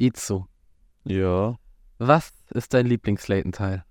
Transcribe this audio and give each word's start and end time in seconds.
Izu, 0.00 0.46
Ja, 1.04 1.56
was 1.98 2.32
ist 2.54 2.72
dein 2.72 2.86
Lieblings-Layton-Teil? 2.86 3.84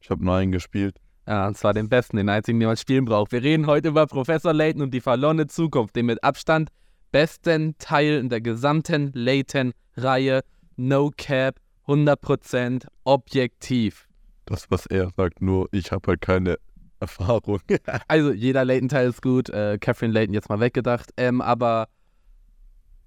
ich 0.00 0.10
habe 0.10 0.24
Nein 0.24 0.50
gespielt. 0.50 0.96
Ja, 1.26 1.46
und 1.46 1.56
zwar 1.56 1.72
den 1.72 1.88
besten, 1.88 2.16
den 2.16 2.28
einzigen, 2.28 2.58
den 2.58 2.66
man 2.68 2.76
spielen 2.76 3.04
braucht. 3.04 3.30
Wir 3.30 3.42
reden 3.42 3.66
heute 3.68 3.88
über 3.88 4.06
Professor 4.08 4.52
Layton 4.52 4.82
und 4.82 4.90
die 4.92 5.00
verlorene 5.00 5.46
Zukunft, 5.46 5.94
den 5.94 6.06
mit 6.06 6.22
Abstand 6.24 6.70
besten 7.12 7.76
Teil 7.78 8.18
in 8.18 8.28
der 8.28 8.40
gesamten 8.40 9.12
Layton-Reihe. 9.14 10.42
No 10.76 11.12
Cap, 11.16 11.60
100% 11.86 12.86
objektiv. 13.04 14.08
Das, 14.46 14.68
was 14.70 14.86
er 14.86 15.10
sagt, 15.16 15.42
nur 15.42 15.68
ich 15.70 15.92
habe 15.92 16.08
halt 16.08 16.20
keine 16.22 16.58
Erfahrung. 17.00 17.60
Also 18.08 18.32
jeder 18.32 18.64
Layton-Teil 18.64 19.08
ist 19.08 19.22
gut, 19.22 19.48
äh, 19.50 19.78
Catherine 19.78 20.12
Layton 20.12 20.34
jetzt 20.34 20.48
mal 20.48 20.58
weggedacht, 20.60 21.10
ähm, 21.16 21.40
aber 21.40 21.86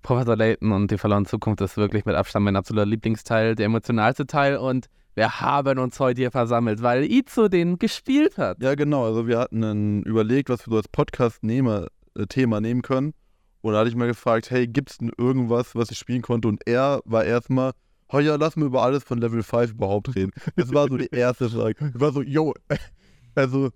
Professor 0.02 0.36
Layton 0.36 0.71
und 0.71 0.91
die 0.91 0.97
verlorene 0.97 1.25
Zukunft 1.27 1.61
ist 1.61 1.77
wirklich 1.77 2.05
mit 2.05 2.15
Abstand 2.15 2.45
mein 2.45 2.55
absoluter 2.55 2.86
Lieblingsteil, 2.86 3.55
der 3.55 3.65
emotionalste 3.65 4.25
Teil 4.25 4.57
und 4.57 4.87
wir 5.15 5.41
haben 5.41 5.79
uns 5.79 6.00
heute 6.00 6.21
hier 6.21 6.32
versammelt, 6.32 6.82
weil 6.82 7.04
Izo 7.04 7.50
den 7.50 7.78
gespielt 7.78 8.38
hat. 8.38 8.61
ja, 8.61 8.75
genau. 8.75 9.05
Also 9.05 9.27
wir 9.27 9.39
hatten 9.39 9.61
dann 9.61 10.04
überlegt, 10.04 10.50
was 10.50 10.65
wir 10.65 10.71
so 10.71 10.77
als 10.77 10.88
Podcast-Thema 10.88 12.61
nehmen 12.61 12.82
können. 12.82 13.14
Und 13.61 13.74
da 13.74 13.79
hatte 13.79 13.89
ich 13.89 13.96
mal 13.96 14.07
gefragt, 14.07 14.50
hey, 14.50 14.68
gibt 14.68 14.91
es 14.91 14.97
denn 15.00 15.11
irgendwas, 15.18 15.75
was 15.75 15.91
ich 15.91 15.97
spielen 15.97 16.21
konnte? 16.21 16.47
Und 16.47 16.66
er 16.66 17.02
war 17.04 17.25
erstmal, 17.25 17.74
oh 18.07 18.19
ja, 18.19 18.36
lass 18.36 18.55
mal 18.55 18.68
über 18.68 18.82
alles 18.82 19.04
von 19.04 19.18
Level 19.19 19.43
5 19.43 19.71
überhaupt 19.71 20.16
reden. 20.16 20.32
Das 20.55 20.74
war 20.74 20.88
so 20.88 20.96
die 20.96 21.10
erste 21.11 21.50
Frage. 21.50 21.91
Ich 21.93 22.00
war 22.00 22.13
so, 22.13 22.21
yo, 22.21 22.54
also, 23.36 23.71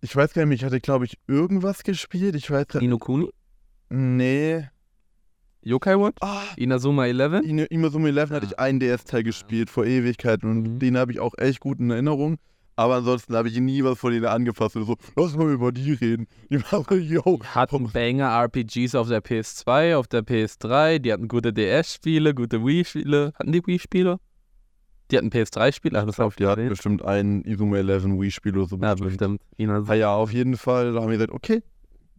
ich 0.00 0.14
weiß 0.14 0.32
gar 0.32 0.46
nicht, 0.46 0.60
ich 0.60 0.64
hatte, 0.64 0.80
glaube 0.80 1.06
ich, 1.06 1.18
irgendwas 1.26 1.82
gespielt. 1.82 2.36
Ich 2.36 2.48
weiß 2.50 2.68
gar 2.68 2.80
Nino 2.80 2.98
Kuni, 2.98 3.28
Nee. 3.88 4.68
Yokai 5.64 5.98
Watch, 5.98 6.16
Ah, 6.20 6.42
Inazuma 6.56 7.06
11. 7.06 7.42
in 7.44 7.58
Imazuma 7.58 8.08
11 8.08 8.30
hatte 8.30 8.46
ich 8.46 8.58
einen 8.58 8.80
DS-Teil 8.80 9.22
gespielt 9.22 9.70
vor 9.70 9.86
Ewigkeiten 9.86 10.50
und 10.50 10.62
Mhm. 10.62 10.78
den 10.78 10.96
habe 10.98 11.12
ich 11.12 11.20
auch 11.20 11.34
echt 11.38 11.60
gut 11.60 11.80
in 11.80 11.90
Erinnerung. 11.90 12.36
Aber 12.76 12.96
ansonsten 12.96 13.36
habe 13.36 13.46
ich 13.48 13.58
nie 13.60 13.84
was 13.84 13.98
von 14.00 14.12
denen 14.12 14.26
angefasst. 14.26 14.74
Und 14.74 14.84
so, 14.86 14.96
lass 15.16 15.36
mal 15.36 15.50
über 15.52 15.70
die 15.70 15.92
reden. 15.92 16.26
Die 16.50 16.60
war 16.72 16.84
so, 16.88 16.96
yo. 16.96 17.38
hatten 17.54 17.88
Banger 17.92 18.26
RPGs 18.30 18.96
auf 18.96 19.08
der 19.08 19.20
PS2, 19.22 19.94
auf 19.96 20.08
der 20.08 20.22
PS3, 20.22 20.98
die 20.98 21.12
hatten 21.12 21.28
gute 21.28 21.52
DS-Spiele, 21.52 22.34
gute 22.34 22.64
Wii-Spiele. 22.64 23.32
Hatten 23.38 23.52
die 23.52 23.64
Wii-Spiele? 23.64 24.18
Die 25.10 25.16
hatten 25.18 25.28
PS3-Spiele, 25.30 26.00
ach, 26.00 26.06
das 26.06 26.18
habe 26.18 26.30
ich 26.30 26.36
Die 26.36 26.46
hatten 26.46 26.56
gesehen. 26.62 26.68
bestimmt 26.70 27.04
ein 27.04 27.42
Izuma 27.44 27.76
11 27.76 28.04
Wii-Spiel 28.20 28.56
oder 28.58 28.66
so. 28.66 28.76
Ja, 28.76 28.90
bestimmt. 28.94 29.10
bestimmt. 29.10 29.40
Inazuma. 29.56 29.92
Ah 29.92 29.94
ja, 29.94 30.14
auf 30.14 30.32
jeden 30.32 30.56
Fall. 30.56 30.92
Da 30.94 31.00
haben 31.00 31.10
wir 31.10 31.18
gesagt, 31.18 31.32
okay, 31.32 31.62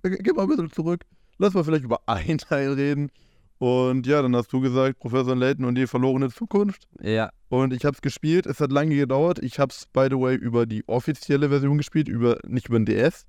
ge- 0.03 0.19
geh 0.23 0.31
mal 0.31 0.43
ein 0.43 0.47
bisschen 0.47 0.71
zurück. 0.71 1.01
Lass 1.37 1.53
mal 1.53 1.65
vielleicht 1.65 1.83
über 1.83 1.99
einen 2.05 2.37
Teil 2.37 2.71
reden. 2.73 3.09
Und 3.57 4.05
ja, 4.05 4.21
dann 4.21 4.35
hast 4.35 4.51
du 4.51 4.59
gesagt, 4.59 4.99
Professor 4.99 5.35
Layton 5.35 5.65
und 5.65 5.75
die 5.75 5.87
verlorene 5.87 6.29
Zukunft. 6.29 6.87
Ja, 7.01 7.29
Und 7.49 7.71
ich 7.73 7.85
habe 7.85 7.95
es 7.95 8.01
gespielt. 8.01 8.45
Es 8.45 8.59
hat 8.59 8.71
lange 8.71 8.95
gedauert. 8.95 9.39
Ich 9.39 9.59
habe 9.59 9.71
es, 9.71 9.85
by 9.93 10.07
the 10.09 10.19
way, 10.19 10.35
über 10.35 10.65
die 10.65 10.83
offizielle 10.87 11.49
Version 11.49 11.77
gespielt, 11.77 12.09
über 12.09 12.37
nicht 12.45 12.67
über 12.67 12.79
den 12.79 12.85
DS, 12.85 13.25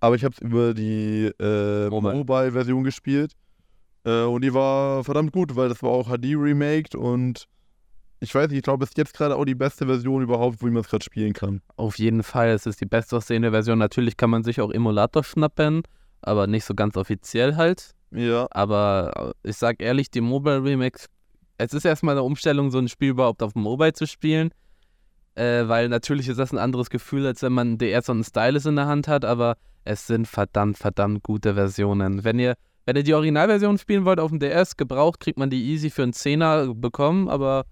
aber 0.00 0.16
ich 0.16 0.24
habe 0.24 0.34
es 0.34 0.40
über 0.42 0.74
die 0.74 1.30
äh, 1.40 1.88
Mobile. 1.88 2.14
Mobile-Version 2.14 2.84
gespielt. 2.84 3.32
Äh, 4.04 4.24
und 4.24 4.44
die 4.44 4.52
war 4.52 5.02
verdammt 5.02 5.32
gut, 5.32 5.56
weil 5.56 5.70
das 5.70 5.82
war 5.82 5.90
auch 5.90 6.08
HD 6.08 6.34
remaked 6.36 6.94
und 6.94 7.46
ich 8.20 8.34
weiß 8.34 8.48
nicht, 8.48 8.58
ich 8.58 8.62
glaube, 8.62 8.84
es 8.84 8.90
ist 8.90 8.98
jetzt 8.98 9.14
gerade 9.14 9.36
auch 9.36 9.44
die 9.44 9.54
beste 9.54 9.86
Version 9.86 10.22
überhaupt, 10.22 10.62
wo 10.62 10.66
man 10.66 10.76
es 10.76 10.88
gerade 10.88 11.04
spielen 11.04 11.32
kann. 11.32 11.60
auf 11.76 11.98
jeden 11.98 12.22
Fall. 12.22 12.50
Es 12.50 12.64
ist 12.66 12.80
die 12.80 12.86
best 12.86 13.12
aussehende 13.12 13.50
Version. 13.50 13.78
Natürlich 13.78 14.16
kann 14.16 14.30
man 14.30 14.44
sich 14.44 14.60
auch 14.60 14.70
Emulator 14.70 15.24
schnappen, 15.24 15.82
aber 16.22 16.46
nicht 16.46 16.64
so 16.64 16.74
ganz 16.74 16.96
offiziell 16.96 17.56
halt. 17.56 17.94
Ja, 18.14 18.46
Aber 18.50 19.34
äh, 19.44 19.48
ich 19.50 19.56
sag 19.56 19.82
ehrlich, 19.82 20.10
die 20.10 20.20
Mobile 20.20 20.62
Remakes, 20.62 21.06
es 21.58 21.72
ist 21.74 21.84
erstmal 21.84 22.14
eine 22.14 22.22
Umstellung, 22.22 22.70
so 22.70 22.78
ein 22.78 22.88
Spiel 22.88 23.10
überhaupt 23.10 23.42
auf 23.42 23.52
dem 23.54 23.62
Mobile 23.62 23.92
zu 23.92 24.06
spielen. 24.06 24.50
Äh, 25.36 25.66
weil 25.66 25.88
natürlich 25.88 26.28
ist 26.28 26.38
das 26.38 26.52
ein 26.52 26.58
anderes 26.58 26.90
Gefühl, 26.90 27.26
als 27.26 27.42
wenn 27.42 27.52
man 27.52 27.68
einen 27.68 27.78
DS 27.78 28.08
und 28.08 28.16
einen 28.18 28.24
Stylus 28.24 28.66
in 28.66 28.76
der 28.76 28.86
Hand 28.86 29.08
hat, 29.08 29.24
aber 29.24 29.56
es 29.84 30.06
sind 30.06 30.28
verdammt, 30.28 30.78
verdammt 30.78 31.22
gute 31.24 31.54
Versionen. 31.54 32.22
Wenn 32.22 32.38
ihr, 32.38 32.54
wenn 32.86 32.94
ihr 32.96 33.02
die 33.02 33.14
Originalversion 33.14 33.76
spielen 33.78 34.04
wollt 34.04 34.20
auf 34.20 34.30
dem 34.30 34.38
DS, 34.38 34.76
gebraucht, 34.76 35.18
kriegt 35.18 35.38
man 35.38 35.50
die 35.50 35.64
easy 35.72 35.90
für 35.90 36.04
einen 36.04 36.12
Zehner 36.12 36.72
bekommen, 36.74 37.28
aber 37.28 37.64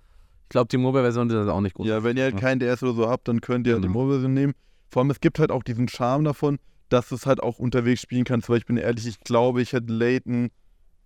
ich 0.44 0.48
glaube, 0.48 0.68
die 0.68 0.76
Mobile-Version 0.76 1.30
ist 1.30 1.48
auch 1.48 1.60
nicht 1.60 1.74
gut. 1.74 1.86
ja, 1.86 2.02
wenn 2.02 2.16
ihr 2.16 2.24
halt 2.24 2.34
Ja. 2.34 2.40
kein 2.40 2.58
DS 2.58 2.82
oder 2.82 2.94
so 2.94 3.08
habt, 3.08 3.28
dann 3.28 3.40
könnt 3.40 3.66
ihr 3.68 3.74
halt 3.74 3.84
die 3.84 3.86
Genau. 3.88 4.00
Mobile-Version 4.00 4.34
nehmen. 4.34 4.54
Vor 4.90 5.00
allem, 5.02 5.10
es 5.10 5.20
gibt 5.20 5.38
halt 5.38 5.50
auch 5.52 5.62
diesen 5.62 5.86
Charme 5.88 6.24
davon, 6.24 6.58
dass 6.92 7.08
du 7.08 7.14
es 7.14 7.26
halt 7.26 7.42
auch 7.42 7.58
unterwegs 7.58 8.02
spielen 8.02 8.24
kannst, 8.24 8.48
weil 8.48 8.58
ich 8.58 8.66
bin 8.66 8.76
ehrlich, 8.76 9.06
ich 9.06 9.20
glaube, 9.20 9.62
ich 9.62 9.72
hätte 9.72 9.92
Layton 9.92 10.50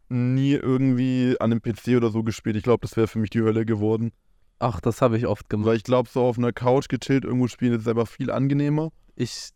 nie 0.09 0.53
irgendwie 0.53 1.37
an 1.41 1.53
einem 1.53 1.63
PC 1.63 1.97
oder 1.97 2.11
so 2.11 2.23
gespielt. 2.23 2.57
Ich 2.57 2.63
glaube, 2.63 2.81
das 2.83 2.97
wäre 2.97 3.07
für 3.07 3.19
mich 3.19 3.31
die 3.31 3.41
Hölle 3.41 3.65
geworden. 3.65 4.13
Ach, 4.59 4.81
das 4.81 5.03
habe 5.03 5.19
ich 5.19 5.27
oft 5.27 5.49
gemacht. 5.49 5.67
Weil 5.67 5.77
ich 5.77 5.85
glaube, 5.85 6.09
so 6.09 6.23
auf 6.23 6.39
einer 6.39 6.53
Couch 6.53 6.89
gechillt 6.89 7.25
irgendwo 7.25 7.49
spielen 7.49 7.75
ist 7.75 7.89
einfach 7.89 8.09
viel 8.09 8.31
angenehmer. 8.31 8.91
Ich 9.15 9.51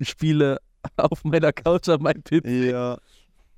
spiele 0.00 0.58
auf 0.96 1.24
meiner 1.24 1.52
Couch 1.52 1.88
auf 1.88 2.00
meinem 2.00 2.22
PC. 2.22 2.44
Ja. 2.44 2.98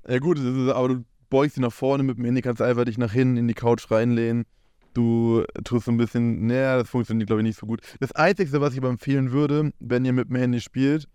Ja 0.07 0.19
gut, 0.19 0.39
ist, 0.39 0.45
aber 0.45 0.87
du 0.87 1.05
beugst 1.29 1.57
dich 1.57 1.61
nach 1.61 1.73
vorne 1.73 2.03
mit 2.03 2.17
dem 2.17 2.25
Handy, 2.25 2.41
kannst 2.41 2.61
einfach 2.61 2.85
dich 2.85 2.97
nach 2.97 3.11
hinten 3.11 3.37
in 3.37 3.47
die 3.47 3.53
Couch 3.53 3.91
reinlehnen. 3.91 4.45
Du 4.93 5.43
tust 5.65 5.85
so 5.85 5.91
ein 5.91 5.97
bisschen, 5.97 6.47
naja, 6.47 6.77
das 6.77 6.89
funktioniert 6.89 7.27
glaube 7.27 7.41
ich 7.41 7.47
nicht 7.47 7.59
so 7.59 7.67
gut. 7.67 7.81
Das 7.99 8.13
Einzige, 8.13 8.61
was 8.61 8.73
ich 8.73 8.79
aber 8.79 8.89
empfehlen 8.89 9.31
würde, 9.31 9.71
wenn 9.79 10.05
ihr 10.05 10.13
mit 10.13 10.29
dem 10.29 10.37
Handy 10.37 10.61
spielt, 10.61 11.07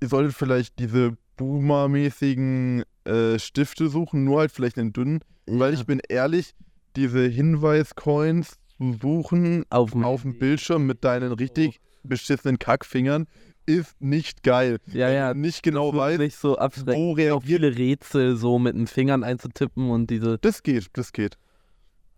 ihr 0.00 0.08
solltet 0.08 0.34
vielleicht 0.34 0.78
diese 0.78 1.16
Boomer-mäßigen 1.36 2.84
äh, 3.04 3.38
Stifte 3.38 3.88
suchen, 3.88 4.24
nur 4.24 4.40
halt 4.40 4.52
vielleicht 4.52 4.76
den 4.76 4.92
dünnen. 4.92 5.20
Weil 5.46 5.74
ich 5.74 5.86
bin 5.86 6.00
ehrlich, 6.08 6.54
diese 6.96 7.26
Hinweis-Coins 7.26 8.58
zu 8.76 8.92
suchen 9.00 9.64
auf 9.70 9.92
dem, 9.92 10.04
auf 10.04 10.22
dem 10.22 10.38
Bildschirm 10.38 10.86
mit 10.86 11.04
deinen 11.04 11.32
richtig 11.32 11.80
beschissenen 12.02 12.58
Kackfingern 12.58 13.26
ist 13.66 14.00
nicht 14.00 14.42
geil. 14.42 14.78
Ja, 14.86 15.10
ja. 15.10 15.34
nicht 15.34 15.62
genau 15.62 15.94
weißt, 15.94 16.18
nicht 16.18 16.36
so 16.36 16.56
abschreckend. 16.56 16.96
wo 16.96 17.12
Auch 17.12 17.16
reagiert. 17.16 17.44
viele 17.44 17.76
Rätsel 17.76 18.36
so 18.36 18.58
mit 18.58 18.74
den 18.74 18.86
Fingern 18.86 19.22
einzutippen 19.22 19.90
und 19.90 20.10
diese. 20.10 20.38
Das 20.38 20.62
geht, 20.62 20.88
das 20.94 21.12
geht. 21.12 21.36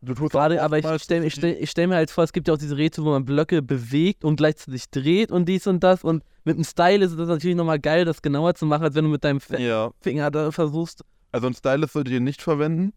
Du 0.05 0.15
tust 0.15 0.33
Gerade, 0.33 0.61
aber 0.63 0.79
ich 0.79 1.03
stelle 1.03 1.31
stell, 1.31 1.65
stell 1.65 1.87
mir 1.87 1.95
halt 1.95 2.11
vor, 2.11 2.25
es 2.25 2.33
gibt 2.33 2.49
ja 2.49 2.55
auch 2.55 2.59
diese 2.59 2.77
Rätsel, 2.77 3.05
wo 3.05 3.11
man 3.11 3.25
Blöcke 3.25 3.63
bewegt 3.63 4.25
und 4.25 4.35
gleichzeitig 4.37 4.91
dreht 4.91 5.31
und 5.31 5.49
dies 5.49 5.67
und 5.69 5.83
das. 5.85 6.03
Und 6.03 6.25
mit 6.45 6.57
dem 6.57 6.65
Style 6.65 7.05
ist 7.05 7.17
das 7.17 7.29
natürlich 7.29 7.57
nochmal 7.57 7.79
geil, 7.79 8.05
das 8.05 8.21
genauer 8.21 8.55
zu 8.57 8.67
machen, 8.67 8.83
als 8.83 8.97
wenn 8.97 9.05
du 9.05 9.11
mit 9.11 9.23
deinem 9.23 9.39
Ja, 9.59 9.93
Finger 10.01 10.31
da 10.33 10.51
versuchst. 10.51 11.03
also 11.31 11.47
ein 11.47 11.55
Stylus 11.55 11.93
solltet 11.93 12.13
ihr 12.15 12.21
nicht 12.21 12.43
verwenden. 12.43 12.93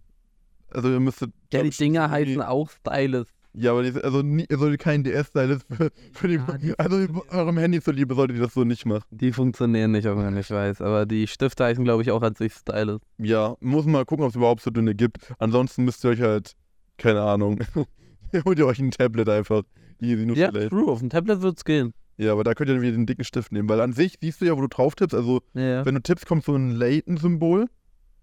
Also 0.72 0.90
ihr 0.90 1.00
müsstet. 1.00 1.32
Ja, 1.54 1.62
die 1.62 1.70
Dinger 1.70 2.10
heißen 2.10 2.42
auch 2.42 2.70
Stylus. 2.72 3.28
Ja, 3.54 3.72
aber 3.72 3.84
die, 3.84 4.04
also 4.04 4.22
nie, 4.22 4.46
ihr 4.50 4.58
solltet 4.58 4.82
keinen 4.82 5.04
DS-Stylus 5.06 5.62
für, 5.70 5.90
für 6.12 6.28
die, 6.28 6.34
Ja, 6.36 6.58
die 6.58 6.74
Also 6.80 7.06
eurem 7.30 7.58
Handy 7.58 7.80
zuliebe 7.82 8.14
solltet 8.16 8.36
ihr 8.38 8.44
das 8.44 8.54
so 8.56 8.64
nicht 8.66 8.86
machen. 8.86 9.04
Die 9.12 9.32
funktionieren 9.32 9.92
nicht, 9.92 10.08
auch 10.08 10.18
wenn 10.18 10.36
ich 10.36 10.50
weiß. 10.50 10.82
Aber 10.82 11.06
die 11.06 11.28
Stifte 11.28 11.64
heißen, 11.66 11.84
glaube 11.86 12.02
ich, 12.02 12.12
auch 12.12 12.22
an 12.24 12.34
sich 12.36 12.52
Stylus. 12.54 13.00
Ja, 13.20 13.56
muss 13.62 13.86
mal 13.86 14.04
gucken, 14.06 14.26
ob 14.26 14.32
es 14.32 14.36
überhaupt 14.36 14.62
so 14.62 14.72
dünne 14.72 14.96
gibt. 14.96 15.32
Ansonsten 15.38 15.86
müsst 15.86 16.04
ihr 16.04 16.10
euch 16.10 16.20
halt, 16.22 16.52
keine 16.98 17.22
Ahnung, 17.22 17.60
holt 18.46 18.60
ihr 18.60 18.66
euch 18.68 18.80
ein 18.80 18.92
Tablet 18.92 19.30
einfach. 19.30 19.64
Easy, 20.02 20.26
nur 20.26 20.36
Ja, 20.36 20.50
vielleicht. 20.52 20.70
true, 20.72 20.92
auf 20.92 21.00
dem 21.00 21.10
Tablet 21.10 21.42
wird's 21.42 21.64
gehen. 21.64 21.94
Ja, 22.18 22.32
aber 22.32 22.44
da 22.44 22.54
könnt 22.54 22.70
ihr 22.70 22.74
dann 22.76 22.82
wieder 22.82 22.94
den 22.94 23.06
dicken 23.06 23.24
Stift 23.24 23.52
nehmen, 23.52 23.68
weil 23.70 23.82
an 23.82 23.94
sich 23.94 24.18
siehst 24.22 24.42
du 24.42 24.46
ja, 24.46 24.56
wo 24.58 24.62
du 24.62 24.68
drauf 24.68 24.96
tippst. 24.96 25.14
Also, 25.16 25.42
Ja. 25.54 25.86
wenn 25.86 25.96
du 25.96 26.02
tippst, 26.02 26.26
kommt 26.26 26.44
so 26.46 26.56
ein 26.56 26.72
Layton-Symbol, 26.72 27.68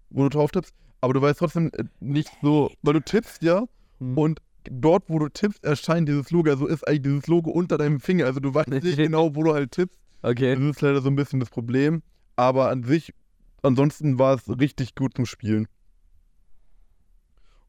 wo 0.09 0.23
du 0.23 0.29
drauf 0.29 0.51
tippst. 0.51 0.73
Aber 1.01 1.13
du 1.13 1.21
weißt 1.21 1.39
trotzdem 1.39 1.69
äh, 1.73 1.83
nicht 1.99 2.29
so, 2.41 2.71
weil 2.81 2.93
du 2.93 3.01
tippst 3.01 3.43
ja 3.43 3.65
Hm. 3.99 4.17
und 4.17 4.39
dort, 4.69 5.03
wo 5.09 5.19
du 5.19 5.29
tippst, 5.29 5.63
erscheint 5.63 6.07
dieses 6.07 6.31
Logo. 6.31 6.49
Also 6.49 6.65
ist 6.67 6.87
eigentlich 6.87 7.01
dieses 7.03 7.27
Logo 7.27 7.51
unter 7.51 7.77
deinem 7.77 7.99
Finger. 7.99 8.25
Also 8.25 8.39
du 8.39 8.53
weißt 8.53 8.69
nicht 8.69 8.97
genau, 8.97 9.35
wo 9.35 9.43
du 9.43 9.53
halt 9.53 9.71
tippst. 9.71 9.99
Okay. 10.21 10.55
Das 10.55 10.63
ist 10.63 10.81
leider 10.81 11.01
so 11.01 11.09
ein 11.09 11.15
bisschen 11.15 11.39
das 11.39 11.49
Problem. 11.49 12.01
Aber 12.35 12.69
an 12.69 12.83
sich, 12.83 13.13
ansonsten 13.61 14.17
war 14.17 14.35
es 14.35 14.47
richtig 14.59 14.95
gut 14.95 15.13
zum 15.15 15.25
Spielen. 15.25 15.67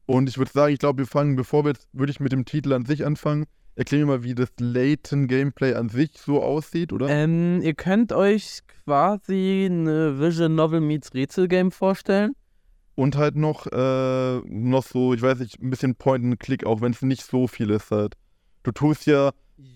Und 0.05 0.29
ich 0.29 0.37
würde 0.37 0.51
sagen, 0.51 0.73
ich 0.73 0.79
glaube, 0.79 0.99
wir 0.99 1.07
fangen, 1.07 1.35
bevor 1.35 1.63
wir 1.65 1.69
jetzt, 1.71 1.87
würde 1.93 2.11
ich 2.11 2.19
mit 2.19 2.31
dem 2.31 2.45
Titel 2.45 2.73
an 2.73 2.85
sich 2.85 3.05
anfangen. 3.05 3.45
Erklär 3.75 4.01
mir 4.01 4.05
mal, 4.07 4.23
wie 4.23 4.35
das 4.35 4.49
Layton-Gameplay 4.59 5.73
an 5.73 5.89
sich 5.89 6.11
so 6.17 6.41
aussieht, 6.41 6.93
oder? 6.93 7.09
Ähm, 7.09 7.59
ihr 7.61 7.73
könnt 7.73 8.13
euch 8.13 8.59
quasi 8.85 9.67
eine 9.69 10.19
Vision 10.19 10.55
Novel 10.55 10.79
meets 10.79 11.13
Rätselgame 11.13 11.71
vorstellen. 11.71 12.33
Und 12.95 13.17
halt 13.17 13.35
noch, 13.35 13.67
äh, 13.67 14.37
noch 14.45 14.85
so, 14.85 15.13
ich 15.13 15.21
weiß 15.21 15.39
nicht, 15.39 15.61
ein 15.61 15.69
bisschen 15.69 15.95
Point-and-Click, 15.95 16.65
auch 16.65 16.79
wenn 16.79 16.93
es 16.93 17.01
nicht 17.01 17.23
so 17.23 17.47
viel 17.47 17.69
ist 17.71 17.91
halt. 17.91 18.13
Du 18.63 18.71
tust 18.71 19.05
ja, 19.07 19.31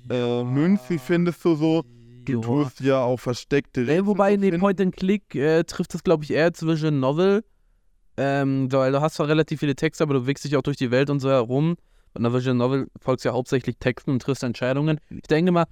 äh, 0.09 0.43
Münzen 0.43 0.99
findest 0.99 1.43
du 1.43 1.55
so, 1.55 1.83
du 2.25 2.31
Ja. 2.33 2.39
tust 2.39 2.79
ja 2.79 3.01
auch 3.01 3.19
versteckte 3.19 3.81
Nee, 3.81 4.05
wobei, 4.05 4.35
so 4.35 4.39
nee, 4.39 4.45
finden. 4.47 4.61
Point 4.61 4.79
and 4.81 4.95
Click 4.95 5.35
äh, 5.35 5.63
trifft 5.65 5.93
es, 5.95 6.03
glaube 6.03 6.23
ich, 6.23 6.31
eher 6.31 6.53
zu 6.53 6.67
Vision 6.67 7.01
Novel. 7.01 7.43
Ähm, 8.21 8.69
weil 8.71 8.91
du 8.91 8.99
hast 8.99 9.15
zwar 9.15 9.29
relativ 9.29 9.61
viele 9.61 9.75
Texte, 9.75 10.03
aber 10.03 10.13
du 10.13 10.27
wickst 10.27 10.43
dich 10.43 10.57
auch 10.57 10.61
durch 10.61 10.75
die 10.75 10.91
Welt 10.91 11.09
und 11.09 11.21
so 11.21 11.29
herum. 11.29 11.77
Bei 12.13 12.19
einer 12.19 12.33
Vision 12.33 12.57
Novel 12.57 12.87
folgst 12.99 13.23
ja 13.23 13.31
hauptsächlich 13.31 13.77
Texten 13.79 14.11
und 14.11 14.21
triffst 14.21 14.43
Entscheidungen. 14.43 14.99
Ich 15.09 15.21
denke 15.29 15.53
mal, 15.53 15.65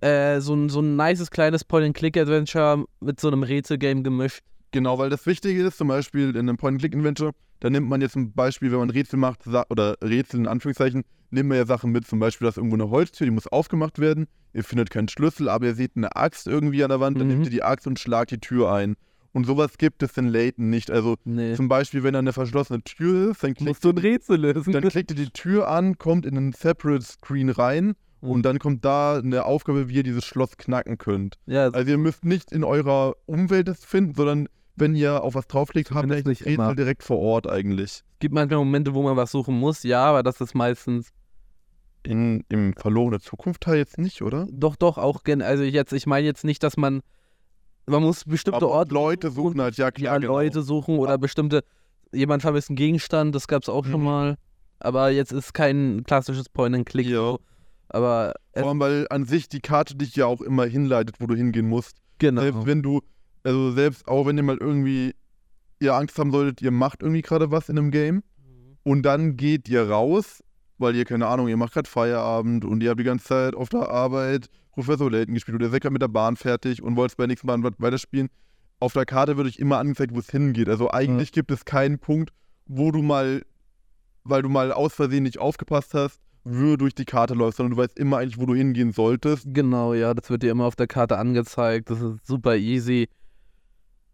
äh, 0.00 0.40
so, 0.40 0.54
ein, 0.54 0.68
so 0.68 0.80
ein 0.80 0.94
nices 0.96 1.30
kleines 1.32 1.64
Point-and-Click-Adventure 1.64 2.84
mit 3.00 3.18
so 3.18 3.28
einem 3.28 3.42
Rätselgame 3.42 4.02
gemischt. 4.02 4.40
Genau, 4.70 4.98
weil 4.98 5.10
das 5.10 5.26
Wichtige 5.26 5.62
ist, 5.64 5.78
zum 5.78 5.88
Beispiel 5.88 6.30
in 6.30 6.48
einem 6.48 6.56
Point-and-Click-Adventure, 6.58 7.32
da 7.58 7.70
nimmt 7.70 7.88
man 7.88 8.00
jetzt 8.00 8.12
zum 8.12 8.32
Beispiel, 8.32 8.70
wenn 8.70 8.78
man 8.78 8.90
Rätsel 8.90 9.18
macht, 9.18 9.46
oder 9.68 9.96
Rätsel 10.02 10.38
in 10.40 10.46
Anführungszeichen, 10.46 11.02
nimmt 11.30 11.48
man 11.48 11.58
ja 11.58 11.66
Sachen 11.66 11.90
mit, 11.90 12.06
zum 12.06 12.20
Beispiel, 12.20 12.46
dass 12.46 12.56
irgendwo 12.56 12.76
eine 12.76 12.88
Holztür, 12.90 13.24
die 13.26 13.30
muss 13.32 13.46
aufgemacht 13.48 13.98
werden, 13.98 14.26
ihr 14.52 14.62
findet 14.64 14.90
keinen 14.90 15.08
Schlüssel, 15.08 15.48
aber 15.48 15.66
ihr 15.66 15.74
seht 15.74 15.92
eine 15.96 16.14
Axt 16.14 16.46
irgendwie 16.46 16.84
an 16.84 16.90
der 16.90 17.00
Wand, 17.00 17.18
dann 17.18 17.26
Mhm. 17.26 17.32
nehmt 17.34 17.46
ihr 17.46 17.50
die 17.50 17.62
Axt 17.62 17.86
und 17.86 17.98
schlagt 17.98 18.30
die 18.30 18.38
Tür 18.38 18.72
ein. 18.72 18.96
Und 19.32 19.46
sowas 19.46 19.78
gibt 19.78 20.02
es 20.02 20.16
in 20.16 20.26
Layton 20.28 20.70
nicht. 20.70 20.90
Also 20.90 21.16
Nee. 21.24 21.54
zum 21.54 21.68
Beispiel, 21.68 22.02
wenn 22.02 22.14
da 22.14 22.18
eine 22.18 22.32
verschlossene 22.32 22.82
Tür 22.82 23.30
ist, 23.30 23.44
dann 23.44 23.54
klickt, 23.54 23.84
du 23.84 23.90
ein 23.90 23.98
Rätsel 23.98 24.38
lösen. 24.40 24.72
dann 24.72 24.88
klickt 24.88 25.10
ihr 25.12 25.16
die 25.16 25.30
Tür 25.30 25.68
an, 25.68 25.98
kommt 25.98 26.26
in 26.26 26.36
einen 26.36 26.52
Separate 26.52 27.04
Screen 27.04 27.48
rein 27.48 27.94
Mhm. 28.22 28.30
und 28.30 28.42
dann 28.42 28.58
kommt 28.58 28.84
da 28.84 29.18
eine 29.18 29.44
Aufgabe, 29.44 29.88
wie 29.88 29.94
ihr 29.94 30.02
dieses 30.02 30.24
Schloss 30.24 30.56
knacken 30.56 30.98
könnt. 30.98 31.36
ja, 31.46 31.68
Also 31.68 31.90
ihr 31.90 31.98
müsst 31.98 32.24
nicht 32.24 32.50
in 32.52 32.64
eurer 32.64 33.14
Umwelt 33.26 33.68
das 33.68 33.84
finden, 33.84 34.14
sondern 34.14 34.48
wenn 34.76 34.94
ihr 34.96 35.22
auf 35.22 35.34
was 35.34 35.46
draufklickt, 35.46 35.90
habt 35.92 36.08
ihr 36.10 36.16
nicht 36.16 36.26
Rätsel 36.26 36.52
immer. 36.54 36.74
direkt 36.74 37.02
vor 37.04 37.18
Ort 37.18 37.48
eigentlich. 37.48 37.90
es 38.02 38.18
gibt 38.18 38.34
manchmal 38.34 38.58
Momente, 38.58 38.94
wo 38.94 39.02
man 39.02 39.16
was 39.16 39.30
suchen 39.30 39.54
muss, 39.58 39.84
ja, 39.84 40.04
aber 40.04 40.22
das 40.24 40.40
ist 40.40 40.54
meistens 40.54 41.10
In, 42.02 42.44
Im 42.48 42.72
verlorene 42.74 43.20
Zukunft-Teil 43.20 43.76
jetzt 43.76 43.98
nicht, 43.98 44.22
oder? 44.22 44.46
doch, 44.50 44.74
doch, 44.76 44.96
auch, 44.98 45.22
gen 45.22 45.40
also 45.42 45.62
jetzt, 45.62 45.92
ich 45.92 46.06
meine 46.06 46.26
jetzt 46.26 46.44
nicht, 46.44 46.62
dass 46.62 46.76
man, 46.78 47.02
man 47.86 48.02
muss 48.02 48.24
bestimmte 48.24 48.56
Aber 48.58 48.68
Orte 48.70 48.94
Leute 48.94 49.30
suchen 49.30 49.60
halt, 49.60 49.76
ja 49.76 49.86
ja, 49.86 49.90
klar, 49.90 50.20
genau. 50.20 50.32
Leute 50.34 50.62
suchen 50.62 50.98
oder 50.98 51.18
bestimmte, 51.18 51.62
jemand 52.12 52.42
vermisst 52.42 52.70
einen 52.70 52.76
Gegenstand, 52.76 53.34
das 53.34 53.48
gab 53.48 53.62
es 53.62 53.68
auch 53.68 53.84
schon 53.84 54.00
Mhm. 54.00 54.06
mal. 54.06 54.36
Aber 54.78 55.10
jetzt 55.10 55.32
ist 55.32 55.52
kein 55.52 56.04
klassisches 56.04 56.48
Point-and-Click. 56.48 57.06
Ja. 57.06 57.36
Aber 57.88 58.34
Vor 58.56 58.68
allem, 58.68 58.80
weil 58.80 59.06
an 59.10 59.24
sich 59.26 59.48
die 59.48 59.60
Karte 59.60 59.94
dich 59.96 60.14
ja 60.16 60.26
auch 60.26 60.40
immer 60.40 60.64
hinleitet, 60.64 61.16
wo 61.20 61.26
du 61.26 61.34
hingehen 61.34 61.68
musst. 61.68 61.96
genau. 62.18 62.42
Selbst 62.42 62.66
wenn 62.66 62.82
du, 62.82 63.00
also 63.44 63.72
selbst 63.72 64.06
auch 64.08 64.26
wenn 64.26 64.36
ihr 64.36 64.42
mal 64.42 64.56
irgendwie, 64.58 65.14
ihr 65.80 65.94
Angst 65.94 66.18
haben 66.18 66.30
solltet, 66.30 66.62
ihr 66.62 66.70
macht 66.70 67.02
irgendwie 67.02 67.22
gerade 67.22 67.50
was 67.50 67.68
in 67.68 67.78
einem 67.78 67.90
Game 67.90 68.22
und 68.84 69.02
dann 69.02 69.36
geht 69.36 69.68
ihr 69.68 69.88
raus, 69.90 70.42
weil 70.78 70.94
ihr, 70.96 71.04
keine 71.04 71.26
Ahnung, 71.26 71.48
ihr 71.48 71.56
macht 71.56 71.72
gerade 71.74 71.88
Feierabend 71.90 72.64
und 72.64 72.82
ihr 72.82 72.90
habt 72.90 73.00
die 73.00 73.04
ganze 73.04 73.24
Zeit 73.26 73.54
auf 73.54 73.68
der 73.70 73.88
Arbeit 73.90 74.48
Professor 74.80 75.10
Layton 75.10 75.34
gespielt 75.34 75.56
oder 75.56 75.68
gerade 75.70 75.92
mit 75.92 76.02
der 76.02 76.08
Bahn 76.08 76.36
fertig 76.36 76.82
und 76.82 76.96
wollt 76.96 77.16
bei 77.16 77.24
der 77.24 77.28
nächsten 77.28 77.48
was 77.48 77.72
weiterspielen. 77.78 78.28
Auf 78.78 78.94
der 78.94 79.04
Karte 79.04 79.36
wird 79.36 79.46
euch 79.46 79.58
immer 79.58 79.78
angezeigt, 79.78 80.14
wo 80.14 80.20
es 80.20 80.30
hingeht. 80.30 80.68
Also 80.68 80.90
eigentlich 80.90 81.32
gibt 81.32 81.50
es 81.50 81.66
keinen 81.66 81.98
Punkt, 81.98 82.30
wo 82.66 82.90
du 82.90 83.02
mal, 83.02 83.42
weil 84.24 84.42
du 84.42 84.48
mal 84.48 84.72
aus 84.72 84.94
Versehen 84.94 85.24
nicht 85.24 85.38
aufgepasst 85.38 85.92
hast, 85.92 86.18
durch 86.44 86.94
die 86.94 87.04
Karte 87.04 87.34
läufst, 87.34 87.58
sondern 87.58 87.76
du 87.76 87.82
weißt 87.82 87.98
immer 87.98 88.18
eigentlich, 88.18 88.40
wo 88.40 88.46
du 88.46 88.54
hingehen 88.54 88.92
solltest. 88.92 89.44
Genau, 89.48 89.92
ja, 89.92 90.14
das 90.14 90.30
wird 90.30 90.42
dir 90.42 90.50
immer 90.50 90.64
auf 90.64 90.76
der 90.76 90.86
Karte 90.86 91.18
angezeigt. 91.18 91.90
Das 91.90 92.00
ist 92.00 92.26
super 92.26 92.56
easy. 92.56 93.08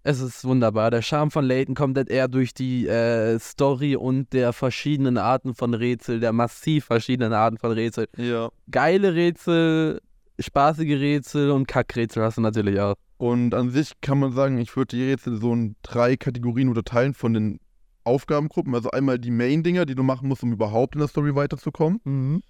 Es 0.03 0.21
ist 0.21 0.45
wunderbar. 0.45 0.91
Der 0.91 1.03
Charme 1.03 1.31
von 1.31 1.45
Layton 1.45 1.75
kommt 1.75 1.97
halt 1.97 2.09
eher 2.09 2.29
durch 2.29 2.55
die 2.55 2.87
äh, 2.87 3.39
Story 3.39 3.97
und 3.97 4.33
der 4.33 4.53
verschiedenen 4.53 5.19
Arten 5.19 5.55
von 5.55 5.75
Rätsel, 5.75 6.21
der 6.21 6.33
massiv 6.33 6.85
verschiedenen 6.87 7.33
Arten 7.33 7.59
von 7.59 7.73
Rätsel. 7.73 8.09
Ja. 8.17 8.51
Geile 8.71 9.15
Rätsel, 9.15 10.01
spaßige 10.39 11.01
Rätsel 11.01 11.51
und 11.51 11.67
Kackrätsel 11.67 12.23
hast 12.23 12.39
du 12.39 12.43
natürlich 12.43 12.81
auch. 12.81 12.95
Und 13.19 13.55
an 13.55 13.71
sich 13.71 13.93
kann 14.01 14.19
man 14.19 14.33
sagen, 14.33 14.59
ich 14.59 14.77
würde 14.77 14.97
die 14.97 15.05
Rätsel 15.05 15.41
so 15.41 15.53
in 15.53 15.77
drei 15.83 16.17
Kategorien 16.17 16.69
unterteilen 16.69 17.15
von 17.15 17.33
den 17.33 17.61
Aufgabengruppen. 18.05 18.75
Also 18.75 18.91
einmal 18.91 19.19
die 19.19 19.31
Main-Dinger, 19.31 19.87
die 19.87 19.95
du 19.95 20.03
machen 20.03 20.29
musst, 20.29 20.43
um 20.43 20.53
überhaupt 20.53 20.95
in 20.95 21.01
der 21.01 21.09
Story 21.09 21.35
weiterzukommen. 21.35 22.43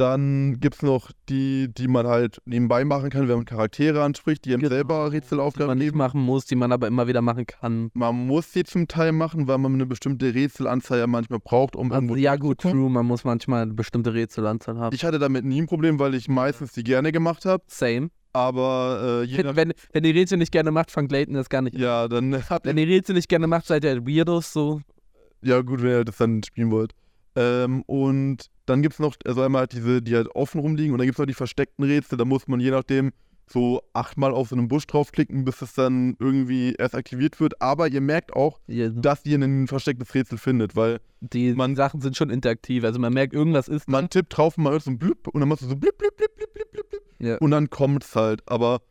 Dann 0.00 0.60
gibt 0.60 0.76
es 0.76 0.82
noch 0.82 1.10
die, 1.28 1.68
die 1.68 1.86
man 1.86 2.06
halt 2.06 2.40
nebenbei 2.46 2.86
machen 2.86 3.10
kann, 3.10 3.28
wenn 3.28 3.36
man 3.36 3.44
Charaktere 3.44 4.02
anspricht, 4.02 4.46
die 4.46 4.54
einem 4.54 4.60
Genau. 4.62 4.74
selber 4.74 5.10
Die 5.10 5.16
Rätselaufgaben 5.16 5.66
man 5.66 5.76
nicht 5.76 5.94
machen 5.94 6.22
muss, 6.22 6.46
die 6.46 6.54
man 6.56 6.72
aber 6.72 6.86
immer 6.86 7.06
wieder 7.06 7.20
machen 7.20 7.44
kann. 7.46 7.90
Man 7.92 8.26
muss 8.26 8.50
sie 8.50 8.64
zum 8.64 8.88
Teil 8.88 9.12
machen, 9.12 9.46
weil 9.46 9.58
man 9.58 9.74
eine 9.74 9.84
bestimmte 9.84 10.32
Rätselanzahl 10.34 11.00
ja 11.00 11.06
manchmal 11.06 11.38
braucht, 11.38 11.76
um 11.76 11.92
Also, 11.92 11.96
irgendwo 11.96 12.16
ja, 12.16 12.36
gut, 12.36 12.62
true, 12.62 12.88
man 12.88 13.04
muss 13.04 13.24
manchmal 13.24 13.60
eine 13.64 13.74
bestimmte 13.74 14.14
Rätselanzahl 14.14 14.78
haben. 14.78 14.94
Ich 14.94 15.04
hatte 15.04 15.18
damit 15.18 15.44
nie 15.44 15.60
ein 15.60 15.66
Problem, 15.66 15.98
weil 15.98 16.14
ich 16.14 16.28
meistens 16.28 16.72
die 16.72 16.82
gerne 16.82 17.12
gemacht 17.12 17.44
habe. 17.44 17.62
Same. 17.66 18.08
Aber 18.32 19.20
äh, 19.22 19.26
je 19.26 19.42
nach, 19.42 19.54
Wenn, 19.54 19.74
wenn 19.92 20.02
die 20.02 20.12
Rätsel 20.12 20.38
nicht 20.38 20.50
gerne 20.52 20.70
macht, 20.70 20.90
fangt 20.90 21.12
Layton 21.12 21.34
das 21.34 21.50
gar 21.50 21.60
nicht 21.60 21.76
ja, 21.76 22.08
dann 22.08 22.42
habt 22.48 22.64
Wenn 22.64 22.76
die 22.76 22.84
Rätsel 22.84 23.16
nicht 23.16 23.28
gerne 23.28 23.46
macht, 23.46 23.66
seid 23.66 23.84
ihr 23.84 24.06
Weirdos 24.06 24.50
so. 24.50 24.80
Ja, 25.42 25.60
gut, 25.60 25.82
wenn 25.82 25.90
ihr 25.90 26.04
das 26.06 26.16
dann 26.16 26.42
spielen 26.42 26.70
wollt. 26.70 26.94
Ähm, 27.36 27.82
und 27.82 28.46
dann 28.70 28.82
gibt 28.82 28.94
es 28.94 28.98
noch, 29.00 29.14
also 29.24 29.42
einmal 29.42 29.60
halt 29.60 29.72
diese, 29.72 30.00
die 30.02 30.14
halt 30.16 30.28
offen 30.34 30.60
rumliegen 30.60 30.92
und 30.92 30.98
dann 30.98 31.06
gibt 31.06 31.16
es 31.16 31.18
noch 31.18 31.26
die 31.26 31.34
versteckten 31.34 31.84
Rätsel, 31.84 32.16
da 32.18 32.24
muss 32.24 32.48
man 32.48 32.60
je 32.60 32.70
nachdem 32.70 33.12
so 33.46 33.82
achtmal 33.94 34.32
auf 34.32 34.48
so 34.50 34.54
einen 34.56 34.68
Busch 34.68 34.86
draufklicken, 34.86 35.44
bis 35.44 35.60
es 35.60 35.74
dann 35.74 36.14
irgendwie 36.20 36.74
erst 36.78 36.94
aktiviert 36.94 37.40
wird. 37.40 37.60
Aber 37.60 37.88
ihr 37.88 38.00
merkt 38.00 38.32
auch, 38.32 38.60
Ihr, 38.68 38.90
dass 38.90 39.26
ihr 39.26 39.38
ein 39.42 39.66
verstecktes 39.66 40.14
Rätsel 40.14 40.38
findet, 40.38 40.76
weil 40.76 41.00
die 41.20 41.52
man- 41.54 41.74
Sachen 41.74 42.00
sind 42.00 42.16
schon 42.16 42.30
interaktiv. 42.30 42.84
Also 42.84 43.00
man 43.00 43.12
merkt, 43.12 43.34
irgendwas 43.34 43.66
ist. 43.66 43.88
man 43.88 44.08
tippt 44.08 44.36
drauf 44.36 44.56
und 44.56 44.62
man 44.62 44.72
hört 44.74 44.84
so 44.84 44.90
ein 44.92 44.98
Blip 45.00 45.26
und 45.26 45.40
dann 45.40 45.48
machst 45.48 45.62
du 45.62 45.66
so 45.66 45.74
blip, 45.74 45.98
blip, 45.98 46.16
blip, 46.16 46.36
blip, 46.36 46.54
blip, 46.54 46.70
blip, 46.72 46.90
blip 46.90 47.02
Ja. 47.18 47.38
und 47.38 47.50
dann 47.50 47.68
kommt's 47.70 48.14
halt. 48.14 48.40
Aber 48.46 48.82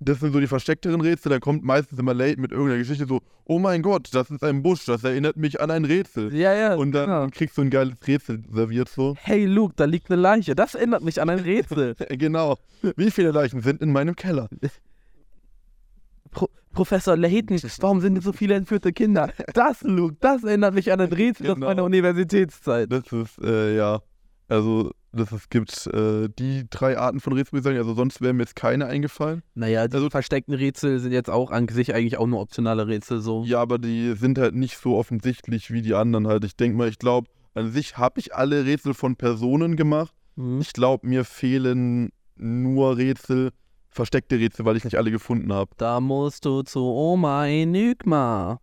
das 0.00 0.20
sind 0.20 0.32
so 0.32 0.40
die 0.40 0.46
versteckteren 0.46 1.00
Rätsel, 1.00 1.30
dann 1.30 1.40
kommt 1.40 1.64
meistens 1.64 1.98
immer 1.98 2.14
late 2.14 2.40
mit 2.40 2.52
irgendeiner 2.52 2.78
Geschichte 2.78 3.06
so, 3.06 3.20
oh 3.44 3.58
mein 3.58 3.82
Gott, 3.82 4.08
das 4.12 4.30
ist 4.30 4.42
ein 4.42 4.62
Busch, 4.62 4.84
das 4.84 5.04
erinnert 5.04 5.36
mich 5.36 5.60
an 5.60 5.70
ein 5.70 5.84
Rätsel. 5.84 6.34
ja, 6.34 6.52
ja. 6.54 6.74
Und 6.74 6.92
dann 6.92 7.06
genau. 7.06 7.26
kriegst 7.30 7.56
du 7.56 7.62
ein 7.62 7.70
geiles 7.70 7.96
Rätsel 8.06 8.42
serviert 8.52 8.88
so. 8.88 9.14
Hey 9.20 9.46
Luke, 9.46 9.74
da 9.76 9.84
liegt 9.84 10.10
eine 10.10 10.20
Leiche. 10.20 10.54
Das 10.54 10.74
erinnert 10.74 11.02
mich 11.02 11.20
an 11.20 11.30
ein 11.30 11.38
Rätsel. 11.40 11.94
Genau. 12.08 12.56
Wie 12.96 13.10
viele 13.10 13.30
Leichen 13.30 13.60
sind 13.60 13.80
in 13.82 13.92
meinem 13.92 14.16
Keller? 14.16 14.48
Pro 16.30 16.48
Professor 16.72 17.16
Layton, 17.16 17.58
warum 17.80 18.00
sind 18.00 18.22
so 18.22 18.32
viele 18.32 18.54
entführte 18.54 18.92
Kinder? 18.92 19.30
Das, 19.54 19.80
Luke, 19.82 20.16
das 20.20 20.44
erinnert 20.44 20.74
mich 20.74 20.92
an 20.92 21.00
ein 21.00 21.12
Rätsel 21.12 21.46
aus 21.48 21.54
Genau. 21.54 21.66
meiner 21.68 21.84
Universitätszeit. 21.84 22.92
Das 22.92 23.10
ist, 23.12 23.38
äh, 23.42 23.76
ja. 23.76 24.00
Also, 24.48 24.92
das 25.12 25.32
es 25.32 25.48
gibt 25.48 25.86
äh, 25.88 26.28
die 26.38 26.66
drei 26.70 26.96
Arten 26.98 27.18
von 27.20 27.32
Rätseln, 27.32 27.52
würde 27.52 27.58
ich 27.60 27.64
sagen. 27.64 27.78
Also, 27.78 27.94
sonst 27.94 28.20
wäre 28.20 28.32
mir 28.32 28.42
jetzt 28.44 28.54
keine 28.56 28.86
eingefallen. 28.86 29.42
Naja, 29.54 29.88
die 29.88 29.94
Also- 29.96 30.08
versteckten 30.10 30.54
Rätsel 30.54 30.98
sind 31.00 31.12
jetzt 31.12 31.30
auch 31.30 31.50
an 31.50 31.66
sich 31.68 31.94
eigentlich 31.94 32.16
auch 32.18 32.26
nur 32.26 32.40
optionale 32.40 32.86
Rätsel 32.86 33.20
so. 33.20 33.42
Ja, 33.44 33.60
aber 33.60 33.78
die 33.78 34.14
sind 34.14 34.38
halt 34.38 34.54
nicht 34.54 34.78
so 34.78 34.96
offensichtlich 34.96 35.70
wie 35.72 35.82
die 35.82 35.94
anderen 35.94 36.28
halt. 36.28 36.44
Ich 36.44 36.56
denke 36.56 36.76
mal, 36.78 36.88
ich 36.88 36.98
glaube, 36.98 37.28
an 37.54 37.72
sich 37.72 37.96
habe 37.98 38.20
ich 38.20 38.34
alle 38.34 38.64
Rätsel 38.64 38.94
von 38.94 39.16
Personen 39.16 39.76
gemacht. 39.76 40.14
Mhm. 40.36 40.60
Ich 40.60 40.72
glaube, 40.72 41.06
mir 41.06 41.24
fehlen 41.24 42.10
nur 42.36 42.96
Rätsel, 42.98 43.50
versteckte 43.88 44.38
Rätsel, 44.38 44.64
weil 44.66 44.76
ich 44.76 44.84
nicht 44.84 44.96
alle 44.98 45.10
gefunden 45.10 45.52
habe. 45.52 45.70
Da 45.78 46.00
musst 46.00 46.44
du 46.44 46.62
zu 46.62 46.80
Oma 46.84 47.46
Enigma. 47.46 48.60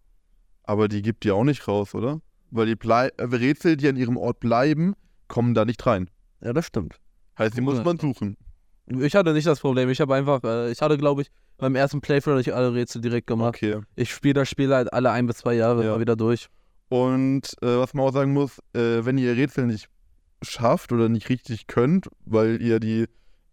Aber 0.63 0.87
die 0.87 1.01
gibt 1.01 1.25
ihr 1.25 1.35
auch 1.35 1.43
nicht 1.43 1.67
raus, 1.67 1.93
oder? 1.95 2.21
Weil 2.51 2.67
die 2.67 2.75
Blei 2.75 3.07
äh, 3.17 3.23
Rätsel, 3.23 3.75
die 3.75 3.89
an 3.89 3.97
ihrem 3.97 4.15
Ort 4.15 4.39
bleiben, 4.39 4.93
kommen 5.27 5.53
da 5.53 5.65
nicht 5.65 5.85
rein. 5.85 6.09
Ja, 6.41 6.53
das 6.53 6.67
stimmt. 6.67 6.99
Heißt, 7.37 7.57
die 7.57 7.61
muss 7.61 7.83
man 7.83 7.97
suchen. 7.97 8.37
Ich 8.87 9.15
hatte 9.15 9.33
nicht 9.33 9.47
das 9.47 9.59
Problem. 9.61 9.89
Ich 9.89 10.01
habe 10.01 10.13
einfach, 10.15 10.43
äh, 10.43 10.71
ich 10.71 10.81
hatte, 10.81 10.97
glaube 10.97 11.21
ich, 11.21 11.31
beim 11.57 11.75
ersten 11.75 12.01
Playthrough 12.01 12.39
ich 12.39 12.53
alle 12.53 12.73
Rätsel 12.73 13.01
direkt 13.01 13.27
gemacht. 13.27 13.55
Okay. 13.55 13.79
Ich 13.95 14.11
spiele 14.13 14.33
das 14.35 14.49
Spiel 14.49 14.73
halt 14.73 14.91
alle 14.91 15.11
ein 15.11 15.25
bis 15.25 15.37
zwei 15.37 15.53
Jahre 15.53 15.85
Ja. 15.85 15.91
mal 15.93 15.99
wieder 16.01 16.15
durch. 16.15 16.47
Und 16.89 17.55
äh, 17.61 17.77
was 17.77 17.93
man 17.93 18.05
auch 18.05 18.13
sagen 18.13 18.33
muss, 18.33 18.59
äh, 18.73 19.05
wenn 19.05 19.17
ihr 19.17 19.35
Rätsel 19.35 19.65
nicht 19.67 19.87
schafft 20.41 20.91
oder 20.91 21.07
nicht 21.09 21.29
richtig 21.29 21.67
könnt, 21.67 22.09
weil 22.25 22.61
ihr 22.61 22.79
die 22.79 23.05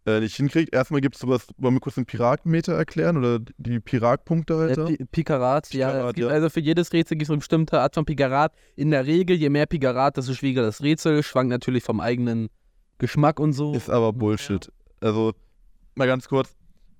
äh, 0.06 0.20
nicht 0.20 0.36
hinkriegt, 0.36 0.74
erstmal 0.74 1.00
gibt 1.00 1.14
es 1.16 1.20
sowas, 1.20 1.46
wollen 1.58 1.74
wir 1.74 1.80
kurz 1.80 1.96
den 1.96 2.06
Piratenmeter 2.06 2.72
erklären 2.74 3.16
oder 3.18 3.38
die 3.58 3.80
Piratpunkte 3.80 4.56
halt? 4.56 4.78
Äh? 4.78 4.84
Pi- 4.96 5.04
Pikarat, 5.12 5.72
ja, 5.74 5.88
Pikarat, 5.88 6.08
es 6.10 6.14
gibt, 6.14 6.28
ja. 6.28 6.32
Also 6.34 6.48
für 6.50 6.60
jedes 6.60 6.92
Rätsel 6.92 7.16
gibt 7.18 7.26
es 7.26 7.30
eine 7.30 7.38
bestimmte 7.38 7.80
Art 7.80 7.94
von 7.94 8.04
Pikarat. 8.04 8.52
In 8.76 8.90
der 8.90 9.06
Regel, 9.06 9.36
je 9.36 9.50
mehr 9.50 9.66
Pikarat, 9.66 10.16
desto 10.16 10.32
schwieriger 10.34 10.62
das 10.62 10.82
Rätsel. 10.82 11.22
Schwankt 11.22 11.50
natürlich 11.50 11.84
vom 11.84 12.00
eigenen 12.00 12.48
Geschmack 12.98 13.38
und 13.40 13.52
so. 13.52 13.74
Ist 13.74 13.90
aber 13.90 14.12
Bullshit. 14.12 14.70
Also, 15.00 15.32
mal 15.94 16.06
ganz 16.06 16.28
kurz. 16.28 16.54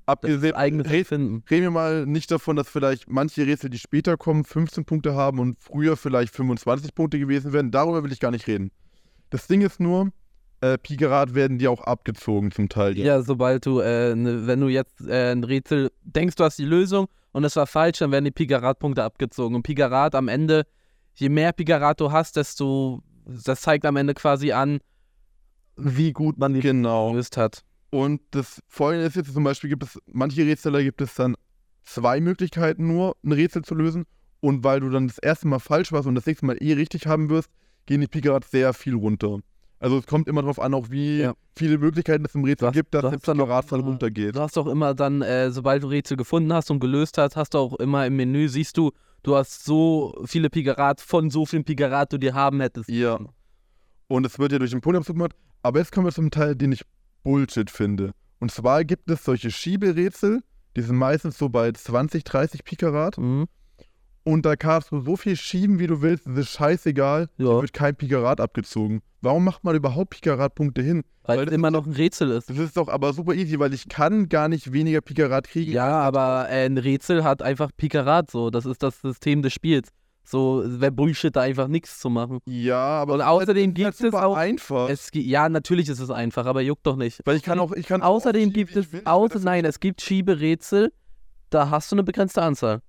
Abgesehen, 0.06 0.54
reden 0.56 1.42
wir 1.48 1.70
mal 1.70 2.04
nicht 2.04 2.30
davon, 2.32 2.56
dass 2.56 2.68
vielleicht 2.68 3.08
manche 3.08 3.46
Rätsel, 3.46 3.70
die 3.70 3.78
später 3.78 4.16
kommen, 4.16 4.44
15 4.44 4.84
Punkte 4.84 5.14
haben 5.14 5.38
und 5.38 5.56
früher 5.60 5.96
vielleicht 5.96 6.34
25 6.34 6.94
Punkte 6.96 7.18
gewesen 7.20 7.52
wären. 7.52 7.70
Darüber 7.70 8.02
will 8.02 8.10
ich 8.10 8.18
gar 8.18 8.32
nicht 8.32 8.46
reden. 8.48 8.72
Das 9.30 9.46
Ding 9.46 9.60
ist 9.60 9.78
nur, 9.78 10.10
äh, 10.60 10.78
Pikarat 10.78 11.34
werden 11.34 11.58
die 11.58 11.68
auch 11.68 11.80
abgezogen 11.82 12.50
zum 12.50 12.68
Teil. 12.68 12.96
Ja, 12.98 13.22
sobald 13.22 13.66
du, 13.66 13.80
äh, 13.80 14.14
ne, 14.14 14.46
wenn 14.46 14.60
du 14.60 14.68
jetzt 14.68 15.00
äh, 15.06 15.32
ein 15.32 15.44
Rätsel 15.44 15.90
denkst, 16.02 16.36
du 16.36 16.44
hast 16.44 16.58
die 16.58 16.64
Lösung 16.64 17.08
und 17.32 17.44
es 17.44 17.56
war 17.56 17.66
falsch, 17.66 17.98
dann 17.98 18.12
werden 18.12 18.24
die 18.26 18.30
Pikarat-Punkte 18.30 19.02
abgezogen. 19.02 19.54
Und 19.54 19.62
Pikarat 19.62 20.14
am 20.14 20.28
Ende, 20.28 20.66
je 21.14 21.28
mehr 21.28 21.52
Pikarat 21.52 22.00
du 22.00 22.12
hast, 22.12 22.36
desto, 22.36 23.02
das 23.24 23.62
zeigt 23.62 23.86
am 23.86 23.96
Ende 23.96 24.14
quasi 24.14 24.52
an, 24.52 24.80
wie 25.76 26.12
gut 26.12 26.38
man 26.38 26.52
die 26.54 26.60
Genau. 26.60 27.10
gelöst 27.12 27.36
hat. 27.36 27.62
Und 27.90 28.20
das 28.30 28.60
Folgende 28.68 29.06
ist 29.06 29.16
jetzt 29.16 29.32
zum 29.32 29.44
Beispiel, 29.44 29.70
gibt 29.70 29.82
es, 29.82 29.98
manche 30.06 30.42
Rätsel, 30.44 30.72
da 30.72 30.82
gibt 30.82 31.00
es 31.00 31.14
dann 31.14 31.36
zwei 31.84 32.20
Möglichkeiten 32.20 32.86
nur, 32.86 33.16
ein 33.24 33.32
Rätsel 33.32 33.62
zu 33.62 33.74
lösen. 33.74 34.04
Und 34.40 34.64
weil 34.64 34.80
du 34.80 34.88
dann 34.90 35.08
das 35.08 35.18
erste 35.18 35.48
Mal 35.48 35.58
falsch 35.58 35.92
warst 35.92 36.06
und 36.06 36.14
das 36.14 36.26
nächste 36.26 36.46
Mal 36.46 36.56
eh 36.60 36.72
richtig 36.74 37.06
haben 37.06 37.28
wirst, 37.30 37.50
gehen 37.86 38.00
die 38.00 38.06
Pikarat 38.06 38.44
sehr 38.44 38.72
viel 38.72 38.94
runter. 38.94 39.40
Also 39.80 39.98
es 39.98 40.06
kommt 40.06 40.28
immer 40.28 40.42
darauf 40.42 40.60
an, 40.60 40.74
auch 40.74 40.90
wie 40.90 41.20
Ja. 41.22 41.34
viele 41.56 41.78
Möglichkeiten 41.78 42.24
es 42.26 42.34
im 42.34 42.44
Rätsel 42.44 42.56
Du 42.58 42.66
hast- 42.68 42.74
gibt, 42.74 42.94
dass 42.94 43.02
du 43.02 43.34
der 43.34 43.34
immer- 43.34 43.84
runtergeht. 43.84 44.36
Du 44.36 44.40
hast 44.40 44.56
auch 44.58 44.66
immer 44.66 44.94
dann, 44.94 45.22
äh, 45.22 45.50
sobald 45.50 45.82
du 45.82 45.88
Rätsel 45.88 46.16
gefunden 46.18 46.52
hast 46.52 46.70
und 46.70 46.80
gelöst 46.80 47.16
hast, 47.18 47.34
hast 47.34 47.54
du 47.54 47.58
auch 47.58 47.74
immer 47.80 48.06
im 48.06 48.14
Menü, 48.16 48.48
siehst 48.48 48.76
du, 48.76 48.92
du 49.22 49.34
hast 49.36 49.64
so 49.64 50.14
viele 50.26 50.50
Pigarat 50.50 51.00
von 51.00 51.30
so 51.30 51.46
vielen 51.46 51.64
Pigarat 51.64 52.12
du 52.12 52.18
dir 52.18 52.34
haben 52.34 52.60
hättest. 52.60 52.88
Ja. 52.90 53.18
Und 54.06 54.26
es 54.26 54.38
wird 54.38 54.52
ja 54.52 54.58
durch 54.58 54.70
den 54.70 54.80
Podiumszug 54.82 55.16
gemacht. 55.16 55.32
Aber 55.62 55.78
jetzt 55.78 55.92
kommen 55.92 56.06
wir 56.06 56.12
zum 56.12 56.30
Teil, 56.30 56.54
den 56.56 56.72
ich 56.72 56.82
Bullshit 57.22 57.70
finde. 57.70 58.12
Und 58.38 58.50
zwar 58.50 58.84
gibt 58.84 59.10
es 59.10 59.24
solche 59.24 59.50
Schieberätsel, 59.50 60.42
die 60.76 60.82
sind 60.82 60.96
meistens 60.96 61.36
so 61.38 61.48
bei 61.48 61.72
20, 61.72 62.24
30 62.24 62.64
Pikarat. 62.64 63.18
Mhm. 63.18 63.46
Und 64.22 64.44
da 64.44 64.54
kannst 64.56 64.92
du 64.92 65.00
so 65.00 65.16
viel 65.16 65.34
schieben, 65.36 65.78
wie 65.78 65.86
du 65.86 66.02
willst. 66.02 66.26
Das 66.26 66.36
ist 66.38 66.50
scheißegal. 66.50 67.28
Ja. 67.38 67.46
Wird 67.60 67.72
kein 67.72 67.96
Pikarat 67.96 68.40
abgezogen. 68.40 69.00
Warum 69.22 69.44
macht 69.44 69.64
man 69.64 69.74
überhaupt 69.74 70.10
Pikarat-Punkte 70.10 70.82
hin? 70.82 71.02
Weil, 71.24 71.38
Weil 71.38 71.48
es 71.48 71.54
immer 71.54 71.68
ist- 71.68 71.72
noch 71.72 71.86
ein 71.86 71.92
Rätsel 71.92 72.30
ist. 72.30 72.48
Das 72.50 72.58
ist 72.58 72.76
doch 72.76 72.88
aber 72.88 73.12
super 73.12 73.34
easy, 73.34 73.58
weil 73.58 73.72
ich 73.74 73.88
kann 73.88 74.28
gar 74.28 74.48
nicht 74.48 74.72
weniger 74.72 75.00
Pikarat 75.00 75.48
kriegen. 75.48 75.72
Ja, 75.72 76.00
aber 76.00 76.48
äh, 76.50 76.66
ein 76.66 76.78
Rätsel 76.78 77.24
hat 77.24 77.42
einfach 77.42 77.70
Pikarat 77.76 78.30
so. 78.30 78.50
Das 78.50 78.66
ist 78.66 78.82
das 78.82 79.00
System 79.00 79.42
des 79.42 79.52
Spiels. 79.52 79.88
So 80.22 80.62
wäre 80.66 80.92
Bullshit, 80.92 81.34
da 81.34 81.40
einfach 81.40 81.66
nichts 81.68 81.98
zu 81.98 82.08
machen. 82.08 82.38
Ja, 82.46 82.76
aber 82.78 83.14
Und 83.14 83.24
halt- 83.24 83.42
außerdem 83.42 83.74
gibt 83.74 84.00
es 84.00 84.14
auch- 84.14 84.36
einfach. 84.36 84.88
Es, 84.88 85.10
ja, 85.14 85.48
natürlich 85.48 85.88
ist 85.88 85.98
es 85.98 86.10
einfach, 86.10 86.46
aber 86.46 86.60
juckt 86.60 86.86
doch 86.86 86.96
nicht. 86.96 87.20
weil 87.24 87.36
ich 87.36 87.42
kann 87.42 87.58
auch, 87.58 87.72
ich 87.72 87.86
kann 87.86 88.02
Außerdem 88.02 88.50
auch 88.50 88.52
gibt 88.52 88.70
schieben, 88.70 88.84
wie 88.84 88.86
es, 88.86 88.92
will. 88.92 89.02
außer, 89.06 89.40
nein, 89.40 89.64
es 89.64 89.80
gibt 89.80 90.02
Schieberätsel, 90.02 90.92
da 91.50 91.70
hast 91.70 91.90
du 91.90 91.96
eine 91.96 92.04
begrenzte 92.04 92.42
Anzahl. 92.42 92.80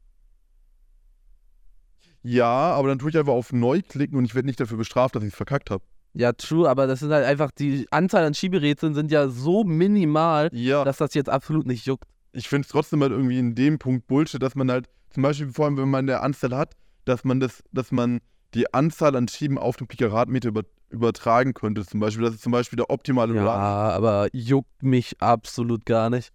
Ja, 2.23 2.45
aber 2.73 2.87
dann 2.89 2.99
tue 2.99 3.09
ich 3.09 3.17
einfach 3.17 3.33
auf 3.33 3.51
Neu 3.53 3.81
klicken 3.81 4.17
und 4.17 4.25
ich 4.25 4.35
werde 4.35 4.45
nicht 4.47 4.59
dafür 4.59 4.77
bestraft, 4.77 5.15
dass 5.15 5.23
ich 5.23 5.29
es 5.29 5.35
verkackt 5.35 5.69
habe. 5.71 5.83
Ja, 6.13 6.33
true, 6.33 6.69
aber 6.69 6.87
das 6.87 6.99
sind 6.99 7.11
halt 7.11 7.25
einfach, 7.25 7.51
die 7.51 7.87
Anzahl 7.89 8.25
an 8.25 8.33
Schieberätseln 8.33 8.93
sind 8.93 9.11
ja 9.11 9.29
so 9.29 9.63
minimal, 9.63 10.49
Ja. 10.51 10.83
dass 10.83 10.97
das 10.97 11.13
jetzt 11.13 11.29
absolut 11.29 11.65
nicht 11.65 11.85
juckt. 11.85 12.05
ich 12.33 12.47
finde 12.49 12.65
es 12.65 12.69
trotzdem 12.71 13.01
halt 13.01 13.11
irgendwie 13.11 13.39
in 13.39 13.55
dem 13.55 13.79
Punkt 13.79 14.07
Bullshit, 14.07 14.41
dass 14.41 14.55
man 14.55 14.69
halt, 14.71 14.87
zum 15.09 15.23
Beispiel 15.23 15.47
vor 15.51 15.65
allem, 15.65 15.77
wenn 15.77 15.89
man 15.89 16.07
eine 16.09 16.19
Anzahl 16.21 16.55
hat, 16.55 16.75
dass 17.05 17.23
man 17.23 17.39
das, 17.39 17.63
dass 17.71 17.91
man 17.91 18.19
die 18.53 18.73
Anzahl 18.73 19.15
an 19.15 19.27
Schieben 19.27 19.57
auf 19.57 19.77
den 19.77 19.87
Pikaratmeter 19.87 20.49
über, 20.49 20.63
übertragen 20.89 21.53
könnte. 21.53 21.85
Zum 21.85 21.99
Beispiel, 22.01 22.23
das 22.25 22.35
ist 22.35 22.41
zum 22.43 22.51
Beispiel 22.51 22.77
der 22.77 22.89
optimale 22.89 23.33
Ja, 23.35 23.41
Run. 23.41 23.93
aber 23.95 24.27
juckt 24.33 24.83
mich 24.83 25.15
absolut 25.21 25.85
gar 25.85 26.09
nicht. 26.09 26.31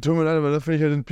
Tut 0.00 0.14
mir 0.16 0.24
leid, 0.24 0.36
aber 0.38 0.50
das 0.52 0.64
finde 0.64 0.76
ich 0.78 0.82
halt 0.82 0.92
den 0.92 1.04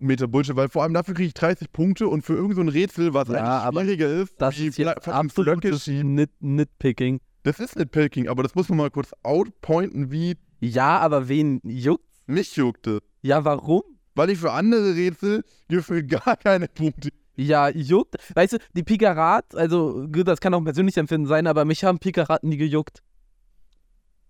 Pikaratmeter 0.00 0.28
Bullshit, 0.28 0.56
weil 0.56 0.68
vor 0.68 0.82
allem 0.82 0.94
dafür 0.94 1.14
kriege 1.14 1.28
ich 1.28 1.34
30 1.34 1.72
Punkte 1.72 2.08
und 2.08 2.22
für 2.22 2.34
irgend 2.34 2.54
so 2.56 2.60
ein 2.62 2.68
Rätsel, 2.68 3.14
was 3.14 3.28
Ja, 3.28 3.64
eigentlich 3.68 3.84
schwieriger 3.84 4.08
ist, 4.22 4.34
Das 4.40 4.58
ist 4.58 4.76
Blöcke 4.76 5.12
absolutes. 5.12 5.86
Nit 5.86 6.30
Nitpicking. 6.40 7.20
Das 7.42 7.58
ist 7.60 7.76
nicht 7.76 7.90
Pilking, 7.90 8.28
aber 8.28 8.42
das 8.42 8.54
muss 8.54 8.68
man 8.68 8.78
mal 8.78 8.90
kurz 8.90 9.12
outpointen, 9.22 10.10
wie 10.10 10.36
Ja, 10.60 10.98
aber 10.98 11.28
wen 11.28 11.60
juckt? 11.64 12.04
mich 12.26 12.56
juckte. 12.56 13.00
Ja, 13.22 13.44
warum? 13.44 13.82
Weil 14.14 14.30
ich 14.30 14.38
für 14.38 14.52
andere 14.52 14.94
Rätsel 14.94 15.42
gefühlt 15.68 16.08
gar 16.08 16.36
keine 16.36 16.68
Punkte. 16.68 17.10
Ja, 17.36 17.68
juckt. 17.68 18.16
Weißt 18.34 18.54
du, 18.54 18.58
die 18.74 18.82
Pikarat, 18.82 19.54
also 19.54 20.06
gut, 20.12 20.28
das 20.28 20.40
kann 20.40 20.52
auch 20.52 20.58
ein 20.58 20.64
persönliches 20.64 20.98
Empfinden 20.98 21.26
sein, 21.26 21.46
aber 21.46 21.64
mich 21.64 21.84
haben 21.84 21.98
Pikarat 21.98 22.44
nie 22.44 22.56
gejuckt. 22.58 23.02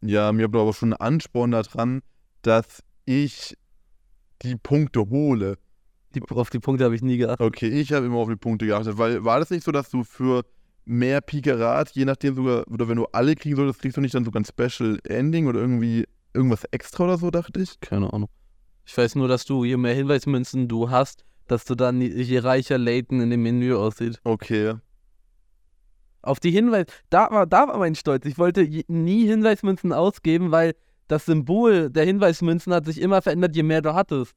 Ja, 0.02 0.32
mir 0.32 0.44
aber 0.44 0.72
schon 0.72 0.92
ein 0.92 1.00
Ansporn 1.00 1.50
daran, 1.50 2.02
dass 2.42 2.82
ich 3.04 3.56
die 4.42 4.56
Punkte 4.56 5.08
hole. 5.08 5.58
Die, 6.14 6.22
auf 6.22 6.50
die 6.50 6.58
Punkte 6.58 6.84
habe 6.84 6.94
ich 6.94 7.02
nie 7.02 7.18
geachtet. 7.18 7.46
Okay, 7.46 7.68
ich 7.68 7.92
habe 7.92 8.06
immer 8.06 8.16
auf 8.16 8.28
die 8.28 8.36
Punkte 8.36 8.66
geachtet, 8.66 8.98
weil 8.98 9.24
war 9.24 9.38
das 9.38 9.50
nicht 9.50 9.64
so, 9.64 9.70
dass 9.70 9.90
du 9.90 10.02
für 10.02 10.44
mehr 10.84 11.20
Pikarat, 11.20 11.90
je 11.92 12.04
nachdem 12.04 12.34
sogar, 12.34 12.66
oder 12.68 12.88
wenn 12.88 12.96
du 12.96 13.06
alle 13.12 13.36
kriegen 13.36 13.56
solltest, 13.56 13.80
kriegst 13.80 13.96
du 13.96 14.00
nicht 14.00 14.14
dann 14.14 14.24
sogar 14.24 14.40
ein 14.40 14.44
Special 14.44 14.98
Ending 15.04 15.46
oder 15.46 15.60
irgendwie 15.60 16.06
irgendwas 16.34 16.64
extra 16.72 17.04
oder 17.04 17.18
so, 17.18 17.30
dachte 17.30 17.60
ich? 17.60 17.78
Keine 17.80 18.12
Ahnung. 18.12 18.28
Ich 18.84 18.96
weiß 18.96 19.14
nur, 19.14 19.28
dass 19.28 19.44
du, 19.44 19.64
je 19.64 19.76
mehr 19.76 19.94
Hinweismünzen 19.94 20.66
du 20.66 20.90
hast, 20.90 21.24
dass 21.46 21.64
du 21.64 21.74
dann, 21.74 22.00
je 22.00 22.38
reicher 22.38 22.78
Layton 22.78 23.20
in 23.20 23.30
dem 23.30 23.42
Menü 23.42 23.74
aussieht. 23.74 24.20
Okay. 24.24 24.74
Auf 26.22 26.40
die 26.40 26.50
Hinweis, 26.50 26.86
da 27.08 27.30
war, 27.30 27.46
da 27.46 27.68
war 27.68 27.78
mein 27.78 27.94
Stolz. 27.94 28.26
Ich 28.26 28.38
wollte 28.38 28.68
nie 28.88 29.26
Hinweismünzen 29.26 29.92
ausgeben, 29.92 30.50
weil 30.50 30.74
das 31.10 31.26
Symbol 31.26 31.90
der 31.90 32.04
Hinweismünzen 32.04 32.72
hat 32.72 32.84
sich 32.84 33.00
immer 33.00 33.20
verändert, 33.20 33.56
je 33.56 33.64
mehr 33.64 33.82
du 33.82 33.94
hattest. 33.94 34.32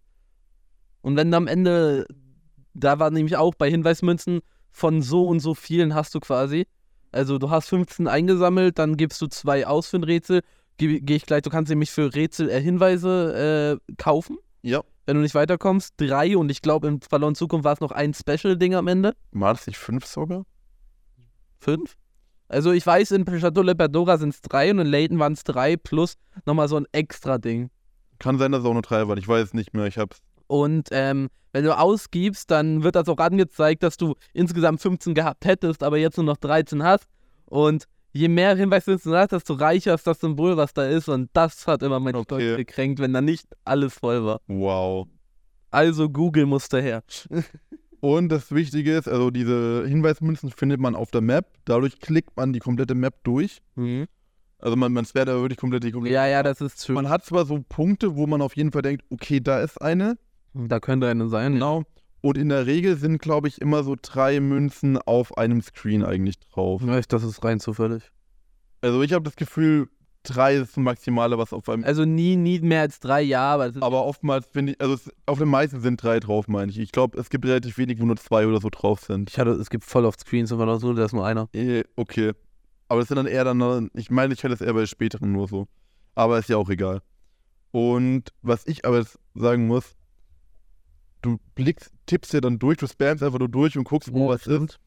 Und 1.02 1.16
wenn 1.16 1.30
du 1.30 1.38
am 1.38 1.48
Ende, 1.48 2.08
da 2.74 2.98
war 2.98 3.12
nämlich 3.12 3.38
auch 3.38 3.54
bei 3.54 3.70
Hinweismünzen 3.70 4.40
von 4.72 5.02
so 5.04 5.28
und 5.28 5.40
so 5.40 5.54
vielen 5.54 5.94
hast 5.94 6.16
du 6.16 6.20
quasi. 6.20 6.66
Also 7.12 7.38
du 7.38 7.52
hast 7.52 7.70
15 7.70 8.08
eingesammelt, 8.08 8.80
dann 8.80 8.98
gibst 8.98 9.22
du 9.22 9.28
zwei 9.28 9.68
aus 9.68 9.88
für 9.88 9.98
ein 9.98 10.04
Rätsel. 10.04 10.42
Gehe 10.78 11.00
geh 11.00 11.16
ich 11.16 11.28
gleich, 11.28 11.44
du 11.44 11.52
kannst 11.52 11.70
nämlich 11.70 11.92
für 11.92 12.16
Rätsel 12.16 12.50
äh, 12.50 12.60
Hinweise 12.60 13.80
äh, 13.88 13.94
kaufen, 13.98 14.38
Ja. 14.64 14.82
wenn 15.06 15.18
du 15.18 15.22
nicht 15.22 15.36
weiterkommst. 15.36 15.94
Drei 15.98 16.36
und 16.36 16.50
ich 16.50 16.64
glaube 16.64 16.88
in 16.88 17.02
Verloren 17.02 17.36
Zukunft 17.36 17.66
war 17.66 17.74
es 17.74 17.82
noch 17.82 17.92
ein 17.92 18.16
Special-Ding 18.16 18.74
am 18.74 18.88
Ende. 18.88 19.14
War 19.32 19.54
das 19.54 19.68
nicht 19.68 19.78
fünf 19.78 20.08
sogar? 20.08 20.44
Fünf? 21.60 21.96
Also 22.48 22.72
ich 22.72 22.86
weiß, 22.86 23.12
in 23.12 23.40
Schatulle 23.40 23.76
Pandora 23.76 24.18
sind 24.18 24.34
es 24.34 24.42
drei 24.42 24.72
und 24.72 24.80
in 24.80 24.88
Layton 24.88 25.20
waren 25.20 25.34
es 25.34 25.44
drei 25.44 25.76
plus 25.78 26.16
nochmal 26.46 26.68
so 26.68 26.78
ein 26.78 26.86
extra 26.92 27.38
Ding. 27.38 27.70
Kann 28.20 28.38
sein, 28.38 28.52
dass 28.52 28.62
es 28.62 28.66
auch 28.68 28.74
nur 28.74 28.82
drei 28.82 29.08
waren. 29.08 29.18
Ich 29.18 29.28
weiß 29.28 29.48
es 29.48 29.54
nicht 29.54 29.74
mehr. 29.74 29.88
Ich 29.88 29.98
hab's. 29.98 30.22
Und 30.48 30.90
ähm, 30.92 31.30
wenn 31.52 31.64
du 31.64 31.78
ausgibst, 31.78 32.52
dann 32.52 32.84
wird 32.84 32.96
das 32.96 33.08
auch 33.08 33.18
angezeigt, 33.18 33.84
dass 33.84 33.98
du 33.98 34.16
insgesamt 34.34 34.82
15 34.82 35.14
gehabt 35.14 35.46
hättest, 35.46 35.84
aber 35.84 35.98
jetzt 35.98 36.18
nur 36.18 36.26
noch 36.26 36.38
13 36.38 36.84
hast. 36.84 37.08
Und 37.46 37.86
je 38.12 38.28
mehr 38.28 38.56
Hinweise 38.56 38.98
du 38.98 39.16
hast, 39.16 39.32
desto 39.32 39.54
reicher 39.54 39.96
ist 39.96 40.06
das 40.06 40.20
Symbol, 40.20 40.58
was 40.58 40.74
da 40.74 40.86
ist. 40.86 41.10
Und 41.10 41.30
das 41.34 41.66
hat 41.68 41.82
immer 41.84 42.00
mein 42.00 42.16
Okay. 42.16 42.26
Stolz 42.26 42.58
gekränkt, 42.58 43.00
wenn 43.00 43.14
da 43.14 43.22
nicht 43.22 43.48
alles 43.66 43.94
voll 43.96 44.24
war. 44.26 44.42
Wow. 44.48 45.08
Also 45.72 46.10
Google 46.10 46.46
musste 46.46 46.82
her. 46.82 47.04
Und 48.04 48.28
das 48.28 48.52
Wichtige 48.52 48.98
ist, 48.98 49.08
also 49.08 49.32
diese 49.32 49.86
Hinweismünzen 49.88 50.52
findet 50.52 50.82
man 50.82 50.94
auf 50.94 51.10
der 51.12 51.22
Map. 51.22 51.46
Dadurch 51.64 52.00
klickt 52.00 52.36
man 52.36 52.52
die 52.52 52.60
komplette 52.60 52.96
Map 52.96 53.14
durch. 53.24 53.62
Also 54.60 54.76
man, 54.76 54.92
man 54.92 55.06
sperrt 55.06 55.30
da 55.30 55.36
wirklich 55.40 55.58
komplett 55.58 55.86
die 55.86 55.92
komplette 55.94 56.14
Ja, 56.14 56.28
ja, 56.28 56.44
das 56.44 56.60
ist 56.60 56.86
true. 56.86 56.96
Man 56.96 57.08
hat 57.08 57.24
zwar 57.24 57.46
so 57.46 57.64
Punkte, 57.70 58.18
wo 58.18 58.28
man 58.28 58.42
auf 58.42 58.58
jeden 58.58 58.74
Fall 58.74 58.82
denkt, 58.82 59.06
okay, 59.10 59.40
da 59.40 59.62
ist 59.62 59.82
eine. 59.82 60.18
Da 60.54 60.82
könnte 60.82 61.08
eine 61.08 61.30
sein. 61.30 61.54
Genau. 61.54 61.84
Und 62.20 62.38
in 62.38 62.50
der 62.50 62.66
Regel 62.66 62.98
sind, 62.98 63.20
glaube 63.22 63.48
ich, 63.48 63.62
immer 63.62 63.84
so 63.86 63.96
drei 64.02 64.42
Münzen 64.42 64.98
auf 64.98 65.38
einem 65.38 65.62
Screen 65.62 66.04
eigentlich 66.04 66.40
drauf. 66.40 66.82
Ja, 66.86 67.00
ich- 67.00 67.08
das 67.08 67.24
ist 67.24 67.42
rein 67.46 67.62
zufällig. 67.62 68.04
Also 68.82 69.02
ich 69.02 69.14
habe 69.14 69.24
das 69.24 69.38
Gefühl, 69.38 69.88
drei 70.24 70.56
ist 70.56 70.76
das 70.76 70.78
Maximale, 70.78 71.38
was 71.38 71.54
auf 71.54 71.68
einem. 71.70 71.84
Also 71.84 72.06
nie, 72.06 72.36
nie 72.36 72.60
mehr 72.60 72.82
als 72.82 73.00
drei, 73.00 73.22
ja, 73.22 73.54
aber 73.54 73.72
Aber 73.82 74.06
oftmals 74.06 74.48
finde 74.48 74.74
ich, 74.74 74.82
also 74.82 74.94
es, 74.96 75.12
auf 75.26 75.40
den 75.40 75.50
meisten 75.50 75.80
sind 75.82 76.02
drei 76.02 76.20
drauf, 76.20 76.48
meine 76.48 76.72
ich. 76.72 76.80
Ich 76.80 76.92
glaube, 76.92 77.20
es 77.20 77.30
gibt 77.30 77.46
relativ 77.46 77.78
wenig, 77.78 78.00
wo 78.00 78.06
nur 78.06 78.18
zwei 78.18 78.48
oder 78.48 78.60
so 78.60 78.70
drauf 78.70 79.02
sind. 79.02 79.30
Ich 79.30 79.38
hatte, 79.40 79.52
es 79.52 79.70
gibt 79.70 79.84
voll 79.84 80.06
oft 80.06 80.20
Screens 80.20 80.52
und 80.52 80.60
war 80.60 80.80
so, 80.80 80.94
da 80.94 81.06
ist 81.06 81.14
nur 81.14 81.26
einer. 81.26 81.50
Eh, 81.54 81.84
Okay. 81.96 82.34
Aber 82.90 83.00
das 83.00 83.08
sind 83.08 83.18
dann 83.18 83.26
eher 83.28 83.44
dann, 83.44 83.90
ich 83.96 84.12
meine, 84.12 84.34
ich 84.34 84.44
hätte 84.44 84.54
es 84.54 84.62
eher 84.62 84.74
bei 84.74 84.86
späteren 84.86 85.32
nur 85.32 85.48
so. 85.48 85.68
Aber 86.14 86.38
ist 86.38 86.50
ja 86.50 86.58
auch 86.58 86.70
egal. 86.70 87.02
Und 87.72 88.30
was 88.44 88.68
ich 88.68 88.86
aber 88.86 89.00
jetzt 89.00 89.18
sagen 89.34 89.66
muss, 89.66 89.96
du 91.24 91.40
blickst, 91.56 91.92
tippst 92.06 92.34
ja 92.34 92.42
dann 92.42 92.60
durch, 92.60 92.78
du 92.78 92.86
spammst 92.88 93.24
einfach 93.24 93.40
nur 93.40 93.50
durch 93.50 93.78
und 93.78 93.86
guckst, 93.86 94.14
wo 94.14 94.26
Ja, 94.26 94.36
was 94.36 94.46
ist. 94.46 94.80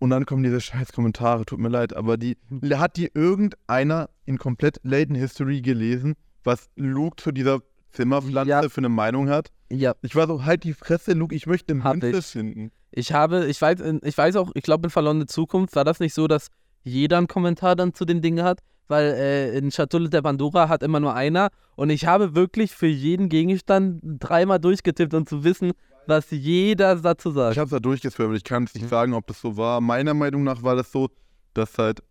Und 0.00 0.10
dann 0.10 0.26
kommen 0.26 0.42
diese 0.44 0.60
scheiß 0.60 0.92
Kommentare, 0.92 1.44
tut 1.44 1.58
mir 1.58 1.68
leid, 1.68 1.94
aber 1.96 2.16
die 2.16 2.36
hat 2.72 2.96
die 2.96 3.10
irgendeiner 3.14 4.08
in 4.26 4.38
komplett 4.38 4.78
Layton 4.82 5.16
History 5.16 5.60
gelesen, 5.60 6.14
was 6.44 6.68
Luke 6.76 7.16
zu 7.22 7.32
dieser 7.32 7.60
Zimmerpflanze 7.90 8.48
Ja. 8.50 8.68
für 8.68 8.78
eine 8.78 8.88
Meinung 8.88 9.28
hat. 9.28 9.50
Ja, 9.70 9.94
Ich 10.02 10.14
war 10.14 10.26
so, 10.26 10.44
halt 10.44 10.64
die 10.64 10.72
Fresse, 10.74 11.12
Luke, 11.14 11.34
ich 11.34 11.46
möchte 11.46 11.82
Hab 11.82 11.96
Münze 11.96 12.18
ich. 12.18 12.26
finden. 12.26 12.70
ich 12.92 13.12
habe, 13.12 13.46
ich 13.46 13.60
weiß, 13.60 13.80
ich 14.02 14.16
weiß 14.16 14.36
auch, 14.36 14.50
ich 14.54 14.62
glaube 14.62 14.86
in 14.86 14.90
Verlorene 14.90 15.26
Zukunft 15.26 15.74
war 15.76 15.84
das 15.84 15.98
nicht 16.00 16.14
so, 16.14 16.28
dass 16.28 16.48
jeder 16.84 17.18
einen 17.18 17.26
Kommentar 17.26 17.74
dann 17.76 17.92
zu 17.92 18.04
den 18.04 18.22
Dingen 18.22 18.44
hat, 18.44 18.60
weil 18.86 19.06
äh, 19.14 19.58
in 19.58 19.70
Schatulle 19.70 20.08
der 20.08 20.22
Pandora 20.22 20.68
hat 20.68 20.82
immer 20.82 21.00
nur 21.00 21.14
einer 21.14 21.48
und 21.76 21.90
ich 21.90 22.06
habe 22.06 22.34
wirklich 22.34 22.72
für 22.72 22.86
jeden 22.86 23.28
Gegenstand 23.28 24.00
dreimal 24.02 24.58
durchgetippt, 24.58 25.12
um 25.12 25.26
zu 25.26 25.44
wissen, 25.44 25.72
was 26.08 26.30
jeder 26.30 26.96
dazu 26.96 27.30
sagt. 27.30 27.52
Ich 27.52 27.58
habe 27.58 27.66
es 27.66 27.70
da 27.70 27.80
durchgeswirrt, 27.80 28.34
ich 28.36 28.44
kann 28.44 28.64
es 28.64 28.74
nicht 28.74 28.84
Mhm. 28.84 28.88
sagen, 28.88 29.14
ob 29.14 29.26
das 29.26 29.40
so 29.40 29.56
war. 29.56 29.80
Meiner 29.80 30.14
Meinung 30.14 30.42
nach 30.44 30.62
war 30.62 30.74
das 30.76 30.90
so, 30.90 31.08
dass 31.54 31.76
halt 31.78 32.02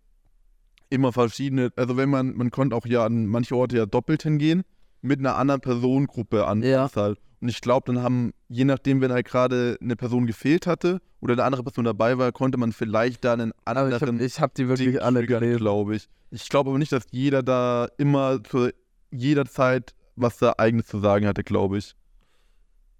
immer 0.90 1.12
verschiedene, 1.12 1.72
also 1.76 1.98
wenn 1.98 2.10
man, 2.10 2.36
man 2.36 2.50
konnte 2.52 2.76
auch 2.76 2.86
ja 2.86 3.06
an 3.06 3.26
manche 3.26 3.56
Orte 3.56 3.78
ja 3.78 3.86
doppelt 3.86 4.24
hingehen, 4.24 4.64
mit 5.02 5.20
einer 5.20 5.36
anderen 5.36 5.62
Personengruppe 5.62 6.46
an 6.48 6.64
Ja. 6.64 6.90
halt. 6.96 7.20
Und 7.40 7.50
ich 7.50 7.62
glaube, 7.62 7.92
dann 7.94 8.02
haben, 8.04 8.32
je 8.48 8.64
nachdem, 8.66 9.00
wenn 9.02 9.12
halt 9.12 9.28
gerade 9.28 9.78
eine 9.82 9.96
Person 9.96 10.26
gefehlt 10.26 10.66
hatte 10.66 11.00
oder 11.22 11.34
eine 11.34 11.44
andere 11.44 11.64
Person 11.64 11.86
dabei 11.86 12.18
war, 12.18 12.32
konnte 12.32 12.58
man 12.58 12.72
vielleicht 12.72 13.24
da 13.26 13.34
einen 13.34 13.52
aber 13.66 13.90
ich 13.90 13.94
anderen 13.96 14.18
habe 14.18 14.26
ich 14.26 14.40
hab 14.42 14.56
die 14.56 14.68
wirklich 14.68 15.02
alle 15.04 15.26
gelesen. 15.26 15.58
glaube 15.60 15.96
ich. 15.96 16.08
Ich 16.32 16.50
glaube 16.50 16.72
aber 16.72 16.80
nicht, 16.80 16.92
dass 16.92 17.04
jeder 17.12 17.44
da 17.44 17.88
immer 17.98 18.44
zu 18.44 18.70
jeder 19.12 19.46
Zeit 19.46 19.94
was 20.16 20.38
da 20.40 20.56
eigenes 20.58 20.88
zu 20.88 21.00
sagen 21.00 21.28
hatte, 21.28 21.44
glaube 21.44 21.78
ich. 21.78 21.94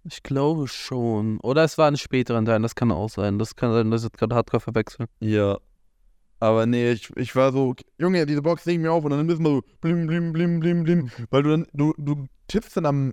Ich 0.10 0.24
glaube 0.24 0.68
schon. 0.68 1.40
Oder 1.42 1.64
es 1.64 1.78
war 1.78 1.88
ein 1.88 1.98
späteren 1.98 2.46
Teil, 2.46 2.62
das 2.62 2.76
kann 2.76 2.92
auch 2.92 3.10
sein. 3.10 3.40
Das 3.40 3.56
kann 3.56 3.74
sein, 3.74 3.92
dass 3.92 4.02
ich 4.02 4.10
jetzt 4.10 4.18
gerade 4.18 4.36
hardcore 4.36 4.62
verwechseln. 4.62 5.08
Ja. 5.20 5.58
Aber 6.40 6.66
nee, 6.66 6.92
ich, 6.92 7.10
ich 7.16 7.36
war 7.36 7.52
so, 7.52 7.76
Junge, 7.98 8.26
diese 8.26 8.42
Box 8.42 8.66
regt 8.68 8.82
mir 8.82 8.92
auf 8.92 9.04
und 9.04 9.12
dann 9.12 9.28
ist 9.28 9.40
mal 9.40 9.50
so 9.50 9.62
blim, 9.82 10.08
blim, 10.08 10.32
blim, 10.32 10.60
blim, 10.60 10.84
blim. 10.84 11.10
Weil 11.32 11.44
du 11.44 11.50
dann, 11.50 11.68
du, 11.74 11.94
du 11.98 12.28
tippst 12.48 12.78
dann 12.78 12.86
am, 12.86 13.12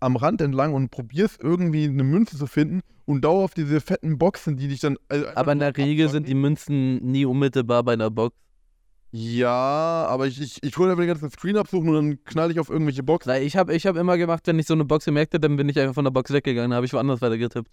am 0.00 0.16
Rand 0.16 0.40
entlang 0.40 0.74
und 0.74 0.90
probierst 0.90 1.40
irgendwie 1.40 1.84
eine 1.84 2.02
Münze 2.02 2.36
zu 2.36 2.46
finden 2.46 2.80
und 3.04 3.24
dauerhaft 3.24 3.56
diese 3.56 3.80
fetten 3.80 4.18
Boxen, 4.18 4.56
die 4.56 4.68
dich 4.68 4.80
dann. 4.80 4.98
Also 5.08 5.26
Aber 5.36 5.52
in 5.52 5.60
der 5.60 5.76
Regel 5.76 6.08
sind 6.08 6.28
die 6.28 6.34
Münzen 6.34 6.96
nie 6.96 7.24
unmittelbar 7.24 7.84
bei 7.84 7.92
einer 7.92 8.10
Box. 8.10 8.36
Ja, 9.18 10.06
aber 10.08 10.26
ich, 10.26 10.40
ich, 10.40 10.62
ich 10.62 10.76
hole 10.76 10.90
einfach 10.90 11.02
den 11.02 11.08
ganzen 11.08 11.30
Screen 11.30 11.56
absuchen 11.56 11.88
und 11.88 11.94
dann 11.94 12.24
knall 12.24 12.50
ich 12.50 12.60
auf 12.60 12.68
irgendwelche 12.68 13.02
Boxen. 13.02 13.30
Weil 13.30 13.44
ich 13.44 13.56
habe 13.56 13.74
ich 13.74 13.86
hab 13.86 13.96
immer 13.96 14.18
gemacht, 14.18 14.46
wenn 14.46 14.58
ich 14.58 14.66
so 14.66 14.74
eine 14.74 14.84
Box 14.84 15.06
gemerkt 15.06 15.32
habe, 15.32 15.40
dann 15.40 15.56
bin 15.56 15.68
ich 15.68 15.78
einfach 15.78 15.94
von 15.94 16.04
der 16.04 16.10
Box 16.10 16.32
weggegangen, 16.32 16.74
habe 16.74 16.84
ich 16.84 16.92
woanders 16.92 17.22
weiter 17.22 17.38
getippt. 17.38 17.70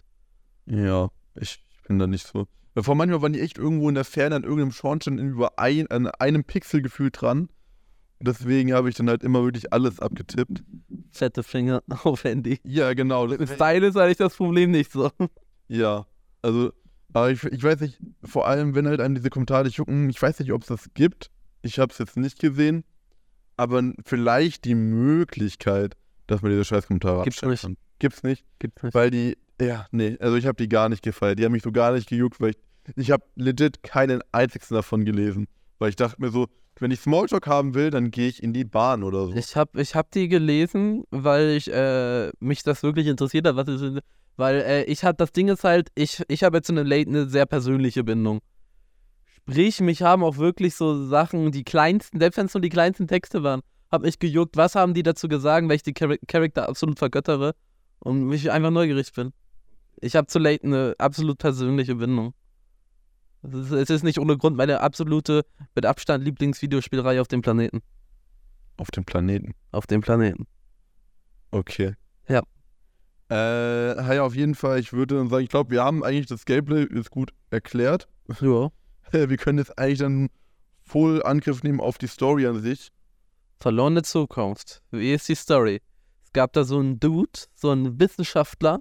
Ja, 0.66 1.10
ich, 1.34 1.62
bin 1.86 1.98
da 1.98 2.06
nicht 2.06 2.26
so. 2.26 2.46
Vor 2.76 2.94
manchmal 2.94 3.20
waren 3.20 3.34
die 3.34 3.40
echt 3.40 3.58
irgendwo 3.58 3.90
in 3.90 3.94
der 3.94 4.04
Ferne 4.04 4.36
an 4.36 4.42
irgendeinem 4.42 4.72
Schornstein 4.72 5.18
über 5.18 5.58
ein, 5.58 5.86
an 5.88 6.06
einem 6.06 6.44
Pixel 6.44 6.80
gefühlt 6.80 7.20
dran. 7.20 7.48
Deswegen 8.20 8.72
habe 8.72 8.88
ich 8.88 8.94
dann 8.94 9.10
halt 9.10 9.22
immer 9.22 9.44
wirklich 9.44 9.70
alles 9.72 10.00
abgetippt. 10.00 10.62
Fette 11.12 11.42
Finger 11.42 11.82
auf 12.04 12.24
Handy. 12.24 12.58
Ja, 12.64 12.94
genau. 12.94 13.26
Mit 13.26 13.48
Style 13.50 13.86
ist 13.86 13.96
eigentlich 13.96 14.16
das 14.16 14.34
Problem 14.34 14.70
nicht 14.70 14.92
so. 14.92 15.10
Ja, 15.66 16.06
also, 16.42 16.72
aber 17.14 17.30
ich, 17.30 17.42
ich 17.44 17.64
weiß 17.64 17.80
nicht, 17.80 17.98
vor 18.22 18.46
allem, 18.46 18.74
wenn 18.74 18.86
halt 18.86 19.00
einem 19.00 19.14
diese 19.14 19.30
Kommentare 19.30 19.68
jucken, 19.68 20.10
ich 20.10 20.20
weiß 20.20 20.38
nicht, 20.40 20.52
ob 20.52 20.60
es 20.60 20.68
das 20.68 20.90
gibt. 20.92 21.30
Ich 21.64 21.78
habe 21.78 21.92
es 21.92 21.98
jetzt 21.98 22.16
nicht 22.16 22.38
gesehen. 22.38 22.84
Aber 23.56 23.82
vielleicht 24.04 24.64
die 24.64 24.74
Möglichkeit, 24.74 25.96
dass 26.26 26.42
man 26.42 26.50
diese 26.50 26.64
Scheißkommentare 26.64 27.22
Gibt's 27.22 27.38
abstellen 27.38 27.52
nicht. 27.52 27.62
kann. 27.62 27.76
Gibt's 27.98 28.22
nicht. 28.22 28.44
Gibt's 28.58 28.82
nicht. 28.82 28.94
Weil 28.94 29.10
die, 29.10 29.36
ja, 29.60 29.86
nee, 29.92 30.16
also 30.20 30.36
ich 30.36 30.46
habe 30.46 30.56
die 30.56 30.68
gar 30.68 30.88
nicht 30.88 31.02
gefeiert. 31.02 31.38
Die 31.38 31.44
haben 31.44 31.52
mich 31.52 31.62
so 31.62 31.72
gar 31.72 31.92
nicht 31.92 32.08
gejuckt, 32.08 32.40
weil 32.40 32.50
ich, 32.50 32.56
ich 32.96 33.10
habe 33.10 33.24
legit 33.36 33.82
keinen 33.82 34.22
einzigen 34.32 34.66
davon 34.70 35.04
gelesen. 35.04 35.46
Weil 35.78 35.90
ich 35.90 35.96
dachte 35.96 36.20
mir 36.20 36.30
so, 36.30 36.48
wenn 36.80 36.90
ich 36.90 37.00
Smalltalk 37.00 37.46
haben 37.46 37.74
will, 37.74 37.90
dann 37.90 38.10
gehe 38.10 38.28
ich 38.28 38.42
in 38.42 38.52
die 38.52 38.64
Bahn 38.64 39.04
oder 39.04 39.26
so. 39.26 39.34
Ich 39.34 39.54
habe 39.54 39.80
ich 39.80 39.94
hab 39.94 40.10
die 40.10 40.28
gelesen, 40.28 41.04
weil 41.10 41.50
ich 41.50 41.72
äh, 41.72 42.30
mich 42.40 42.62
das 42.64 42.82
wirklich 42.82 43.06
interessiert 43.06 43.46
hat, 43.46 43.56
was 43.56 43.68
ist, 43.68 44.02
weil 44.36 44.56
äh, 44.56 44.84
ich 44.84 45.04
habe 45.04 45.16
das 45.16 45.32
Ding 45.32 45.48
ist 45.48 45.62
halt, 45.62 45.90
ich, 45.94 46.22
ich 46.26 46.42
habe 46.42 46.56
jetzt 46.56 46.68
Late 46.70 47.08
eine 47.08 47.28
sehr 47.28 47.46
persönliche 47.46 48.02
Bindung. 48.02 48.40
Sprich, 49.46 49.80
mich 49.80 50.00
haben 50.00 50.24
auch 50.24 50.38
wirklich 50.38 50.74
so 50.74 51.06
Sachen, 51.06 51.52
die 51.52 51.64
kleinsten, 51.64 52.18
selbst 52.18 52.38
wenn 52.38 52.46
es 52.46 52.54
nur 52.54 52.62
die 52.62 52.70
kleinsten 52.70 53.06
Texte 53.06 53.42
waren, 53.42 53.60
habe 53.92 54.08
ich 54.08 54.18
gejuckt, 54.18 54.56
was 54.56 54.74
haben 54.74 54.94
die 54.94 55.02
dazu 55.02 55.28
gesagt, 55.28 55.68
weil 55.68 55.76
ich 55.76 55.82
die 55.82 55.92
Char 55.96 56.16
Charakter 56.26 56.66
absolut 56.66 56.98
vergöttere 56.98 57.54
und 57.98 58.24
mich 58.24 58.50
einfach 58.50 58.70
neugierig 58.70 59.12
bin. 59.12 59.32
Ich 60.00 60.16
habe 60.16 60.26
zu 60.28 60.38
Late 60.38 60.64
eine 60.64 60.94
absolut 60.98 61.38
persönliche 61.38 61.94
Bindung. 61.96 62.32
Es 63.42 63.52
ist, 63.52 63.70
es 63.70 63.90
ist 63.90 64.02
nicht 64.02 64.18
ohne 64.18 64.38
Grund 64.38 64.56
meine 64.56 64.80
absolute, 64.80 65.44
mit 65.74 65.84
Abstand 65.84 66.24
Lieblingsvideospielreihe 66.24 67.20
auf 67.20 67.28
dem 67.28 67.42
Planeten. 67.42 67.82
Auf 68.78 68.90
dem 68.90 69.04
Planeten. 69.04 69.54
Auf 69.72 69.86
dem 69.86 70.00
Planeten. 70.00 70.46
Okay. 71.50 71.94
Ja. 72.28 72.42
Äh, 73.30 74.16
ja, 74.16 74.22
auf 74.22 74.34
jeden 74.34 74.54
Fall, 74.54 74.80
ich 74.80 74.94
würde 74.94 75.28
sagen, 75.28 75.44
ich 75.44 75.50
glaube, 75.50 75.70
wir 75.70 75.84
haben 75.84 76.02
eigentlich 76.02 76.26
das 76.26 76.46
Gameplay 76.46 76.84
ist 76.84 77.10
gut 77.10 77.32
erklärt. 77.50 78.08
Ja. 78.40 78.70
Wir 79.14 79.36
können 79.36 79.58
jetzt 79.58 79.78
eigentlich 79.78 80.00
dann 80.00 80.28
voll 80.82 81.22
Angriff 81.22 81.62
nehmen 81.62 81.80
auf 81.80 81.98
die 81.98 82.08
Story 82.08 82.46
an 82.46 82.60
sich. 82.60 82.88
Verlorene 83.60 84.02
Zukunft. 84.02 84.82
Wie 84.90 85.12
ist 85.12 85.28
die 85.28 85.36
Story? 85.36 85.80
Es 86.24 86.32
gab 86.32 86.52
da 86.52 86.64
so 86.64 86.78
einen 86.78 86.98
Dude, 86.98 87.40
so 87.54 87.70
einen 87.70 88.00
Wissenschaftler, 88.00 88.80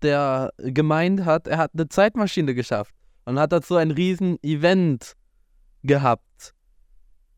der 0.00 0.52
gemeint 0.56 1.24
hat, 1.24 1.46
er 1.46 1.58
hat 1.58 1.72
eine 1.74 1.88
Zeitmaschine 1.88 2.54
geschafft 2.54 2.94
und 3.26 3.38
hat 3.38 3.52
dazu 3.52 3.76
ein 3.76 3.90
riesen 3.90 4.42
Event 4.42 5.14
gehabt. 5.82 6.54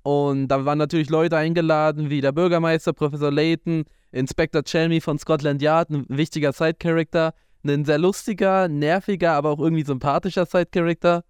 Und 0.03 0.47
da 0.49 0.65
waren 0.65 0.79
natürlich 0.79 1.11
Leute 1.11 1.37
eingeladen, 1.37 2.11
wie 2.11 2.21
der 2.21 2.31
Bürgermeister, 2.31 2.93
Professor 2.93 3.33
Layton, 3.33 3.85
Inspector 4.13 4.63
Chelmy 4.63 5.01
von 5.01 5.19
Scotland 5.19 5.61
Yard, 5.61 5.91
ein 5.91 6.07
wichtiger 6.09 6.53
Side-Character, 6.53 7.35
ein 7.67 7.85
sehr 7.85 7.99
lustiger, 7.99 8.69
nerviger, 8.69 9.33
aber 9.33 9.51
auch 9.51 9.59
irgendwie 9.59 9.85
sympathischer 9.85 10.47
Side-Character. 10.47 11.25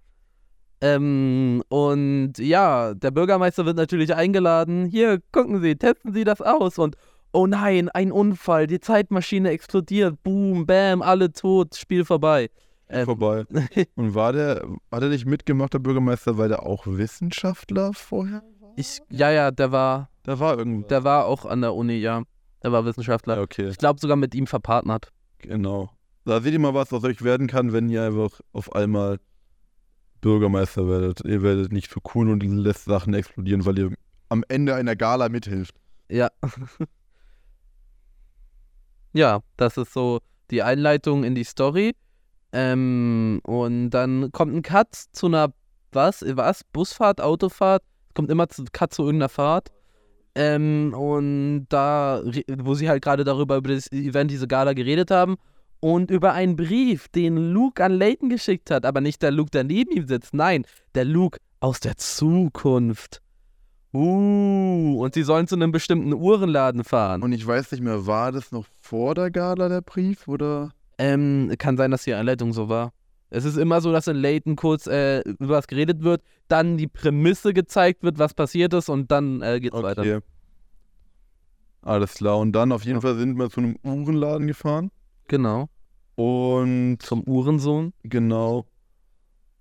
Ähm, 0.81 1.63
und 1.69 2.35
ja, 2.39 2.95
der 2.95 3.11
Bürgermeister 3.11 3.65
wird 3.65 3.77
natürlich 3.77 4.15
eingeladen. 4.15 4.85
Hier, 4.87 5.21
gucken 5.33 5.61
Sie, 5.63 5.77
testen 5.77 6.13
Sie 6.13 6.25
das 6.25 6.41
aus. 6.43 6.79
Und 6.79 6.97
oh 7.33 7.47
nein, 7.47 7.89
ein 7.91 8.13
Unfall, 8.13 8.67
die 8.67 8.81
Zeitmaschine 8.81 9.51
explodiert. 9.51 10.23
Boom, 10.23 10.67
bam, 10.67 11.03
alle 11.03 11.33
tot, 11.33 11.75
Spiel 11.77 12.05
vorbei. 12.05 12.51
Ähm, 12.89 13.05
Vorbei. 13.07 13.45
Und 13.97 14.15
war 14.15 14.33
der, 14.33 14.65
hat 14.93 15.03
er 15.03 15.09
nicht 15.09 15.27
mitgemacht, 15.27 15.73
der 15.75 15.81
Bürgermeister, 15.81 16.39
weil 16.39 16.49
der 16.51 16.65
auch 16.65 16.87
Wissenschaftler 16.87 17.93
vorher 17.95 18.43
war? 18.61 18.73
ich, 18.77 19.01
ja, 19.11 19.31
ja, 19.31 19.51
der 19.51 19.73
war, 19.73 20.09
Da 20.23 20.39
war 20.39 20.57
irgendwas. 20.59 20.89
der 20.89 21.03
war 21.03 21.25
auch 21.27 21.47
an 21.47 21.63
der 21.63 21.75
Uni, 21.75 21.95
ja. 21.95 22.23
Der 22.63 22.71
war 22.73 22.85
Wissenschaftler. 22.85 23.37
Ja, 23.37 23.43
okay, 23.43 23.69
Ich 23.69 23.79
glaube 23.79 23.99
sogar 23.99 24.17
mit 24.17 24.35
ihm 24.35 24.47
verpartnert. 24.47 25.11
genau. 25.39 25.91
Da 26.25 26.41
seht 26.41 26.53
ihr 26.53 26.59
mal, 26.59 26.75
was 26.75 26.93
aus 26.93 27.05
euch 27.05 27.23
werden 27.23 27.47
kann, 27.47 27.73
wenn 27.73 27.89
ihr 27.89 28.03
einfach 28.03 28.41
auf 28.53 28.73
einmal 28.75 29.19
Bürgermeister 30.21 30.89
werdet. 30.89 31.21
Ihr 31.25 31.43
werdet 31.43 31.73
nicht 31.73 31.91
so 31.91 32.01
cool 32.15 32.31
und 32.31 32.43
lässt 32.43 32.85
Sachen 32.85 33.15
explodieren, 33.15 33.65
weil 33.65 33.79
ihr 33.79 33.93
am 34.29 34.45
Ende 34.49 34.75
einer 34.75 34.97
Gala 34.97 35.29
mithilft. 35.29 35.75
Ja. 36.09 36.29
ja, 39.13 39.41
das 39.57 39.77
ist 39.77 39.93
so 39.93 40.21
die 40.51 40.63
Einleitung 40.63 41.25
in 41.25 41.35
die 41.35 41.45
Story. 41.45 41.93
Ähm, 42.53 43.41
und 43.45 43.91
dann 43.91 44.31
kommt 44.33 44.55
ein 44.55 44.63
Cut 44.63 44.95
zu 45.13 45.27
einer, 45.27 45.53
was, 45.93 46.25
was? 46.27 46.63
Busfahrt, 46.73 47.21
Autofahrt? 47.21 47.83
Kommt 48.15 48.31
immer 48.31 48.49
zu 48.49 48.65
Cut 48.73 48.95
zu 48.95 49.03
irgendeiner 49.03 49.29
Fahrt. 49.29 49.71
Ähm, 50.35 50.95
und 50.95 51.67
da, 51.69 52.23
wo 52.59 52.75
sie 52.75 52.89
halt 52.89 53.03
gerade 53.03 53.25
darüber, 53.25 53.57
über 53.57 53.75
das 53.75 53.91
Event, 53.91 54.31
diese 54.31 54.47
Gala 54.47 54.75
geredet 54.75 55.11
haben. 55.11 55.37
Und 55.81 56.11
über 56.11 56.33
einen 56.33 56.57
Brief, 56.57 57.09
den 57.09 57.53
Luke 57.53 57.85
an 57.85 57.93
Layton 57.93 58.29
geschickt 58.29 58.71
hat. 58.71 58.87
Aber 58.87 59.01
nicht 59.01 59.23
der 59.23 59.31
Luke, 59.31 59.51
der 59.51 59.65
neben 59.65 59.91
ihm 59.93 60.07
sitzt. 60.07 60.35
Nein, 60.35 60.65
der 60.95 61.05
Luke 61.05 61.39
aus 61.61 61.81
der 61.81 61.97
Zukunft. 61.97 63.23
Uh, 63.95 65.01
und 65.01 65.15
sie 65.15 65.23
sollen 65.23 65.47
zu 65.47 65.55
einem 65.55 65.73
bestimmten 65.73 66.13
Uhrenladen 66.13 66.85
fahren. 66.85 67.23
Und 67.23 67.33
ich 67.33 67.47
weiß 67.47 67.73
nicht 67.73 67.83
mehr, 67.83 68.07
war 68.07 68.31
das 68.31 68.53
noch 68.53 68.67
vor 68.81 69.15
der 69.15 69.31
Gala 69.31 69.69
der 69.69 69.81
Brief 69.81 70.29
oder? 70.29 70.71
Ähm, 70.99 71.53
kann 71.59 71.77
sein, 71.77 71.91
dass 71.91 72.05
die 72.05 72.13
Einleitung 72.13 72.53
so 72.53 72.69
war. 72.69 72.93
Es 73.31 73.45
ist 73.45 73.57
immer 73.57 73.81
so, 73.81 73.93
dass 73.93 74.07
in 74.07 74.17
Layton 74.17 74.57
kurz 74.57 74.87
äh, 74.87 75.21
über 75.21 75.57
was 75.57 75.67
geredet 75.67 76.03
wird, 76.03 76.23
dann 76.49 76.77
die 76.77 76.87
Prämisse 76.87 77.53
gezeigt 77.55 78.03
wird, 78.03 78.19
was 78.19 78.35
passiert 78.35 78.73
ist 78.75 78.89
und 78.89 79.11
dann 79.11 79.43
äh, 79.43 79.61
geht's 79.61 79.75
weiter. 79.75 80.03
Okay. 80.03 80.21
Alles 81.83 82.15
klar. 82.15 82.39
Und 82.39 82.53
dann 82.53 82.73
auf 82.73 82.85
jeden 82.85 83.01
Fall 83.01 83.17
sind 83.17 83.39
wir 83.39 83.49
zu 83.51 83.61
einem 83.61 83.77
Uhrenladen 83.83 84.47
gefahren. 84.47 84.91
Genau. 85.29 85.69
Und 86.15 86.99
Zum 87.01 87.23
Uhrensohn. 87.27 87.93
genau. 88.03 88.67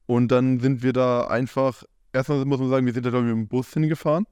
Und 0.08 0.32
dann 0.32 0.60
sind 0.60 0.84
wir 0.84 0.94
da 0.94 1.28
einfach. 1.28 1.84
Erstmal 2.14 2.46
muss 2.46 2.60
man 2.60 2.70
sagen, 2.70 2.86
wir 2.86 2.94
sind 2.94 3.06
da, 3.06 3.10
glaube 3.10 3.26
ich, 3.28 3.34
mit 3.34 3.46
dem 3.46 3.48
Bus 3.48 3.74
hingefahren. 3.74 4.26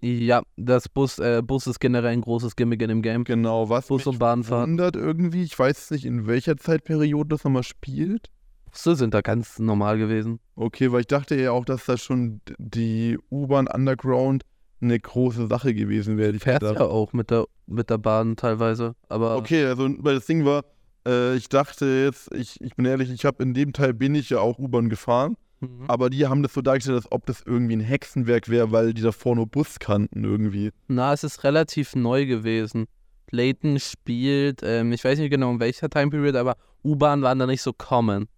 Ja, 0.00 0.42
das 0.56 0.88
Bus, 0.88 1.18
äh, 1.18 1.42
Bus 1.42 1.66
ist 1.66 1.80
generell 1.80 2.12
ein 2.12 2.20
großes 2.20 2.54
Gimmick 2.54 2.80
in 2.82 2.88
dem 2.88 3.02
Game. 3.02 3.24
Genau, 3.24 3.68
was 3.68 3.88
Bus 3.88 4.00
mich 4.00 4.06
und 4.06 4.18
Bahnfahren. 4.20 4.70
wundert 4.72 4.94
irgendwie. 4.94 5.42
Ich 5.42 5.58
weiß 5.58 5.90
nicht, 5.90 6.04
in 6.04 6.26
welcher 6.28 6.56
Zeitperiode 6.56 7.30
das 7.30 7.42
nochmal 7.42 7.64
spielt. 7.64 8.30
Busse 8.70 8.94
sind 8.96 9.14
da 9.14 9.22
ganz 9.22 9.58
normal 9.58 9.98
gewesen. 9.98 10.38
Okay, 10.54 10.92
weil 10.92 11.00
ich 11.00 11.06
dachte 11.08 11.34
ja 11.40 11.50
auch, 11.52 11.64
dass 11.64 11.86
da 11.86 11.96
schon 11.96 12.40
die 12.58 13.18
U-Bahn 13.30 13.66
Underground 13.66 14.44
eine 14.80 14.98
große 14.98 15.46
Sache 15.48 15.74
gewesen 15.74 16.16
wäre. 16.18 16.32
die 16.32 16.38
Fährt 16.38 16.62
ja 16.62 16.80
auch 16.80 17.12
mit 17.12 17.30
der, 17.30 17.46
mit 17.66 17.90
der 17.90 17.98
Bahn 17.98 18.36
teilweise. 18.36 18.94
Aber 19.08 19.36
Okay, 19.36 19.64
also 19.64 19.88
weil 19.98 20.14
das 20.16 20.26
Ding 20.26 20.44
war, 20.44 20.64
äh, 21.06 21.36
ich 21.36 21.48
dachte 21.48 21.86
jetzt, 22.04 22.32
ich, 22.34 22.60
ich 22.60 22.74
bin 22.76 22.84
ehrlich, 22.86 23.10
ich 23.10 23.24
habe 23.24 23.42
in 23.42 23.54
dem 23.54 23.72
Teil 23.72 23.94
bin 23.94 24.14
ich 24.14 24.30
ja 24.30 24.38
auch 24.40 24.58
U-Bahn 24.58 24.88
gefahren, 24.88 25.36
Mhm. 25.60 25.86
aber 25.88 26.08
die 26.08 26.24
haben 26.28 26.44
das 26.44 26.54
so 26.54 26.60
dargestellt, 26.62 26.98
als 26.98 27.10
ob 27.10 27.26
das 27.26 27.42
irgendwie 27.44 27.74
ein 27.74 27.80
Hexenwerk 27.80 28.48
wäre, 28.48 28.70
weil 28.70 28.94
die 28.94 29.02
davor 29.02 29.34
nur 29.34 29.48
Bus 29.48 29.80
kannten 29.80 30.22
irgendwie. 30.22 30.70
Na, 30.86 31.12
es 31.12 31.24
ist 31.24 31.42
relativ 31.42 31.96
neu 31.96 32.26
gewesen. 32.26 32.86
Layton 33.32 33.80
spielt, 33.80 34.60
ähm, 34.62 34.92
ich 34.92 35.02
weiß 35.04 35.18
nicht 35.18 35.30
genau 35.30 35.50
in 35.50 35.58
welcher 35.58 35.90
Time 35.90 36.10
Period, 36.10 36.36
aber 36.36 36.56
U-Bahn 36.84 37.22
waren 37.22 37.40
da 37.40 37.46
nicht 37.46 37.62
so 37.62 37.72
common. 37.72 38.28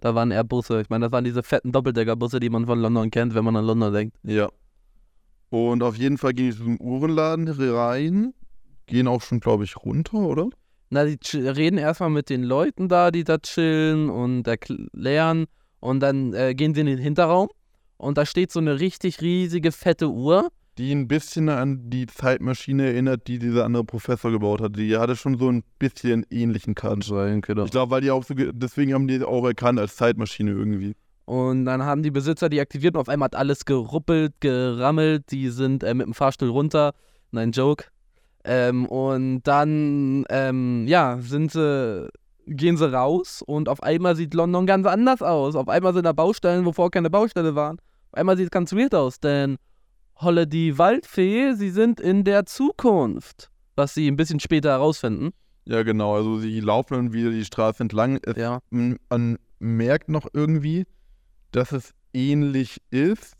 Da 0.00 0.14
waren 0.14 0.30
eher 0.30 0.42
Busse. 0.42 0.80
Ich 0.80 0.88
meine, 0.88 1.04
das 1.04 1.12
waren 1.12 1.24
diese 1.24 1.42
fetten 1.42 1.70
Doppeldeckerbusse, 1.70 2.40
die 2.40 2.48
man 2.48 2.64
von 2.66 2.80
London 2.80 3.10
kennt, 3.10 3.34
wenn 3.34 3.44
man 3.44 3.54
an 3.56 3.66
London 3.66 3.92
denkt. 3.92 4.16
Ja. 4.22 4.48
Und 5.50 5.82
auf 5.82 5.96
jeden 5.96 6.18
Fall 6.18 6.32
gehen 6.34 6.50
die 6.50 6.56
zu 6.56 6.64
diesem 6.64 6.80
Uhrenladen 6.80 7.48
rein, 7.48 8.34
gehen 8.86 9.08
auch 9.08 9.22
schon, 9.22 9.40
glaube 9.40 9.64
ich, 9.64 9.76
runter, 9.76 10.18
oder? 10.18 10.48
Na, 10.90 11.04
die 11.04 11.18
reden 11.36 11.78
erstmal 11.78 12.10
mit 12.10 12.30
den 12.30 12.42
Leuten 12.42 12.88
da, 12.88 13.10
die 13.10 13.24
da 13.24 13.38
chillen 13.38 14.08
und 14.10 14.46
erklären. 14.46 15.46
Und 15.80 16.00
dann 16.00 16.32
äh, 16.34 16.54
gehen 16.54 16.74
sie 16.74 16.80
in 16.80 16.86
den 16.86 16.98
Hinterraum. 16.98 17.48
Und 17.98 18.16
da 18.18 18.24
steht 18.26 18.50
so 18.52 18.60
eine 18.60 18.80
richtig 18.80 19.20
riesige, 19.20 19.72
fette 19.72 20.08
Uhr. 20.10 20.48
Die 20.78 20.92
ein 20.92 21.08
bisschen 21.08 21.48
an 21.48 21.90
die 21.90 22.06
Zeitmaschine 22.06 22.86
erinnert, 22.86 23.26
die 23.26 23.38
dieser 23.38 23.64
andere 23.64 23.84
Professor 23.84 24.30
gebaut 24.30 24.60
hat. 24.60 24.76
Die 24.76 24.96
hatte 24.96 25.16
schon 25.16 25.36
so 25.36 25.50
ein 25.50 25.64
bisschen 25.78 26.24
ähnlichen 26.30 26.74
Kant. 26.74 27.04
Sein, 27.04 27.40
genau. 27.40 27.64
Ich 27.64 27.72
glaube, 27.72 27.90
weil 27.90 28.00
die 28.00 28.10
auch 28.10 28.22
so, 28.24 28.34
ge- 28.34 28.52
deswegen 28.54 28.94
haben 28.94 29.08
die 29.08 29.22
auch 29.22 29.44
erkannt 29.44 29.80
als 29.80 29.96
Zeitmaschine 29.96 30.52
irgendwie. 30.52 30.94
Und 31.28 31.66
dann 31.66 31.84
haben 31.84 32.02
die 32.02 32.10
Besitzer 32.10 32.48
die 32.48 32.58
aktiviert 32.58 32.94
und 32.94 33.02
auf 33.02 33.10
einmal 33.10 33.26
hat 33.26 33.36
alles 33.36 33.66
geruppelt, 33.66 34.32
gerammelt. 34.40 35.30
Die 35.30 35.50
sind 35.50 35.84
äh, 35.84 35.92
mit 35.92 36.06
dem 36.06 36.14
Fahrstuhl 36.14 36.48
runter. 36.48 36.94
Nein, 37.32 37.52
Joke. 37.52 37.84
Ähm, 38.44 38.86
und 38.86 39.42
dann, 39.42 40.24
ähm, 40.30 40.86
ja, 40.88 41.18
sind 41.20 41.52
sie 41.52 42.08
gehen 42.46 42.78
sie 42.78 42.90
raus 42.90 43.42
und 43.46 43.68
auf 43.68 43.82
einmal 43.82 44.16
sieht 44.16 44.32
London 44.32 44.64
ganz 44.64 44.86
anders 44.86 45.20
aus. 45.20 45.54
Auf 45.54 45.68
einmal 45.68 45.92
sind 45.92 46.04
da 46.04 46.14
Baustellen, 46.14 46.64
wo 46.64 46.72
vorher 46.72 46.92
keine 46.92 47.10
Baustelle 47.10 47.54
waren. 47.54 47.76
Auf 48.10 48.14
einmal 48.14 48.38
sieht 48.38 48.46
es 48.46 48.50
ganz 48.50 48.72
weird 48.72 48.94
aus, 48.94 49.20
denn 49.20 49.58
Holle 50.16 50.46
die 50.46 50.78
Waldfee, 50.78 51.52
sie 51.52 51.68
sind 51.68 52.00
in 52.00 52.24
der 52.24 52.46
Zukunft. 52.46 53.50
Was 53.76 53.92
sie 53.92 54.10
ein 54.10 54.16
bisschen 54.16 54.40
später 54.40 54.70
herausfinden. 54.70 55.32
Ja, 55.66 55.82
genau. 55.82 56.14
Also 56.14 56.38
sie 56.38 56.58
laufen 56.60 56.94
dann 56.94 57.12
wieder 57.12 57.30
die 57.30 57.44
Straße 57.44 57.82
entlang. 57.82 58.18
Es, 58.22 58.38
Ja. 58.38 58.60
Man 58.70 59.36
merkt 59.58 60.08
noch 60.08 60.26
irgendwie, 60.32 60.86
dass 61.52 61.72
es 61.72 61.94
ähnlich 62.12 62.80
ist, 62.90 63.34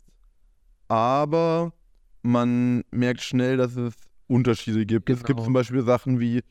aber 0.87 1.73
man 2.21 2.83
merkt 2.91 3.21
schnell, 3.21 3.57
dass 3.57 3.75
es 3.75 3.93
Unterschiede 4.27 4.85
gibt. 4.85 5.09
Es 5.09 5.19
gibt 5.23 5.37
Genau. 5.37 5.43
zum 5.43 5.53
Beispiel 5.53 5.83
Sachen 5.83 6.19
wie, 6.19 6.41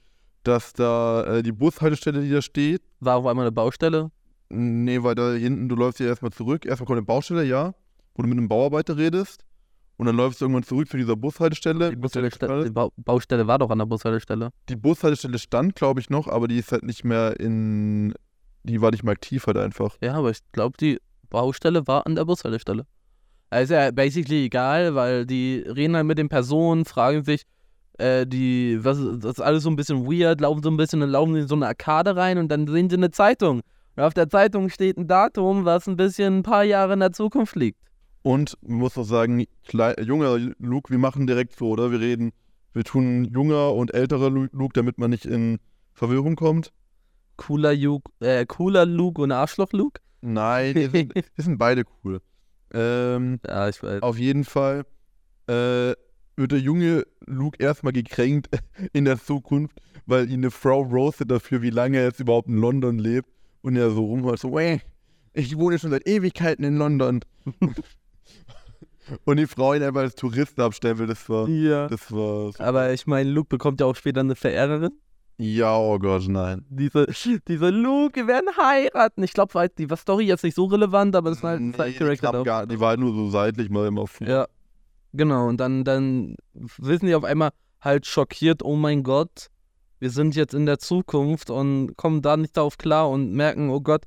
dass 0.43 0.73
da 0.73 1.25
äh, 1.39 1.43
die 1.43 1.53
Bushaltestelle, 1.53 2.23
die 2.23 2.31
da 2.31 2.43
steht, 2.43 2.83
War 3.01 3.17
auf 3.17 3.27
einmal 3.27 3.45
eine 3.45 3.53
Baustelle. 3.53 4.11
Nee, 4.51 5.03
weil 5.03 5.15
da 5.15 5.33
hinten, 5.35 5.69
du 5.69 5.77
läufst 5.77 6.01
ja 6.01 6.07
erstmal 6.07 6.33
zurück. 6.33 6.65
Erstmal 6.65 6.87
kommt 6.87 6.97
eine 6.97 7.05
Baustelle, 7.07 7.45
ja, 7.45 7.75
wo 8.15 8.23
du 8.23 8.29
mit 8.29 8.39
einem 8.39 8.49
Bauarbeiter 8.49 8.97
redest. 8.97 9.45
Und 9.99 10.07
dann 10.07 10.17
läufst 10.17 10.41
du 10.41 10.45
irgendwann 10.45 10.63
zurück 10.63 10.89
zu 10.89 10.97
dieser 10.97 11.17
Bushaltestelle. 11.17 11.91
Die, 11.91 11.97
Bushaltestelle, 11.97 12.65
die 12.65 12.71
Bau 12.71 12.93
Baustelle 12.97 13.47
war 13.47 13.59
doch 13.59 13.69
an 13.71 13.79
der 13.79 13.87
Bushaltestelle. 13.87 14.51
Die 14.69 14.77
Bushaltestelle 14.77 15.39
stand, 15.39 15.75
glaube 15.75 16.01
ich, 16.01 16.09
noch, 16.09 16.29
aber 16.29 16.47
die 16.49 16.57
ist 16.59 16.71
halt 16.73 16.85
nicht 16.85 17.05
mehr 17.05 17.39
in. 17.39 18.15
Die 18.63 18.81
war 18.81 18.91
nicht 18.93 19.03
mehr 19.03 19.13
aktiv 19.13 19.47
halt 19.47 19.57
einfach. 19.57 19.97
Ja, 20.01 20.15
aber 20.15 20.31
ich 20.31 20.39
glaube, 20.53 20.77
die 20.79 20.99
Baustelle 21.31 21.87
war 21.87 22.07
an 22.07 22.15
der 22.15 22.25
Bushaltestelle. 22.25 22.85
Also 23.51 23.75
ja, 23.75 23.91
basically 23.91 24.45
egal, 24.47 24.95
weil 24.95 25.25
die 25.25 25.65
reden 25.67 25.97
halt 25.97 26.07
mit 26.07 26.19
den 26.19 26.29
Personen, 26.29 26.85
fragen 26.85 27.25
sich, 27.25 27.43
äh, 27.99 28.27
die, 28.27 28.79
was, 28.83 28.99
das 29.21 29.33
ist 29.39 29.41
alles 29.41 29.63
so 29.63 29.71
ein 29.71 29.77
bisschen 29.77 30.07
weird, 30.07 30.41
laufen 30.41 30.63
so 30.63 30.71
ein 30.71 30.77
bisschen, 30.77 31.01
dann 31.01 31.11
laufen 31.11 31.35
sie 31.35 31.41
in 31.41 31.49
so 31.49 31.55
eine 31.55 31.67
Arkade 31.67 32.15
rein 32.15 32.39
und 32.39 32.49
dann 32.49 32.67
sehen 32.67 32.91
sie 32.91 32.97
eine 32.97 33.11
Zeitung. 33.11 33.63
Und 33.97 34.03
auf 34.03 34.15
der 34.15 34.29
Zeitung 34.29 34.69
steht 34.69 34.97
ein 34.99 35.09
Datum, 35.09 35.65
was 35.65 35.89
ein 35.89 35.97
bisschen 35.97 36.39
ein 36.39 36.43
paar 36.43 36.63
Jahre 36.63 36.93
in 36.93 37.01
der 37.01 37.13
Zukunft 37.13 37.57
liegt. 37.57 37.81
Und 38.23 38.57
man 38.61 38.79
muss 38.79 38.99
auch 38.99 39.05
sagen, 39.05 39.45
junger 39.73 40.39
Luke, 40.59 40.91
wir 40.91 40.99
machen 40.99 41.27
direkt 41.27 41.57
so, 41.59 41.71
oder? 41.71 41.91
Wir 41.91 42.01
reden, 42.01 42.33
wir 42.75 42.85
tun 42.85 43.25
junger 43.25 43.73
und 43.75 43.95
älterer 43.95 44.29
Lu- 44.31 44.49
Luke, 44.53 44.73
damit 44.75 44.99
man 44.99 45.11
nicht 45.11 45.25
in 45.25 45.59
Verwirrung 45.95 46.37
kommt. 46.37 46.71
Cooler 47.37 47.75
Luke, 47.75 48.11
äh, 48.21 48.45
cooler 48.47 48.85
Luke 48.85 49.23
und 49.23 49.33
Arschloch 49.33 49.73
Luke? 49.73 50.01
Nein, 50.21 50.75
die 50.75 50.87
sind, 50.87 51.15
die 51.39 51.43
sind 51.43 51.59
beide 51.59 51.85
cool. 52.05 52.21
Ähm, 52.73 53.41
Ja, 53.47 53.69
ich 53.69 53.83
weiß. 53.83 54.03
Auf 54.03 54.19
jeden 54.19 54.45
Fall 54.45 54.85
äh, 55.47 55.95
wird 56.37 56.53
der 56.53 56.59
junge 56.61 57.05
Luke 57.27 57.57
erstmal 57.63 57.93
gekränkt 57.93 58.49
in 58.93 59.05
der 59.05 59.19
Zukunft, 59.19 59.77
weil 60.07 60.29
ihn 60.31 60.41
eine 60.41 60.51
Frau 60.51 60.83
roastet 60.83 61.31
dafür, 61.31 61.63
wie 61.63 61.71
lange 61.71 61.99
er 61.99 62.05
jetzt 62.05 62.21
überhaupt 62.21 62.49
in 62.49 62.57
London 62.57 62.99
lebt. 62.99 63.29
Und 63.61 63.77
er 63.77 63.91
so 63.91 64.05
rumhört, 64.05 64.39
so, 64.39 64.53
"Wäh, 64.55 64.81
ich 65.33 65.57
wohne 65.59 65.79
schon 65.79 65.91
seit 65.91 66.07
Ewigkeiten 66.07 66.65
in 66.65 66.77
London. 66.77 67.21
und 69.25 69.37
die 69.37 69.47
Frau 69.47 69.75
ihn 69.75 69.83
einfach 69.83 70.03
als 70.03 70.15
Tourist 70.15 70.59
abstellen 70.61 70.99
will, 70.99 71.07
das 71.07 71.29
war, 71.29 71.49
Ja. 71.49 71.89
das 71.89 72.13
war, 72.13 72.53
so- 72.53 72.63
Aber 72.63 72.93
ich 72.93 73.07
meine, 73.07 73.31
Luke 73.31 73.49
bekommt 73.49 73.81
ja 73.81 73.87
auch 73.87 73.97
später 73.97 74.21
eine 74.21 74.37
Verehrerin. 74.37 74.93
Ja, 75.39 75.77
oh 75.79 75.99
Gott, 75.99 76.27
nein. 76.29 76.65
Diese, 76.69 77.07
diese 77.49 77.71
Luke, 77.71 78.15
wir 78.17 78.27
werden 78.27 78.49
heiraten. 78.57 79.23
Ich 79.23 79.33
glaube, 79.33 79.69
die 79.79 79.89
war 79.89 79.97
Story 79.97 80.25
jetzt 80.27 80.43
nicht 80.45 80.55
so 80.57 80.65
relevant, 80.67 81.15
aber 81.15 81.31
das 81.31 81.43
war 81.43 81.51
halt 81.51 81.61
ein 81.61 81.71
Nee, 81.71 81.77
Side 81.77 81.89
ich 81.91 81.97
Character. 81.99 82.21
glaub 82.31 82.33
doch. 82.35 82.45
gar, 82.45 82.67
die 82.67 82.81
war 82.81 82.89
halt 82.91 83.01
nur 83.01 83.15
so 83.15 83.31
seitlich 83.31 83.71
mal 83.71 83.87
immer 83.87 84.07
vor. 84.07 84.27
Ja. 84.27 84.47
Genau, 85.13 85.47
und 85.49 85.59
dann, 85.59 85.85
dann 85.85 86.35
wissen 86.77 87.07
die 87.07 87.15
auf 87.15 87.25
einmal 87.25 87.51
halt 87.81 88.05
schockiert, 88.07 88.63
oh 88.63 88.77
mein 88.77 89.03
Gott, 89.05 89.47
wir 90.01 90.11
sind 90.11 90.37
jetzt 90.37 90.55
in 90.55 90.67
der 90.67 90.79
Zukunft 90.79 91.51
und 91.51 91.97
kommen 91.97 92.21
da 92.21 92.37
nicht 92.37 92.57
darauf 92.57 92.77
klar 92.77 93.09
und 93.09 93.33
merken, 93.33 93.71
oh 93.71 93.81
Gott, 93.81 94.03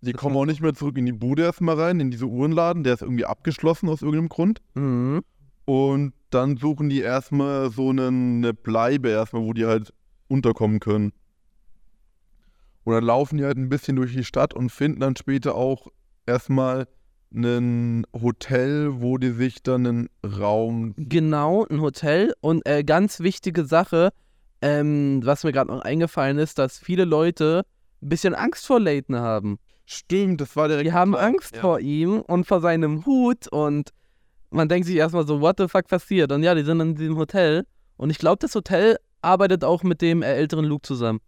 Die 0.00 0.12
kommen 0.12 0.36
auch 0.36 0.46
nicht 0.46 0.60
mehr 0.60 0.74
zurück 0.74 0.96
in 0.98 1.06
die 1.06 1.12
Bude 1.12 1.42
erstmal 1.42 1.78
rein, 1.78 2.00
in 2.00 2.10
diese 2.10 2.26
Uhrenladen, 2.26 2.82
der 2.84 2.94
ist 2.94 3.02
irgendwie 3.02 3.26
abgeschlossen 3.26 3.88
aus 3.88 4.02
irgendeinem 4.02 4.28
Grund. 4.30 4.60
mhm, 4.74 5.22
Und 5.66 6.14
dann 6.30 6.56
suchen 6.56 6.88
die 6.88 7.00
erstmal 7.00 7.70
so 7.70 7.90
einen, 7.90 8.38
eine 8.44 8.52
Bleibe 8.54 9.08
erstmal, 9.10 9.42
wo 9.42 9.52
die 9.52 9.66
halt 9.66 9.92
unterkommen 10.30 10.80
können. 10.80 11.12
Und 12.84 12.94
dann 12.94 13.04
laufen 13.04 13.38
die 13.38 13.44
halt 13.44 13.58
ein 13.58 13.68
bisschen 13.68 13.96
durch 13.96 14.14
die 14.14 14.24
Stadt 14.24 14.54
und 14.54 14.70
finden 14.70 15.00
dann 15.00 15.16
später 15.16 15.54
auch 15.54 15.88
erstmal 16.26 16.86
ein 17.32 18.04
Hotel, 18.12 19.00
wo 19.00 19.18
die 19.18 19.30
sich 19.30 19.62
dann 19.62 19.86
einen 19.86 20.08
Raum. 20.24 20.94
genau, 20.96 21.64
ein 21.70 21.80
Hotel 21.80 22.34
und 22.40 22.66
äh, 22.66 22.82
ganz 22.82 23.20
wichtige 23.20 23.64
Sache, 23.64 24.10
ähm, 24.62 25.20
was 25.24 25.44
mir 25.44 25.52
gerade 25.52 25.70
noch 25.70 25.82
eingefallen 25.82 26.38
ist, 26.38 26.58
dass 26.58 26.78
viele 26.78 27.04
Leute 27.04 27.62
ein 28.02 28.08
bisschen 28.08 28.34
Angst 28.34 28.66
vor 28.66 28.80
Layton 28.80 29.16
haben. 29.16 29.58
Stimmt, 29.86 30.40
das 30.40 30.56
war 30.56 30.68
direkt. 30.68 30.86
Die 30.86 30.92
haben 30.92 31.12
klar. 31.12 31.24
Angst 31.24 31.56
ja. 31.56 31.60
vor 31.60 31.80
ihm 31.80 32.20
und 32.20 32.46
vor 32.46 32.60
seinem 32.60 33.04
Hut 33.06 33.48
und 33.48 33.90
man 34.50 34.68
denkt 34.68 34.86
sich 34.86 34.96
erstmal 34.96 35.26
so, 35.26 35.40
what 35.40 35.56
the 35.58 35.68
fuck 35.68 35.86
passiert? 35.86 36.32
Und 36.32 36.42
ja, 36.42 36.54
die 36.54 36.62
sind 36.64 36.80
in 36.80 36.96
diesem 36.96 37.16
Hotel 37.16 37.64
und 37.96 38.10
ich 38.10 38.18
glaube, 38.18 38.38
das 38.40 38.54
Hotel 38.54 38.96
arbeitet 39.22 39.64
auch 39.64 39.82
mit 39.82 40.02
dem 40.02 40.22
äh, 40.22 40.26
älteren 40.34 40.64
Luke 40.64 40.86
zusammen. 40.86 41.20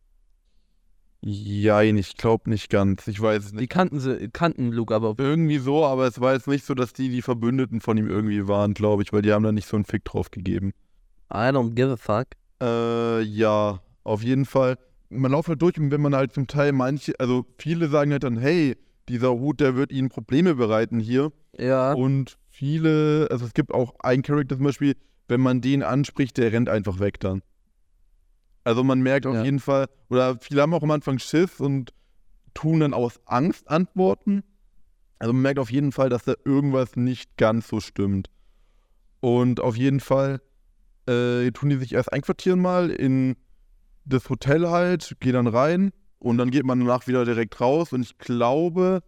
Jein, 1.25 1.97
ich 1.99 2.17
glaube 2.17 2.51
nicht 2.51 2.69
ganz. 2.69 3.07
Ich 3.07 3.21
weiß 3.21 3.45
es 3.45 3.51
Die 3.53 3.57
nicht. 3.59 3.71
kannten 3.71 4.01
sie, 4.01 4.29
kannten 4.33 4.73
Luke 4.73 4.93
aber. 4.93 5.15
Irgendwie 5.19 5.59
so, 5.59 5.85
aber 5.85 6.07
es 6.09 6.21
war 6.21 6.33
jetzt 6.33 6.49
nicht 6.49 6.65
so, 6.65 6.75
dass 6.75 6.93
die 6.93 7.11
die 7.11 7.23
Verbündeten 7.23 7.81
von 7.81 7.97
ihm 7.97 8.09
irgendwie 8.09 8.49
waren, 8.49 8.75
glaube 8.75 9.05
ich, 9.05 9.13
weil 9.13 9.23
die 9.23 9.33
haben 9.33 9.45
da 9.45 9.53
nicht 9.53 9.69
so 9.69 9.77
einen 9.77 9.85
Fick 9.85 10.05
drauf 10.05 10.33
gegeben. 10.33 10.73
I 11.33 11.49
don't 11.51 11.75
give 11.75 11.91
a 11.93 11.97
fuck. 11.97 12.27
Äh, 12.61 13.23
ja, 13.23 13.81
auf 14.03 14.23
jeden 14.25 14.47
Fall. 14.47 14.79
Man 15.11 15.31
läuft 15.31 15.49
halt 15.49 15.63
durch 15.63 15.79
und 15.79 15.93
wenn 15.93 16.01
man 16.01 16.15
halt 16.15 16.33
zum 16.33 16.49
Teil 16.49 16.73
manche, 16.73 17.13
also 17.21 17.47
viele 17.59 17.89
sagen 17.89 18.11
halt 18.13 18.25
dann, 18.25 18.37
hey, 18.39 18.77
dieser 19.09 19.31
Hut, 19.31 19.61
der 19.61 19.77
wird 19.77 19.93
ihnen 19.93 20.09
Probleme 20.09 20.55
bereiten 20.57 20.99
hier. 20.99 21.31
Ja, 21.57 21.93
Und 21.93 22.37
viele, 22.49 23.29
also 23.31 23.45
es 23.45 23.55
gibt 23.55 23.73
auch 23.73 23.95
einen 24.01 24.23
Charakter 24.23 24.57
zum 24.57 24.65
Beispiel, 24.65 24.97
wenn 25.29 25.41
man 25.41 25.61
den 25.61 25.83
anspricht, 25.83 26.37
der 26.37 26.53
rennt 26.53 26.69
einfach 26.69 26.99
weg 26.99 27.21
dann. 27.21 27.43
Also 28.65 28.85
man 28.85 29.01
merkt 29.01 29.27
auf 29.27 29.35
Ja. 29.35 29.45
jeden 29.45 29.61
Fall, 29.61 29.87
oder 30.09 30.39
viele 30.41 30.63
haben 30.63 30.75
auch 30.75 30.83
am 30.83 30.91
Anfang 30.91 31.19
Schiss 31.19 31.61
und 31.61 31.93
tun 32.55 32.81
dann 32.81 32.95
aus 32.95 33.21
Angst 33.27 33.69
antworten. 33.69 34.45
Also 35.19 35.33
man 35.33 35.43
merkt 35.43 35.59
auf 35.59 35.71
jeden 35.71 35.93
Fall, 35.93 36.09
dass 36.09 36.25
da 36.25 36.35
irgendwas 36.45 36.97
nicht 36.97 37.37
ganz 37.37 37.69
so 37.69 37.81
stimmt. 37.81 38.29
Und 39.21 39.61
auf 39.61 39.77
jeden 39.77 40.01
Fall 40.01 40.41
äh, 41.09 41.51
tun 41.53 41.71
die 41.71 41.77
sich 41.77 41.93
erst 41.95 42.13
einquartieren 42.13 42.61
mal 42.61 42.91
in 42.91 43.37
das 44.05 44.29
Hotel 44.29 44.69
halt, 44.69 45.17
gehen 45.21 45.33
dann 45.35 45.47
rein 45.47 45.93
und 46.19 46.39
dann 46.39 46.51
geht 46.51 46.65
man 46.65 46.79
danach 46.81 47.07
wieder 47.07 47.25
direkt 47.25 47.61
raus 47.61 47.93
und 47.93 48.03
ich 48.03 48.19
glaube, 48.19 49.03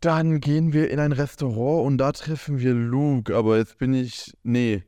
dann 0.00 0.40
gehen 0.40 0.72
wir 0.72 0.90
in 0.90 1.00
ein 1.00 1.12
Restaurant 1.12 1.86
und 1.86 1.98
da 1.98 2.12
treffen 2.12 2.58
wir 2.60 2.74
Luke, 2.74 3.34
aber 3.34 3.56
jetzt 3.56 3.78
bin 3.78 3.94
ich, 3.94 4.32
nee, 4.42 4.84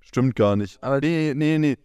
stimmt 0.00 0.36
gar 0.36 0.56
nicht. 0.56 0.82
Aber- 0.82 1.00
nee, 1.00 1.32
nee, 1.34 1.58
nee. 1.58 1.76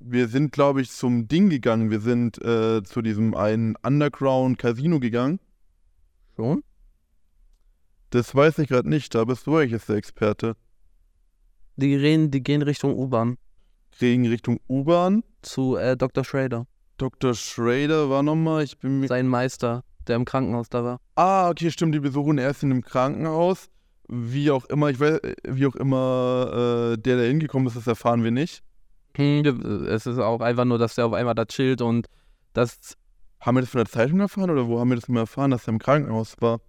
Wir 0.00 0.28
sind, 0.28 0.52
glaube 0.52 0.80
ich, 0.80 0.90
zum 0.90 1.26
Ding 1.28 1.50
gegangen. 1.50 1.90
Wir 1.90 2.00
sind 2.00 2.40
äh, 2.42 2.82
zu 2.82 3.02
diesem 3.02 3.34
einen 3.34 3.76
Underground-Casino 3.76 5.00
gegangen. 5.00 5.40
schon. 6.36 6.62
Das 8.10 8.34
weiß 8.34 8.58
ich 8.60 8.68
gerade 8.68 8.88
nicht, 8.88 9.14
da 9.14 9.24
bist 9.24 9.46
du 9.46 9.56
eigentlich 9.56 9.84
der 9.84 9.96
Experte. 9.96 10.56
Die 11.76 11.90
gehen, 11.98 12.30
die 12.30 12.42
gehen 12.42 12.62
Richtung 12.62 12.96
U-Bahn 12.96 13.36
Kriegen 13.92 14.26
Richtung 14.26 14.60
U-Bahn. 14.68 15.24
zu 15.42 15.76
äh, 15.76 15.96
Dr. 15.96 16.24
Schrader, 16.24 16.66
Dr. 16.96 17.34
Schrader 17.34 18.08
war 18.08 18.22
nochmal, 18.22 18.64
ich 18.64 18.78
bin 18.78 19.00
mir. 19.00 19.08
sein 19.08 19.28
Meister, 19.28 19.84
der 20.06 20.16
im 20.16 20.24
Krankenhaus 20.24 20.68
da 20.68 20.84
war. 20.84 21.00
Ah, 21.16 21.50
okay, 21.50 21.70
stimmt, 21.70 21.94
die 21.94 22.00
besuchen 22.00 22.38
erst 22.38 22.62
in 22.62 22.70
einem 22.72 22.82
Krankenhaus. 22.82 23.68
Wie 24.08 24.50
auch 24.50 24.64
immer, 24.66 24.88
ich 24.88 24.98
weiß, 24.98 25.20
wie 25.46 25.66
auch 25.66 25.76
immer 25.76 26.92
äh, 26.94 26.96
der 26.96 27.18
da 27.18 27.22
hingekommen 27.24 27.68
ist, 27.68 27.76
das 27.76 27.86
erfahren 27.86 28.24
wir 28.24 28.30
nicht. 28.30 28.62
Hm, 29.18 29.44
wir- 29.44 29.88
es 29.88 30.06
ist 30.06 30.18
auch 30.18 30.40
einfach 30.40 30.64
nur, 30.64 30.78
dass 30.78 30.94
der 30.94 31.06
auf 31.06 31.12
einmal 31.12 31.34
da 31.34 31.44
chillt 31.44 31.82
und 31.82 32.06
das, 32.52 32.94
Haben 33.40 33.56
wir 33.56 33.60
das 33.62 33.70
von 33.70 33.78
der 33.80 33.86
Zeitung 33.90 34.20
erfahren 34.20 34.50
oder 34.50 34.66
wo 34.68 34.78
haben 34.80 34.88
wir 34.90 34.96
das 34.96 35.08
mal 35.08 35.20
erfahren, 35.20 35.50
dass 35.50 35.66
er 35.66 35.72
im 35.74 35.78
Krankenhaus 35.78 36.36
war? 36.40 36.60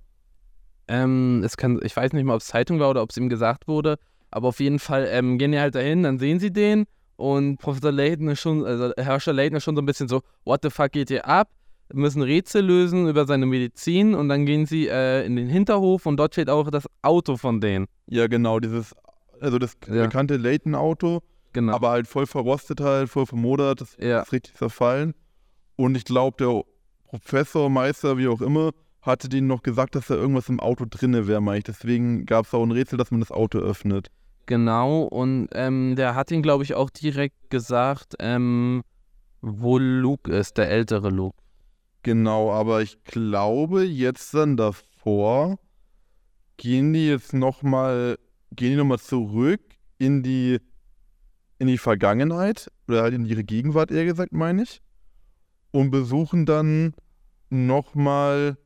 ähm, 0.87 1.41
es 1.45 1.55
kann, 1.57 1.79
ich 1.83 1.95
weiß 1.95 2.13
nicht 2.13 2.23
mal, 2.23 2.33
ob 2.33 2.41
es 2.41 2.47
Zeitung 2.47 2.79
war 2.79 2.89
oder 2.89 3.01
ob 3.03 3.11
es 3.11 3.17
ihm 3.17 3.29
gesagt 3.29 3.67
wurde, 3.67 3.97
aber 4.31 4.47
auf 4.47 4.59
jeden 4.59 4.79
Fall 4.79 5.07
ähm, 5.11 5.37
gehen 5.37 5.51
die 5.51 5.59
halt 5.59 5.75
dahin, 5.75 6.03
dann 6.03 6.17
sehen 6.19 6.39
sie 6.39 6.51
den 6.51 6.85
und 7.15 7.57
Professor 7.57 7.91
Layton 7.91 8.29
ist 8.29 8.39
schon, 8.39 8.65
also 8.65 8.91
Herrscher 8.97 9.33
Layton 9.33 9.57
ist 9.57 9.63
schon 9.63 9.75
so 9.75 9.81
ein 9.81 9.85
bisschen 9.85 10.07
so, 10.07 10.21
what 10.45 10.61
the 10.63 10.69
fuck 10.69 10.91
geht 10.91 11.09
hier 11.09 11.27
ab? 11.27 11.49
Wir 11.91 11.99
müssen 11.99 12.21
Rätsel 12.21 12.63
lösen 12.65 13.07
über 13.07 13.25
seine 13.25 13.45
Medizin 13.47 14.13
und 14.13 14.29
dann 14.29 14.45
gehen 14.45 14.65
sie 14.67 14.87
äh, 14.87 15.25
in 15.25 15.35
den 15.35 15.47
Hinterhof 15.47 16.05
und 16.05 16.17
dort 16.17 16.33
steht 16.33 16.49
auch 16.49 16.69
das 16.69 16.87
Auto 17.01 17.35
von 17.37 17.61
denen. 17.61 17.87
Ja, 18.07 18.27
genau, 18.27 18.59
dieses, 18.59 18.95
also 19.41 19.57
das 19.59 19.75
Ja. 19.87 20.03
bekannte 20.03 20.37
Layton-Auto, 20.37 21.21
Genau. 21.53 21.73
aber 21.73 21.89
halt 21.89 22.07
voll 22.07 22.27
verrostet 22.27 22.81
halt, 22.81 23.09
voll 23.09 23.25
vermodert, 23.25 23.81
das 23.81 23.97
ja. 23.99 24.21
ist 24.21 24.31
richtig 24.31 24.55
zerfallen. 24.55 25.13
Und 25.75 25.95
ich 25.95 26.05
glaube, 26.05 26.37
der 26.37 26.63
Professor, 27.07 27.69
Meister, 27.69 28.17
wie 28.17 28.27
auch 28.27 28.41
immer, 28.41 28.71
hatte 29.01 29.29
denen 29.29 29.47
noch 29.47 29.63
gesagt, 29.63 29.95
dass 29.95 30.07
da 30.07 30.15
irgendwas 30.15 30.49
im 30.49 30.59
Auto 30.59 30.85
drinne 30.87 31.27
wäre, 31.27 31.41
meine 31.41 31.59
ich. 31.59 31.63
Deswegen 31.63 32.25
gab 32.25 32.45
es 32.45 32.53
auch 32.53 32.63
ein 32.63 32.71
Rätsel, 32.71 32.97
dass 32.97 33.11
man 33.11 33.19
das 33.19 33.31
Auto 33.31 33.59
öffnet. 33.59 34.11
Genau, 34.45 35.03
und 35.03 35.49
ähm, 35.53 35.95
der 35.95 36.15
hat 36.15 36.31
ihn, 36.31 36.41
glaube 36.41 36.63
ich, 36.63 36.73
auch 36.73 36.89
direkt 36.89 37.49
gesagt, 37.49 38.15
ähm, 38.19 38.83
Wo 39.41 39.77
Luke 39.77 40.31
ist, 40.31 40.57
der 40.57 40.69
ältere 40.69 41.09
Luke. 41.09 41.37
Genau, 42.03 42.51
aber 42.51 42.81
ich 42.81 43.03
glaube, 43.03 43.83
jetzt 43.83 44.33
dann 44.33 44.57
davor 44.57 45.59
gehen 46.57 46.93
die 46.93 47.07
jetzt 47.07 47.33
nochmal, 47.33 48.17
gehen 48.51 48.71
die 48.71 48.75
nochmal 48.75 48.99
zurück 48.99 49.61
in 49.97 50.23
die, 50.23 50.59
in 51.59 51.67
die 51.67 51.77
Vergangenheit 51.77 52.71
oder 52.87 53.03
halt 53.03 53.13
in 53.13 53.25
ihre 53.25 53.43
Gegenwart, 53.43 53.91
eher 53.91 54.05
gesagt, 54.05 54.33
meine 54.33 54.63
ich, 54.63 54.81
und 55.71 55.91
besuchen 55.91 56.45
dann 56.45 56.93
nochmal 57.49 58.57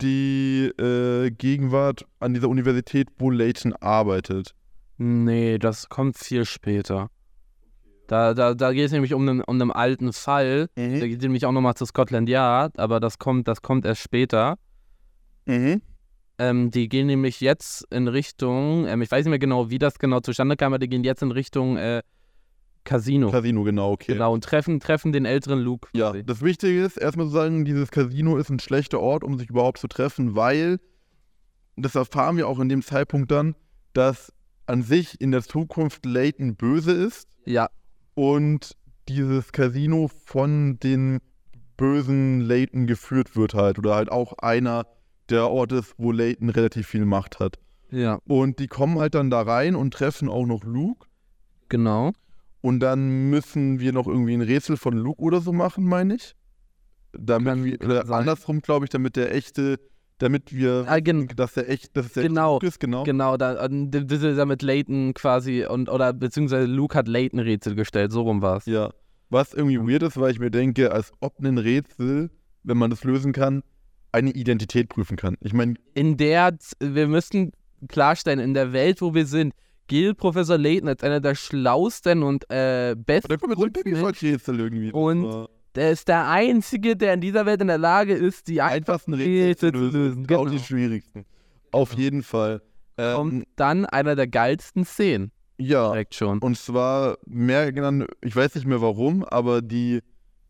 die 0.00 0.72
äh, 0.78 1.30
Gegenwart 1.30 2.06
an 2.18 2.34
dieser 2.34 2.48
Universität, 2.48 3.08
wo 3.18 3.30
Leighton 3.30 3.74
arbeitet. 3.74 4.54
Nee, 4.98 5.58
das 5.58 5.88
kommt 5.88 6.18
viel 6.18 6.44
später. 6.44 7.08
Da, 8.06 8.34
da, 8.34 8.54
da 8.54 8.72
geht 8.72 8.86
es 8.86 8.92
nämlich 8.92 9.14
um 9.14 9.22
einen, 9.22 9.40
um 9.40 9.60
einen 9.60 9.70
alten 9.70 10.12
Fall. 10.12 10.68
Da 10.74 11.06
geht 11.06 11.18
es 11.18 11.22
nämlich 11.22 11.46
auch 11.46 11.52
nochmal 11.52 11.74
zu 11.74 11.86
Scotland 11.86 12.28
Yard, 12.28 12.78
aber 12.78 12.98
das 12.98 13.18
kommt, 13.18 13.46
das 13.46 13.62
kommt 13.62 13.84
erst 13.86 14.02
später. 14.02 14.58
Mhm. 15.46 15.80
Ähm, 16.40 16.70
die 16.70 16.88
gehen 16.88 17.06
nämlich 17.06 17.42
jetzt 17.42 17.86
in 17.90 18.08
Richtung, 18.08 18.86
ähm, 18.86 19.02
ich 19.02 19.10
weiß 19.10 19.26
nicht 19.26 19.30
mehr 19.30 19.38
genau, 19.38 19.68
wie 19.68 19.78
das 19.78 19.98
genau 19.98 20.20
zustande 20.20 20.56
kam, 20.56 20.72
aber 20.72 20.78
die 20.78 20.88
gehen 20.88 21.04
jetzt 21.04 21.20
in 21.22 21.32
Richtung 21.32 21.76
äh, 21.76 22.00
Casino. 22.82 23.30
Casino, 23.30 23.62
genau, 23.62 23.92
okay. 23.92 24.14
Genau, 24.14 24.32
und 24.32 24.42
treffen, 24.42 24.80
treffen 24.80 25.12
den 25.12 25.26
älteren 25.26 25.58
Luke. 25.58 25.90
Ja, 25.92 26.12
quasi. 26.12 26.24
das 26.24 26.40
Wichtige 26.40 26.82
ist, 26.82 26.96
erstmal 26.96 27.26
zu 27.26 27.32
sagen, 27.32 27.66
dieses 27.66 27.90
Casino 27.90 28.38
ist 28.38 28.48
ein 28.48 28.58
schlechter 28.58 29.00
Ort, 29.00 29.22
um 29.22 29.36
sich 29.36 29.50
überhaupt 29.50 29.80
zu 29.80 29.86
treffen, 29.86 30.34
weil, 30.34 30.80
das 31.76 31.94
erfahren 31.94 32.38
wir 32.38 32.48
auch 32.48 32.58
in 32.58 32.70
dem 32.70 32.80
Zeitpunkt 32.80 33.30
dann, 33.30 33.54
dass 33.92 34.32
an 34.64 34.82
sich 34.82 35.20
in 35.20 35.32
der 35.32 35.42
Zukunft 35.42 36.06
Leighton 36.06 36.56
böse 36.56 36.92
ist 36.92 37.28
ja, 37.44 37.68
und 38.14 38.78
dieses 39.08 39.52
Casino 39.52 40.08
von 40.24 40.78
den 40.78 41.20
bösen 41.76 42.40
Leighton 42.40 42.86
geführt 42.86 43.36
wird 43.36 43.52
halt 43.52 43.78
oder 43.78 43.94
halt 43.94 44.10
auch 44.10 44.38
einer 44.38 44.86
der 45.30 45.48
Orte 45.50 45.76
ist, 45.76 45.94
wo 45.98 46.12
Leighton 46.12 46.48
relativ 46.50 46.86
viel 46.88 47.04
Macht 47.04 47.38
hat. 47.40 47.58
ja, 47.90 48.18
Und 48.26 48.58
die 48.58 48.66
kommen 48.66 48.98
halt 48.98 49.14
dann 49.14 49.30
da 49.30 49.42
rein 49.42 49.74
und 49.76 49.92
treffen 49.94 50.28
auch 50.28 50.46
noch 50.46 50.64
Luke 50.64 51.06
genau. 51.68 52.12
und 52.60 52.80
dann 52.80 53.30
müssen 53.30 53.80
wir 53.80 53.92
noch 53.92 54.06
irgendwie 54.06 54.34
ein 54.34 54.42
Rätsel 54.42 54.76
von 54.76 54.94
Luke 54.96 55.22
oder 55.22 55.40
so 55.40 55.52
machen, 55.52 55.84
meine 55.84 56.14
ich. 56.16 56.34
Damit 57.12 57.46
Kann- 57.54 57.64
wir, 57.64 57.78
kann 57.78 57.90
oder 57.90 58.10
andersrum, 58.10 58.60
glaube 58.60 58.84
ich, 58.86 58.90
damit 58.90 59.16
der 59.16 59.34
echte, 59.34 59.80
damit 60.18 60.52
wir, 60.54 60.84
Ah, 60.86 61.00
gen 61.00 61.26
dass 61.34 61.54
der 61.54 61.68
echt, 61.68 61.96
dass 61.96 62.12
der 62.12 62.22
Genau, 62.24 62.54
Luke 62.54 62.66
ist, 62.66 62.78
genau. 62.78 63.02
Genau, 63.02 63.36
da, 63.36 63.66
d- 63.66 63.86
d- 64.04 64.34
damit 64.36 64.62
Layton 64.62 65.12
quasi 65.14 65.64
und 65.66 65.88
oder 65.88 66.12
beziehungsweise 66.12 66.66
Luke 66.66 66.96
hat 66.96 67.08
Layton 67.08 67.40
Rätsel 67.40 67.74
gestellt, 67.74 68.12
so 68.12 68.22
rum 68.22 68.42
war 68.42 68.58
es. 68.58 68.66
Ja. 68.66 68.90
Was 69.28 69.54
irgendwie 69.54 69.78
weird 69.78 70.02
ist, 70.04 70.18
weil 70.20 70.30
ich 70.32 70.38
mir 70.38 70.50
denke, 70.50 70.92
als 70.92 71.12
ob 71.20 71.38
ein 71.40 71.58
Rätsel, 71.58 72.30
wenn 72.62 72.76
man 72.78 72.90
das 72.90 73.02
lösen 73.04 73.32
kann, 73.32 73.62
eine 74.12 74.30
Identität 74.30 74.88
prüfen 74.88 75.16
kann. 75.16 75.36
Ich 75.40 75.52
meine, 75.52 75.74
In 75.94 76.16
der, 76.16 76.56
wir 76.80 77.06
müssen 77.08 77.52
klarstellen, 77.88 78.40
in 78.40 78.54
der 78.54 78.72
Welt, 78.72 79.00
wo 79.00 79.14
wir 79.14 79.26
sind, 79.26 79.54
gilt 79.86 80.18
Professor 80.18 80.58
Layton 80.58 80.88
als 80.88 81.02
einer 81.02 81.20
der 81.20 81.34
schlausten 81.34 82.22
und 82.22 82.44
äh, 82.50 82.94
besten. 82.96 83.36
so. 83.40 83.66
Babyfuck-Rätsel 83.66 84.60
irgendwie. 84.60 84.92
Und 84.92 85.48
Der 85.74 85.90
ist 85.92 86.08
der 86.08 86.28
Einzige, 86.28 86.96
der 86.96 87.14
in 87.14 87.20
dieser 87.20 87.46
Welt 87.46 87.60
in 87.60 87.68
der 87.68 87.78
Lage 87.78 88.12
ist, 88.14 88.48
die 88.48 88.60
einfachsten 88.60 89.14
Rätsel 89.14 89.72
zu 89.72 89.78
lösen. 89.78 90.24
Auch 90.24 90.26
Genau. 90.28 90.44
die 90.46 90.58
schwierigsten. 90.58 91.24
Auf 91.72 91.90
Genau. 91.90 92.02
jeden 92.02 92.22
Fall. 92.22 92.62
Ähm, 92.98 93.14
kommt 93.14 93.44
dann 93.56 93.86
einer 93.86 94.16
der 94.16 94.26
geilsten 94.26 94.84
Szenen. 94.84 95.30
ja, 95.58 95.88
Direkt 95.92 96.14
schon. 96.14 96.38
Und 96.40 96.56
zwar 96.58 97.16
merken, 97.26 98.06
ich 98.22 98.34
weiß 98.34 98.54
nicht 98.56 98.66
mehr 98.66 98.80
warum, 98.82 99.24
aber 99.24 99.62
die, 99.62 100.00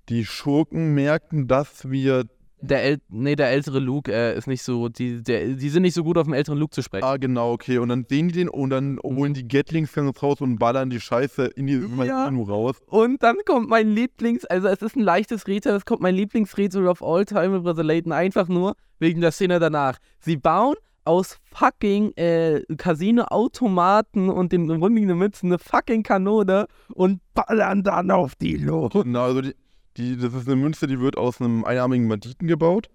die 0.09 0.25
Schurken 0.25 0.94
merken, 0.94 1.46
dass 1.49 1.88
wir, 1.90 2.25
Der, 2.62 2.85
äl 2.85 2.99
nee, 3.09 3.37
der 3.37 3.49
ältere 3.51 3.79
Luke 3.79 4.12
äh, 4.12 4.37
ist 4.37 4.46
nicht 4.46 4.62
so, 4.62 4.88
die, 4.88 5.23
der, 5.23 5.46
die 5.49 5.68
sind 5.70 5.83
nicht 5.83 5.94
so 5.94 6.05
gut 6.05 6.18
auf 6.18 6.25
den 6.27 6.35
älteren 6.35 6.59
Luke 6.59 6.73
zu 6.75 6.83
sprechen. 6.83 7.05
ah 7.05 7.16
genau, 7.16 7.53
okay, 7.53 7.79
und 7.79 7.88
dann 7.88 8.05
sehen 8.09 8.29
die 8.29 8.35
den 8.35 8.49
und 8.51 8.70
dann 8.70 8.99
holen 9.03 9.33
die 9.35 9.49
Gatling-Guns 9.49 10.23
raus 10.23 10.40
und 10.40 10.59
ballern 10.59 10.90
die 10.90 11.01
Scheiße 11.01 11.46
in 11.46 11.66
die 11.66 11.83
Ja. 12.05 12.29
Kino 12.29 12.42
raus. 12.42 12.77
Und 12.87 13.23
dann 13.23 13.37
kommt 13.46 13.68
mein 13.70 13.88
Lieblings, 13.88 14.44
also 14.44 14.68
es 14.68 14.83
ist 14.83 14.96
ein 14.96 15.03
leichtes 15.03 15.46
Rätsel, 15.46 15.75
es 15.75 15.85
kommt 15.87 16.03
mein 16.03 16.14
Lieblingsrätsel 16.14 16.87
of 16.87 17.03
all 17.03 17.25
time 17.25 17.49
mit 17.49 17.62
Brother 17.62 17.85
Layton 17.85 18.12
einfach 18.12 18.49
nur 18.49 18.75
wegen 18.99 19.20
der 19.23 19.33
Szene 19.33 19.59
danach. 19.59 19.96
Sie 20.18 20.37
bauen 20.37 20.77
aus 21.05 21.38
fucking 21.55 22.12
äh, 22.16 22.62
Casino-Automaten 22.77 24.29
und 24.29 24.53
den 24.53 24.70
rumliegenden 24.70 25.18
Mützen 25.18 25.46
eine 25.46 25.59
fucking 25.59 26.03
Kanone 26.03 26.66
und 26.92 27.20
ballern 27.35 27.83
dann 27.83 28.11
auf 28.11 28.35
die 28.35 28.57
los. 28.57 28.92
Genau, 28.92 29.23
also 29.25 29.40
die, 29.40 29.55
die, 30.01 30.17
das 30.17 30.35
ist 30.35 30.47
eine 30.47 30.57
Münze, 30.57 30.87
die 30.87 30.99
wird 31.01 31.17
aus 31.17 31.41
einem 31.41 31.65
einarmigen 31.65 32.09
Banditen 32.09 32.49
gebaut 32.49 32.89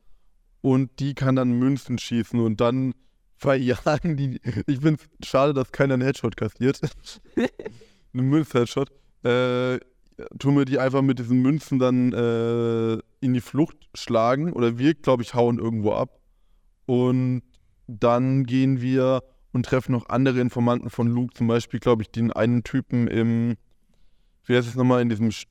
und 0.62 1.00
die 1.00 1.14
kann 1.14 1.36
dann 1.36 1.58
Münzen 1.60 1.98
schießen 1.98 2.40
und 2.40 2.60
dann 2.60 2.94
verjagen 3.38 4.18
die. 4.18 4.40
Ich 4.68 4.80
finde 4.80 5.00
es 5.22 5.28
schade, 5.28 5.54
dass 5.54 5.72
keiner 5.72 5.94
einen 5.96 6.04
Headshot 6.04 6.36
kassiert. 6.38 6.80
einen 8.14 8.30
Münz-Headshot. 8.30 8.90
Äh, 9.24 9.80
tun 10.40 10.56
wir 10.58 10.66
die 10.66 10.80
einfach 10.80 11.02
mit 11.02 11.20
diesen 11.20 11.42
Münzen 11.42 11.78
dann 11.80 12.14
äh, 12.14 12.94
in 13.20 13.34
die 13.34 13.42
Flucht 13.42 13.76
schlagen 13.94 14.54
oder 14.54 14.78
wir, 14.78 14.94
glaube 14.94 15.24
ich, 15.24 15.34
hauen 15.34 15.60
irgendwo 15.60 15.92
ab. 15.94 16.20
Und 16.86 17.42
dann 17.88 18.46
gehen 18.46 18.82
wir 18.82 19.22
und 19.52 19.66
treffen 19.66 19.92
noch 19.92 20.10
andere 20.10 20.40
Informanten 20.40 20.90
von 20.90 21.08
Luke, 21.08 21.34
zum 21.34 21.48
Beispiel, 21.48 21.80
glaube 21.80 22.04
ich, 22.04 22.12
den 22.12 22.32
einen 22.32 22.64
Typen 22.64 23.08
im, 23.08 23.56
wie 24.46 24.56
heißt 24.56 24.68
es 24.68 24.76
nochmal, 24.76 25.02
in 25.02 25.10
diesem, 25.10 25.30
Sch- 25.30 25.48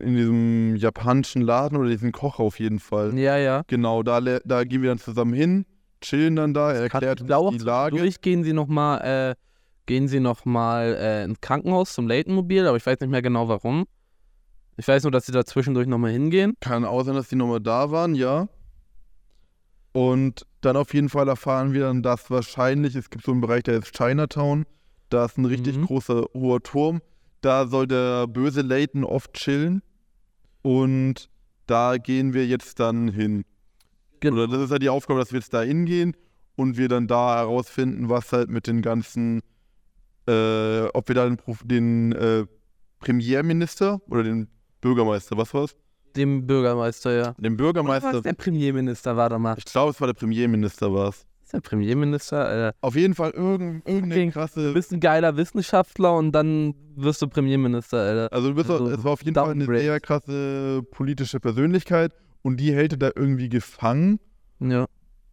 in 0.00 0.16
diesem 0.16 0.76
japanischen 0.76 1.42
Laden 1.42 1.78
oder 1.78 1.88
diesen 1.88 2.12
Koch 2.12 2.38
auf 2.38 2.58
jeden 2.58 2.78
Fall. 2.80 3.16
Ja, 3.18 3.36
ja. 3.36 3.62
Genau, 3.66 4.02
da, 4.02 4.20
da 4.20 4.64
gehen 4.64 4.82
wir 4.82 4.90
dann 4.90 4.98
zusammen 4.98 5.32
hin, 5.32 5.66
chillen 6.00 6.36
dann 6.36 6.54
da, 6.54 6.72
er 6.72 6.82
erklärt 6.82 7.20
uns 7.22 7.58
die 7.58 7.64
Lage. 7.64 7.96
durch 7.96 8.20
gehen 8.20 8.44
sie 8.44 8.52
nochmal, 8.52 9.00
äh, 9.32 9.34
gehen 9.86 10.08
sie 10.08 10.20
nochmal 10.20 10.94
äh, 11.00 11.24
ins 11.24 11.40
Krankenhaus 11.40 11.92
zum 11.94 12.08
Layton-Mobil, 12.08 12.66
aber 12.66 12.76
ich 12.76 12.84
weiß 12.84 12.98
nicht 13.00 13.10
mehr 13.10 13.22
genau 13.22 13.48
warum. 13.48 13.86
Ich 14.76 14.86
weiß 14.86 15.04
nur, 15.04 15.12
dass 15.12 15.26
sie 15.26 15.32
da 15.32 15.44
zwischendurch 15.44 15.86
nochmal 15.86 16.10
hingehen. 16.10 16.54
Kann 16.60 16.84
auch 16.84 17.02
sein, 17.04 17.14
dass 17.14 17.28
die 17.28 17.36
nochmal 17.36 17.60
da 17.60 17.90
waren, 17.90 18.14
ja. 18.14 18.48
Und 19.92 20.46
dann 20.60 20.76
auf 20.76 20.92
jeden 20.92 21.08
Fall 21.08 21.28
erfahren 21.28 21.72
wir 21.72 21.84
dann, 21.84 22.02
dass 22.02 22.30
wahrscheinlich, 22.30 22.94
es 22.94 23.08
gibt 23.08 23.24
so 23.24 23.32
einen 23.32 23.40
Bereich, 23.40 23.62
der 23.62 23.78
ist 23.78 23.96
Chinatown, 23.96 24.66
da 25.08 25.24
ist 25.24 25.38
ein 25.38 25.46
richtig 25.46 25.78
Mhm. 25.78 25.86
großer 25.86 26.26
hoher 26.34 26.62
Turm, 26.62 27.00
da 27.40 27.66
soll 27.66 27.86
der 27.86 28.26
böse 28.26 28.62
Leighton 28.62 29.04
oft 29.04 29.34
chillen 29.34 29.82
und 30.62 31.28
da 31.66 31.96
gehen 31.96 32.34
wir 32.34 32.46
jetzt 32.46 32.80
dann 32.80 33.08
hin. 33.08 33.44
Genau. 34.20 34.36
Oder 34.42 34.48
das 34.48 34.62
ist 34.62 34.70
ja 34.70 34.78
die 34.78 34.88
Aufgabe, 34.88 35.20
dass 35.20 35.32
wir 35.32 35.40
jetzt 35.40 35.52
da 35.52 35.62
hingehen 35.62 36.16
und 36.56 36.76
wir 36.76 36.88
dann 36.88 37.06
da 37.06 37.36
herausfinden, 37.36 38.08
was 38.08 38.32
halt 38.32 38.48
mit 38.48 38.66
den 38.66 38.82
ganzen, 38.82 39.42
äh, 40.26 40.84
ob 40.86 41.08
wir 41.08 41.14
da 41.14 41.28
den, 41.28 41.38
den 41.64 42.12
äh, 42.12 42.46
Premierminister 43.00 44.00
oder 44.08 44.22
den 44.22 44.48
Bürgermeister, 44.80 45.36
was 45.36 45.52
war's? 45.54 45.76
Dem 46.16 46.46
Bürgermeister, 46.46 47.12
ja. 47.12 47.34
Was 47.36 47.56
Bürgermeister. 47.56 48.22
der 48.22 48.32
Premierminister 48.32 49.16
war 49.16 49.28
da 49.28 49.38
mal. 49.38 49.56
Ich 49.58 49.66
glaube, 49.66 49.90
es 49.90 50.00
war 50.00 50.06
der 50.06 50.14
Premierminister, 50.14 50.92
war's. 50.92 51.26
Ist 51.46 51.52
der 51.52 51.60
Premierminister? 51.60 52.68
Äh, 52.68 52.72
Auf 52.80 52.96
jeden 52.96 53.14
Fall 53.14 53.30
irgend, 53.30 53.86
irgendeine 53.86 54.14
Okay. 54.14 54.26
du 54.26 54.32
krasse. 54.32 54.72
bist 54.72 54.92
ein 54.92 54.98
geiler 54.98 55.36
Wissenschaftler 55.36 56.16
und 56.16 56.32
dann 56.32 56.74
wirst 56.96 57.22
du 57.22 57.28
Premierminister, 57.28 57.98
Alter. 57.98 58.32
Also, 58.32 58.48
du 58.48 58.54
bist, 58.56 58.68
Also, 58.68 58.88
es 58.88 59.04
war 59.04 59.12
auf 59.12 59.22
jeden 59.22 59.36
Fall 59.36 59.50
eine 59.50 59.60
Downgrade. 59.64 59.80
sehr 59.80 60.00
krasse 60.00 60.82
politische 60.90 61.38
Persönlichkeit 61.38 62.10
und 62.42 62.56
die 62.58 62.72
hält 62.74 62.94
er 62.94 62.98
da 62.98 63.10
irgendwie 63.14 63.48
gefangen. 63.48 64.18
Ja. 64.58 64.86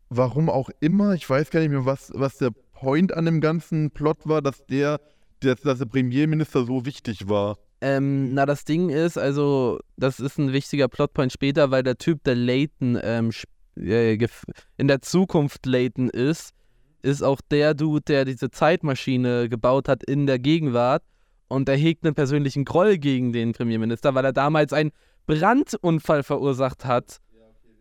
Warum 0.09 0.51
auch 0.51 0.69
immer. 0.81 1.15
Ich 1.15 1.27
weiß 1.27 1.49
gar 1.49 1.61
nicht 1.61 1.71
mehr, 1.71 1.85
was, 1.87 2.11
was 2.13 2.37
der 2.37 2.51
Point 2.73 3.11
an 3.11 3.25
dem 3.25 3.41
ganzen 3.41 3.89
Plot 3.89 4.27
war, 4.27 4.43
dass 4.43 4.63
der, 4.67 5.01
dass, 5.39 5.61
dass 5.61 5.79
der 5.79 5.85
Premierminister 5.87 6.63
so 6.65 6.85
wichtig 6.85 7.27
war. 7.27 7.57
Ähm, 7.81 8.35
na, 8.35 8.45
das 8.45 8.65
Ding 8.65 8.89
ist, 8.89 9.17
also, 9.17 9.79
das 9.97 10.19
ist 10.19 10.37
ein 10.37 10.53
wichtiger 10.53 10.87
Plotpoint 10.87 11.33
später, 11.33 11.71
weil 11.71 11.81
der 11.81 11.97
Typ, 11.97 12.23
der 12.23 12.35
Leighton 12.35 12.99
ähm, 13.01 13.29
äh, 13.31 13.33
in 13.75 14.87
der 14.87 15.01
Zukunft 15.01 15.65
Leighton 15.65 16.09
ist, 16.09 16.53
ist 17.01 17.21
auch 17.21 17.41
der 17.51 17.73
Dude, 17.73 18.01
der 18.01 18.25
diese 18.25 18.49
Zeitmaschine 18.49 19.49
gebaut 19.49 19.87
hat 19.87 20.03
in 20.03 20.25
der 20.25 20.39
Gegenwart. 20.39 21.03
Und 21.47 21.69
er 21.69 21.75
hegt 21.75 22.05
einen 22.05 22.15
persönlichen 22.15 22.65
Groll 22.65 22.97
gegen 22.97 23.33
den 23.33 23.51
Premierminister, 23.51 24.15
weil 24.15 24.25
er 24.25 24.33
damals 24.33 24.73
einen 24.73 24.91
Brandunfall 25.27 26.23
verursacht 26.23 26.85
hat, 26.85 27.19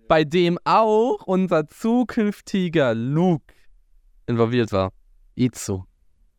bei 0.09 0.25
dem 0.25 0.59
auch 0.65 1.23
unser 1.25 1.67
zukünftiger 1.67 2.95
Luke 2.95 3.55
involviert 4.27 4.73
war. 4.73 4.93
Itzu. 5.35 5.85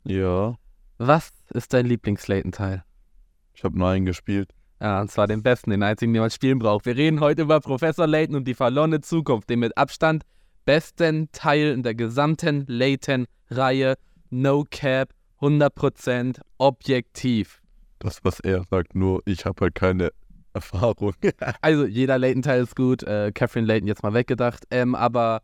Ja. 0.04 0.58
Was 0.98 1.32
ist 1.54 1.74
dein 1.74 1.88
Lieblings-Leighton-Teil? 1.88 2.84
Ich 3.56 3.63
habe 3.63 3.80
Nein 3.80 4.06
gespielt. 4.06 4.54
Ja, 4.84 5.00
und 5.00 5.10
zwar 5.10 5.28
den 5.28 5.41
besten, 5.41 5.69
den 5.69 5.82
einzigen, 5.82 6.13
den 6.13 6.19
man 6.19 6.30
spielen 6.30 6.60
braucht. 6.60 6.86
Wir 6.86 6.98
reden 6.98 7.22
heute 7.22 7.43
über 7.43 7.62
Professor 7.62 8.06
Layton 8.06 8.36
und 8.36 8.43
die 8.46 8.54
verlorene 8.54 9.00
Zukunft, 9.00 9.50
den 9.50 9.60
mit 9.60 9.78
Abstand 9.78 10.26
besten 10.65 11.32
Teil 11.32 11.72
in 11.72 11.84
der 11.84 11.96
gesamten 11.96 12.65
Layton-Reihe. 12.67 13.96
No 14.30 14.65
Cap, 14.69 15.13
100% 15.39 16.41
objektiv. 16.58 17.62
Das, 18.00 18.26
was 18.26 18.41
er 18.41 18.65
sagt, 18.69 18.93
nur 18.93 19.22
ich 19.24 19.46
habe 19.46 19.62
halt 19.62 19.76
keine 19.76 20.12
Erfahrung. 20.54 21.13
Also 21.62 21.86
jeder 21.86 22.17
Layton-Teil 22.17 22.63
ist 22.63 22.76
gut, 22.76 23.04
äh, 23.04 23.32
Catherine 23.34 23.65
Layton 23.65 23.88
jetzt 23.88 24.04
mal 24.04 24.13
weggedacht, 24.13 24.65
ähm, 24.69 24.96
aber 24.96 25.43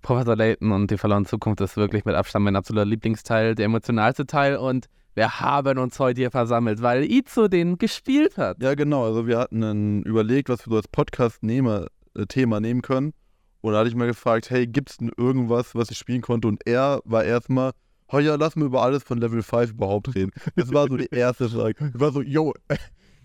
Professor 0.00 0.36
Layton 0.36 0.70
und 0.70 0.92
die 0.92 0.96
verlorene 0.96 1.26
Zukunft 1.26 1.60
ist 1.60 1.76
wirklich 1.76 2.04
mit 2.04 2.14
Abstand 2.14 2.44
mein 2.44 2.54
absoluter 2.54 2.84
Lieblingsteil, 2.84 3.56
der 3.56 3.64
emotionalste 3.64 4.26
Teil 4.26 4.58
und 4.58 4.86
wir 5.14 5.40
haben 5.40 5.78
uns 5.78 5.98
heute 5.98 6.20
hier 6.20 6.30
versammelt, 6.30 6.82
weil 6.82 7.04
Izo 7.04 7.48
den 7.48 7.78
gespielt 7.78 8.38
hat. 8.38 8.62
ja, 8.62 8.74
genau. 8.74 9.04
Also 9.04 9.26
wir 9.26 9.38
hatten 9.38 9.60
dann 9.60 10.02
überlegt, 10.02 10.48
was 10.48 10.66
wir 10.66 10.70
so 10.70 10.76
als 10.76 10.88
Podcast-Thema 10.88 11.86
äh, 12.16 12.60
nehmen 12.60 12.82
können. 12.82 13.12
Und 13.60 13.72
da 13.72 13.80
hatte 13.80 13.88
ich 13.88 13.94
mal 13.94 14.06
gefragt, 14.06 14.50
hey, 14.50 14.66
gibt 14.66 14.90
es 14.90 14.96
denn 14.96 15.10
irgendwas, 15.16 15.74
was 15.74 15.90
ich 15.90 15.98
spielen 15.98 16.20
konnte? 16.20 16.48
Und 16.48 16.66
er 16.66 17.00
war 17.04 17.24
erstmal, 17.24 17.72
oh 18.08 18.18
ja, 18.18 18.34
lass 18.34 18.56
mir 18.56 18.64
über 18.64 18.82
alles 18.82 19.04
von 19.04 19.18
Level 19.18 19.42
5 19.42 19.70
überhaupt 19.70 20.14
reden. 20.14 20.32
Das 20.56 20.72
war 20.72 20.88
so 20.88 20.96
die 20.96 21.08
erste 21.10 21.48
Frage. 21.48 21.92
Ich 21.94 22.00
war 22.00 22.12
so, 22.12 22.22
yo, 22.22 22.54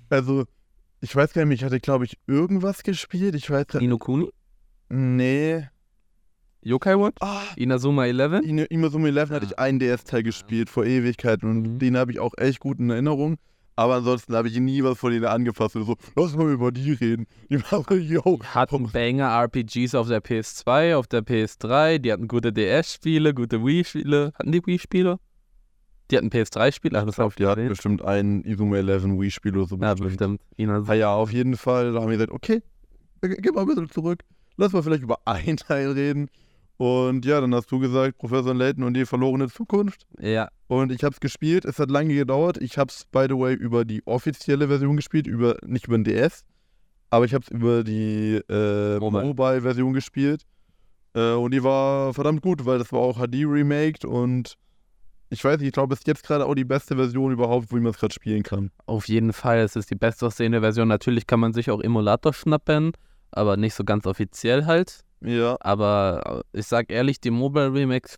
also 0.10 0.45
ich 1.02 1.15
weiß 1.15 1.34
gar 1.34 1.45
nicht, 1.45 1.62
ich 1.62 1.65
hatte, 1.65 1.80
glaube 1.80 2.06
ich, 2.06 2.17
irgendwas 2.28 2.84
gespielt. 2.84 3.36
Ich 3.36 3.50
weiß 3.50 3.67
gar 3.67 3.80
nicht. 3.80 3.88
Nino 3.88 3.97
Kuni, 3.97 4.30
Nee. 4.89 5.67
Yokai 6.61 6.95
Watch, 6.99 7.17
Ah, 7.21 7.41
Inazuma 7.55 8.05
11. 8.05 8.41
in 8.43 8.57
Imazuma 8.59 9.07
11 9.07 9.29
hatte 9.31 9.45
ich 9.45 9.57
einen 9.59 9.79
DS-Teil 9.79 10.23
gespielt 10.23 10.69
vor 10.69 10.85
Ewigkeiten 10.85 11.49
und 11.49 11.61
Mhm. 11.61 11.79
den 11.79 11.97
habe 11.97 12.11
ich 12.11 12.19
auch 12.19 12.33
echt 12.37 12.59
gut 12.59 12.79
in 12.79 12.89
Erinnerung. 12.89 13.37
Aber 13.79 13.93
ansonsten 13.95 14.35
habe 14.35 14.47
ich 14.47 14.59
nie 14.59 14.83
was 14.83 14.97
von 14.97 15.11
denen 15.11 15.25
angefasst. 15.25 15.75
Und 15.75 15.85
so, 15.85 15.95
lass 16.15 16.35
mal 16.35 16.51
über 16.51 16.71
die 16.71 16.93
reden. 16.93 17.27
Die 17.51 17.59
so, 17.59 17.85
yo. 17.93 18.39
hatten 18.43 18.89
Banger 18.91 19.27
RPGs 19.43 19.93
auf 19.93 20.07
der 20.07 20.19
PS2, 20.19 20.95
auf 20.95 21.05
der 21.05 21.21
PS3, 21.21 21.99
die 21.99 22.11
hatten 22.11 22.27
gute 22.27 22.51
DS-Spiele, 22.51 23.35
gute 23.35 23.63
Wii-Spiele. 23.63 24.31
Hatten 24.33 24.51
die 24.51 24.65
Wii-Spiele? 24.65 25.19
Die 26.09 26.17
hatten 26.17 26.29
PS3-Spiele, 26.31 26.97
ach, 26.99 27.05
das 27.05 27.19
Ich 27.19 27.23
auf 27.23 27.35
glaube, 27.35 27.55
die 27.55 27.61
hatten 27.61 27.69
bestimmt 27.69 28.01
ein 28.01 28.43
Izuma 28.45 28.77
11 28.77 29.03
Wii-Spiel 29.19 29.55
oder 29.55 29.67
so. 29.67 29.77
Ja, 29.77 29.93
bestimmt. 29.93 30.41
Inazuma. 30.55 30.91
Ah 30.91 30.95
ja, 30.95 31.13
auf 31.13 31.31
jeden 31.31 31.55
Fall. 31.55 31.93
Da 31.93 31.99
haben 32.01 32.07
wir 32.09 32.17
gesagt, 32.17 32.31
okay, 32.31 32.63
geh 33.21 33.51
mal 33.51 33.61
ein 33.61 33.67
bisschen 33.67 33.91
zurück. 33.91 34.23
Lass 34.55 34.73
mal 34.73 34.81
vielleicht 34.81 35.03
über 35.03 35.19
einen 35.25 35.57
Teil 35.57 35.91
reden. 35.91 36.29
Und 36.77 37.25
ja, 37.25 37.41
dann 37.41 37.53
hast 37.55 37.71
du 37.71 37.79
gesagt, 37.79 38.19
Professor 38.19 38.53
Layton 38.53 38.83
und 38.83 38.93
die 38.93 39.05
verlorene 39.05 39.49
Zukunft. 39.49 40.05
Ja, 40.19 40.49
Und 40.67 40.91
ich 40.91 41.03
habe 41.03 41.13
es 41.13 41.19
gespielt. 41.19 41.65
Es 41.65 41.79
hat 41.79 41.89
lange 41.89 42.13
gedauert. 42.13 42.57
Ich 42.61 42.77
habe 42.77 42.91
es, 42.91 43.05
by 43.11 43.25
the 43.27 43.35
way, 43.35 43.53
über 43.55 43.83
die 43.83 44.05
offizielle 44.05 44.67
Version 44.67 44.95
gespielt, 44.95 45.25
über 45.25 45.57
nicht 45.65 45.87
über 45.87 45.97
den 45.97 46.03
DS, 46.03 46.43
aber 47.09 47.25
ich 47.25 47.33
habe 47.33 47.43
es 47.43 47.49
über 47.51 47.83
die 47.83 48.41
äh, 48.49 48.99
Mobile. 48.99 49.23
Mobile-Version 49.25 49.93
gespielt. 49.93 50.43
Äh, 51.15 51.31
und 51.31 51.51
die 51.51 51.63
war 51.63 52.13
verdammt 52.13 52.41
gut, 52.43 52.65
weil 52.65 52.77
das 52.77 52.91
war 52.91 52.99
auch 52.99 53.17
HD 53.17 53.45
remaked 53.45 54.05
und 54.05 54.55
ich 55.29 55.43
weiß 55.43 55.57
nicht, 55.59 55.67
ich 55.67 55.73
glaube, 55.73 55.93
es 55.93 56.01
ist 56.01 56.07
jetzt 56.07 56.23
gerade 56.25 56.45
auch 56.45 56.55
die 56.55 56.63
beste 56.63 56.95
Version 56.95 57.31
überhaupt, 57.33 57.71
wie 57.71 57.79
man 57.79 57.91
es 57.91 57.97
gerade 57.97 58.13
spielen 58.13 58.43
kann. 58.43 58.71
auf 58.85 59.07
jeden 59.09 59.33
Fall. 59.33 59.59
Es 59.59 59.75
ist 59.75 59.89
die 59.89 59.95
beste 59.95 60.25
aussehende 60.27 60.61
Version. 60.61 60.87
Natürlich 60.87 61.27
kann 61.27 61.39
man 61.41 61.51
sich 61.53 61.69
auch 61.69 61.81
Emulator 61.81 62.33
schnappen, 62.33 62.93
aber 63.31 63.57
nicht 63.57 63.73
so 63.73 63.83
ganz 63.83 64.05
offiziell 64.05 64.65
halt. 64.65 65.01
Ja, 65.21 65.58
Aber 65.62 66.43
äh, 66.53 66.60
ich 66.60 66.67
sag 66.67 66.91
ehrlich, 66.91 67.19
die 67.19 67.32
Mobile 67.32 67.73
Remakes, 67.73 68.17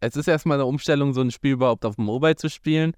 es 0.00 0.16
ist 0.16 0.28
erstmal 0.28 0.56
eine 0.58 0.66
Umstellung, 0.66 1.12
so 1.12 1.20
ein 1.20 1.30
Spiel 1.30 1.52
überhaupt 1.52 1.84
auf 1.84 1.96
dem 1.96 2.04
Mobile 2.06 2.36
zu 2.36 2.48
spielen. 2.50 2.92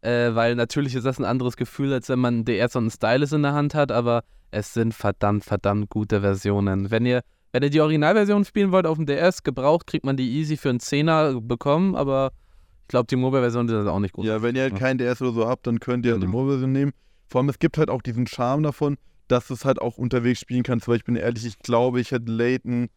Äh, 0.00 0.34
weil 0.34 0.54
natürlich 0.54 0.94
ist 0.94 1.04
das 1.06 1.18
ein 1.18 1.24
anderes 1.24 1.56
Gefühl, 1.56 1.92
als 1.92 2.08
wenn 2.08 2.18
man 2.18 2.44
DS 2.44 2.76
und 2.76 2.84
einen 2.84 2.90
Stylus 2.90 3.32
in 3.32 3.42
der 3.42 3.54
Hand 3.54 3.74
hat, 3.74 3.90
aber 3.90 4.22
es 4.50 4.74
sind 4.74 4.92
verdammt, 4.94 5.44
verdammt 5.44 5.88
gute 5.88 6.20
Versionen. 6.20 6.90
Wenn 6.90 7.06
ihr, 7.06 7.22
wenn 7.52 7.62
ihr 7.62 7.70
die 7.70 7.80
Originalversion 7.80 8.44
spielen 8.44 8.70
wollt 8.70 8.86
auf 8.86 8.96
dem 8.98 9.06
DS, 9.06 9.42
gebraucht, 9.42 9.86
kriegt 9.86 10.04
man 10.04 10.16
die 10.16 10.30
easy 10.38 10.56
für 10.58 10.68
einen 10.70 10.80
Zehner 10.80 11.40
bekommen, 11.40 11.94
aber 11.96 12.32
ich 12.82 12.88
glaube, 12.88 13.06
die 13.06 13.16
Mobile-Version 13.16 13.66
ist 13.68 13.86
auch 13.86 13.98
nicht 13.98 14.12
gut. 14.12 14.26
ja, 14.26 14.42
wenn 14.42 14.54
ihr 14.56 14.62
halt 14.62 14.76
kein 14.76 14.98
DS 14.98 15.22
oder 15.22 15.32
so 15.32 15.48
habt, 15.48 15.66
dann 15.66 15.80
könnt 15.80 16.04
ihr 16.04 16.12
halt 16.12 16.22
die 16.22 16.26
Genau. 16.26 16.38
Mobile-Version 16.38 16.72
nehmen. 16.72 16.92
Vor 17.28 17.40
allem, 17.40 17.48
es 17.48 17.58
gibt 17.58 17.78
halt 17.78 17.88
auch 17.88 18.02
diesen 18.02 18.26
Charme 18.26 18.62
davon, 18.62 18.98
dass 19.28 19.48
du 19.48 19.54
es 19.54 19.64
halt 19.64 19.80
auch 19.80 19.96
unterwegs 19.98 20.40
spielen 20.40 20.62
kannst, 20.62 20.88
weil 20.88 20.96
ich 20.96 21.04
bin 21.04 21.16
ehrlich, 21.16 21.46
ich 21.46 21.58
glaube, 21.58 22.00
ich 22.00 22.10
hätte 22.10 22.30
Layton 22.30 22.88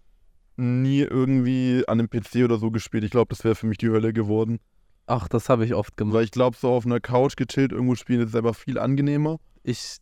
nie 0.58 1.02
irgendwie 1.02 1.84
an 1.88 2.00
einem 2.00 2.10
PC 2.10 2.44
oder 2.44 2.58
so 2.58 2.72
gespielt. 2.72 3.04
Ich 3.04 3.12
glaube, 3.12 3.30
das 3.30 3.44
wäre 3.44 3.56
für 3.56 3.68
mich 3.68 3.78
die 3.78 3.90
Hölle 3.90 4.12
geworden. 4.12 4.60
Ach, 5.06 5.28
das 5.28 5.50
habe 5.50 5.64
ich 5.66 5.74
oft 5.74 5.96
gemacht. 5.96 6.16
Weil 6.16 6.24
ich 6.26 6.32
glaube, 6.32 6.58
so 6.58 6.70
auf 6.70 6.86
einer 6.86 7.00
Couch 7.00 7.38
gechillt 7.38 7.72
irgendwo 7.72 7.96
spielen 7.96 8.22
ist 8.22 8.36
einfach 8.36 8.56
viel 8.56 8.78
angenehmer. 8.78 9.40
Ich 9.64 9.98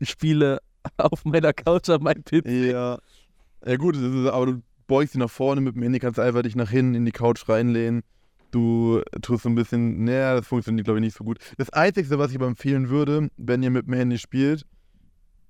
spiele 0.00 0.60
auf 0.96 1.24
meiner 1.24 1.52
Couch 1.52 1.88
an 1.90 2.02
meinem 2.02 2.24
PC. 2.24 2.46
Ja. 2.46 2.98
Ja 3.66 3.76
gut, 3.76 3.96
aber 3.96 4.46
du 4.46 4.62
beugst 4.86 5.14
dich 5.14 5.18
nach 5.18 5.30
vorne 5.30 5.60
mit 5.60 5.74
dem 5.74 5.82
Handy, 5.82 5.98
kannst 5.98 6.20
einfach 6.20 6.42
dich 6.42 6.54
nach 6.54 6.70
hinten 6.70 6.94
in 6.94 7.04
die 7.04 7.12
Couch 7.12 7.48
reinlehnen. 7.48 8.02
Du 8.52 9.02
tust 9.20 9.42
so 9.42 9.48
ein 9.48 9.56
bisschen, 9.56 10.04
naja, 10.04 10.36
das 10.36 10.46
funktioniert 10.46 10.86
glaube 10.86 11.00
ich 11.00 11.04
nicht 11.04 11.16
so 11.16 11.24
gut. 11.24 11.38
Das 11.58 11.70
Einzige, 11.70 12.18
was 12.18 12.30
ich 12.30 12.36
aber 12.36 12.46
empfehlen 12.46 12.88
würde, 12.88 13.28
wenn 13.36 13.62
ihr 13.62 13.70
mit 13.70 13.86
dem 13.86 13.94
Handy 13.94 14.16
spielt, 14.16 14.64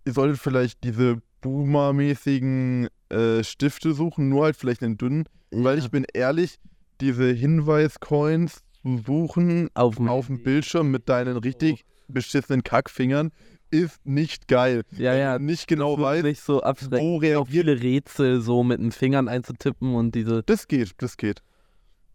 ihr 0.09 0.15
solltet 0.15 0.41
vielleicht 0.41 0.83
diese 0.85 1.21
Boomer-mäßigen 1.43 2.89
äh, 3.11 3.45
Stifte 3.45 3.93
suchen, 3.93 4.31
nur 4.31 4.45
halt 4.45 4.57
vielleicht 4.57 4.83
einen 4.83 4.97
dünnen. 4.97 5.29
Weil 5.51 5.79
ich 5.79 5.91
bin 5.91 6.07
ehrlich, 6.15 6.59
diese 7.01 7.31
Hinweis-Coins 7.31 8.63
zu 8.83 8.99
suchen 9.07 9.69
auf 9.75 9.97
dem, 9.97 10.09
auf 10.09 10.27
dem 10.27 10.43
Bildschirm 10.43 10.91
mit 10.91 11.09
deinen 11.09 11.37
richtig 11.37 11.85
beschissenen 12.09 12.63
Kackfingern 12.63 13.31
ist 13.71 14.05
nicht 14.07 14.49
geil. 14.49 14.83
Ja, 14.97 15.15
ja. 15.15 15.39
Nicht 15.39 15.69
genau 15.69 16.01
weißt, 16.01 16.25
nicht 16.25 16.41
so 16.41 16.63
abschreckend. 16.63 17.01
wo 17.01 17.17
reagiert. 17.19 17.49
viele 17.49 17.83
Rätsel 17.83 18.41
so 18.41 18.65
mit 18.65 18.81
den 18.81 18.93
Fingern 18.93 19.29
einzutippen 19.29 19.95
und 19.95 20.15
diese. 20.15 20.43
Das 20.45 20.67
geht, 20.69 20.95
das 20.99 21.19
geht. 21.19 21.43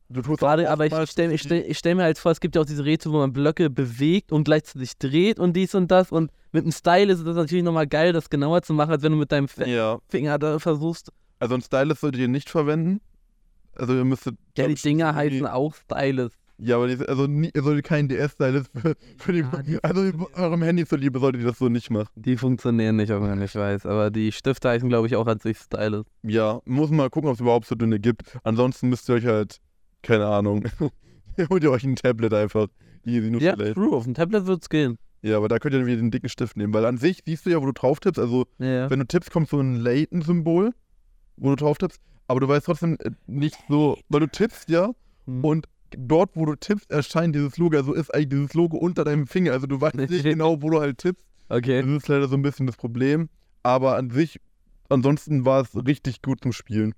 Du 0.10 0.24
tust 0.24 0.40
Gerade, 0.40 0.70
aber 0.70 0.88
ich 0.88 1.10
stelle 1.10 1.38
stell, 1.38 1.72
stell 1.76 1.94
mir 1.94 2.04
halt 2.04 2.18
vor, 2.18 2.32
es 2.32 2.40
gibt 2.40 2.56
ja 2.56 2.62
auch 2.62 2.66
diese 2.66 2.86
Rätsel, 2.86 3.12
wo 3.12 3.18
man 3.20 3.34
Blöcke 3.34 3.70
bewegt 3.70 4.32
und 4.32 4.46
gleichzeitig 4.46 4.98
dreht 4.98 5.40
und 5.40 5.54
dies 5.54 5.76
und 5.76 5.92
das. 5.92 6.12
Und 6.12 6.32
mit 6.54 6.64
dem 6.64 6.72
Style 6.72 7.12
ist 7.12 7.26
das 7.26 7.36
natürlich 7.36 7.64
nochmal 7.64 7.88
geil, 7.88 8.14
das 8.14 8.30
genauer 8.30 8.62
zu 8.62 8.74
machen, 8.74 8.92
als 8.92 9.04
wenn 9.04 9.12
du 9.12 9.18
mit 9.18 9.32
deinem 9.32 9.48
Ja, 9.66 10.00
Finger 10.08 10.40
da 10.40 10.60
versuchst. 10.60 11.12
also 11.40 11.56
ein 11.56 11.62
Stylus 11.62 12.00
solltet 12.00 12.22
ihr 12.22 12.28
nicht 12.30 12.50
verwenden. 12.50 13.02
Also 13.76 13.94
ihr 13.96 14.06
müsstet. 14.06 14.36
Ja, 14.58 14.68
die 14.68 14.76
Dinger 14.76 15.14
heißen 15.16 15.48
auch 15.48 15.74
Stylus. 15.76 16.32
Ja, 16.60 16.76
aber 16.76 16.88
die, 16.88 17.04
also 17.08 17.26
nie, 17.26 17.50
ihr 17.54 17.64
solltet 17.64 17.86
keinen 17.86 18.08
DS-Stylus 18.08 18.68
für, 18.80 18.96
für 19.18 19.34
die, 19.34 19.40
Ja, 19.40 19.62
die 19.64 19.84
Also 19.84 20.12
eurem 20.36 20.62
Handy 20.62 20.86
zuliebe 20.86 21.20
solltet 21.20 21.42
ihr 21.42 21.48
das 21.48 21.58
so 21.58 21.68
nicht 21.68 21.90
machen. 21.90 22.08
Die 22.16 22.38
funktionieren 22.38 22.96
nicht, 22.98 23.12
auch 23.12 23.22
wenn 23.24 23.42
ich 23.42 23.56
weiß. 23.56 23.88
Aber 23.88 24.12
die 24.12 24.32
Stifte 24.32 24.70
heißen, 24.70 24.88
glaube 24.88 25.08
ich, 25.08 25.16
auch 25.16 25.26
an 25.26 25.40
sich 25.40 25.58
Stylus. 25.58 26.06
Ja, 26.22 26.62
muss 26.66 26.92
mal 26.92 27.10
gucken, 27.10 27.30
ob 27.30 27.34
es 27.36 27.42
überhaupt 27.42 27.66
so 27.66 27.74
dünne 27.74 28.00
gibt. 28.00 28.38
Ansonsten 28.44 28.90
müsst 28.90 29.10
ihr 29.10 29.16
euch 29.16 29.26
halt, 29.26 29.58
keine 30.04 30.28
Ahnung, 30.28 30.66
holt 31.50 31.64
ihr 31.64 31.72
euch 31.72 31.84
ein 31.84 31.96
Tablet 31.96 32.34
einfach. 32.34 32.68
Easy, 33.04 33.32
nur 33.32 33.42
Ja, 33.42 33.54
vielleicht. 33.56 33.74
true. 33.74 33.96
Auf 33.98 34.04
dem 34.04 34.14
Tablet 34.14 34.46
wird's 34.46 34.70
gehen. 34.70 34.98
Ja, 35.24 35.38
aber 35.38 35.48
da 35.48 35.58
könnt 35.58 35.74
ihr 35.74 35.80
dann 35.80 35.88
wieder 35.88 35.98
den 35.98 36.12
dicken 36.12 36.28
Stift 36.30 36.58
nehmen, 36.58 36.74
weil 36.74 36.86
an 36.86 36.98
sich 36.98 37.24
siehst 37.26 37.46
du 37.46 37.50
ja, 37.50 37.62
wo 37.62 37.66
du 37.66 37.72
drauf 37.72 38.00
tippst. 38.00 38.20
Also, 38.20 38.46
Ja. 38.60 38.90
wenn 38.90 39.00
du 39.00 39.06
tippst, 39.08 39.32
kommt 39.32 39.48
so 39.50 39.60
ein 39.60 39.78
Layton-Symbol, 39.78 40.74
wo 41.38 41.50
du 41.50 41.56
drauf 41.56 41.78
tippst. 41.78 42.00
Aber 42.28 42.40
du 42.42 42.48
weißt 42.48 42.66
trotzdem 42.66 42.98
äh, 43.00 43.12
nicht 43.26 43.58
so, 43.70 43.98
weil 44.10 44.20
du 44.20 44.28
tippst 44.28 44.70
ja 44.70 44.92
Hm. 45.26 45.44
und 45.46 45.68
dort, 45.98 46.32
wo 46.36 46.46
du 46.46 46.56
tippst, 46.56 46.92
erscheint 46.92 47.34
dieses 47.36 47.58
Logo. 47.58 47.78
Also 47.78 47.94
ist 47.94 48.14
eigentlich 48.14 48.30
dieses 48.30 48.54
Logo 48.54 48.78
unter 48.78 49.04
deinem 49.06 49.26
Finger. 49.28 49.54
Also 49.54 49.66
du 49.68 49.80
weißt 49.80 49.96
nicht 49.96 50.10
genau, 50.24 50.62
wo 50.62 50.70
du 50.70 50.80
halt 50.82 50.98
tippst. 50.98 51.26
Okay. 51.50 51.82
Das 51.82 51.90
ist 51.90 52.08
leider 52.10 52.28
so 52.28 52.36
ein 52.36 52.42
bisschen 52.42 52.68
das 52.68 52.76
Problem. 52.76 53.30
Aber 53.64 53.96
an 53.96 54.10
sich, 54.10 54.40
ansonsten 54.90 55.46
war 55.46 55.62
es 55.62 55.74
richtig 55.88 56.22
gut 56.22 56.42
zum 56.42 56.52
Spielen. 56.52 56.94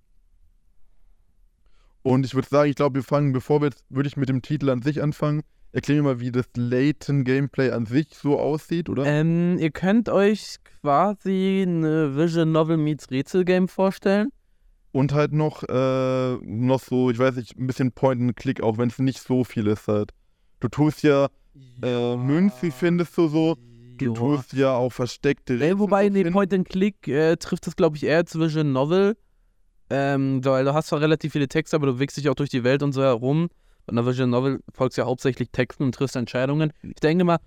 Und 2.01 2.25
ich 2.25 2.35
würde 2.35 2.47
sagen, 2.47 2.69
ich 2.69 2.75
glaube, 2.75 2.95
wir 2.95 3.03
fangen, 3.03 3.33
bevor 3.33 3.61
wir 3.61 3.67
jetzt, 3.67 3.83
würde 3.89 4.07
ich 4.07 4.17
mit 4.17 4.29
dem 4.29 4.41
Titel 4.41 4.69
an 4.69 4.81
sich 4.81 5.01
anfangen. 5.01 5.41
Erklär 5.75 5.97
mir 5.97 6.03
mal, 6.03 6.19
wie 6.21 6.31
das 6.31 6.45
Layton-Gameplay 6.55 7.71
an 7.71 7.85
sich 7.85 8.07
so 8.13 8.39
aussieht, 8.39 8.87
oder? 8.87 9.05
Ähm, 9.05 9.57
ihr 9.59 9.71
könnt 9.71 10.07
euch 10.07 10.55
quasi 10.81 11.65
eine 11.67 12.15
Vision 12.15 12.53
Novel 12.53 12.77
meets 12.77 13.11
Rätselgame 13.11 13.67
vorstellen. 13.67 14.29
Und 14.93 15.13
halt 15.13 15.33
noch, 15.33 15.63
äh, 15.63 16.35
noch 16.45 16.79
so, 16.79 17.11
ich 17.11 17.19
weiß 17.19 17.35
nicht, 17.35 17.57
ein 17.57 17.67
bisschen 17.67 17.91
Point-and-Click, 17.91 18.63
auch 18.63 18.77
wenn 18.77 18.87
es 18.87 18.99
nicht 18.99 19.19
so 19.19 19.43
viel 19.43 19.67
ist 19.67 19.89
halt. 19.89 20.11
Du 20.61 20.69
tust 20.69 21.03
ja, 21.03 21.27
äh, 21.83 22.15
Münzen 22.15 22.71
findest 22.71 23.17
du 23.17 23.27
so, 23.27 23.57
du 23.97 24.13
tust 24.13 24.53
ja 24.53 24.77
auch 24.77 24.93
versteckte 24.93 25.55
Nee, 25.55 25.77
wobei, 25.77 26.07
so 26.07 26.13
nee, 26.13 26.19
finden. 26.19 26.33
Point 26.33 26.53
and 26.53 26.69
Click 26.69 27.05
äh, 27.09 27.35
trifft 27.35 27.67
das, 27.67 27.75
glaube 27.75 27.97
ich, 27.97 28.05
eher 28.05 28.25
zu 28.25 28.39
Vision 28.39 28.71
Novel. 28.71 29.17
Ähm, 29.89 30.39
weil 30.45 30.63
du 30.63 30.73
hast 30.73 30.87
zwar 30.87 31.01
relativ 31.01 31.33
viele 31.33 31.49
Texte, 31.49 31.75
aber 31.75 31.87
du 31.87 31.99
wickst 31.99 32.15
dich 32.15 32.29
auch 32.29 32.35
durch 32.35 32.49
die 32.49 32.63
Welt 32.63 32.81
und 32.81 32.93
so 32.93 33.03
herum. 33.03 33.49
Bei 33.85 33.91
einer 33.91 34.05
Vision 34.05 34.29
Novel 34.29 34.59
folgst 34.73 34.97
ja 34.97 35.05
hauptsächlich 35.05 35.49
Texten 35.51 35.83
und 35.83 35.93
triffst 35.95 36.15
Entscheidungen. 36.15 36.71
Ich 36.81 36.95
denke 36.95 37.23
mal, 37.23 37.37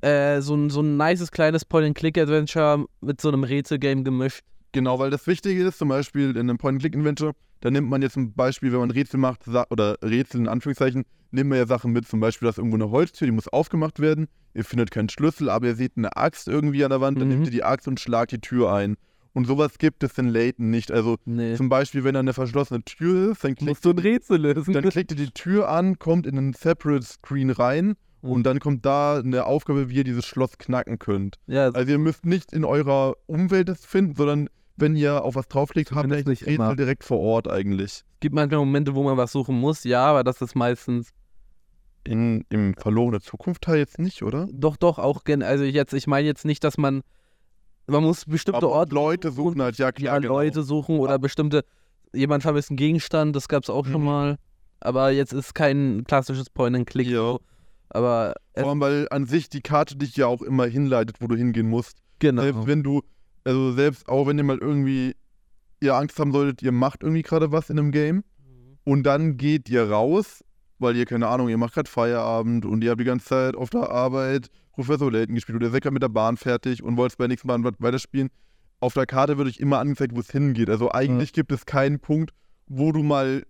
äh, 0.00 0.40
so, 0.40 0.54
ein, 0.54 0.70
so 0.70 0.80
ein 0.80 0.96
nices 0.96 1.30
kleines 1.30 1.64
Point-and-Click-Adventure 1.64 2.86
mit 3.00 3.20
so 3.20 3.28
einem 3.28 3.44
Rätselgame 3.44 4.02
gemischt. 4.02 4.42
Genau, 4.72 4.98
weil 4.98 5.10
das 5.10 5.26
Wichtige 5.26 5.62
ist, 5.64 5.78
zum 5.78 5.88
Beispiel 5.88 6.30
in 6.30 6.38
einem 6.50 6.58
Point-and-Click-Adventure, 6.58 7.32
da 7.60 7.70
nimmt 7.70 7.88
man 7.88 8.02
jetzt 8.02 8.14
zum 8.14 8.32
Beispiel, 8.34 8.72
wenn 8.72 8.80
man 8.80 8.90
Rätsel 8.90 9.18
macht, 9.18 9.46
oder 9.70 9.96
Rätsel 10.02 10.40
in 10.40 10.48
Anführungszeichen, 10.48 11.04
nimmt 11.30 11.50
man 11.50 11.58
ja 11.58 11.66
Sachen 11.66 11.92
mit, 11.92 12.06
zum 12.08 12.20
Beispiel, 12.20 12.46
dass 12.46 12.58
irgendwo 12.58 12.76
eine 12.76 12.90
Holztür, 12.90 13.26
die 13.26 13.32
muss 13.32 13.48
aufgemacht 13.48 14.00
werden, 14.00 14.28
ihr 14.54 14.64
findet 14.64 14.90
keinen 14.90 15.08
Schlüssel, 15.08 15.48
aber 15.48 15.68
ihr 15.68 15.74
seht 15.74 15.92
eine 15.96 16.16
Axt 16.16 16.48
irgendwie 16.48 16.84
an 16.84 16.90
der 16.90 17.00
Wand, 17.00 17.18
dann 17.20 17.28
Mhm. 17.28 17.34
nehmt 17.34 17.46
ihr 17.46 17.52
die 17.52 17.64
Axt 17.64 17.88
und 17.88 18.00
schlagt 18.00 18.32
die 18.32 18.40
Tür 18.40 18.72
ein. 18.72 18.96
Und 19.34 19.46
sowas 19.46 19.76
gibt 19.78 20.02
es 20.04 20.16
in 20.16 20.28
Layton 20.28 20.70
nicht. 20.70 20.90
Also 20.92 21.16
Nee. 21.26 21.54
zum 21.56 21.68
Beispiel, 21.68 22.04
wenn 22.04 22.14
da 22.14 22.20
eine 22.20 22.32
verschlossene 22.32 22.82
Tür 22.84 23.32
ist, 23.32 23.44
dann 23.44 23.54
klickt, 23.56 23.68
Musst 23.68 23.84
du 23.84 23.90
ein 23.90 23.98
Rätsel 23.98 24.40
lösen. 24.40 24.72
dann 24.72 24.88
klickt 24.88 25.10
ihr 25.10 25.16
die 25.16 25.30
Tür 25.32 25.68
an, 25.68 25.98
kommt 25.98 26.26
in 26.26 26.38
einen 26.38 26.52
Separate 26.54 27.04
Screen 27.04 27.50
rein 27.50 27.94
Mhm. 28.22 28.30
Und 28.30 28.42
dann 28.46 28.58
kommt 28.58 28.86
da 28.86 29.18
eine 29.18 29.44
Aufgabe, 29.44 29.90
wie 29.90 29.96
ihr 29.96 30.04
dieses 30.04 30.24
Schloss 30.24 30.56
knacken 30.56 30.98
könnt. 30.98 31.36
Ja, 31.46 31.68
Also 31.68 31.92
ihr 31.92 31.98
müsst 31.98 32.24
nicht 32.24 32.54
in 32.54 32.64
eurer 32.64 33.16
Umwelt 33.26 33.68
das 33.68 33.84
finden, 33.84 34.14
sondern 34.16 34.48
wenn 34.76 34.96
ihr 34.96 35.22
auf 35.22 35.34
was 35.34 35.46
draufklickt, 35.46 35.92
habt 35.92 36.08
ihr 36.08 36.16
das 36.16 36.24
nicht 36.24 36.40
immer. 36.42 36.64
Rätsel 36.70 36.76
direkt 36.76 37.04
vor 37.04 37.18
Ort 37.20 37.50
eigentlich. 37.50 37.90
es 37.92 38.04
gibt 38.20 38.34
manchmal 38.34 38.60
Momente, 38.60 38.94
wo 38.94 39.02
man 39.02 39.18
was 39.18 39.30
suchen 39.30 39.60
muss, 39.60 39.84
ja, 39.84 40.06
aber 40.06 40.24
das 40.24 40.40
ist 40.40 40.54
meistens 40.56 41.10
In, 42.04 42.46
Im 42.48 42.72
verlorene 42.74 43.20
Zukunft-Teil 43.20 43.76
jetzt 43.76 43.98
nicht, 43.98 44.22
oder? 44.22 44.48
doch, 44.52 44.76
doch 44.78 44.98
auch, 44.98 45.24
gen 45.24 45.42
also 45.42 45.64
jetzt, 45.64 45.92
ich 45.92 46.06
meine 46.06 46.26
jetzt 46.26 46.46
nicht, 46.46 46.64
dass 46.64 46.78
man, 46.78 47.02
man 47.86 48.02
muss 48.02 48.24
bestimmte 48.24 48.58
Aber 48.58 48.70
Orte 48.70 48.94
Leute 48.94 49.30
suchen 49.32 49.60
halt, 49.62 49.76
ja 49.78 49.86
ja, 49.86 49.92
klar, 49.92 50.20
genau. 50.20 50.34
Leute 50.34 50.62
suchen 50.62 50.98
oder 50.98 51.18
bestimmte, 51.18 51.64
jemand 52.12 52.42
vermisst 52.42 52.70
einen 52.70 52.76
Gegenstand, 52.76 53.34
das 53.36 53.48
gab 53.48 53.62
es 53.62 53.70
auch 53.70 53.84
schon 53.86 54.00
Mhm. 54.00 54.06
mal. 54.06 54.36
Aber 54.80 55.10
jetzt 55.10 55.32
ist 55.32 55.54
kein 55.54 56.04
klassisches 56.04 56.50
Point-and-Click. 56.50 57.06
Ja. 57.06 57.38
Aber 57.90 58.34
Vor 58.56 58.68
allem, 58.70 58.80
weil 58.80 59.06
an 59.10 59.26
sich 59.26 59.48
die 59.48 59.60
Karte 59.60 59.96
dich 59.96 60.16
ja 60.16 60.26
auch 60.26 60.42
immer 60.42 60.66
hinleitet, 60.66 61.16
wo 61.20 61.26
du 61.26 61.36
hingehen 61.36 61.68
musst. 61.68 61.98
genau. 62.18 62.42
Selbst 62.42 62.66
wenn 62.66 62.82
du, 62.82 63.02
also 63.44 63.72
selbst 63.72 64.08
auch 64.08 64.26
wenn 64.26 64.38
ihr 64.38 64.44
mal 64.44 64.58
irgendwie, 64.58 65.14
ihr 65.80 65.94
Angst 65.94 66.18
haben 66.18 66.32
solltet, 66.32 66.62
ihr 66.62 66.72
macht 66.72 67.02
irgendwie 67.02 67.22
gerade 67.22 67.52
was 67.52 67.70
in 67.70 67.78
einem 67.78 67.92
Game 67.92 68.24
und 68.84 69.04
dann 69.04 69.36
geht 69.36 69.68
ihr 69.68 69.90
raus, 69.90 70.42
weil 70.78 70.96
ihr, 70.96 71.06
keine 71.06 71.28
Ahnung, 71.28 71.48
ihr 71.48 71.58
macht 71.58 71.74
gerade 71.74 71.90
Feierabend 71.90 72.66
und 72.66 72.82
ihr 72.82 72.90
habt 72.90 73.00
die 73.00 73.04
ganze 73.04 73.26
Zeit 73.26 73.56
auf 73.56 73.70
der 73.70 73.90
Arbeit 73.90 74.50
Professor 74.72 75.10
Layton 75.10 75.34
gespielt 75.34 75.56
oder 75.56 75.66
ihr 75.66 75.72
seid 75.72 75.82
gerade 75.82 75.94
mit 75.94 76.02
der 76.02 76.08
Bahn 76.08 76.36
fertig 76.36 76.82
und 76.82 76.96
wollt 76.96 77.16
bei 77.16 77.26
nächsten 77.26 77.48
Bahn 77.48 77.64
weiterspielen. 77.64 78.30
Auf 78.80 78.94
der 78.94 79.06
Karte 79.06 79.38
wird 79.38 79.48
euch 79.48 79.58
immer 79.58 79.78
angezeigt, 79.78 80.14
wo 80.14 80.20
es 80.20 80.30
hingeht. 80.30 80.68
Also 80.68 80.90
eigentlich 80.92 81.32
gibt 81.32 81.52
es 81.52 81.64
keinen 81.64 82.00
Punkt, 82.00 82.32
wo 82.66 82.92
du 82.92 83.02
mal, 83.02 83.44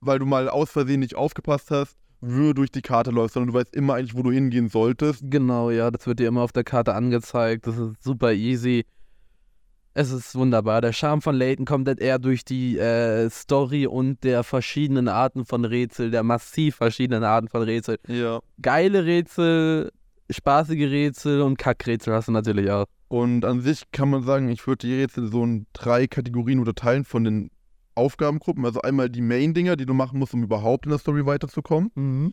weil 0.00 0.18
du 0.18 0.26
mal 0.26 0.48
aus 0.48 0.70
Versehen 0.70 1.00
nicht 1.00 1.14
aufgepasst 1.14 1.70
hast, 1.70 1.96
wirr 2.20 2.52
durch 2.52 2.70
die 2.70 2.82
Karte 2.82 3.10
läufst, 3.10 3.34
sondern 3.34 3.52
du 3.52 3.58
weißt 3.58 3.74
immer 3.74 3.94
eigentlich, 3.94 4.14
wo 4.14 4.22
du 4.22 4.30
hingehen 4.30 4.68
solltest. 4.68 5.22
Genau, 5.24 5.70
ja, 5.70 5.90
das 5.90 6.06
wird 6.06 6.18
dir 6.18 6.28
immer 6.28 6.42
auf 6.42 6.52
der 6.52 6.64
Karte 6.64 6.94
angezeigt. 6.94 7.66
Das 7.66 7.78
ist 7.78 8.02
super 8.02 8.32
easy. 8.32 8.84
Es 10.00 10.10
ist 10.12 10.34
wunderbar. 10.34 10.80
Der 10.80 10.94
Charme 10.94 11.20
von 11.20 11.34
Layton 11.34 11.66
kommt 11.66 11.86
halt 11.86 12.00
eher 12.00 12.18
durch 12.18 12.42
die 12.42 12.78
äh, 12.78 13.28
Story 13.28 13.86
und 13.86 14.24
der 14.24 14.44
verschiedenen 14.44 15.08
Arten 15.08 15.44
von 15.44 15.66
Rätsel, 15.66 16.10
der 16.10 16.22
massiv 16.22 16.76
verschiedenen 16.76 17.22
Arten 17.22 17.48
von 17.48 17.60
Rätsel. 17.60 17.98
Ja. 18.08 18.40
Geile 18.62 19.04
Rätsel, 19.04 19.92
spaßige 20.30 20.90
Rätsel 20.90 21.42
und 21.42 21.58
Kackrätsel 21.58 22.14
hast 22.14 22.28
du 22.28 22.32
natürlich 22.32 22.70
auch. 22.70 22.86
Und 23.08 23.44
an 23.44 23.60
sich 23.60 23.90
kann 23.92 24.08
man 24.08 24.22
sagen, 24.22 24.48
ich 24.48 24.66
würde 24.66 24.86
die 24.86 24.94
Rätsel 24.94 25.30
so 25.30 25.44
in 25.44 25.66
drei 25.74 26.06
Kategorien 26.06 26.60
unterteilen 26.60 27.04
von 27.04 27.24
den 27.24 27.50
Aufgabengruppen. 27.94 28.64
Also 28.64 28.80
einmal 28.80 29.10
die 29.10 29.20
Main-Dinger, 29.20 29.76
die 29.76 29.84
du 29.84 29.92
machen 29.92 30.18
musst, 30.18 30.32
um 30.32 30.42
überhaupt 30.42 30.86
in 30.86 30.92
der 30.92 30.98
Story 30.98 31.26
weiterzukommen. 31.26 32.32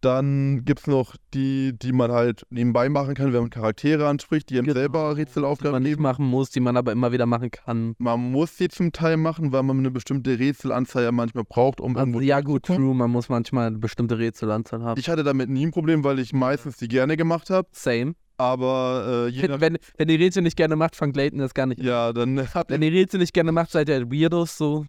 Dann 0.00 0.64
gibt 0.64 0.80
es 0.80 0.86
noch 0.86 1.16
die, 1.34 1.72
die 1.76 1.92
man 1.92 2.12
halt 2.12 2.46
nebenbei 2.50 2.88
machen 2.88 3.14
kann, 3.14 3.32
wenn 3.32 3.40
man 3.40 3.50
Charaktere 3.50 4.06
anspricht, 4.06 4.48
die 4.50 4.58
einem 4.58 4.66
Genau. 4.66 4.78
selber 4.78 5.14
Die 5.14 5.20
Rätselaufgaben 5.22 5.72
man 5.72 5.82
nicht 5.82 5.92
geben. 5.92 6.02
machen 6.02 6.24
muss, 6.26 6.50
die 6.50 6.60
man 6.60 6.76
aber 6.76 6.92
immer 6.92 7.10
wieder 7.10 7.26
machen 7.26 7.50
kann. 7.50 7.94
Man 7.98 8.20
muss 8.30 8.56
sie 8.56 8.68
zum 8.68 8.92
Teil 8.92 9.16
machen, 9.16 9.50
weil 9.52 9.62
man 9.64 9.78
eine 9.78 9.90
bestimmte 9.90 10.38
Rätselanzahl 10.38 11.02
ja 11.02 11.10
manchmal 11.12 11.44
braucht, 11.44 11.80
um 11.80 11.96
irgendwo 11.96 12.18
Also, 12.18 12.28
ja, 12.28 12.40
gut, 12.40 12.64
true, 12.66 12.94
man 12.94 13.10
muss 13.10 13.28
manchmal 13.28 13.66
eine 13.68 13.78
bestimmte 13.78 14.18
Rätselanzahl 14.18 14.82
haben. 14.82 15.00
Ich 15.00 15.08
hatte 15.08 15.24
damit 15.24 15.48
nie 15.50 15.66
ein 15.66 15.72
Problem, 15.72 16.04
weil 16.04 16.20
ich 16.20 16.32
meistens 16.32 16.76
die 16.76 16.86
gerne 16.88 17.16
gemacht 17.16 17.50
habe. 17.50 17.66
Same. 17.72 18.14
Aber 18.36 19.26
äh, 19.26 19.30
je 19.30 19.48
nach, 19.48 19.60
Wenn, 19.60 19.78
wenn 19.96 20.06
die 20.06 20.14
Rätsel 20.14 20.42
nicht 20.44 20.56
gerne 20.56 20.76
macht, 20.76 20.94
fängt 20.94 21.16
Layton 21.16 21.40
das 21.40 21.54
gar 21.54 21.66
nicht. 21.66 21.82
ja, 21.82 22.12
dann 22.12 22.38
habt 22.54 22.70
Wenn 22.70 22.82
die 22.82 22.88
Rätsel 22.88 23.18
nicht 23.18 23.34
gerne 23.34 23.50
macht, 23.50 23.72
seid 23.72 23.88
ihr 23.88 24.08
Weirdos 24.12 24.56
so. 24.56 24.86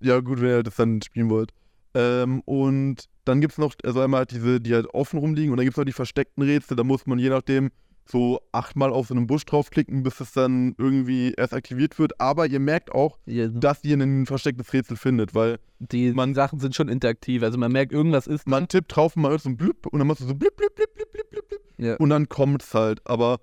Ja, 0.00 0.20
gut, 0.20 0.42
wenn 0.42 0.48
ihr 0.50 0.62
das 0.62 0.76
dann 0.76 1.00
spielen 1.00 1.30
wollt. 1.30 1.52
Ähm, 1.94 2.42
und 2.44 3.04
dann 3.24 3.40
gibt 3.40 3.52
es 3.52 3.58
noch, 3.58 3.74
also 3.84 4.00
einmal 4.00 4.18
halt 4.20 4.30
diese, 4.32 4.60
die 4.60 4.74
halt 4.74 4.86
offen 4.94 5.18
rumliegen 5.18 5.50
und 5.52 5.56
dann 5.58 5.64
gibt 5.64 5.74
es 5.74 5.78
noch 5.78 5.84
die 5.84 5.92
versteckten 5.92 6.42
Rätsel. 6.42 6.76
Da 6.76 6.84
muss 6.84 7.06
man 7.06 7.18
je 7.18 7.28
nachdem 7.30 7.70
so 8.04 8.40
achtmal 8.50 8.90
auf 8.90 9.06
so 9.06 9.14
einen 9.14 9.28
Busch 9.28 9.44
draufklicken, 9.44 10.02
bis 10.02 10.18
es 10.20 10.32
dann 10.32 10.74
irgendwie 10.76 11.32
erst 11.36 11.54
aktiviert 11.54 11.98
wird. 12.00 12.20
Aber 12.20 12.46
ihr 12.46 12.58
merkt 12.58 12.90
auch, 12.92 13.16
Ja, 13.26 13.46
dass 13.46 13.84
ihr 13.84 13.96
ein 13.96 14.26
verstecktes 14.26 14.72
Rätsel 14.72 14.96
findet, 14.96 15.34
weil 15.36 15.58
die 15.78 16.12
man- 16.12 16.34
Sachen 16.34 16.58
sind 16.58 16.74
schon 16.74 16.88
interaktiv. 16.88 17.42
Also 17.44 17.58
man 17.58 17.70
merkt, 17.70 17.92
irgendwas 17.92 18.26
ist. 18.26 18.48
man 18.48 18.66
tippt 18.66 18.96
drauf 18.96 19.14
und 19.14 19.22
man 19.22 19.30
hört 19.30 19.42
so 19.42 19.50
ein 19.50 19.56
Blip 19.56 19.86
und 19.86 19.98
dann 20.00 20.08
machst 20.08 20.20
du 20.20 20.26
so 20.26 20.34
Blip, 20.34 20.56
Blip, 20.56 20.74
Blip, 20.74 20.92
Blip, 20.94 21.12
Blip, 21.12 21.30
Blip, 21.30 21.48
Blip 21.48 21.60
Ja. 21.78 21.94
und 21.96 22.10
dann 22.10 22.28
kommt's 22.28 22.74
halt. 22.74 23.00
Aber 23.04 23.38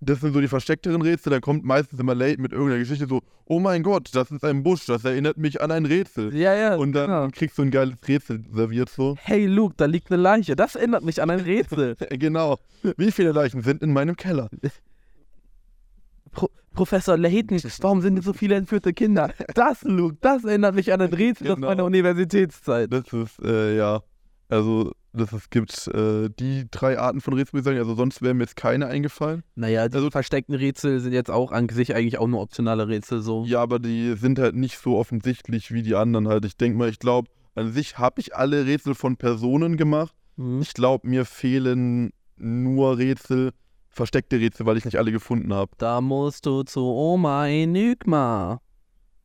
das 0.00 0.20
sind 0.20 0.32
so 0.32 0.40
die 0.40 0.48
versteckteren 0.48 1.02
Rätsel. 1.02 1.30
Dann 1.30 1.42
kommt 1.42 1.64
meistens 1.64 2.00
immer 2.00 2.14
late 2.14 2.40
mit 2.40 2.52
irgendeiner 2.52 2.78
Geschichte 2.80 3.06
so, 3.06 3.20
oh 3.44 3.60
mein 3.60 3.82
Gott, 3.82 4.08
das 4.14 4.30
ist 4.30 4.44
ein 4.44 4.62
Busch, 4.62 4.86
das 4.86 5.04
erinnert 5.04 5.36
mich 5.36 5.60
an 5.60 5.70
ein 5.70 5.84
Rätsel. 5.84 6.34
Ja, 6.34 6.54
ja. 6.54 6.76
Und 6.76 6.92
dann 6.92 7.06
genau. 7.06 7.28
kriegst 7.30 7.58
du 7.58 7.62
ein 7.62 7.70
geiles 7.70 7.96
Rätsel 8.08 8.42
serviert 8.50 8.88
so. 8.88 9.16
Hey 9.20 9.46
Luke, 9.46 9.74
da 9.76 9.84
liegt 9.84 10.10
eine 10.10 10.20
Leiche. 10.20 10.56
Das 10.56 10.74
erinnert 10.74 11.04
mich 11.04 11.20
an 11.22 11.30
ein 11.30 11.40
Rätsel. 11.40 11.96
Genau. 12.10 12.58
Wie 12.96 13.12
viele 13.12 13.32
Leichen 13.32 13.62
sind 13.62 13.82
in 13.82 13.92
meinem 13.92 14.16
Keller? 14.16 14.48
Pro 16.32 16.48
Professor 16.72 17.16
Layton, 17.16 17.58
warum 17.80 18.00
sind 18.00 18.22
so 18.22 18.32
viele 18.32 18.54
entführte 18.54 18.92
Kinder? 18.92 19.32
Das, 19.54 19.82
Luke, 19.82 20.16
das 20.20 20.44
erinnert 20.44 20.74
mich 20.76 20.92
an 20.92 21.00
ein 21.00 21.12
Rätsel 21.12 21.48
aus 21.48 21.56
Genau. 21.56 21.66
meiner 21.68 21.84
Universitätszeit. 21.84 22.92
Das 22.92 23.12
ist, 23.12 23.40
äh, 23.42 23.76
ja. 23.76 24.02
Also, 24.48 24.92
das 25.12 25.32
es 25.32 25.50
gibt 25.50 25.88
äh, 25.88 26.28
die 26.38 26.66
drei 26.70 26.98
Arten 26.98 27.20
von 27.20 27.34
Rätseln, 27.34 27.52
würde 27.54 27.60
ich 27.60 27.64
sagen. 27.64 27.78
Also, 27.78 27.94
sonst 27.94 28.22
wäre 28.22 28.34
mir 28.34 28.44
jetzt 28.44 28.56
keine 28.56 28.86
eingefallen. 28.86 29.42
Naja, 29.54 29.88
die 29.88 29.96
Also- 29.96 30.10
versteckten 30.10 30.54
Rätsel 30.54 31.00
sind 31.00 31.12
jetzt 31.12 31.30
auch 31.30 31.52
an 31.52 31.68
sich 31.68 31.94
eigentlich 31.94 32.18
auch 32.18 32.28
nur 32.28 32.40
optionale 32.40 32.86
Rätsel 32.88 33.20
so. 33.20 33.44
Ja, 33.44 33.60
aber 33.62 33.78
die 33.78 34.14
sind 34.16 34.38
halt 34.38 34.54
nicht 34.54 34.78
so 34.78 34.96
offensichtlich 34.96 35.72
wie 35.72 35.82
die 35.82 35.94
anderen 35.94 36.28
halt. 36.28 36.44
Ich 36.44 36.56
denke 36.56 36.78
mal, 36.78 36.88
ich 36.88 36.98
glaube, 36.98 37.28
an 37.54 37.72
sich 37.72 37.98
habe 37.98 38.20
ich 38.20 38.36
alle 38.36 38.66
Rätsel 38.66 38.94
von 38.94 39.16
Personen 39.16 39.76
gemacht. 39.76 40.14
Mhm. 40.36 40.60
Ich 40.62 40.72
glaube, 40.74 41.08
mir 41.08 41.24
fehlen 41.24 42.10
nur 42.36 42.96
Rätsel, 42.98 43.50
versteckte 43.88 44.38
Rätsel, 44.38 44.64
weil 44.66 44.76
ich 44.76 44.84
nicht 44.84 44.96
alle 44.98 45.10
gefunden 45.12 45.52
habe. 45.52 45.72
Da 45.78 46.00
musst 46.00 46.46
du 46.46 46.62
zu 46.62 46.80
Oma 46.86 47.48
Enigma. 47.48 48.60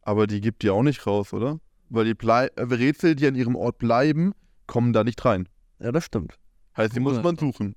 Aber 0.01 0.27
die 0.27 0.41
gibt 0.41 0.63
die 0.63 0.69
auch 0.69 0.83
nicht 0.83 1.05
raus, 1.07 1.33
oder? 1.33 1.59
Weil 1.89 2.05
die 2.05 2.13
Blei 2.15 2.47
äh, 2.55 2.63
Rätsel, 2.63 3.15
die 3.15 3.27
an 3.27 3.35
ihrem 3.35 3.55
Ort 3.55 3.77
bleiben, 3.77 4.33
kommen 4.67 4.91
da 4.93 5.03
nicht 5.03 5.23
rein. 5.23 5.47
Ja, 5.79 5.91
das 5.91 6.05
stimmt. 6.05 6.35
Heißt, 6.77 6.95
die 6.95 6.99
muss 6.99 7.21
man 7.21 7.37
suchen. 7.37 7.75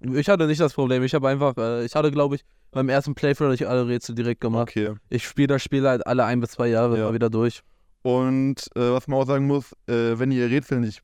Ich 0.00 0.28
hatte 0.28 0.46
nicht 0.46 0.60
das 0.60 0.72
Problem. 0.74 1.02
Ich 1.02 1.14
habe 1.14 1.28
einfach, 1.28 1.56
äh, 1.58 1.84
ich 1.84 1.94
hatte, 1.94 2.10
glaube 2.10 2.36
ich, 2.36 2.44
beim 2.70 2.88
ersten 2.88 3.14
Playthrough 3.14 3.46
hatte 3.48 3.54
ich 3.62 3.68
alle 3.68 3.86
Rätsel 3.86 4.14
direkt 4.14 4.40
gemacht. 4.40 4.70
Okay. 4.70 4.94
Ich 5.08 5.26
spiele 5.26 5.48
das 5.48 5.62
Spiel 5.62 5.86
halt 5.86 6.06
alle 6.06 6.24
ein 6.24 6.40
bis 6.40 6.52
zwei 6.52 6.68
Jahre 6.68 6.98
Ja. 6.98 7.04
mal 7.06 7.14
wieder 7.14 7.28
durch. 7.30 7.62
Und 8.02 8.70
äh, 8.76 8.80
was 8.92 9.08
man 9.08 9.18
auch 9.20 9.26
sagen 9.26 9.46
muss, 9.46 9.72
äh, 9.88 10.18
wenn 10.18 10.30
ihr 10.32 10.48
Rätsel 10.48 10.80
nicht 10.80 11.02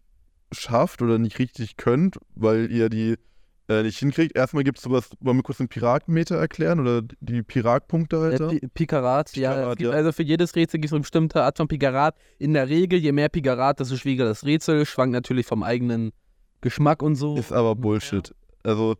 schafft 0.53 1.03
oder 1.03 1.19
nicht 1.19 1.39
richtig 1.39 1.77
könnt, 1.77 2.17
weil 2.35 2.71
ihr 2.71 2.89
die 2.89 3.17
äh, 3.69 3.83
nicht 3.83 3.99
hinkriegt, 3.99 4.37
erstmal 4.37 4.63
gibt 4.65 4.79
es 4.79 4.85
sowas, 4.85 5.11
wollen 5.21 5.37
wir 5.39 5.43
kurz 5.43 5.59
den 5.59 5.69
Piratenmeter 5.69 6.37
erklären 6.37 6.81
oder 6.81 7.03
die 7.21 7.43
Piratpunkte 7.43 8.21
halt? 8.21 8.41
Äh, 8.41 8.49
Pi- 8.61 8.69
Pikarat, 8.73 9.37
ja. 9.37 9.51
Es 9.51 9.57
Pikarat, 9.57 9.79
gibt, 9.79 9.91
ja. 9.91 9.97
Also 9.97 10.13
für 10.13 10.23
jedes 10.23 10.55
Rätsel 10.57 10.79
gibt 10.81 10.87
es 10.91 10.93
eine 10.95 11.01
bestimmte 11.01 11.43
Art 11.43 11.59
von 11.59 11.67
Pikarat. 11.69 12.15
In 12.39 12.55
der 12.55 12.69
Regel, 12.69 12.99
je 13.01 13.13
mehr 13.13 13.29
Pikarat, 13.29 13.81
desto 13.81 13.97
schwieriger 13.97 14.25
das 14.25 14.45
Rätsel. 14.45 14.87
Schwankt 14.87 15.13
natürlich 15.13 15.45
vom 15.47 15.63
eigenen 15.65 16.13
Geschmack 16.67 17.01
und 17.01 17.15
so. 17.15 17.37
Ist 17.37 17.53
aber 17.53 17.77
Bullshit. 17.77 18.35
Also, 18.65 18.97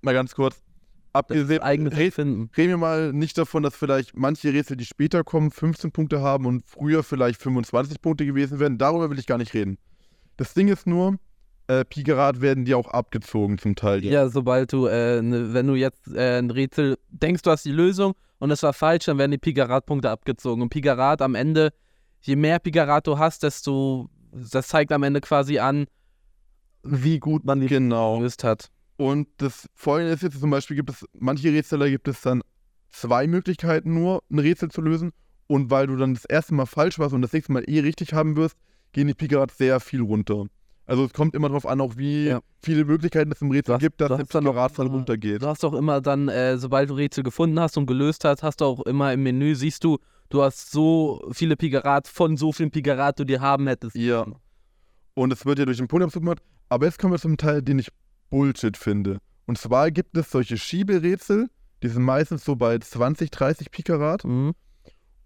mal 0.00 0.14
ganz 0.14 0.32
kurz. 0.32 0.62
Abgesehen, 1.12 1.60
eigenes 1.60 1.96
reden 1.98 2.48
wir 2.54 2.76
mal 2.76 3.12
nicht 3.12 3.36
davon, 3.36 3.64
dass 3.64 3.74
vielleicht 3.74 4.16
manche 4.16 4.52
Rätsel, 4.52 4.76
die 4.76 4.84
später 4.84 5.24
kommen, 5.24 5.50
15 5.50 5.90
Punkte 5.90 6.20
haben 6.20 6.46
und 6.46 6.62
früher 6.64 7.02
vielleicht 7.02 7.42
25 7.42 8.00
Punkte 8.00 8.26
gewesen 8.26 8.60
wären. 8.60 8.78
Darüber 8.78 9.10
will 9.10 9.18
ich 9.18 9.26
gar 9.26 9.38
nicht 9.38 9.54
reden. 9.54 9.76
Das 10.36 10.54
Ding 10.54 10.68
ist 10.68 10.86
nur, 10.86 11.18
äh, 11.66 11.84
Pikarat 11.84 12.40
werden 12.40 12.64
die 12.64 12.76
auch 12.76 12.86
abgezogen 12.86 13.58
zum 13.58 13.74
Teil. 13.74 14.04
Ja, 14.04 14.28
sobald 14.28 14.72
du, 14.72 14.86
äh, 14.86 15.20
ne, 15.20 15.52
wenn 15.52 15.66
du 15.66 15.74
jetzt 15.74 16.06
äh, 16.14 16.38
ein 16.38 16.52
Rätsel 16.52 16.96
denkst, 17.08 17.42
du 17.42 17.50
hast 17.50 17.64
die 17.64 17.72
Lösung 17.72 18.14
und 18.38 18.52
es 18.52 18.62
war 18.62 18.72
falsch, 18.72 19.06
dann 19.06 19.18
werden 19.18 19.32
die 19.32 19.38
Pikarat-Punkte 19.38 20.08
abgezogen. 20.08 20.62
Und 20.62 20.68
Pikarat 20.68 21.22
am 21.22 21.34
Ende, 21.34 21.72
je 22.20 22.36
mehr 22.36 22.60
Pikarat 22.60 23.08
du 23.08 23.18
hast, 23.18 23.42
desto, 23.42 24.08
das 24.30 24.68
zeigt 24.68 24.92
am 24.92 25.02
Ende 25.02 25.20
quasi 25.20 25.58
an, 25.58 25.86
wie 26.82 27.18
gut 27.18 27.44
man 27.44 27.60
die 27.60 27.66
Genau. 27.66 28.18
gelöst 28.18 28.44
hat. 28.44 28.70
Und 28.96 29.28
das 29.38 29.68
Folgende 29.74 30.12
ist 30.12 30.22
jetzt 30.22 30.38
zum 30.40 30.50
Beispiel, 30.50 30.76
gibt 30.76 30.90
es, 30.90 31.04
manche 31.18 31.48
Rätsel, 31.52 31.78
da 31.78 31.88
gibt 31.88 32.06
es 32.08 32.20
dann 32.20 32.42
zwei 32.90 33.26
Möglichkeiten 33.26 33.94
nur, 33.94 34.22
ein 34.30 34.38
Rätsel 34.38 34.70
zu 34.70 34.80
lösen. 34.82 35.12
Und 35.46 35.70
weil 35.70 35.86
du 35.88 35.96
dann 35.96 36.14
das 36.14 36.24
erste 36.26 36.54
Mal 36.54 36.66
falsch 36.66 36.98
warst 36.98 37.14
und 37.14 37.22
das 37.22 37.32
nächste 37.32 37.52
Mal 37.52 37.64
eh 37.68 37.80
richtig 37.80 38.12
haben 38.12 38.36
wirst, 38.36 38.56
gehen 38.92 39.08
die 39.08 39.14
Pikarat 39.14 39.50
sehr 39.50 39.80
viel 39.80 40.02
runter. 40.02 40.46
Also 40.86 41.04
es 41.04 41.12
kommt 41.12 41.34
immer 41.34 41.48
darauf 41.48 41.66
an, 41.66 41.80
auch 41.80 41.96
wie 41.96 42.26
Ja. 42.26 42.40
viele 42.62 42.84
Möglichkeiten 42.84 43.30
es 43.32 43.40
im 43.40 43.50
Rätsel 43.50 43.72
Du 43.72 43.74
hast- 43.74 43.80
gibt, 43.80 44.00
dass 44.00 44.08
du 44.08 44.16
der 44.40 44.40
immer- 44.42 44.90
runtergeht. 44.90 45.42
Du 45.42 45.46
hast 45.46 45.64
auch 45.64 45.72
immer 45.74 46.00
dann, 46.00 46.28
äh, 46.28 46.58
sobald 46.58 46.90
du 46.90 46.94
Rätsel 46.94 47.22
gefunden 47.24 47.58
hast 47.60 47.76
und 47.78 47.86
gelöst 47.86 48.24
hast, 48.24 48.42
hast 48.42 48.60
du 48.60 48.64
auch 48.64 48.80
immer 48.86 49.12
im 49.12 49.22
Menü, 49.22 49.54
siehst 49.54 49.82
du, 49.84 49.98
du 50.28 50.42
hast 50.42 50.70
so 50.72 51.20
viele 51.32 51.56
Pikarat 51.56 52.06
von 52.08 52.36
so 52.36 52.52
vielen 52.52 52.70
Pikarat 52.70 53.18
du 53.18 53.24
dir 53.24 53.40
haben 53.40 53.66
hättest. 53.68 53.94
Ja. 53.96 54.26
Und 55.14 55.32
es 55.32 55.44
wird 55.46 55.58
ja 55.58 55.64
durch 55.64 55.78
den 55.78 55.88
Punktabzug 55.88 56.22
gemacht. 56.22 56.42
Aber 56.70 56.86
jetzt 56.86 56.98
kommen 56.98 57.12
wir 57.12 57.18
zum 57.18 57.36
Teil, 57.36 57.60
den 57.62 57.78
ich 57.78 57.88
Bullshit 58.30 58.76
finde. 58.76 59.18
Und 59.46 59.58
zwar 59.58 59.90
gibt 59.90 60.16
es 60.16 60.30
solche 60.30 60.56
Schieberätsel, 60.56 61.48
die 61.82 61.88
sind 61.88 62.02
meistens 62.04 62.44
so 62.44 62.56
bei 62.56 62.78
20, 62.78 63.30
30 63.30 63.70
Pikarat. 63.70 64.24
Mhm. 64.24 64.52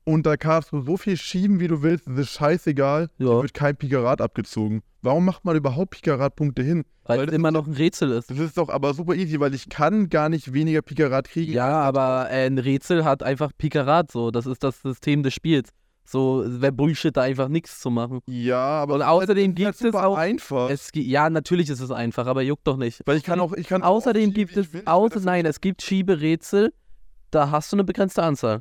und 0.07 0.26
da 0.26 0.36
kannst 0.36 0.70
du 0.72 0.82
so 0.82 0.99
viel 0.99 1.16
schieben, 1.16 1.61
wie 1.61 1.68
du 1.68 1.80
willst, 1.82 2.07
das 2.07 2.18
ist 2.18 2.32
scheißegal, 2.32 3.09
Ja. 3.16 3.26
da 3.26 3.40
wird 3.42 3.55
kein 3.55 3.74
Pikarat 3.74 4.20
abgezogen. 4.20 4.82
Warum 5.01 5.24
macht 5.24 5.45
man 5.47 5.57
überhaupt 5.57 5.92
Pikarat-Punkte 5.92 6.62
hin? 6.62 6.84
Weil, 7.05 7.20
Weil 7.20 7.28
es 7.28 7.34
immer 7.34 7.49
ist- 7.49 7.55
noch 7.55 7.66
ein 7.66 7.72
Rätsel 7.72 8.11
ist. 8.12 8.30
Das 8.30 8.38
ist 8.38 8.59
doch 8.59 8.68
aber 8.68 8.92
super 8.92 9.14
easy, 9.14 9.40
weil 9.40 9.55
ich 9.55 9.68
kann 9.70 10.11
gar 10.11 10.28
nicht 10.28 10.53
weniger 10.53 10.82
Pikarat 10.82 11.28
kriegen. 11.28 11.53
Ja, 11.53 11.80
aber 11.80 12.28
äh, 12.30 12.47
ein 12.47 12.59
Rätsel 12.59 13.05
hat 13.05 13.22
einfach 13.22 13.51
Pikarat 13.57 14.11
so. 14.12 14.30
Das 14.30 14.45
ist 14.47 14.62
das 14.62 14.80
System 14.82 15.22
des 15.22 15.32
Spiels. 15.34 15.70
So 16.07 16.45
wäre 16.47 16.71
Bullshit, 16.73 17.17
da 17.17 17.23
einfach 17.23 17.49
nichts 17.49 17.81
zu 17.81 17.91
machen. 17.91 18.21
Ja, 18.27 18.59
aber 18.59 18.95
Und 18.95 19.03
außerdem 19.03 19.55
gibt 19.55 19.81
es 19.81 19.95
auch. 19.95 20.17
einfach. 20.19 20.69
Es, 20.69 20.91
ja, 20.95 21.31
natürlich 21.31 21.71
ist 21.71 21.81
es 21.81 21.91
einfach, 21.91 22.27
aber 22.27 22.43
juckt 22.43 22.67
doch 22.67 22.77
nicht. 22.77 23.01
weil 23.07 23.17
ich 23.17 23.23
kann 23.25 23.41
auch, 23.41 23.53
ich 23.55 23.67
kann 23.69 23.83
Außerdem 23.83 24.31
auch 24.31 24.35
gibt 24.35 24.57
es, 24.57 24.73
will. 24.75 24.83
außer, 24.85 25.21
nein, 25.21 25.47
es 25.47 25.61
gibt 25.63 25.83
Schieberätsel, 25.83 26.75
da 27.31 27.51
hast 27.51 27.73
du 27.73 27.77
eine 27.77 27.85
begrenzte 27.85 28.23
Anzahl. 28.23 28.61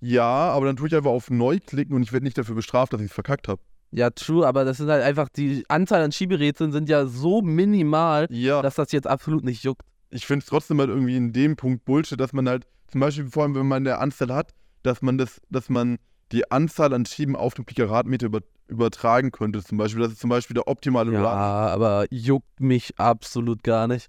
Ja, 0.00 0.24
aber 0.50 0.66
dann 0.66 0.76
tue 0.76 0.88
ich 0.88 0.96
einfach 0.96 1.10
auf 1.10 1.30
neu 1.30 1.58
klicken 1.64 1.94
und 1.94 2.02
ich 2.02 2.12
werde 2.12 2.24
nicht 2.24 2.36
dafür 2.36 2.54
bestraft, 2.54 2.92
dass 2.92 3.00
ich 3.00 3.06
es 3.08 3.12
verkackt 3.12 3.48
habe. 3.48 3.60
Ja, 3.92 4.10
true, 4.10 4.46
aber 4.46 4.64
das 4.64 4.78
sind 4.78 4.88
halt 4.88 5.04
einfach, 5.04 5.28
die 5.28 5.64
Anzahl 5.68 6.02
an 6.02 6.12
Schieberätseln 6.12 6.72
sind 6.72 6.88
ja 6.88 7.06
so 7.06 7.42
minimal, 7.42 8.26
Ja, 8.30 8.62
dass 8.62 8.76
das 8.76 8.90
jetzt 8.92 9.06
absolut 9.06 9.44
nicht 9.44 9.62
juckt. 9.62 9.82
ich 10.10 10.26
finde 10.26 10.42
es 10.42 10.46
trotzdem 10.48 10.80
halt 10.80 10.88
irgendwie 10.88 11.16
in 11.16 11.32
dem 11.32 11.56
Punkt 11.56 11.84
Bullshit, 11.84 12.18
dass 12.18 12.32
man 12.32 12.48
halt, 12.48 12.66
zum 12.88 13.00
Beispiel 13.02 13.26
vor 13.28 13.42
allem, 13.44 13.54
wenn 13.54 13.66
man 13.68 13.86
eine 13.86 13.98
Anzahl 13.98 14.32
hat, 14.34 14.52
dass 14.82 15.02
man 15.02 15.18
das, 15.18 15.40
dass 15.50 15.68
man 15.68 15.98
die 16.32 16.50
Anzahl 16.50 16.92
an 16.94 17.04
Schieben 17.06 17.36
auf 17.36 17.54
den 17.54 17.64
Pikaratmeter 17.64 18.26
über, 18.26 18.40
übertragen 18.68 19.30
könnte. 19.32 19.62
Zum 19.62 19.78
Beispiel, 19.78 20.02
das 20.02 20.12
ist 20.12 20.20
zum 20.20 20.30
Beispiel 20.30 20.54
der 20.54 20.66
optimale 20.68 21.12
Ja, 21.12 21.18
Run. 21.20 21.28
aber 21.72 22.06
juckt 22.10 22.60
mich 22.60 22.98
absolut 22.98 23.62
gar 23.62 23.86
nicht. 23.86 24.08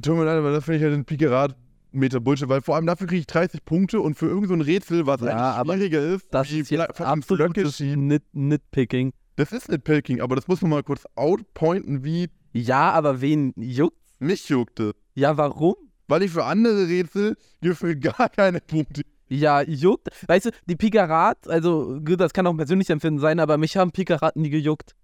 Tut 0.00 0.16
mir 0.16 0.24
leid, 0.24 0.38
aber 0.38 0.50
das 0.52 0.64
finde 0.64 0.78
ich 0.78 0.84
halt 0.84 0.94
ein 0.94 1.04
Pikarat-Meter 1.04 2.20
Bullshit, 2.20 2.48
weil 2.48 2.62
vor 2.62 2.74
allem 2.76 2.86
dafür 2.86 3.06
kriege 3.06 3.20
ich 3.20 3.26
30 3.26 3.64
Punkte 3.64 4.00
und 4.00 4.14
für 4.14 4.26
irgend 4.26 4.48
so 4.48 4.54
ein 4.54 4.60
Rätsel, 4.60 5.06
was 5.06 5.20
Ja, 5.20 5.56
eigentlich 5.60 5.76
schwieriger 5.76 6.02
ist, 6.14 6.26
Das 6.32 6.50
ist 6.50 6.70
jetzt 6.70 7.00
absolutes. 7.00 7.80
Nit 7.80 8.24
Nitpicking. 8.32 9.12
Das 9.36 9.52
ist 9.52 9.68
nicht 9.68 9.84
Pilking, 9.84 10.20
aber 10.20 10.34
das 10.34 10.48
muss 10.48 10.62
man 10.62 10.70
mal 10.70 10.82
kurz 10.82 11.04
outpointen, 11.14 12.02
wie 12.04 12.28
Ja, 12.52 12.90
aber 12.92 13.20
wen 13.20 13.52
juckt? 13.56 13.96
mich 14.18 14.48
juckte. 14.48 14.94
Ja, 15.14 15.36
warum? 15.36 15.74
Weil 16.08 16.22
ich 16.22 16.30
für 16.30 16.44
andere 16.44 16.86
Rätsel 16.88 17.36
gefühlt 17.60 18.00
gar 18.00 18.28
keine 18.30 18.60
Punkte. 18.60 19.02
Ja, 19.28 19.62
juckt. 19.62 20.08
Weißt 20.28 20.46
du, 20.46 20.50
die 20.66 20.76
Pikarat, 20.76 21.48
also 21.48 22.00
gut, 22.04 22.20
das 22.20 22.32
kann 22.32 22.46
auch 22.46 22.52
ein 22.52 22.56
persönliches 22.56 22.90
Empfinden 22.90 23.18
sein, 23.18 23.40
aber 23.40 23.58
mich 23.58 23.76
haben 23.76 23.90
Pikarat 23.90 24.36
nie 24.36 24.50
gejuckt. 24.50 24.94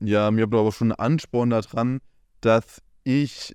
Ja, 0.00 0.30
mir 0.30 0.42
habe 0.42 0.58
aber 0.58 0.72
schon 0.72 0.92
einen 0.92 0.98
Ansporn 0.98 1.50
daran, 1.50 2.00
dass 2.40 2.82
ich 3.04 3.54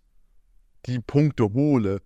die 0.86 1.00
Punkte 1.00 1.54
hole. 1.54 2.02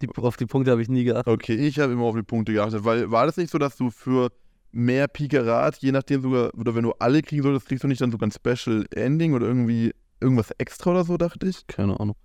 Die, 0.00 0.08
auf 0.16 0.36
die 0.36 0.46
Punkte 0.46 0.70
habe 0.70 0.82
ich 0.82 0.88
nie 0.88 1.04
geachtet. 1.04 1.32
Okay, 1.32 1.54
ich 1.54 1.78
habe 1.78 1.92
immer 1.92 2.04
auf 2.04 2.16
die 2.16 2.22
Punkte 2.22 2.52
geachtet, 2.52 2.84
weil 2.84 3.10
war 3.10 3.26
das 3.26 3.36
nicht 3.36 3.50
so, 3.50 3.58
dass 3.58 3.76
du 3.76 3.90
für 3.90 4.30
mehr 4.72 5.08
Pikarat, 5.08 5.76
je 5.78 5.92
nachdem 5.92 6.22
sogar, 6.22 6.54
oder 6.54 6.74
wenn 6.74 6.84
du 6.84 6.92
alle 6.98 7.22
kriegen 7.22 7.42
solltest, 7.42 7.66
kriegst 7.66 7.84
du 7.84 7.88
nicht 7.88 8.00
dann 8.00 8.12
sogar 8.12 8.28
ein 8.28 8.32
Special 8.32 8.86
Ending 8.94 9.34
oder 9.34 9.46
irgendwie 9.46 9.92
irgendwas 10.20 10.50
extra 10.58 10.92
oder 10.92 11.04
so, 11.04 11.16
dachte 11.16 11.48
ich? 11.48 11.66
Keine 11.66 11.98
Ahnung. 11.98 12.16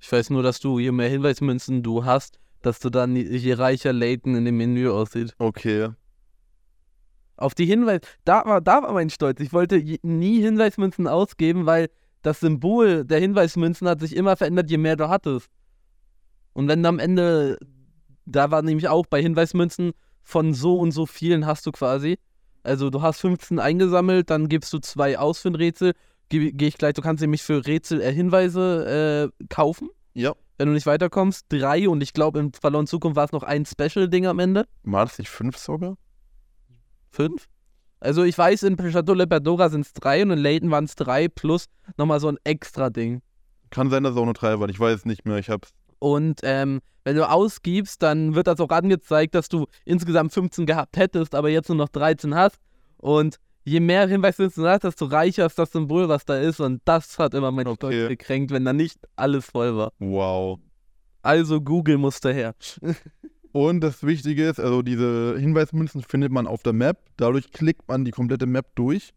Ich 0.00 0.10
weiß 0.10 0.30
nur, 0.30 0.42
dass 0.42 0.60
du, 0.60 0.78
je 0.78 0.92
mehr 0.92 1.08
Hinweismünzen 1.08 1.82
du 1.82 2.04
hast, 2.04 2.38
dass 2.62 2.80
du 2.80 2.90
dann, 2.90 3.16
je 3.16 3.52
reicher 3.54 3.92
Layton 3.92 4.34
in 4.34 4.44
dem 4.44 4.56
Menü 4.56 4.88
aussieht. 4.90 5.34
Okay. 5.38 5.90
Auf 7.36 7.54
die 7.54 7.66
Hinweis, 7.66 8.00
da 8.24 8.44
war, 8.44 8.60
da 8.60 8.82
war 8.82 8.92
mein 8.92 9.10
Stolz. 9.10 9.40
Ich 9.40 9.52
wollte 9.52 9.80
nie 10.02 10.40
Hinweismünzen 10.40 11.06
ausgeben, 11.06 11.66
weil 11.66 11.88
das 12.22 12.40
Symbol 12.40 13.04
der 13.04 13.20
Hinweismünzen 13.20 13.88
hat 13.88 14.00
sich 14.00 14.16
immer 14.16 14.36
verändert, 14.36 14.70
je 14.70 14.76
mehr 14.76 14.96
du 14.96 15.08
hattest. 15.08 15.48
Und 16.52 16.66
wenn 16.66 16.84
am 16.84 16.98
Ende, 16.98 17.58
da 18.26 18.50
war 18.50 18.62
nämlich 18.62 18.88
auch 18.88 19.06
bei 19.06 19.22
Hinweismünzen 19.22 19.92
von 20.22 20.52
so 20.52 20.78
und 20.78 20.90
so 20.90 21.06
vielen 21.06 21.46
hast 21.46 21.64
du 21.66 21.72
quasi. 21.72 22.18
Also 22.64 22.90
du 22.90 23.02
hast 23.02 23.20
15 23.20 23.60
eingesammelt, 23.60 24.30
dann 24.30 24.48
gibst 24.48 24.72
du 24.72 24.78
zwei 24.80 25.18
aus 25.18 25.38
für 25.38 25.48
ein 25.48 25.54
Rätsel. 25.54 25.92
Gehe 26.28 26.52
geh 26.52 26.66
ich 26.66 26.76
gleich, 26.76 26.94
du 26.94 27.02
kannst 27.02 27.20
nämlich 27.22 27.42
für 27.42 27.64
Rätsel 27.64 28.00
äh, 28.00 28.12
Hinweise 28.12 29.30
äh, 29.40 29.44
kaufen, 29.48 29.88
Ja. 30.12 30.34
Wenn 30.58 30.68
du 30.68 30.74
nicht 30.74 30.86
weiterkommst. 30.86 31.46
Drei 31.48 31.88
und 31.88 32.02
ich 32.02 32.12
glaube, 32.12 32.40
im 32.40 32.52
Verloren 32.52 32.86
Zukunft 32.86 33.16
war 33.16 33.24
es 33.24 33.32
noch 33.32 33.44
ein 33.44 33.64
Special-Ding 33.64 34.26
am 34.26 34.38
Ende. 34.38 34.66
War 34.82 35.06
das 35.06 35.18
nicht 35.18 35.30
fünf 35.30 35.56
sogar? 35.56 35.96
Fünf? 37.10 37.48
Also 38.00 38.22
ich 38.22 38.36
weiß, 38.36 38.64
in 38.64 38.76
Chateau 38.76 39.14
Le 39.14 39.26
Perdora 39.26 39.70
sind 39.70 39.86
es 39.86 39.92
drei 39.92 40.22
und 40.22 40.30
in 40.30 40.38
Layton 40.38 40.70
waren 40.70 40.84
es 40.84 40.94
drei 40.94 41.28
plus 41.28 41.66
nochmal 41.96 42.20
so 42.20 42.28
ein 42.28 42.36
extra 42.44 42.90
Ding. 42.90 43.22
Kann 43.70 43.90
sein, 43.90 44.02
dass 44.02 44.12
es 44.12 44.18
auch 44.18 44.24
nur 44.24 44.34
drei 44.34 44.58
waren. 44.60 44.70
Ich 44.70 44.78
weiß 44.78 45.00
es 45.00 45.04
nicht 45.04 45.24
mehr. 45.24 45.38
Ich 45.38 45.50
hab's. 45.50 45.72
Und 45.98 46.40
ähm, 46.42 46.80
wenn 47.04 47.16
du 47.16 47.28
ausgibst, 47.28 48.02
dann 48.02 48.34
wird 48.34 48.46
das 48.46 48.60
auch 48.60 48.70
angezeigt, 48.70 49.34
dass 49.34 49.48
du 49.48 49.66
insgesamt 49.84 50.32
15 50.32 50.66
gehabt 50.66 50.96
hättest, 50.96 51.34
aber 51.34 51.48
jetzt 51.48 51.68
nur 51.68 51.78
noch 51.78 51.88
13 51.88 52.34
hast. 52.34 52.58
Und 52.98 53.36
je 53.68 53.80
mehr 53.80 54.08
Hinweise 54.08 54.48
du 54.48 54.66
hast, 54.66 54.84
desto 54.84 55.06
reicher 55.06 55.46
ist 55.46 55.58
das 55.58 55.72
Symbol, 55.72 56.08
was 56.08 56.24
da 56.24 56.36
ist. 56.38 56.60
Und 56.60 56.80
das 56.84 57.18
hat 57.18 57.34
immer 57.34 57.50
mein 57.52 57.66
Okay. 57.66 57.76
Stolz 57.92 58.08
gekränkt, 58.08 58.50
wenn 58.50 58.64
da 58.64 58.72
nicht 58.72 58.98
alles 59.16 59.46
voll 59.46 59.76
war. 59.76 59.92
Wow. 59.98 60.58
Also 61.22 61.60
Google 61.60 61.98
musste 61.98 62.32
her. 62.32 62.54
Und 63.52 63.80
das 63.80 64.04
Wichtige 64.04 64.48
ist, 64.48 64.60
also 64.60 64.82
diese 64.82 65.36
Hinweismünzen 65.38 66.02
findet 66.02 66.32
man 66.32 66.46
auf 66.46 66.62
der 66.62 66.72
Map. 66.72 66.98
Dadurch 67.16 67.50
klickt 67.50 67.88
man 67.88 68.04
die 68.04 68.10
komplette 68.10 68.46
Map 68.46 68.74
durch. 68.74 69.12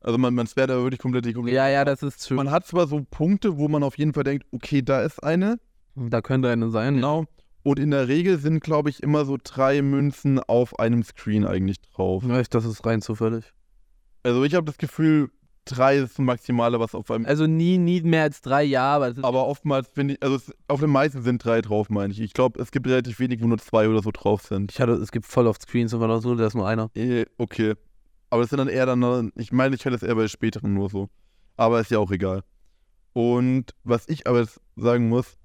Also 0.00 0.18
man, 0.18 0.34
man 0.34 0.46
sperrt 0.46 0.70
da 0.70 0.76
wirklich 0.76 1.00
komplett 1.00 1.24
die 1.24 1.32
komplette 1.32 1.56
Ja, 1.56 1.68
ja, 1.68 1.84
das 1.84 2.02
ist 2.02 2.26
true. 2.26 2.36
Man 2.36 2.50
hat 2.50 2.66
zwar 2.66 2.86
so 2.86 3.04
Punkte, 3.10 3.58
wo 3.58 3.68
man 3.68 3.82
auf 3.82 3.98
jeden 3.98 4.12
Fall 4.12 4.24
denkt, 4.24 4.46
okay, 4.52 4.82
da 4.82 5.02
ist 5.02 5.22
eine. 5.22 5.58
Da 5.94 6.20
könnte 6.20 6.50
eine 6.50 6.70
sein. 6.70 6.96
Genau. 6.96 7.24
Und 7.68 7.78
in 7.78 7.90
der 7.90 8.08
Regel 8.08 8.38
sind, 8.38 8.60
glaube 8.60 8.88
ich, 8.88 9.02
immer 9.02 9.26
so 9.26 9.36
drei 9.42 9.82
Münzen 9.82 10.38
auf 10.40 10.78
einem 10.78 11.02
Screen 11.02 11.44
eigentlich 11.44 11.78
drauf. 11.82 12.24
Ja, 12.26 12.40
das 12.42 12.64
ist 12.64 12.86
rein 12.86 13.02
zufällig. 13.02 13.52
Also 14.22 14.42
ich 14.44 14.54
habe 14.54 14.64
das 14.64 14.78
Gefühl, 14.78 15.28
drei 15.66 15.98
ist 15.98 16.12
das 16.12 16.18
Maximale, 16.24 16.80
was 16.80 16.94
auf 16.94 17.10
einem. 17.10 17.26
Also 17.26 17.46
nie, 17.46 17.76
nie 17.76 18.00
mehr 18.00 18.22
als 18.22 18.40
drei, 18.40 18.62
ja, 18.62 18.96
aber 18.96 19.12
Aber 19.20 19.46
oftmals 19.46 19.86
finde 19.86 20.14
ich, 20.14 20.22
also 20.22 20.36
es, 20.36 20.50
auf 20.66 20.80
den 20.80 20.88
meisten 20.88 21.20
sind 21.20 21.44
drei 21.44 21.60
drauf, 21.60 21.90
meine 21.90 22.10
ich. 22.10 22.20
Ich 22.22 22.32
glaube, 22.32 22.58
es 22.58 22.70
gibt 22.70 22.86
relativ 22.86 23.18
wenig, 23.20 23.42
wo 23.42 23.46
nur 23.46 23.58
zwei 23.58 23.86
oder 23.86 24.02
so 24.02 24.12
drauf 24.12 24.40
sind. 24.40 24.72
Ich 24.72 24.80
hatte, 24.80 24.92
es 24.92 25.12
gibt 25.12 25.26
voll 25.26 25.46
oft 25.46 25.60
Screens 25.60 25.92
und 25.92 26.00
war 26.00 26.20
so, 26.22 26.34
da 26.34 26.46
ist 26.46 26.54
nur 26.54 26.66
einer. 26.66 26.90
Eh, 26.94 27.26
Okay. 27.36 27.74
Aber 28.30 28.40
das 28.40 28.48
sind 28.50 28.58
dann 28.60 28.68
eher 28.68 28.86
dann, 28.86 29.30
ich 29.36 29.52
meine, 29.52 29.74
ich 29.74 29.84
hätte 29.84 29.96
es 29.96 30.02
eher 30.02 30.14
bei 30.14 30.26
späteren 30.28 30.72
nur 30.72 30.88
so. 30.88 31.10
Aber 31.58 31.80
ist 31.80 31.90
ja 31.90 31.98
auch 31.98 32.12
egal. 32.12 32.44
Und 33.12 33.74
was 33.84 34.08
ich 34.08 34.26
aber 34.26 34.40
jetzt 34.40 34.58
sagen 34.76 35.08
muss, 35.10 35.37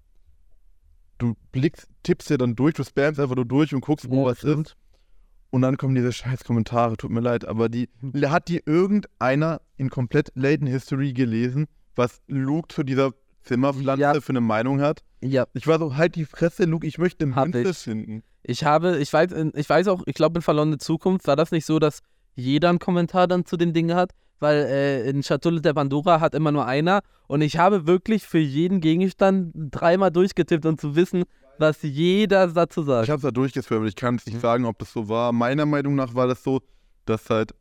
du 1.23 1.35
blickst, 1.51 1.87
tippst 2.03 2.29
dir 2.29 2.37
dann 2.37 2.55
durch, 2.55 2.73
du 2.75 2.83
spammst 2.83 3.19
einfach 3.19 3.35
nur 3.35 3.45
durch 3.45 3.73
und 3.73 3.81
guckst, 3.81 4.09
wo 4.09 4.25
was 4.25 4.43
ist. 4.43 4.75
Und 5.49 5.61
dann 5.61 5.77
kommen 5.77 5.93
diese 5.95 6.11
scheiß 6.11 6.43
Kommentare, 6.45 6.97
tut 6.97 7.11
mir 7.11 7.19
leid, 7.19 7.45
aber 7.45 7.69
die 7.69 7.87
hat 8.25 8.47
die 8.47 8.61
irgendeiner 8.65 9.61
in 9.77 9.89
komplett 9.89 10.31
Layton 10.35 10.67
History 10.67 11.13
gelesen, 11.13 11.67
was 11.95 12.21
Luke 12.27 12.73
zu 12.73 12.83
dieser 12.83 13.11
Zimmerpflanze 13.43 14.01
Ja. 14.01 14.13
für 14.21 14.29
eine 14.31 14.41
Meinung 14.41 14.81
hat. 14.81 15.03
Ja, 15.21 15.45
Ich 15.53 15.67
war 15.67 15.77
so, 15.79 15.95
halt 15.95 16.15
die 16.15 16.25
Fresse, 16.25 16.63
Luke, 16.65 16.87
ich 16.87 16.97
möchte 16.97 17.33
Hab 17.35 17.49
Münze 17.53 17.73
finden. 17.73 18.23
ich 18.41 18.63
habe, 18.63 18.97
ich 18.97 19.11
weiß, 19.13 19.31
ich 19.53 19.69
weiß 19.69 19.87
auch, 19.89 20.01
ich 20.07 20.15
glaube 20.15 20.39
in 20.39 20.41
Verlorene 20.41 20.77
Zukunft 20.79 21.27
war 21.27 21.35
das 21.35 21.51
nicht 21.51 21.65
so, 21.65 21.77
dass 21.79 21.99
jeder 22.35 22.69
einen 22.69 22.79
Kommentar 22.79 23.27
dann 23.27 23.45
zu 23.45 23.55
dem 23.57 23.73
Ding 23.73 23.93
hat, 23.93 24.11
weil 24.43 24.57
äh, 24.65 25.09
in 25.09 25.23
Schatulle 25.23 25.61
der 25.61 25.73
Pandora 25.73 26.19
hat 26.19 26.35
immer 26.35 26.51
nur 26.51 26.67
einer 26.67 27.01
und 27.27 27.41
ich 27.41 27.57
habe 27.57 27.87
wirklich 27.87 28.23
für 28.23 28.37
jeden 28.39 28.81
Gegenstand 28.81 29.53
dreimal 29.55 30.11
durchgetippt, 30.11 30.65
um 30.65 30.77
zu 30.77 30.95
wissen, 30.95 31.23
was 31.57 31.81
jeder 31.81 32.47
dazu 32.47 32.83
sagt. 32.83 33.05
Ich 33.05 33.09
habe 33.09 33.17
es 33.17 33.23
da 33.23 33.31
durchgeswirrt, 33.31 33.87
ich 33.87 33.95
kann 33.95 34.15
es 34.15 34.25
nicht 34.25 34.41
sagen, 34.41 34.65
ob 34.65 34.77
das 34.79 34.91
so 34.91 35.07
war. 35.07 35.31
Meiner 35.31 35.65
Meinung 35.65 35.95
nach 35.95 36.13
war 36.13 36.27
das 36.27 36.43
so, 36.43 36.61
dass 37.05 37.29
halt 37.29 37.55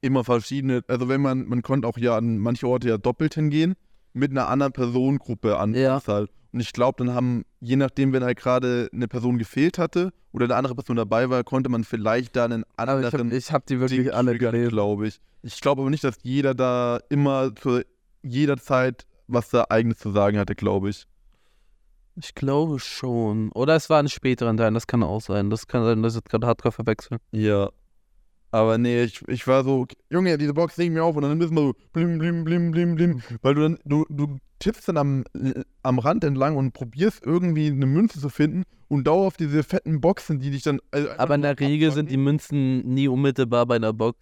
immer 0.00 0.24
verschiedene, 0.24 0.82
also 0.88 1.08
wenn 1.08 1.20
man, 1.20 1.46
man 1.46 1.62
konnte 1.62 1.86
auch 1.86 1.98
ja 1.98 2.16
an 2.16 2.38
manche 2.38 2.66
Orte 2.66 2.88
ja 2.88 2.98
doppelt 2.98 3.34
hingehen, 3.34 3.74
mit 4.14 4.30
einer 4.30 4.48
anderen 4.48 4.72
Personengruppe 4.72 5.58
an 5.58 5.74
Ja. 5.74 6.00
halt. 6.06 6.30
Und 6.52 6.60
ich 6.60 6.72
glaube, 6.72 7.04
dann 7.04 7.14
haben, 7.14 7.44
je 7.60 7.76
nachdem, 7.76 8.12
wenn 8.12 8.24
halt 8.24 8.38
gerade 8.38 8.90
eine 8.92 9.08
Person 9.08 9.38
gefehlt 9.38 9.78
hatte 9.78 10.12
oder 10.32 10.44
eine 10.44 10.56
andere 10.56 10.74
Person 10.74 10.96
dabei 10.96 11.30
war, 11.30 11.44
konnte 11.44 11.70
man 11.70 11.84
vielleicht 11.84 12.36
da 12.36 12.44
einen 12.44 12.64
aber 12.76 13.00
ich 13.00 13.06
anderen 13.06 13.28
habe 13.30 13.36
ich 13.36 13.52
hab 13.52 13.66
die 13.66 13.80
wirklich 13.80 14.00
Ding 14.00 14.10
alle 14.10 14.36
gelesen. 14.36 14.68
glaube 14.68 15.08
ich. 15.08 15.20
Ich 15.42 15.60
glaube 15.60 15.82
aber 15.82 15.90
nicht, 15.90 16.04
dass 16.04 16.16
jeder 16.22 16.54
da 16.54 17.00
immer 17.08 17.54
zu 17.54 17.82
jeder 18.22 18.56
Zeit 18.56 19.06
was 19.32 19.48
da 19.48 19.66
eigenes 19.68 19.98
zu 19.98 20.10
sagen 20.10 20.38
hatte, 20.38 20.54
glaube 20.54 20.90
ich. 20.90 21.06
Ich 22.16 22.34
glaube 22.34 22.78
schon. 22.78 23.50
Oder 23.52 23.74
es 23.74 23.88
war 23.88 23.98
ein 23.98 24.08
späteren 24.08 24.56
Teil, 24.56 24.72
das 24.74 24.86
kann 24.86 25.02
auch 25.02 25.20
sein. 25.20 25.48
Das 25.48 25.66
kann 25.66 25.84
sein, 25.84 26.02
dass 26.02 26.12
ich 26.12 26.20
jetzt 26.20 26.30
gerade 26.30 26.46
hardcore 26.46 26.72
verwechseln. 26.72 27.18
Ja. 27.30 27.70
Aber 28.52 28.76
nee, 28.76 29.04
ich, 29.04 29.26
ich 29.28 29.46
war 29.46 29.64
so, 29.64 29.86
Junge, 30.10 30.36
diese 30.36 30.52
Box 30.52 30.76
leg 30.76 30.92
mir 30.92 31.02
auf 31.02 31.16
und 31.16 31.22
dann 31.22 31.38
müssen 31.38 31.56
wir 31.56 31.62
so 31.62 31.74
blim, 31.94 32.18
blim, 32.18 32.44
blim, 32.44 32.70
blim, 32.70 32.94
blim. 32.94 33.22
Weil 33.40 33.54
du 33.54 33.62
dann, 33.62 33.78
du, 33.86 34.04
du 34.10 34.36
tippst 34.58 34.88
dann 34.88 34.98
am, 34.98 35.24
am 35.82 35.98
Rand 35.98 36.22
entlang 36.22 36.56
und 36.58 36.72
probierst 36.72 37.24
irgendwie 37.24 37.68
eine 37.68 37.86
Münze 37.86 38.20
zu 38.20 38.28
finden 38.28 38.64
und 38.88 39.06
dauerhaft 39.06 39.40
diese 39.40 39.62
fetten 39.62 40.02
Boxen, 40.02 40.38
die 40.38 40.50
dich 40.50 40.62
dann. 40.62 40.80
Also 40.90 41.08
Aber 41.16 41.34
in 41.34 41.40
der 41.40 41.58
Regel 41.58 41.92
sind 41.92 42.10
die. 42.10 42.18
Münzen 42.18 42.80
nie 42.80 43.08
unmittelbar 43.08 43.64
bei 43.64 43.76
einer 43.76 43.94
Box. 43.94 44.18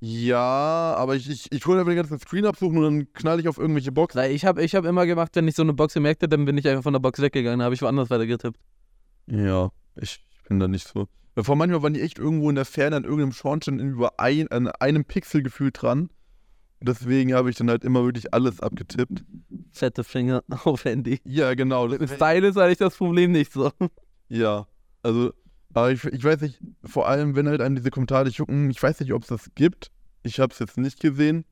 Ja, 0.00 0.94
aber 0.96 1.16
ich, 1.16 1.28
ich, 1.28 1.50
ich 1.50 1.66
hole 1.66 1.80
einfach 1.80 1.90
den 1.90 1.96
ganzen 1.96 2.20
Screen 2.20 2.46
absuchen 2.46 2.78
und 2.78 2.84
dann 2.84 3.12
knall 3.12 3.40
ich 3.40 3.48
auf 3.48 3.58
irgendwelche 3.58 3.90
Boxen. 3.90 4.20
Weil 4.20 4.30
ich 4.30 4.44
habe 4.44 4.62
ich 4.62 4.76
hab 4.76 4.84
immer 4.84 5.04
gemacht, 5.04 5.32
wenn 5.34 5.48
ich 5.48 5.56
so 5.56 5.62
eine 5.62 5.72
Box 5.72 5.94
gemerkt 5.94 6.22
habe, 6.22 6.28
dann 6.28 6.44
bin 6.44 6.56
ich 6.56 6.68
einfach 6.68 6.84
von 6.84 6.92
der 6.92 7.00
Box 7.00 7.20
weggegangen, 7.20 7.60
habe 7.60 7.74
ich 7.74 7.82
woanders 7.82 8.08
weiter 8.08 8.26
getippt. 8.26 8.60
Ja. 9.26 9.70
Ich 9.96 10.24
bin 10.48 10.60
da 10.60 10.68
nicht 10.68 10.86
so. 10.86 11.08
Vor 11.40 11.56
manchmal 11.56 11.82
waren 11.82 11.94
die 11.94 12.00
echt 12.00 12.18
irgendwo 12.18 12.48
in 12.48 12.56
der 12.56 12.64
Ferne 12.64 12.96
an 12.96 13.04
irgendeinem 13.04 13.32
Schornstein 13.32 13.78
über 13.78 14.18
ein, 14.18 14.48
an 14.48 14.68
einem 14.68 15.04
Pixel 15.04 15.42
gefühlt 15.42 15.80
dran. 15.80 16.10
Deswegen 16.80 17.34
habe 17.34 17.50
ich 17.50 17.56
dann 17.56 17.70
halt 17.70 17.84
immer 17.84 18.04
wirklich 18.04 18.32
alles 18.32 18.60
abgetippt. 18.60 19.24
Fette 19.72 20.04
Finger 20.04 20.44
auf 20.64 20.84
Handy. 20.84 21.20
Ja, 21.24 21.54
genau. 21.54 21.88
Style 21.88 22.46
ist 22.46 22.56
eigentlich 22.56 22.78
das 22.78 22.96
Problem 22.96 23.32
nicht 23.32 23.52
so. 23.52 23.70
Ja, 24.30 24.66
also, 25.02 25.32
aber 25.72 25.90
ich, 25.90 26.04
ich 26.04 26.22
weiß 26.22 26.42
nicht, 26.42 26.60
vor 26.84 27.08
allem, 27.08 27.34
wenn 27.34 27.48
halt 27.48 27.62
einem 27.62 27.76
diese 27.76 27.90
Kommentare 27.90 28.28
jucken, 28.28 28.68
ich 28.68 28.82
weiß 28.82 29.00
nicht, 29.00 29.14
ob 29.14 29.22
es 29.22 29.28
das 29.28 29.50
gibt. 29.54 29.90
Ich 30.22 30.38
habe 30.38 30.52
es 30.52 30.58
jetzt 30.58 30.76
nicht 30.76 31.00
gesehen. 31.00 31.46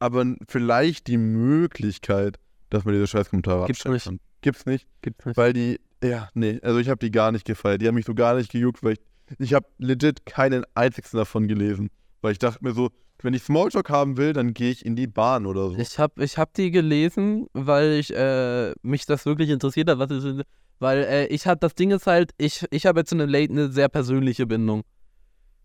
Aber 0.00 0.24
vielleicht 0.48 1.06
die 1.06 1.18
Möglichkeit, 1.18 2.40
dass 2.68 2.84
man 2.84 2.94
diese 2.94 3.06
Scheißkommentare 3.06 3.66
Gibt's 3.66 3.84
nicht. 3.84 4.04
kann. 4.06 4.18
Gibt's 4.40 4.66
nicht. 4.66 4.88
Gibt's 5.02 5.24
nicht. 5.24 5.36
Weil 5.36 5.52
die, 5.52 5.78
ja, 6.02 6.30
nee, 6.34 6.58
also 6.62 6.80
ich 6.80 6.88
habe 6.88 6.98
die 6.98 7.12
gar 7.12 7.30
nicht 7.30 7.44
gefeiert. 7.44 7.80
Die 7.80 7.86
haben 7.86 7.94
mich 7.94 8.06
so 8.06 8.14
gar 8.14 8.34
nicht 8.34 8.50
gejuckt, 8.50 8.82
weil 8.82 8.94
ich, 8.94 9.00
ich 9.38 9.54
habe 9.54 9.66
legit 9.78 10.26
keinen 10.26 10.64
einzigen 10.74 11.08
davon 11.12 11.48
gelesen. 11.48 11.90
Weil 12.20 12.32
ich 12.32 12.38
dachte 12.38 12.62
mir 12.62 12.72
so, 12.72 12.90
wenn 13.22 13.34
ich 13.34 13.42
Smalltalk 13.42 13.90
haben 13.90 14.16
will, 14.16 14.32
dann 14.32 14.54
gehe 14.54 14.70
ich 14.70 14.84
in 14.84 14.96
die 14.96 15.06
Bahn 15.06 15.46
oder 15.46 15.70
so. 15.70 15.76
Ich 15.76 15.98
habe 15.98 16.22
ich 16.24 16.38
hab 16.38 16.54
die 16.54 16.70
gelesen, 16.70 17.46
weil 17.52 17.92
ich 17.92 18.14
äh, 18.14 18.72
mich 18.82 19.06
das 19.06 19.26
wirklich 19.26 19.50
interessiert 19.50 19.88
hat, 19.88 19.98
was 19.98 20.10
ist, 20.10 20.44
weil 20.78 21.02
äh, 21.04 21.26
ich 21.26 21.46
habe 21.46 21.60
das 21.60 21.74
Ding 21.74 21.90
ist 21.90 22.06
halt, 22.06 22.32
ich, 22.38 22.64
ich 22.70 22.86
habe 22.86 23.00
jetzt 23.00 23.10
zu 23.10 23.14
einem 23.14 23.28
Late 23.28 23.52
eine 23.52 23.70
sehr 23.70 23.88
persönliche 23.88 24.46
Bindung. 24.46 24.82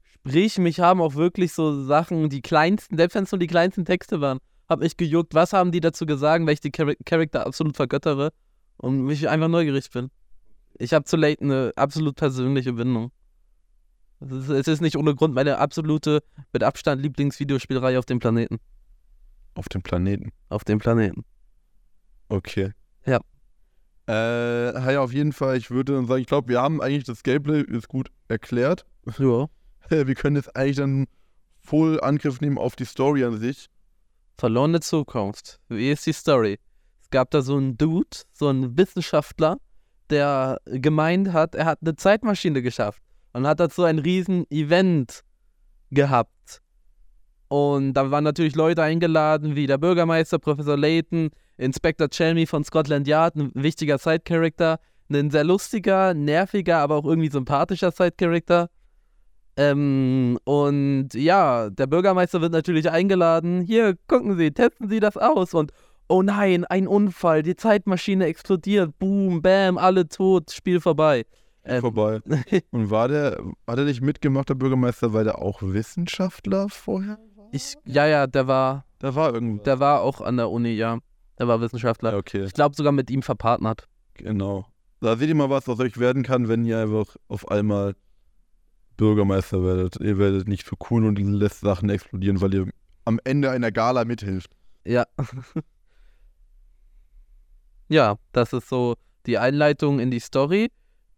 Sprich, 0.03 0.57
mich 0.57 0.79
haben 0.79 1.01
auch 1.01 1.15
wirklich 1.15 1.53
so 1.53 1.83
Sachen, 1.83 2.29
die 2.29 2.41
kleinsten, 2.41 2.97
selbst 2.97 3.15
wenn 3.15 3.23
es 3.23 3.31
nur 3.31 3.39
die 3.39 3.47
kleinsten 3.47 3.85
Texte 3.85 4.19
waren, 4.21 4.39
hab 4.67 4.79
mich 4.79 4.97
gejuckt, 4.97 5.33
was 5.33 5.53
haben 5.53 5.71
die 5.71 5.79
dazu 5.79 6.05
gesagt, 6.05 6.45
weil 6.45 6.55
ich 6.55 6.61
die 6.61 6.71
Char 6.75 6.93
Charakter 7.05 7.45
absolut 7.45 7.75
vergöttere 7.75 8.31
und 8.77 9.03
mich 9.03 9.29
einfach 9.29 9.47
neugierig 9.47 9.89
bin. 9.91 10.09
Ich 10.77 10.93
habe 10.93 11.05
zu 11.05 11.15
Late 11.15 11.41
eine 11.41 11.71
absolut 11.75 12.15
persönliche 12.15 12.73
Bindung. 12.73 13.11
Es 14.19 14.67
ist, 14.67 14.81
nicht 14.81 14.97
ohne 14.97 15.13
Grund 15.13 15.33
meine 15.33 15.57
absolute, 15.57 16.23
mit 16.53 16.63
Abstand 16.63 17.01
Lieblingsvideospielreihe 17.01 17.99
auf 17.99 18.05
dem 18.05 18.19
Planeten. 18.19 18.59
Auf 19.55 19.67
dem 19.69 19.81
Planeten. 19.81 20.31
Auf 20.49 20.63
dem 20.63 20.79
Planeten. 20.79 21.25
Okay. 22.29 22.71
Ja. 23.05 23.19
Äh, 24.07 24.93
ja, 24.93 25.01
auf 25.01 25.13
jeden 25.13 25.33
Fall, 25.33 25.57
ich 25.57 25.69
würde 25.69 25.93
dann 25.93 26.07
sagen, 26.07 26.21
ich 26.21 26.27
glaube, 26.27 26.49
wir 26.49 26.61
haben 26.61 26.81
eigentlich 26.81 27.03
das 27.03 27.23
Gameplay 27.23 27.61
ist 27.61 27.87
gut 27.87 28.09
erklärt. 28.27 28.85
Ja. 29.17 29.47
Wir 29.89 30.15
können 30.15 30.35
jetzt 30.35 30.55
eigentlich 30.55 30.77
dann 30.77 31.05
voll 31.59 32.01
Angriff 32.01 32.41
nehmen 32.41 32.57
auf 32.57 32.75
die 32.75 32.85
Story 32.85 33.23
an 33.23 33.37
sich. 33.37 33.67
Verlorene 34.35 34.79
Zukunft. 34.79 35.59
Wie 35.69 35.91
ist 35.91 36.07
die 36.07 36.13
Story? 36.13 36.57
Es 37.03 37.11
gab 37.11 37.29
da 37.29 37.43
so 37.43 37.55
einen 37.55 37.77
Dude, 37.77 38.17
so 38.33 38.47
einen 38.47 38.75
Wissenschaftler, 38.75 39.57
der 40.09 40.59
gemeint 40.65 41.33
hat, 41.33 41.53
er 41.53 41.65
hat 41.65 41.79
eine 41.81 41.95
Zeitmaschine 41.95 42.63
geschafft 42.63 42.99
und 43.35 43.45
hat 43.45 43.59
dazu 43.59 43.83
ein 43.83 43.99
riesen 43.99 44.49
Event 44.49 45.25
gehabt. 45.91 46.61
Und 47.49 47.93
da 47.93 48.09
waren 48.09 48.23
natürlich 48.23 48.55
Leute 48.55 48.81
eingeladen, 48.81 49.57
wie 49.57 49.67
der 49.67 49.77
Bürgermeister, 49.77 50.39
Professor 50.39 50.77
Layton, 50.77 51.31
Inspector 51.57 52.09
Chelmy 52.09 52.45
von 52.45 52.63
Scotland 52.63 53.07
Yard, 53.09 53.35
ein 53.35 53.51
wichtiger 53.53 53.97
Side-Character, 53.97 54.79
ein 55.11 55.31
sehr 55.31 55.43
lustiger, 55.43 56.13
nerviger, 56.13 56.77
aber 56.77 56.95
auch 56.95 57.03
irgendwie 57.03 57.29
sympathischer 57.29 57.91
Side-Character. 57.91 58.69
Ähm, 59.57 60.39
und 60.45 61.09
ja, 61.13 61.69
der 61.69 61.87
Bürgermeister 61.87 62.39
wird 62.39 62.53
natürlich 62.53 62.89
eingeladen. 62.89 63.61
Hier, 63.61 63.95
gucken 64.07 64.37
Sie, 64.37 64.51
testen 64.51 64.87
Sie 64.87 65.01
das 65.01 65.17
aus. 65.17 65.53
Und 65.53 65.73
oh 66.07 66.21
nein, 66.21 66.63
ein 66.63 66.87
Unfall, 66.87 67.43
die 67.43 67.57
Zeitmaschine 67.57 68.27
explodiert. 68.27 68.97
Boom, 68.97 69.41
bam, 69.41 69.77
alle 69.77 70.07
tot, 70.07 70.51
Spiel 70.51 70.79
vorbei. 70.79 71.25
Ähm, 71.65 71.81
Vorbei. 71.81 72.21
Und 72.71 72.89
war 72.91 73.07
der, 73.07 73.43
hat 73.67 73.77
er 73.79 73.85
nicht 73.85 74.01
mitgemacht, 74.01 74.49
der 74.49 74.55
Bürgermeister, 74.55 75.13
weil 75.13 75.23
der 75.23 75.39
auch 75.41 75.61
Wissenschaftler 75.61 76.69
vorher 76.69 77.17
war? 77.35 77.47
ich, 77.51 77.73
ja, 77.85 78.05
ja, 78.05 78.27
der 78.27 78.47
war, 78.47 78.85
Da 78.99 79.15
war 79.15 79.33
irgendwas. 79.33 79.63
der 79.63 79.79
war 79.79 80.01
auch 80.01 80.21
an 80.21 80.37
der 80.37 80.49
Uni, 80.49 80.69
ja. 80.73 80.99
Der 81.39 81.47
war 81.47 81.59
Wissenschaftler. 81.61 82.11
Ja, 82.11 82.17
okay, 82.17 82.43
Ich 82.43 82.53
glaube 82.53 82.75
sogar 82.75 82.91
mit 82.91 83.09
ihm 83.09 83.21
verpartnert. 83.21 83.87
genau. 84.13 84.65
Da 85.01 85.17
seht 85.17 85.27
ihr 85.29 85.35
mal, 85.35 85.49
was 85.49 85.67
aus 85.67 85.79
euch 85.79 85.99
werden 85.99 86.23
kann, 86.23 86.47
wenn 86.47 86.65
ihr 86.65 86.79
einfach 86.79 87.15
auf 87.27 87.47
einmal 87.49 87.95
Bürgermeister 88.97 89.61
werdet. 89.63 89.97
Ihr 89.97 90.17
werdet 90.17 90.47
nicht 90.47 90.63
für 90.63 90.75
cool 90.89 91.05
und 91.05 91.17
lässt 91.19 91.59
Sachen 91.59 91.89
explodieren, 91.89 92.41
weil 92.41 92.53
ihr 92.53 92.69
am 93.03 93.19
Ende 93.23 93.51
einer 93.51 93.71
Gala 93.71 94.05
mithilft. 94.05 94.51
Ja. 94.85 95.05
ja, 97.89 98.15
das 98.31 98.53
ist 98.53 98.69
so 98.69 98.95
die 99.25 99.37
Einleitung 99.37 99.99
in 99.99 100.11
die 100.11 100.19
Story. 100.19 100.71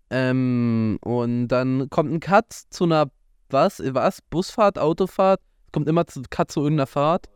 Ähm, 0.09 0.97
und 1.01 1.47
dann 1.49 1.89
kommt 1.89 2.11
ein 2.11 2.19
Cut 2.19 2.51
zu 2.69 2.85
einer, 2.85 3.09
was, 3.49 3.81
was, 3.85 4.21
Busfahrt, 4.21 4.79
Autofahrt? 4.79 5.41
Kommt 5.71 5.87
immer 5.87 6.07
zu 6.07 6.21
Cut 6.29 6.51
zu 6.51 6.61
irgendeiner 6.61 6.87
Fahrt. 6.87 7.27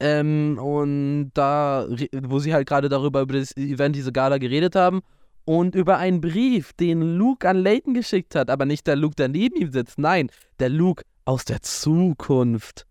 Ähm, 0.00 0.58
und 0.60 1.30
da, 1.34 1.86
wo 2.22 2.38
sie 2.38 2.54
halt 2.54 2.68
gerade 2.68 2.88
darüber, 2.88 3.22
über 3.22 3.34
das 3.34 3.56
Event, 3.56 3.96
diese 3.96 4.12
Gala 4.12 4.38
geredet 4.38 4.76
haben. 4.76 5.00
Und 5.44 5.74
über 5.74 5.98
einen 5.98 6.20
Brief, 6.20 6.72
den 6.72 7.02
Luke 7.02 7.46
an 7.48 7.58
Layton 7.58 7.94
geschickt 7.94 8.34
hat. 8.34 8.48
Aber 8.48 8.64
nicht 8.64 8.86
der 8.86 8.96
Luke, 8.96 9.16
der 9.16 9.28
neben 9.28 9.56
ihm 9.56 9.72
sitzt. 9.72 9.98
Nein, 9.98 10.30
der 10.58 10.70
Luke 10.70 11.04
aus 11.24 11.44
der 11.44 11.62
Zukunft. 11.62 12.86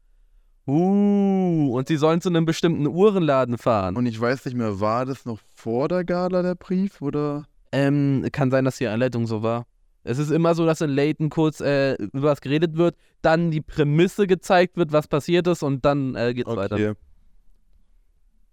Uh, 0.66 1.76
und 1.76 1.90
sie 1.90 1.98
sollen 1.98 2.22
zu 2.22 2.30
einem 2.30 2.46
bestimmten 2.46 2.88
Uhrenladen 2.88 3.58
fahren. 3.58 3.98
Und 3.98 4.06
ich 4.06 4.20
weiß 4.20 4.46
nicht 4.46 4.56
mehr, 4.56 4.80
war 4.80 5.06
das 5.06 5.26
noch 5.26 5.40
vor 5.54 5.90
der 5.90 6.06
Gala 6.06 6.42
der 6.42 6.56
Brief 6.56 7.02
oder? 7.02 7.46
Ähm, 7.74 8.28
kann 8.32 8.52
sein, 8.52 8.66
dass 8.66 8.78
die 8.78 8.88
Einleitung 8.88 9.26
so 9.26 9.42
war. 9.42 9.66
Es 10.04 10.20
ist 10.20 10.30
immer 10.32 10.54
so, 10.54 10.66
dass 10.66 10.82
in 10.82 10.92
Layton 10.92 11.30
kurz 11.30 11.60
äh, 11.60 11.96
über 11.96 12.30
was 12.30 12.42
geredet 12.42 12.76
wird, 12.78 12.96
dann 13.22 13.50
die 13.52 13.62
Prämisse 13.62 14.28
gezeigt 14.28 14.78
wird, 14.78 14.92
was 14.92 15.08
passiert 15.08 15.48
ist 15.48 15.64
und 15.64 15.84
dann 15.86 16.14
äh, 16.16 16.34
geht's 16.34 16.56
weiter. 16.56 16.76
Okay. 16.76 16.94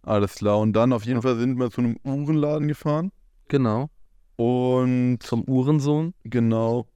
Alles 0.03 0.37
klar. 0.37 0.59
Und 0.59 0.73
dann 0.73 0.93
auf 0.93 1.05
jeden 1.05 1.19
Ja. 1.19 1.23
Fall 1.23 1.37
sind 1.39 1.59
wir 1.59 1.71
zu 1.71 1.83
einem 1.83 1.97
Uhrenladen 2.05 2.69
gefahren. 2.69 3.13
Genau. 3.49 3.91
Und 4.37 5.19
Zum 5.23 5.45
Uhrensohn. 5.45 6.15
genau. 6.25 6.87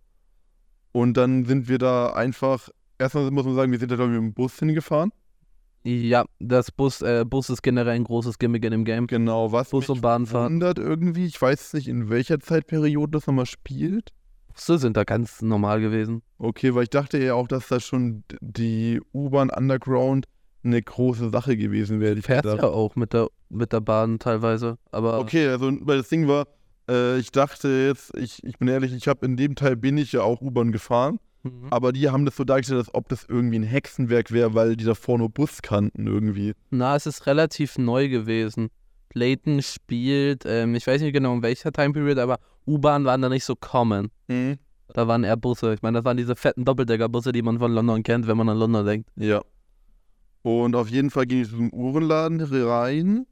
Und 0.92 1.16
dann 1.16 1.44
sind 1.44 1.68
wir 1.68 1.78
da 1.78 2.12
einfach. 2.12 2.68
Erstmal 2.98 3.30
muss 3.32 3.44
man 3.44 3.56
sagen, 3.56 3.72
wir 3.72 3.78
sind 3.78 3.90
da, 3.90 3.96
glaube 3.96 4.12
ich, 4.14 4.20
mit 4.20 4.30
dem 4.30 4.34
Bus 4.34 4.58
hingefahren. 4.58 5.12
Ja, 5.85 6.24
das 6.39 6.70
Bus, 6.70 7.03
äh, 7.03 7.24
Bus 7.28 7.51
ist 7.51 7.62
generell 7.62 7.95
ein 7.95 8.05
großes 8.05 8.39
Gimmick 8.39 8.64
in 8.64 8.70
dem 8.70 8.85
Game. 8.85 9.07
Genau, 9.07 9.53
was 9.53 9.70
Bus 9.70 9.89
mich 9.89 10.03
und 10.03 10.32
wundert 10.32 10.78
irgendwie. 10.78 11.26
Ich 11.26 11.41
weiß 11.41 11.74
nicht, 11.74 11.89
in 11.89 12.09
welcher 12.09 12.41
Zeitperiode 12.41 13.11
das 13.12 13.26
nochmal 13.26 13.47
spielt. 13.47 14.11
Busse 14.55 14.78
sind 14.78 14.97
da 14.97 15.05
ganz 15.05 15.43
normal 15.43 15.80
gewesen. 15.80 16.22
Okay, 16.39 16.74
weil 16.74 16.85
ich 16.85 16.91
dachte 16.91 17.22
ja 17.22 17.35
auch, 17.35 17.49
dass 17.49 17.68
da 17.68 17.80
schon 17.80 18.24
die 18.41 19.01
U-Bahn 19.12 19.51
Underground 19.51 20.26
eine 20.62 20.80
große 20.80 21.30
Sache 21.30 21.57
gewesen 21.57 22.01
wäre. 22.01 22.14
Ich 22.14 22.24
Fährt 22.24 22.47
ja 22.47 22.62
auch 22.64 22.97
mit 22.97 23.12
der, 23.12 23.28
mit 23.51 23.72
der 23.72 23.80
Bahn 23.80 24.18
teilweise. 24.18 24.78
Aber 24.91 25.18
Okay, 25.18 25.49
also 25.49 25.70
weil 25.82 25.99
das 25.99 26.09
Ding 26.09 26.28
war, 26.28 26.47
äh, 26.89 27.18
ich 27.18 27.30
dachte 27.32 27.68
jetzt, 27.68 28.16
ich, 28.16 28.43
ich 28.45 28.59
bin 28.59 28.68
ehrlich, 28.68 28.95
ich 28.95 29.09
habe 29.09 29.26
in 29.26 29.37
dem 29.37 29.57
Teil 29.57 29.76
bin 29.76 29.99
ich 29.99 30.12
ja 30.12 30.22
auch 30.22 30.41
U-Bahn 30.41 30.72
gefahren, 30.72 31.18
Mhm. 31.45 31.68
aber 31.70 31.92
die 31.92 32.09
haben 32.09 32.24
das 32.24 32.36
so 32.36 32.45
dargestellt, 32.45 32.78
als 32.78 32.95
ob 32.95 33.09
das 33.09 33.26
irgendwie 33.28 33.59
ein 33.59 33.64
Hexenwerk 33.64 34.32
wäre, 34.32 34.55
weil 34.55 34.76
die 34.76 34.84
davor 34.84 35.18
nur 35.18 35.28
Bus 35.28 35.61
kannten 35.62 36.07
irgendwie. 36.07 36.55
Na, 36.70 36.97
es 36.97 37.07
ist 37.07 37.26
relativ 37.26 37.78
neu 37.78 38.09
gewesen. 38.09 38.70
Layton 39.12 39.62
spielt, 39.62 40.45
ähm, 40.47 40.74
ich 40.74 40.86
weiß 40.86 41.01
nicht 41.03 41.12
genau 41.12 41.34
in 41.34 41.42
welcher 41.42 41.70
Time 41.70 41.92
Period, 41.92 42.18
aber 42.18 42.38
U-Bahn 42.66 43.05
waren 43.05 43.22
da 43.22 43.28
nicht 43.28 43.45
so 43.45 43.55
common. 43.55 44.11
Da 44.92 45.07
waren 45.07 45.22
eher 45.24 45.36
Busse. 45.36 45.74
Ich 45.74 45.82
meine, 45.82 45.99
das 45.99 46.05
waren 46.05 46.16
diese 46.16 46.34
fetten 46.34 46.64
Doppeldeckerbusse, 46.64 47.32
die 47.32 47.42
man 47.42 47.59
von 47.59 47.72
London 47.72 48.03
kennt, 48.03 48.26
wenn 48.26 48.36
man 48.36 48.49
an 48.49 48.59
London 48.59 48.86
denkt. 48.86 49.11
Ja. 49.16 49.42
Und 50.42 50.74
auf 50.76 50.88
jeden 50.88 51.11
Fall 51.11 51.26
gehen 51.26 51.42
die 51.42 51.49
zum 51.49 51.72
Uhrenladen 51.72 52.40
rein, 52.40 53.26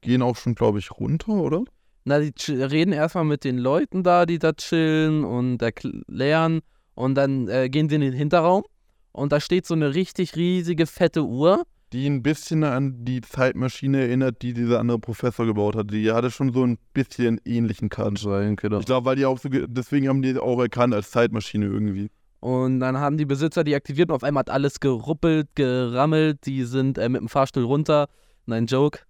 gehen 0.00 0.22
auch 0.22 0.36
schon, 0.36 0.54
glaube 0.54 0.78
ich, 0.78 0.90
runter, 0.90 1.32
oder? 1.32 1.64
Na, 2.04 2.20
die 2.20 2.32
reden 2.52 2.92
erstmal 2.92 3.24
mit 3.24 3.44
den 3.44 3.58
Leuten 3.58 4.02
da, 4.02 4.26
die 4.26 4.38
da 4.38 4.52
chillen 4.52 5.24
und 5.24 5.60
erklären. 5.62 6.60
Und 6.96 7.14
dann 7.14 7.46
äh, 7.46 7.68
gehen 7.68 7.88
sie 7.88 7.94
in 7.94 8.00
den 8.00 8.12
Hinterraum. 8.12 8.64
Und 9.12 9.30
da 9.30 9.38
steht 9.38 9.64
so 9.66 9.74
eine 9.74 9.94
richtig 9.94 10.34
riesige, 10.34 10.86
fette 10.86 11.24
Uhr. 11.24 11.62
Die 11.92 12.06
ein 12.06 12.22
bisschen 12.24 12.64
an 12.64 13.04
die 13.04 13.20
Zeitmaschine 13.20 14.00
erinnert, 14.00 14.42
die 14.42 14.52
dieser 14.52 14.80
andere 14.80 14.98
Professor 14.98 15.46
gebaut 15.46 15.76
hat. 15.76 15.92
Die 15.92 16.10
hatte 16.10 16.32
schon 16.32 16.52
so 16.52 16.64
ein 16.64 16.78
bisschen 16.92 17.40
ähnlichen 17.44 17.88
Kant. 17.88 18.18
Sein, 18.18 18.56
genau. 18.56 18.80
Ich 18.80 18.86
glaube, 18.86 19.04
weil 19.06 19.16
die 19.16 19.24
auch 19.24 19.38
so, 19.38 19.48
ge- 19.48 19.66
deswegen 19.68 20.08
haben 20.08 20.20
die 20.20 20.36
auch 20.36 20.60
erkannt 20.60 20.92
als 20.92 21.12
Zeitmaschine 21.12 21.66
irgendwie. 21.66 22.10
Und 22.40 22.80
dann 22.80 22.98
haben 22.98 23.16
die 23.16 23.24
Besitzer 23.24 23.62
die 23.62 23.74
aktiviert 23.74 24.10
und 24.10 24.16
auf 24.16 24.24
einmal 24.24 24.40
hat 24.40 24.50
alles 24.50 24.80
geruppelt, 24.80 25.48
gerammelt. 25.54 26.44
Die 26.44 26.64
sind 26.64 26.98
äh, 26.98 27.08
mit 27.08 27.20
dem 27.20 27.28
Fahrstuhl 27.28 27.64
runter. 27.64 28.08
Nein, 28.46 28.66
Joke. 28.66 29.00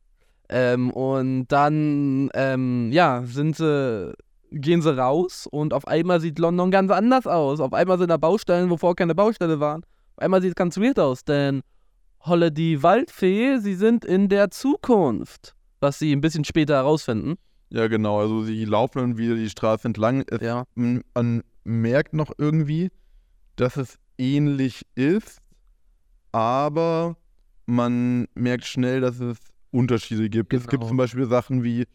Ähm, 0.48 0.90
und 0.90 1.48
dann, 1.48 2.30
ähm, 2.34 2.92
ja, 2.92 3.22
sind 3.24 3.56
sie, 3.56 4.12
gehen 4.50 4.82
sie 4.82 4.96
raus 4.96 5.46
und 5.50 5.72
auf 5.74 5.86
einmal 5.86 6.20
sieht 6.20 6.38
London 6.38 6.70
ganz 6.70 6.90
anders 6.90 7.26
aus. 7.26 7.60
Auf 7.60 7.72
einmal 7.72 7.98
sind 7.98 8.08
da 8.10 8.16
Baustellen, 8.16 8.70
wo 8.70 8.76
vorher 8.76 8.94
keine 8.96 9.14
Baustelle 9.14 9.60
waren. 9.60 9.82
Auf 10.16 10.22
einmal 10.22 10.40
sieht 10.42 10.50
es 10.50 10.54
ganz 10.56 10.76
weird 10.78 10.98
aus, 10.98 11.24
denn 11.24 11.62
Holle 12.20 12.50
die 12.50 12.82
Waldfee, 12.82 13.58
sie 13.58 13.74
sind 13.74 14.04
in 14.04 14.28
der 14.28 14.50
Zukunft. 14.50 15.54
Was 15.80 15.98
sie 15.98 16.12
ein 16.14 16.20
bisschen 16.20 16.44
später 16.44 16.74
herausfinden. 16.74 17.34
Ja, 17.70 17.86
genau. 17.88 18.18
Also 18.20 18.42
sie 18.42 18.64
laufen 18.64 18.98
dann 18.98 19.18
wieder 19.18 19.34
die 19.34 19.50
Straße 19.50 19.86
entlang. 19.86 20.24
Es 20.28 20.40
Ja. 20.40 20.64
m- 20.76 21.02
an 21.14 21.42
merkt 21.64 22.14
noch 22.14 22.32
irgendwie, 22.38 22.90
dass 23.56 23.76
es 23.76 23.98
ähnlich 24.18 24.82
ist, 24.94 25.40
aber 26.32 27.16
man 27.66 28.26
merkt 28.34 28.64
schnell, 28.64 29.00
dass 29.00 29.20
es 29.20 29.38
Unterschiede 29.70 30.30
gibt. 30.30 30.52
Es 30.54 30.62
gibt 30.62 30.80
Genau. 30.80 30.88
zum 30.88 30.96
Beispiel 30.96 31.26
Sachen 31.26 31.62
wie, 31.64 31.86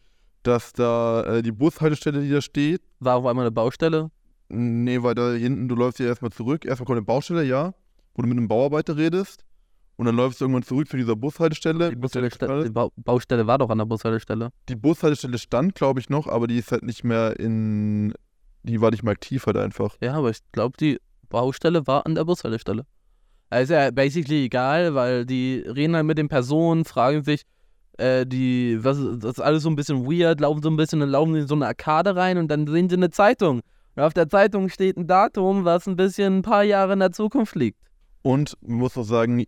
dass 0.44 0.74
da 0.74 1.24
äh, 1.24 1.42
die 1.42 1.52
Bushaltestelle, 1.52 2.22
die 2.22 2.30
da 2.30 2.42
steht, 2.42 2.82
War 3.00 3.18
auf 3.18 3.26
einmal 3.26 3.46
eine 3.46 3.52
Baustelle. 3.52 4.12
Nee, 4.50 5.02
weil 5.02 5.16
da 5.16 5.32
hinten, 5.32 5.68
du 5.68 5.76
läufst 5.76 6.00
ja 6.00 6.08
erstmal 6.08 6.32
zurück. 6.32 6.66
Erstmal 6.66 6.86
kommt 6.86 6.98
eine 6.98 7.06
Baustelle, 7.06 7.44
ja, 7.44 7.74
wo 8.16 8.22
du 8.22 8.28
mit 8.28 8.38
einem 8.38 8.48
Bauarbeiter 8.48 8.98
redest. 8.98 9.46
Und 9.96 10.06
dann 10.08 10.16
läufst 10.16 10.42
du 10.42 10.46
irgendwann 10.46 10.64
zurück 10.64 10.90
zu 10.90 10.98
dieser 10.98 11.16
Bushaltestelle. 11.16 11.92
Die, 11.92 11.96
Bushaltestelle, 11.96 12.64
die 12.64 12.70
Bau 12.72 12.92
Baustelle 12.96 13.46
war 13.46 13.60
doch 13.60 13.70
an 13.70 13.78
der 13.78 13.86
Bushaltestelle. 13.86 14.50
Die 14.68 14.76
Bushaltestelle 14.76 15.38
stand, 15.38 15.76
glaube 15.76 16.00
ich, 16.00 16.10
noch, 16.10 16.28
aber 16.28 16.48
die 16.48 16.58
ist 16.58 16.72
halt 16.72 16.84
nicht 16.84 17.04
mehr 17.04 17.40
in. 17.40 18.14
Die 18.64 18.82
war 18.82 18.92
nicht 18.92 19.04
mehr 19.04 19.12
aktiv 19.12 19.46
halt 19.46 19.58
einfach. 19.58 19.98
Ja, 20.02 20.14
aber 20.16 20.32
ich 20.32 20.40
glaube, 20.52 20.76
die 20.78 21.00
Baustelle 21.30 21.86
war 21.88 22.06
an 22.06 22.16
der 22.16 22.26
Bushaltestelle. 22.26 22.86
Also 23.50 23.74
ja, 23.74 23.92
basically 23.92 24.46
egal, 24.46 24.96
weil 24.96 25.26
die 25.26 25.64
reden 25.68 25.96
halt 25.96 26.06
mit 26.06 26.18
den 26.18 26.30
Personen, 26.30 26.86
fragen 26.86 27.24
sich, 27.24 27.44
äh, 28.02 28.26
die, 28.26 28.84
was, 28.84 28.98
das 29.20 29.34
ist 29.34 29.40
alles 29.40 29.64
so 29.64 29.70
ein 29.70 29.76
bisschen 29.76 30.06
weird, 30.06 30.40
laufen 30.42 30.62
so 30.64 30.70
ein 30.70 30.76
bisschen, 30.78 31.00
dann 31.00 31.10
laufen 31.10 31.34
sie 31.34 31.42
in 31.42 31.48
so 31.48 31.56
eine 31.56 31.68
Arkade 31.68 32.16
rein 32.16 32.38
und 32.38 32.48
dann 32.50 32.68
sehen 32.68 32.90
sie 32.90 32.96
eine 32.96 33.10
Zeitung. 33.12 33.62
Und 33.96 34.04
auf 34.04 34.14
der 34.14 34.30
Zeitung 34.30 34.70
steht 34.70 34.98
ein 34.98 35.08
Datum, 35.08 35.66
was 35.66 35.88
ein 35.88 35.96
bisschen 35.96 36.40
ein 36.40 36.42
paar 36.42 36.64
Jahre 36.64 36.94
in 36.94 37.00
der 37.00 37.12
Zukunft 37.12 37.56
liegt. 37.56 37.78
Und 38.24 38.56
man 38.62 38.78
muss 38.78 38.98
auch 38.98 39.04
sagen, 39.04 39.46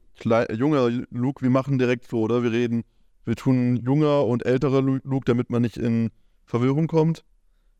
junger 0.51 0.89
Luke, 1.11 1.41
wir 1.43 1.49
machen 1.49 1.77
direkt 1.77 2.07
so, 2.09 2.21
oder? 2.21 2.43
Wir 2.43 2.51
reden, 2.51 2.83
wir 3.25 3.35
tun 3.35 3.77
junger 3.77 4.25
und 4.25 4.45
älterer 4.45 4.81
Lu- 4.81 4.99
Luke, 5.03 5.25
damit 5.25 5.49
man 5.49 5.61
nicht 5.61 5.77
in 5.77 6.09
Verwirrung 6.45 6.87
kommt. 6.87 7.23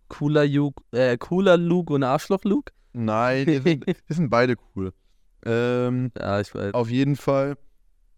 Cooler, 0.08 0.46
Luke, 0.46 0.84
äh, 0.92 1.18
cooler 1.18 1.58
Luke 1.58 1.92
und 1.94 2.04
Arschloch 2.04 2.44
Luke? 2.44 2.72
Nein, 2.94 3.46
die 3.48 3.58
sind, 3.58 3.86
die 4.10 4.14
sind 4.14 4.30
beide 4.30 4.56
cool. 4.76 4.94
Ähm, 5.46 6.12
Ja, 6.18 6.40
ich 6.40 6.54
weiß. 6.54 6.74
Auf 6.76 6.90
jeden 6.90 7.16
Fall 7.16 7.58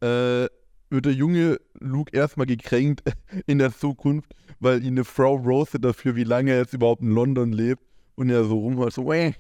äh, 0.02 0.46
wird 0.90 1.06
der 1.06 1.14
junge 1.14 1.58
Luke 1.80 2.16
erstmal 2.16 2.46
gekränkt 2.46 3.02
in 3.48 3.58
der 3.60 3.72
Zukunft, 3.76 4.32
weil 4.60 4.82
ihn 4.84 4.94
eine 4.94 5.04
Frau 5.06 5.36
roastet 5.36 5.84
dafür, 5.86 6.16
wie 6.16 6.24
lange 6.24 6.52
er 6.52 6.60
jetzt 6.60 6.74
überhaupt 6.74 7.02
in 7.02 7.12
London 7.12 7.52
lebt. 7.52 7.82
Und 8.16 8.30
er 8.30 8.46
so 8.46 8.58
rumhört, 8.60 8.94
so, 8.94 9.08
"Wäh, 9.08 9.34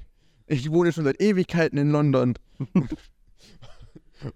ich 0.47 0.69
wohne 0.69 0.91
schon 0.91 1.05
seit 1.05 1.21
Ewigkeiten 1.21 1.77
in 1.77 1.91
London. 1.91 2.33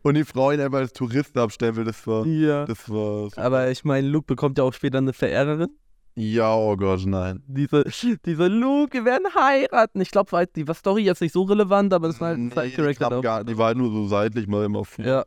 und 0.04 0.14
die 0.16 0.24
Frau 0.24 0.52
ihn 0.52 0.62
einfach 0.62 0.80
als 0.80 0.94
Tourist 0.94 1.38
abstellen 1.38 1.76
will, 1.76 1.84
das 1.86 2.06
war, 2.08 2.26
Ja. 2.26 2.66
das 2.66 2.90
war, 2.90 3.30
so- 3.30 3.42
Aber 3.42 3.70
ich 3.70 3.84
meine, 3.84 4.08
Luke 4.08 4.26
bekommt 4.28 4.58
ja 4.58 4.64
auch 4.64 4.74
später 4.74 5.00
eine 5.00 5.14
Verehrerin. 5.14 5.70
ja, 6.16 6.54
oh 6.56 6.76
Gott, 6.76 7.06
nein. 7.06 7.42
Diese, 7.48 7.84
diese 8.26 8.48
Luke, 8.48 8.94
wir 8.94 9.06
werden 9.06 9.28
heiraten. 9.36 10.02
Ich 10.02 10.12
glaube, 10.12 10.46
die 10.56 10.68
war 10.68 10.76
Story 10.76 11.04
jetzt 11.04 11.22
nicht 11.22 11.32
so 11.34 11.44
relevant, 11.44 11.94
aber 11.94 12.08
das 12.08 12.20
war 12.20 12.30
halt 12.30 12.38
ein 12.40 12.48
Nee, 12.48 12.54
Side 12.56 12.68
die, 12.70 12.76
Character. 12.76 13.10
kam 13.10 13.22
gar, 13.22 13.44
die 13.44 13.58
war 13.58 13.68
halt 13.68 13.78
nur 13.78 13.92
so 13.92 14.08
seitlich 14.08 14.48
mal 14.48 14.66
immer 14.66 14.84
vor. 14.86 15.06
Ja. 15.06 15.26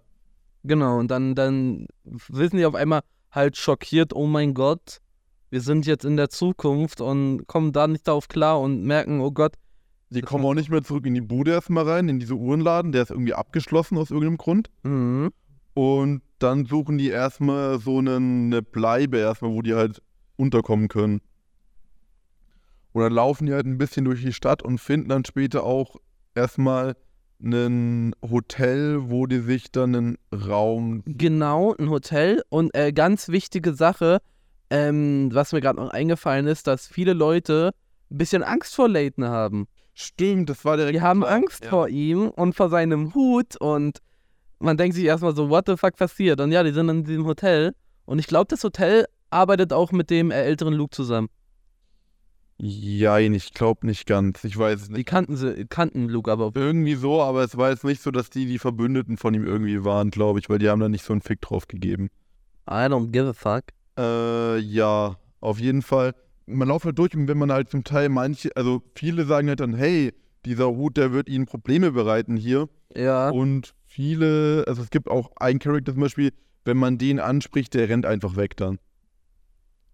Genau, 0.64 0.98
und 0.98 1.10
dann, 1.10 1.34
dann 1.34 1.86
wissen 2.04 2.56
die 2.56 2.66
auf 2.66 2.74
einmal 2.74 3.02
halt 3.30 3.56
schockiert, 3.56 4.14
oh 4.14 4.26
mein 4.26 4.54
Gott, 4.54 4.98
wir 5.50 5.60
sind 5.60 5.86
jetzt 5.86 6.04
in 6.04 6.16
der 6.16 6.30
Zukunft 6.30 7.00
und 7.00 7.46
kommen 7.46 7.72
da 7.72 7.86
nicht 7.86 8.06
darauf 8.06 8.28
klar 8.28 8.60
und 8.60 8.84
merken, 8.84 9.20
oh 9.20 9.32
Gott, 9.32 9.54
Die 10.10 10.20
kommen 10.20 10.44
auch 10.44 10.54
nicht 10.54 10.70
mehr 10.70 10.82
zurück 10.82 11.06
in 11.06 11.14
die 11.14 11.20
Bude 11.20 11.52
erstmal 11.52 11.88
rein, 11.88 12.08
in 12.08 12.18
diese 12.20 12.34
Uhrenladen, 12.34 12.92
der 12.92 13.02
ist 13.02 13.10
irgendwie 13.10 13.34
abgeschlossen 13.34 13.96
aus 13.98 14.10
irgendeinem 14.10 14.38
Grund. 14.38 14.70
mhm. 14.82 15.32
Und 15.74 16.20
dann 16.38 16.66
suchen 16.66 16.98
die 16.98 17.08
erstmal 17.08 17.78
so 17.78 17.98
eine 17.98 18.60
Bleibe 18.60 19.16
erstmal, 19.16 19.52
wo 19.52 19.62
die 19.62 19.74
halt 19.74 20.02
unterkommen 20.36 20.88
können. 20.88 21.22
Und 22.92 23.02
dann 23.02 23.12
laufen 23.12 23.46
die 23.46 23.54
halt 23.54 23.64
ein 23.64 23.78
bisschen 23.78 24.04
durch 24.04 24.20
die 24.20 24.34
Stadt 24.34 24.62
und 24.62 24.78
finden 24.78 25.08
dann 25.08 25.24
später 25.24 25.64
auch 25.64 25.96
erstmal 26.34 26.94
ein 27.42 28.14
Hotel, 28.22 29.10
wo 29.10 29.26
die 29.26 29.40
sich 29.40 29.70
dann 29.72 29.94
einen 29.94 30.18
Raum. 30.32 31.02
genau, 31.06 31.74
ein 31.78 31.90
Hotel 31.90 32.42
und 32.48 32.74
äh, 32.74 32.92
ganz 32.92 33.28
wichtige 33.28 33.74
Sache, 33.74 34.20
ähm, 34.70 35.30
was 35.32 35.52
mir 35.52 35.60
gerade 35.60 35.80
noch 35.80 35.90
eingefallen 35.90 36.46
ist, 36.46 36.66
dass 36.66 36.86
viele 36.86 37.12
Leute 37.12 37.72
ein 38.10 38.18
bisschen 38.18 38.42
Angst 38.42 38.74
vor 38.74 38.88
Layton 38.88 39.24
haben. 39.24 39.66
Stimmt, 39.94 40.48
das 40.48 40.64
war 40.64 40.76
direkt. 40.76 40.94
Die 40.94 41.02
haben 41.02 41.20
klar. 41.20 41.32
Angst 41.32 41.64
ja. 41.64 41.70
vor 41.70 41.88
ihm 41.88 42.28
und 42.28 42.54
vor 42.54 42.70
seinem 42.70 43.14
Hut 43.14 43.56
und 43.56 43.98
man 44.58 44.76
denkt 44.76 44.94
sich 44.94 45.04
erstmal 45.04 45.34
so, 45.34 45.50
what 45.50 45.64
the 45.66 45.76
fuck 45.76 45.96
passiert? 45.96 46.40
Und 46.40 46.52
ja, 46.52 46.62
die 46.62 46.72
sind 46.72 46.88
in 46.88 47.04
diesem 47.04 47.26
Hotel 47.26 47.74
und 48.04 48.18
ich 48.18 48.26
glaube, 48.26 48.46
das 48.48 48.62
Hotel 48.64 49.06
arbeitet 49.30 49.72
auch 49.72 49.92
mit 49.92 50.10
dem 50.10 50.30
äh, 50.30 50.42
älteren 50.42 50.74
Luke 50.74 50.94
zusammen. 50.94 51.28
Jein, 52.58 53.34
ich 53.34 53.54
glaube 53.54 53.86
nicht 53.86 54.06
ganz. 54.06 54.44
Ich 54.44 54.56
weiß 54.56 54.82
es 54.82 54.86
Die 54.88 54.94
nicht. 54.94 55.06
kannten 55.06 55.36
sie, 55.36 55.66
kannten 55.68 56.08
Luke 56.08 56.30
aber. 56.30 56.52
Irgendwie 56.54 56.94
so, 56.94 57.20
aber 57.20 57.42
es 57.42 57.56
war 57.56 57.70
jetzt 57.70 57.84
nicht 57.84 58.00
so, 58.02 58.10
dass 58.10 58.30
die 58.30 58.46
die 58.46 58.58
Verbündeten 58.58 59.16
von 59.16 59.34
ihm 59.34 59.44
irgendwie 59.44 59.84
waren, 59.84 60.10
glaube 60.10 60.38
ich, 60.38 60.48
weil 60.48 60.58
die 60.58 60.68
haben 60.68 60.80
da 60.80 60.88
nicht 60.88 61.04
so 61.04 61.12
einen 61.12 61.22
Fick 61.22 61.40
drauf 61.40 61.66
gegeben. 61.66 62.08
I 62.70 62.84
don't 62.86 63.10
give 63.10 63.26
a 63.28 63.32
fuck. 63.32 63.64
Äh, 63.98 64.58
ja, 64.58 65.16
auf 65.40 65.58
jeden 65.58 65.82
Fall. 65.82 66.14
Man 66.46 66.68
läuft 66.68 66.84
halt 66.84 66.98
durch 66.98 67.14
und 67.16 67.26
wenn 67.28 67.38
man 67.38 67.50
halt 67.50 67.68
zum 67.70 67.82
Teil 67.84 68.08
manche, 68.08 68.50
also 68.56 68.82
viele 68.94 69.24
sagen 69.24 69.48
halt 69.48 69.60
dann, 69.60 69.74
hey, 69.74 70.12
dieser 70.44 70.68
Hut, 70.68 70.96
der 70.96 71.12
wird 71.12 71.28
ihnen 71.28 71.46
Probleme 71.46 71.92
bereiten 71.92 72.36
hier. 72.36 72.68
Ja. 72.94 73.30
Und 73.30 73.74
viele, 73.86 74.64
also 74.66 74.82
es 74.82 74.90
gibt 74.90 75.08
auch 75.08 75.30
einen 75.36 75.58
Charakter 75.58 75.92
zum 75.92 76.00
Beispiel, 76.02 76.32
wenn 76.64 76.76
man 76.76 76.98
den 76.98 77.18
anspricht, 77.18 77.74
der 77.74 77.88
rennt 77.88 78.06
einfach 78.06 78.36
weg 78.36 78.56
dann. 78.56 78.78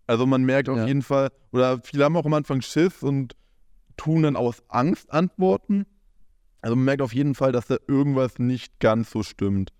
Also 0.08 0.26
man 0.26 0.42
merkt 0.42 0.68
auf 0.68 0.78
Ja. 0.78 0.86
jeden 0.86 1.02
Fall, 1.02 1.28
oder 1.52 1.80
viele 1.84 2.04
haben 2.04 2.16
auch 2.16 2.24
am 2.26 2.34
Anfang 2.34 2.60
Schiss 2.62 3.02
und 3.04 3.36
tun 3.96 4.22
dann 4.24 4.34
aus 4.36 4.62
Angst 4.68 5.12
antworten. 5.12 5.86
Also 6.62 6.74
man 6.74 6.84
merkt 6.86 7.02
auf 7.02 7.14
jeden 7.14 7.34
Fall, 7.36 7.52
dass 7.52 7.66
da 7.68 7.76
irgendwas 7.86 8.38
nicht 8.40 8.80
ganz 8.80 9.10
so 9.10 9.22
stimmt. 9.22 9.70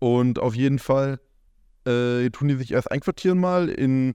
Und 0.00 0.38
auf 0.40 0.56
jeden 0.56 0.78
Fall 0.78 1.20
äh, 1.86 2.28
tun 2.30 2.48
die 2.48 2.54
sich 2.56 2.72
erst 2.72 2.90
einquartieren 2.90 3.38
mal 3.38 3.68
in 3.68 4.14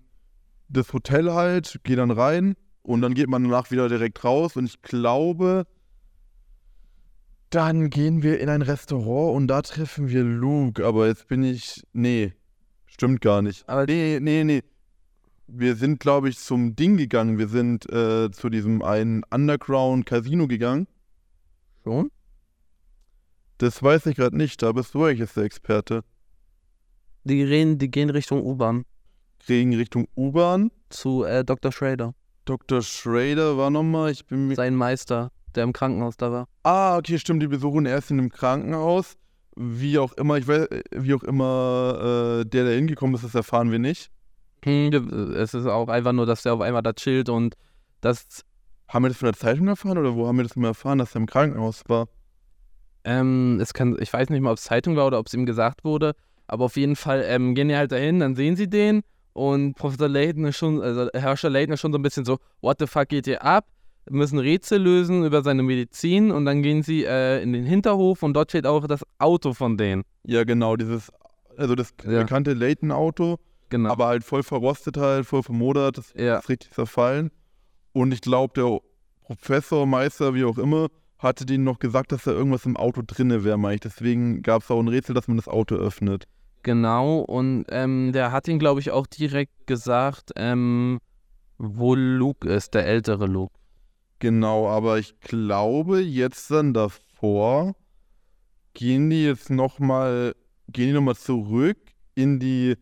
das 0.68 0.92
Hotel 0.94 1.32
halt, 1.32 1.80
gehen 1.84 1.98
dann 1.98 2.12
rein 2.12 2.56
und 2.82 3.02
dann 3.02 3.14
geht 3.14 3.30
man 3.30 3.44
danach 3.44 3.70
wieder 3.72 3.88
direkt 3.88 4.24
raus. 4.24 4.56
Und 4.56 4.66
ich 4.66 4.82
glaube, 4.82 5.66
dann 7.50 7.90
gehen 7.90 8.22
wir 8.24 8.40
in 8.40 8.50
ein 8.50 8.62
Restaurant 8.62 9.36
und 9.36 9.48
da 9.48 9.62
treffen 9.62 10.10
wir 10.10 10.24
Luke. 10.24 10.86
Aber 10.86 11.08
jetzt 11.08 11.28
bin 11.28 11.44
ich. 11.44 11.84
Nee, 11.94 12.34
stimmt 12.88 13.22
gar 13.22 13.42
nicht. 13.42 13.68
Aber- 13.70 13.86
nee, 13.86 14.20
nee, 14.20 14.44
nee. 14.44 14.64
Wir 15.52 15.76
sind, 15.76 16.00
glaube 16.00 16.30
ich, 16.30 16.38
zum 16.38 16.76
Ding 16.76 16.98
gegangen. 16.98 17.38
Wir 17.40 17.48
sind 17.48 17.92
äh, 17.92 18.30
zu 18.32 18.50
diesem 18.50 18.84
einen 18.84 19.24
Underground-Casino 19.32 20.48
gegangen. 20.48 20.88
Schon? 21.84 22.12
Das 23.58 23.82
weiß 23.82 24.06
ich 24.06 24.16
gerade 24.16 24.38
nicht. 24.38 24.62
Da 24.62 24.72
bist 24.72 24.94
du 24.94 25.04
eigentlich 25.04 25.32
der 25.34 25.44
Experte. 25.44 26.04
Die, 27.24 27.44
reden, 27.44 27.78
die 27.78 27.90
gehen 27.90 28.10
Richtung 28.10 28.46
U-Bahn 28.46 28.86
Kriegen 29.40 29.74
Richtung 29.74 30.08
U-Bahn. 30.16 30.72
zu 30.90 31.24
äh, 31.24 31.44
Dr. 31.44 31.72
Schrader. 31.72 32.14
Dr. 32.46 32.82
Schrader 32.82 33.58
war 33.58 33.70
nochmal. 33.70 34.12
Ich 34.12 34.26
bin 34.26 34.48
mir. 34.48 34.56
Sein 34.56 34.76
Meister, 34.76 35.32
der 35.56 35.64
im 35.64 35.74
Krankenhaus 35.74 36.18
da 36.18 36.32
war. 36.32 36.48
Ah, 36.64 36.98
okay, 36.98 37.18
stimmt. 37.18 37.42
Die 37.42 37.48
besuchen 37.48 37.86
erst 37.86 38.12
in 38.12 38.20
einem 38.20 38.30
Krankenhaus. 38.30 39.18
Wie 39.56 39.98
auch 39.98 40.14
immer, 40.14 40.38
ich 40.38 40.48
weiß, 40.48 40.68
wie 40.92 41.14
auch 41.14 41.24
immer 41.24 42.42
äh, 42.42 42.46
der 42.46 42.66
da 42.66 42.70
hingekommen 42.72 43.16
ist, 43.16 43.24
das 43.24 43.36
erfahren 43.36 43.72
wir 43.72 43.80
nicht. 43.80 44.12
Hm, 44.64 45.34
es 45.36 45.54
ist 45.54 45.66
auch 45.66 45.88
einfach 45.90 46.12
nur, 46.14 46.26
dass 46.26 46.44
der 46.44 46.54
auf 46.54 46.62
einmal 46.62 46.82
da 46.84 46.94
chillt 46.94 47.30
und 47.30 47.56
das 48.02 48.44
Haben 48.88 49.04
wir 49.06 49.10
das 49.10 49.18
von 49.18 49.28
der 49.28 49.36
Zeitung 49.36 49.68
erfahren 49.68 49.98
oder 49.98 50.16
wo 50.16 50.28
haben 50.28 50.38
wir 50.38 50.44
das 50.44 50.56
mal 50.56 50.70
erfahren, 50.70 50.98
dass 50.98 51.16
er 51.16 51.22
im 51.22 51.26
Krankenhaus 51.28 51.84
war? 51.88 52.08
Ähm, 53.04 53.60
es 53.62 53.74
kann, 53.74 53.96
ich 54.00 54.12
weiß 54.12 54.30
nicht 54.30 54.42
mal, 54.42 54.52
ob 54.52 54.58
es 54.58 54.64
Zeitung 54.64 54.96
war 54.96 55.08
oder 55.08 55.20
ob 55.20 55.28
es 55.28 55.34
ihm 55.34 55.46
gesagt 55.46 55.84
wurde, 55.84 56.14
aber 56.48 56.66
auf 56.66 56.76
jeden 56.76 56.96
Fall 56.96 57.24
ähm, 57.28 57.56
gehen 57.56 57.70
die 57.70 57.76
halt 57.78 57.92
dahin, 57.92 58.20
dann 58.20 58.36
sehen 58.36 58.56
sie 58.56 58.70
den 58.70 59.02
und 59.34 59.76
Professor 59.76 60.10
Layton 60.10 60.46
ist 60.46 60.58
schon, 60.58 60.82
also 60.82 61.08
Herrscher 61.14 61.50
Layton 61.50 61.74
ist 61.74 61.80
schon 61.80 61.94
so 61.94 61.98
ein 61.98 62.02
bisschen 62.02 62.26
so, 62.26 62.40
what 62.62 62.78
the 62.80 62.88
fuck 62.88 63.08
geht 63.10 63.26
hier 63.26 63.44
ab? 63.44 63.66
Müssen 64.10 64.40
Rätsel 64.40 64.82
lösen 64.82 65.24
über 65.24 65.44
seine 65.44 65.62
Medizin 65.64 66.32
und 66.32 66.46
dann 66.46 66.64
gehen 66.64 66.82
sie 66.84 67.06
äh, 67.06 67.42
in 67.44 67.54
den 67.54 67.64
Hinterhof 67.64 68.24
und 68.24 68.34
dort 68.34 68.50
steht 68.52 68.66
auch 68.66 68.86
das 68.88 69.04
Auto 69.20 69.54
von 69.54 69.78
denen. 69.78 70.04
Ja, 70.26 70.44
genau, 70.44 70.76
dieses, 70.76 71.12
also 71.58 71.76
das 71.76 71.94
Ja. 72.04 72.22
bekannte 72.24 72.54
Layton-Auto, 72.54 73.38
Genau. 73.70 73.92
aber 73.92 74.08
halt 74.08 74.24
voll 74.24 74.44
verrostet 74.44 74.98
halt, 74.98 75.26
voll 75.26 75.44
vermodert, 75.44 75.98
das 75.98 76.14
Ja. 76.16 76.38
ist 76.40 76.50
richtig 76.50 76.72
zerfallen. 76.72 77.32
Und 77.94 78.12
ich 78.14 78.22
glaube, 78.22 78.54
der 78.56 78.80
Professor, 79.22 79.86
Meister, 79.86 80.34
wie 80.34 80.44
auch 80.44 80.58
immer, 80.58 80.88
hatte 81.20 81.46
denen 81.46 81.64
noch 81.66 81.80
gesagt, 81.80 82.12
dass 82.12 82.24
da 82.24 82.32
irgendwas 82.32 82.66
im 82.66 82.78
Auto 82.78 83.02
drinne 83.06 83.44
wäre, 83.44 83.58
meine 83.58 83.76
ich. 83.76 83.82
Deswegen 83.82 84.42
gab 84.42 84.64
es 84.64 84.72
auch 84.72 84.80
ein 84.80 84.88
Rätsel, 84.88 85.14
dass 85.14 85.28
man 85.28 85.38
das 85.38 85.48
Auto 85.48 85.76
öffnet. 85.76 86.26
Genau, 86.64 87.20
und 87.20 87.66
ähm, 87.70 88.12
der 88.12 88.32
hat 88.32 88.48
ihn, 88.48 88.60
glaube 88.60 88.80
ich, 88.80 88.92
auch 88.92 89.08
direkt 89.08 89.68
gesagt, 89.68 90.32
ähm, 90.36 91.00
wo 91.58 91.94
Luke 91.96 92.48
ist, 92.50 92.74
der 92.74 92.86
ältere 92.86 93.28
Luke. 93.28 93.54
Genau, 94.20 94.68
aber 94.68 94.98
ich 95.00 95.20
glaube, 95.20 96.02
jetzt 96.02 96.52
dann 96.52 96.74
davor 96.74 97.76
gehen 98.74 99.10
die 99.10 99.24
jetzt 99.26 99.50
nochmal, 99.50 100.36
gehen 100.68 100.88
die 100.88 100.94
nochmal 100.94 101.16
zurück 101.16 101.78
in 102.16 102.40
die, 102.40 102.76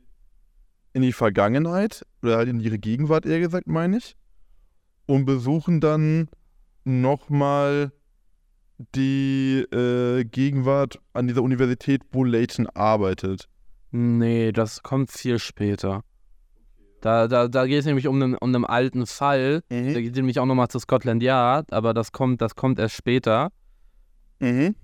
in 0.97 1.03
die 1.03 1.13
Vergangenheit 1.13 2.03
oder 2.23 2.37
halt 2.37 2.49
in 2.49 2.59
ihre 2.59 2.79
Gegenwart, 2.79 3.27
eher 3.27 3.39
gesagt, 3.39 3.67
meine 3.67 3.97
ich, 3.97 4.15
und 5.05 5.25
besuchen 5.25 5.79
dann 5.79 6.27
nochmal 6.83 7.91
die 8.95 9.59
äh, 9.71 10.25
Gegenwart 10.25 10.99
an 11.13 11.27
dieser 11.27 11.43
Universität, 11.43 12.01
wo 12.11 12.23
Layton 12.23 12.67
arbeitet. 12.73 13.47
Nee, 13.91 14.51
das 14.51 14.81
kommt 14.81 15.11
viel 15.11 15.37
später. 15.37 16.01
Da, 17.01 17.27
da, 17.27 17.47
da 17.47 17.67
geht 17.67 17.79
es 17.79 17.85
nämlich 17.85 18.07
um 18.07 18.15
einen, 18.15 18.35
um 18.35 18.55
einen 18.55 18.65
alten 18.65 19.05
Fall. 19.05 19.61
Mhm. 19.69 19.93
Da 19.93 20.01
geht 20.01 20.11
es 20.11 20.17
nämlich 20.17 20.39
auch 20.39 20.47
nochmal 20.47 20.67
zu 20.67 20.79
Scotland 20.79 21.21
Yard, 21.21 21.71
aber 21.71 21.93
das 21.93 22.11
kommt, 22.11 22.41
das 22.41 22.55
kommt 22.55 22.79
erst 22.79 22.95
später. 22.95 23.51
Mhm. 24.39 24.75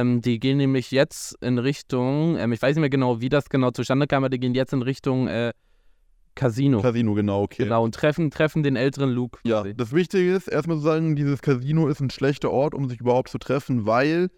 Ähm, 0.00 0.20
die 0.20 0.40
gehen 0.40 0.56
nämlich 0.56 0.90
jetzt 0.90 1.36
in 1.40 1.58
Richtung, 1.58 2.36
ähm, 2.36 2.52
ich 2.52 2.60
weiß 2.60 2.74
nicht 2.74 2.80
mehr 2.80 2.90
genau, 2.90 3.20
wie 3.20 3.28
das 3.28 3.48
genau 3.48 3.70
zustande 3.70 4.06
kam, 4.06 4.24
aber 4.24 4.30
die 4.30 4.40
gehen 4.40 4.54
jetzt 4.54 4.72
in 4.72 4.82
Richtung 4.82 5.28
äh, 5.28 5.52
Casino. 6.34 6.80
Casino, 6.80 7.14
genau, 7.14 7.42
okay. 7.42 7.62
Genau, 7.62 7.84
und 7.84 7.94
treffen, 7.94 8.30
treffen 8.30 8.64
den 8.64 8.74
älteren 8.74 9.10
Luke. 9.10 9.38
Ja, 9.44 9.62
das 9.62 9.92
Wichtige 9.92 10.34
ist, 10.34 10.48
erstmal 10.48 10.78
zu 10.78 10.82
sagen, 10.82 11.14
dieses 11.14 11.42
Casino 11.42 11.86
ist 11.86 12.00
ein 12.00 12.10
schlechter 12.10 12.50
Ort, 12.50 12.74
um 12.74 12.88
sich 12.88 13.00
überhaupt 13.00 13.28
zu 13.28 13.38
treffen, 13.38 13.86
weil, 13.86 14.30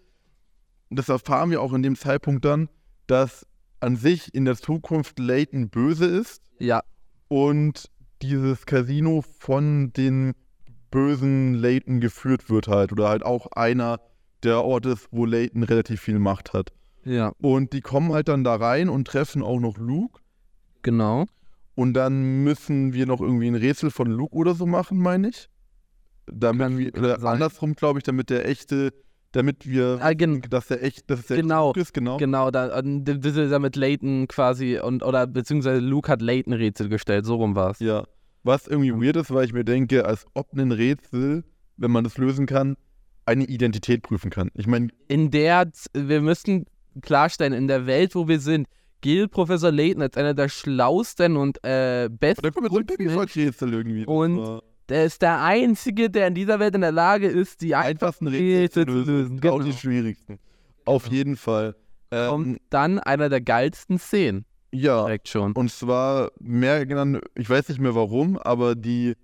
das 0.91 1.09
erfahren 1.09 1.49
wir 1.49 1.61
auch 1.61 1.73
in 1.73 1.81
dem 1.81 1.95
Zeitpunkt 1.95 2.45
dann, 2.45 2.69
dass 3.07 3.47
an 3.79 3.95
sich 3.95 4.33
in 4.35 4.45
der 4.45 4.57
Zukunft 4.57 5.17
Layton 5.17 5.69
böse 5.69 6.05
ist 6.05 6.43
ja, 6.59 6.81
und 7.29 7.89
dieses 8.21 8.65
Casino 8.67 9.23
von 9.39 9.91
den 9.93 10.33
bösen 10.91 11.55
Layton 11.55 11.99
geführt 11.99 12.49
wird 12.49 12.67
halt 12.67 12.91
oder 12.91 13.09
halt 13.09 13.23
auch 13.23 13.47
einer 13.53 13.99
der 14.43 14.63
Orte 14.63 14.89
ist, 14.89 15.07
wo 15.11 15.25
Layton 15.25 15.63
relativ 15.63 16.01
viel 16.01 16.19
Macht 16.19 16.53
hat. 16.53 16.71
ja, 17.03 17.31
Und 17.39 17.73
die 17.73 17.81
kommen 17.81 18.11
halt 18.13 18.27
dann 18.27 18.43
da 18.43 18.55
rein 18.55 18.89
und 18.89 19.07
treffen 19.07 19.41
auch 19.43 19.59
noch 19.59 19.77
Luke 19.77 20.19
genau. 20.81 21.25
und 21.75 21.93
dann 21.93 22.43
müssen 22.43 22.93
wir 22.93 23.05
noch 23.05 23.21
irgendwie 23.21 23.47
ein 23.47 23.55
Rätsel 23.55 23.91
von 23.91 24.07
Luke 24.07 24.35
oder 24.35 24.53
so 24.53 24.65
machen, 24.65 24.97
meine 24.99 25.29
ich. 25.29 25.49
Damit 26.31 26.61
Kann- 26.67 26.77
wir, 26.77 26.93
oder 26.97 27.19
sein. 27.19 27.33
andersrum, 27.35 27.73
glaube 27.73 27.99
ich, 27.99 28.03
damit 28.03 28.29
der 28.29 28.47
echte, 28.47 28.93
damit 29.31 29.65
wir, 29.65 29.99
Ah, 30.01 30.13
gen 30.13 30.41
dass 30.49 30.67
der 30.67 30.83
echt, 30.83 31.09
dass 31.09 31.25
der 31.27 31.37
Genau, 31.37 31.67
Luke 31.67 31.79
ist, 31.79 31.93
genau. 31.93 32.17
genau, 32.17 32.51
da, 32.51 32.81
das 32.81 33.35
ist 33.37 33.51
ja 33.51 33.59
mit 33.59 33.75
Layton 33.75 34.27
quasi 34.27 34.79
und 34.79 35.03
oder 35.03 35.25
beziehungsweise 35.27 35.79
Luke 35.79 36.11
hat 36.11 36.21
Layton 36.21 36.53
Rätsel 36.53 36.89
gestellt, 36.89 37.25
so 37.25 37.35
rum 37.35 37.55
war 37.55 37.71
es. 37.71 37.79
Ja. 37.79 38.05
Was 38.43 38.67
irgendwie 38.67 38.93
weird 38.93 39.15
ist, 39.17 39.33
weil 39.33 39.45
ich 39.45 39.53
mir 39.53 39.63
denke, 39.65 40.05
als 40.05 40.25
ob 40.33 40.53
ein 40.53 40.71
Rätsel, 40.71 41.43
wenn 41.77 41.91
man 41.91 42.03
das 42.03 42.17
lösen 42.17 42.45
kann, 42.45 42.75
eine 43.27 43.43
Identität 43.45 44.01
prüfen 44.03 44.29
kann. 44.31 44.49
Ich 44.55 44.67
meine, 44.67 44.87
In 45.07 45.29
der, 45.31 45.69
wir 45.93 46.21
müssen 46.21 46.65
klarstellen, 47.01 47.53
in 47.53 47.67
der 47.67 47.85
Welt, 47.85 48.15
wo 48.15 48.27
wir 48.27 48.39
sind, 48.39 48.67
gilt 49.01 49.31
Professor 49.31 49.71
Layton 49.71 50.01
als 50.01 50.17
einer 50.17 50.33
der 50.33 50.49
schlausten 50.49 51.37
und 51.37 51.63
äh, 51.63 52.09
besten. 52.11 52.41
da 52.41 52.49
kommt 52.51 52.89
jetzt 52.99 53.59
so 53.59 53.65
Und 54.11 54.61
Der 54.89 55.05
ist 55.05 55.21
der 55.21 55.41
Einzige, 55.43 56.09
der 56.09 56.27
in 56.27 56.33
dieser 56.33 56.59
Welt 56.59 56.73
in 56.73 56.81
der 56.81 56.91
Lage 56.91 57.27
ist, 57.27 57.61
die 57.61 57.75
einfachsten 57.75 58.27
Rätsel 58.27 58.85
zu 58.87 58.91
zu 58.91 58.97
lösen. 58.97 59.13
lösen, 59.13 59.37
Auch 59.37 59.41
genau. 59.41 59.59
die 59.59 59.73
schwierigsten. 59.73 60.39
Auf 60.85 61.07
jeden 61.07 61.35
Fall. 61.35 61.75
Ähm, 62.09 62.29
kommt 62.29 62.61
dann 62.69 62.99
einer 62.99 63.27
der 63.29 63.41
geilsten 63.41 63.99
Szenen. 63.99 64.45
ja, 64.71 65.01
Direkt 65.03 65.27
schon. 65.27 65.51
Und 65.51 65.69
zwar 65.71 66.31
merken 66.39 66.95
dann, 66.95 67.21
ich 67.35 67.49
weiß 67.49 67.67
nicht 67.69 67.81
mehr 67.81 67.93
warum, 67.95 68.37
aber 68.37 68.75
die, 68.75 69.15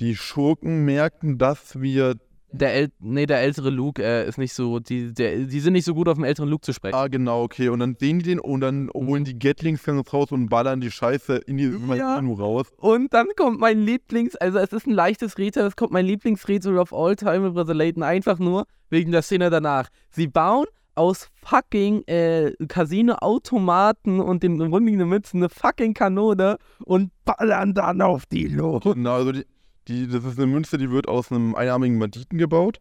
die 0.00 0.16
Schurken 0.16 0.84
merken, 0.84 1.38
dass 1.38 1.80
wir, 1.80 2.16
Der, 2.56 2.74
äl 2.74 2.88
nee, 3.00 3.26
der 3.26 3.40
ältere 3.40 3.70
Luke 3.70 4.02
äh, 4.02 4.28
ist 4.28 4.38
nicht 4.38 4.52
so, 4.54 4.78
die, 4.78 5.12
der, 5.12 5.38
die 5.38 5.60
sind 5.60 5.72
nicht 5.72 5.84
so 5.84 5.94
gut 5.94 6.08
auf 6.08 6.14
den 6.16 6.24
älteren 6.24 6.48
Luke 6.48 6.62
zu 6.64 6.72
sprechen. 6.72 6.94
ah 6.94 7.08
genau, 7.08 7.42
okay, 7.42 7.68
und 7.68 7.80
dann 7.80 7.96
sehen 7.98 8.20
die 8.20 8.24
den 8.26 8.38
und 8.38 8.60
dann 8.60 8.90
holen 8.94 9.24
die 9.24 9.38
Gatlingsguns 9.38 10.12
raus 10.12 10.30
und 10.30 10.48
ballern 10.48 10.80
die 10.80 10.90
Scheiße 10.90 11.36
in 11.46 11.56
die 11.56 11.72
Ja. 11.96 12.16
Kino 12.16 12.34
raus. 12.34 12.66
Und 12.76 13.12
dann 13.12 13.26
kommt 13.36 13.58
mein 13.58 13.80
Lieblings, 13.80 14.36
also 14.36 14.58
es 14.58 14.72
ist 14.72 14.86
ein 14.86 14.92
leichtes 14.94 15.36
Rätsel, 15.36 15.66
es 15.66 15.74
kommt 15.76 15.92
mein 15.92 16.06
Lieblingsrätsel 16.06 16.78
of 16.78 16.92
all 16.92 17.16
time 17.16 17.40
mit 17.40 17.54
Professor 17.54 17.74
Layton, 17.74 18.02
einfach 18.02 18.38
nur 18.38 18.66
wegen 18.90 19.10
der 19.10 19.22
Szene 19.22 19.50
danach. 19.50 19.88
Sie 20.10 20.28
bauen 20.28 20.66
aus 20.96 21.28
fucking 21.42 22.04
äh, 22.06 22.52
Casino-Automaten 22.68 24.20
und 24.20 24.42
den 24.42 24.60
rumliegenden 24.60 25.08
Mützen 25.08 25.38
eine 25.38 25.48
fucking 25.48 25.94
Kanone 25.94 26.56
und 26.84 27.10
ballern 27.24 27.74
dann 27.74 28.00
auf 28.00 28.26
die 28.26 28.46
los. 28.46 28.82
Genau, 28.84 29.14
also 29.14 29.32
die, 29.32 29.44
die, 29.88 30.06
das 30.08 30.24
ist 30.24 30.38
eine 30.38 30.46
Münze, 30.46 30.78
die 30.78 30.90
wird 30.90 31.08
aus 31.08 31.30
einem 31.30 31.54
einarmigen 31.54 31.98
Banditen 31.98 32.38
gebaut 32.38 32.80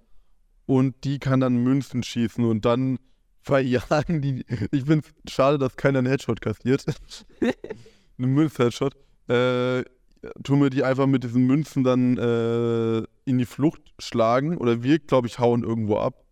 und 0.65 1.03
die 1.03 1.19
kann 1.19 1.39
dann 1.39 1.57
Münzen 1.57 2.03
schießen 2.03 2.43
und 2.43 2.65
dann 2.65 2.97
verjagen 3.41 4.21
die. 4.21 4.45
Ich 4.71 4.85
finde 4.85 5.05
es 5.25 5.33
schade, 5.33 5.57
dass 5.57 5.75
keiner 5.75 5.99
einen 5.99 6.07
Headshot 6.07 6.41
kassiert. 6.41 6.85
einen 8.17 8.33
Münz-Headshot. 8.33 8.95
Äh, 9.27 9.83
tun 10.43 10.61
wir 10.61 10.69
die 10.69 10.83
einfach 10.83 11.07
mit 11.07 11.23
diesen 11.23 11.45
Münzen 11.45 11.83
dann 11.83 12.17
äh, 12.17 12.99
in 13.25 13.37
die 13.37 13.45
Flucht 13.45 13.81
schlagen 13.99 14.57
oder 14.57 14.83
wir, 14.83 14.99
glaube 14.99 15.27
ich, 15.27 15.39
hauen 15.39 15.63
irgendwo 15.63 15.97
ab. 15.97 16.23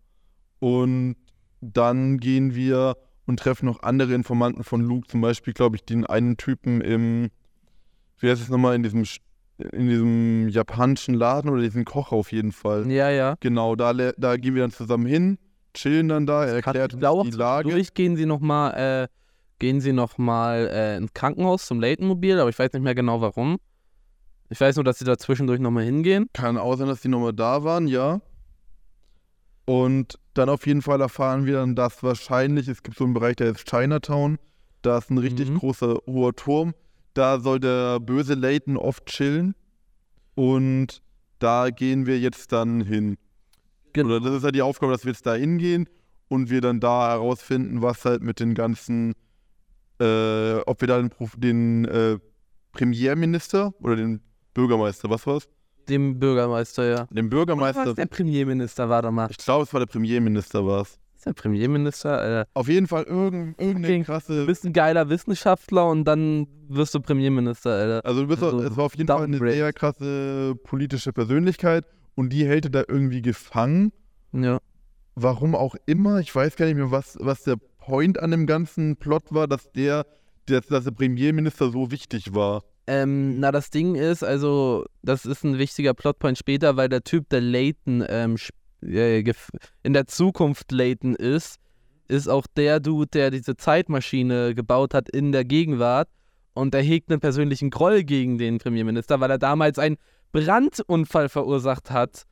Und 0.58 1.16
dann 1.60 2.18
gehen 2.18 2.54
wir 2.54 2.96
und 3.26 3.38
treffen 3.38 3.66
noch 3.66 3.82
andere 3.82 4.14
Informanten 4.14 4.64
von 4.64 4.80
Luke, 4.80 5.08
zum 5.08 5.20
Beispiel, 5.20 5.52
glaube 5.52 5.76
ich, 5.76 5.84
den 5.84 6.06
einen 6.06 6.36
Typen 6.36 6.80
im, 6.80 7.30
wie 8.18 8.30
heißt 8.30 8.42
es 8.42 8.48
nochmal, 8.48 8.74
in 8.74 8.82
diesem, 8.82 9.04
in 9.72 9.88
diesem 9.88 10.48
japanischen 10.48 11.14
Laden 11.14 11.50
oder 11.50 11.62
diesen 11.62 11.84
Koch 11.84 12.12
auf 12.12 12.32
jeden 12.32 12.52
Fall. 12.52 12.90
Ja, 12.90 13.10
ja. 13.10 13.36
Genau, 13.40 13.76
da, 13.76 13.92
da 13.92 14.36
gehen 14.36 14.54
wir 14.54 14.62
dann 14.62 14.70
zusammen 14.72 15.06
hin, 15.06 15.38
chillen 15.74 16.08
dann 16.08 16.26
da, 16.26 16.44
er 16.44 16.54
erklärt 16.54 16.94
uns 16.94 17.30
die 17.30 17.36
Lage. 17.36 17.70
Durch 17.70 17.94
gehen 17.94 18.16
sie 18.16 18.26
nochmal, 18.26 19.04
äh, 19.04 19.08
gehen 19.58 19.80
sie 19.80 19.92
nochmal 19.92 20.68
äh, 20.72 20.96
ins 20.96 21.12
Krankenhaus 21.14 21.66
zum 21.66 21.80
Layton-Mobil, 21.80 22.38
aber 22.40 22.50
ich 22.50 22.58
weiß 22.58 22.72
nicht 22.72 22.82
mehr 22.82 22.94
genau 22.94 23.20
warum. 23.20 23.58
Ich 24.50 24.60
weiß 24.60 24.76
nur, 24.76 24.84
dass 24.84 24.98
sie 24.98 25.04
da 25.04 25.16
zwischendurch 25.16 25.60
nochmal 25.60 25.84
hingehen. 25.84 26.26
Kann 26.34 26.58
auch 26.58 26.76
sein, 26.76 26.88
dass 26.88 27.00
die 27.00 27.08
nochmal 27.08 27.32
da 27.32 27.64
waren, 27.64 27.86
ja. 27.86 28.20
Und 29.64 30.18
dann 30.34 30.48
auf 30.48 30.66
jeden 30.66 30.82
Fall 30.82 31.00
erfahren 31.00 31.46
wir 31.46 31.54
dann, 31.54 31.74
dass 31.74 32.02
wahrscheinlich, 32.02 32.68
es 32.68 32.82
gibt 32.82 32.96
so 32.98 33.04
einen 33.04 33.14
Bereich, 33.14 33.36
der 33.36 33.50
ist 33.50 33.68
Chinatown, 33.68 34.38
da 34.82 34.98
ist 34.98 35.10
ein 35.10 35.18
richtig 35.18 35.48
Mhm. 35.50 35.58
großer 35.58 35.98
hoher 36.06 36.34
Turm, 36.34 36.74
da 37.14 37.40
soll 37.40 37.60
der 37.60 38.00
böse 38.00 38.34
Layton 38.34 38.76
oft 38.76 39.06
chillen 39.06 39.54
und 40.34 41.02
da 41.38 41.70
gehen 41.70 42.06
wir 42.06 42.18
jetzt 42.18 42.52
dann 42.52 42.80
hin. 42.80 43.16
Genau. 43.92 44.16
Oder 44.16 44.20
das 44.20 44.36
ist 44.36 44.44
halt 44.44 44.54
die 44.54 44.62
Aufgabe, 44.62 44.92
dass 44.92 45.04
wir 45.04 45.12
jetzt 45.12 45.26
da 45.26 45.34
hingehen 45.34 45.88
und 46.28 46.50
wir 46.50 46.60
dann 46.60 46.80
da 46.80 47.10
herausfinden, 47.10 47.82
was 47.82 48.04
halt 48.04 48.22
mit 48.22 48.40
den 48.40 48.54
ganzen, 48.54 49.12
äh, 50.00 50.54
ob 50.60 50.80
wir 50.80 50.88
da 50.88 51.00
den, 51.02 51.10
den 51.36 51.84
äh, 51.84 52.18
Premierminister 52.72 53.74
oder 53.80 53.96
den 53.96 54.20
Bürgermeister, 54.54 55.10
was 55.10 55.26
war's? 55.26 55.48
Dem 55.88 56.18
Bürgermeister, 56.18 56.84
ja. 56.84 57.04
Den 57.10 57.26
Was 57.26 57.30
Bürgermeister, 57.30 57.94
der 57.94 58.06
Premierminister 58.06 58.88
war 58.88 59.02
da 59.02 59.10
mal. 59.10 59.28
ich 59.30 59.36
glaube, 59.36 59.64
es 59.64 59.72
war 59.72 59.80
der 59.80 59.86
Premierminister, 59.86 60.64
war's. 60.64 60.98
Ist 61.22 61.26
der 61.26 61.34
Premierminister? 61.34 62.40
Äh, 62.40 62.44
Auf 62.54 62.66
jeden 62.66 62.88
Fall 62.88 63.04
irgend, 63.04 63.56
irgendeine 63.60 63.86
Okay. 63.86 63.98
du 64.00 64.04
krasse. 64.04 64.44
bist 64.44 64.64
ein 64.66 64.72
geiler 64.72 65.08
Wissenschaftler 65.08 65.88
und 65.88 66.02
dann 66.04 66.48
wirst 66.68 66.96
du 66.96 67.00
Premierminister, 67.00 67.70
Alter. 67.70 68.04
Also, 68.04 68.22
du 68.22 68.26
bist, 68.26 68.42
also 68.42 68.60
es 68.60 68.76
war 68.76 68.86
auf 68.86 68.96
jeden 68.96 69.06
Fall 69.06 69.22
eine 69.22 69.36
Downgrade. 69.36 69.52
sehr 69.54 69.72
krasse 69.72 70.54
politische 70.64 71.12
Persönlichkeit 71.12 71.84
und 72.16 72.30
die 72.32 72.44
hält 72.44 72.64
er 72.64 72.70
da 72.72 72.82
irgendwie 72.88 73.22
gefangen. 73.22 73.92
Ja. 74.32 74.58
Warum 75.14 75.54
auch 75.54 75.76
immer, 75.86 76.18
ich 76.18 76.34
weiß 76.34 76.56
gar 76.56 76.66
nicht 76.66 76.74
mehr, 76.74 76.90
was, 76.90 77.16
was 77.20 77.44
der 77.44 77.54
Point 77.78 78.18
an 78.18 78.32
dem 78.32 78.46
ganzen 78.46 78.96
Plot 78.96 79.22
war, 79.30 79.46
dass 79.46 79.70
der, 79.70 80.04
dass, 80.46 80.66
dass 80.66 80.82
der 80.82 80.90
Premierminister 80.90 81.70
so 81.70 81.92
wichtig 81.92 82.34
war. 82.34 82.64
Ähm, 82.88 83.38
na, 83.38 83.52
das 83.52 83.70
Ding 83.70 83.94
ist, 83.94 84.24
also, 84.24 84.86
das 85.02 85.24
ist 85.24 85.44
ein 85.44 85.56
wichtiger 85.56 85.94
Plotpoint 85.94 86.36
später, 86.36 86.76
weil 86.76 86.88
der 86.88 87.04
Typ, 87.04 87.28
der 87.28 87.40
Layton 87.42 88.04
ähm, 88.08 88.34
sp- 88.34 88.50
äh, 88.50 88.50
gef- 88.50 88.61
in 88.82 89.92
der 89.92 90.06
Zukunft 90.06 90.72
Layton 90.72 91.14
ist, 91.14 91.58
ist 92.08 92.28
auch 92.28 92.46
der 92.56 92.80
Dude, 92.80 93.06
der 93.06 93.30
diese 93.30 93.56
Zeitmaschine 93.56 94.54
gebaut 94.54 94.92
hat 94.94 95.08
in 95.08 95.32
der 95.32 95.44
Gegenwart. 95.44 96.08
Und 96.54 96.74
er 96.74 96.82
hegt 96.82 97.10
einen 97.10 97.20
persönlichen 97.20 97.70
Groll 97.70 98.04
gegen 98.04 98.36
den 98.36 98.58
Premierminister, 98.58 99.20
weil 99.20 99.30
er 99.30 99.38
damals 99.38 99.78
einen 99.78 99.96
Brandunfall 100.32 101.28
verursacht 101.28 101.90
hat, 101.90 102.24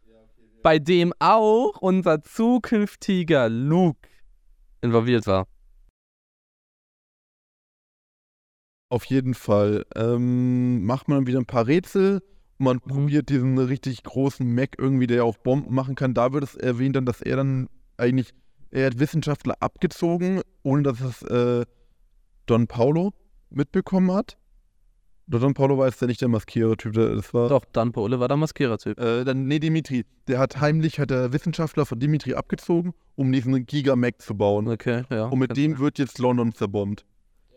bei 0.62 0.78
dem 0.78 1.14
auch 1.18 1.80
unser 1.80 2.22
zukünftiger 2.22 3.48
Luke 3.48 4.08
involviert 4.82 5.26
war. 5.26 5.46
Auf 8.90 9.04
jeden 9.04 9.34
Fall. 9.34 9.86
Ähm, 9.94 10.84
macht 10.84 11.08
man 11.08 11.26
wieder 11.26 11.38
ein 11.38 11.46
paar 11.46 11.66
Rätsel. 11.66 12.20
Man 12.60 12.76
Mhm. 12.76 12.90
probiert 12.90 13.28
diesen 13.30 13.58
richtig 13.58 14.02
großen 14.02 14.54
Mac 14.54 14.76
irgendwie, 14.78 15.06
der 15.06 15.24
auch 15.24 15.38
Bomben 15.38 15.74
machen 15.74 15.94
kann. 15.94 16.12
Da 16.12 16.32
wird 16.34 16.44
es 16.44 16.54
erwähnt 16.54 16.94
dann, 16.94 17.06
dass 17.06 17.22
er 17.22 17.36
dann 17.36 17.68
eigentlich, 17.96 18.34
er 18.70 18.86
hat 18.86 18.98
Wissenschaftler 19.00 19.54
abgezogen, 19.60 20.42
ohne 20.62 20.82
dass 20.82 21.00
es 21.00 21.22
äh, 21.22 21.64
Don 22.44 22.66
Paulo 22.66 23.12
mitbekommen 23.48 24.12
hat. 24.12 24.36
Don 25.26 25.54
Paulo 25.54 25.78
war 25.78 25.86
jetzt 25.86 26.00
ja 26.00 26.08
nicht 26.08 26.20
der 26.20 26.28
Maskierer-Typ, 26.28 26.92
das 26.92 27.32
war. 27.32 27.48
Doch, 27.48 27.64
Dan 27.72 27.92
Pole 27.92 28.18
war 28.18 28.26
der 28.28 28.36
Maskierer-Typ. 28.36 28.98
Äh, 28.98 29.24
dann, 29.24 29.46
nee, 29.46 29.60
Dimitri. 29.60 30.04
Der 30.26 30.38
hat 30.40 30.60
heimlich, 30.60 30.98
hat 30.98 31.10
der 31.10 31.32
Wissenschaftler 31.32 31.86
von 31.86 32.00
Dimitri 32.00 32.34
abgezogen, 32.34 32.92
um 33.14 33.30
diesen 33.32 33.64
Giga-Mac 33.64 34.20
zu 34.20 34.34
bauen. 34.34 34.66
Okay, 34.68 35.04
ja. 35.08 35.26
Und 35.26 35.38
mit 35.38 35.56
dem 35.56 35.78
wird 35.78 35.98
jetzt 36.00 36.18
London 36.18 36.52
zerbombt. 36.52 37.04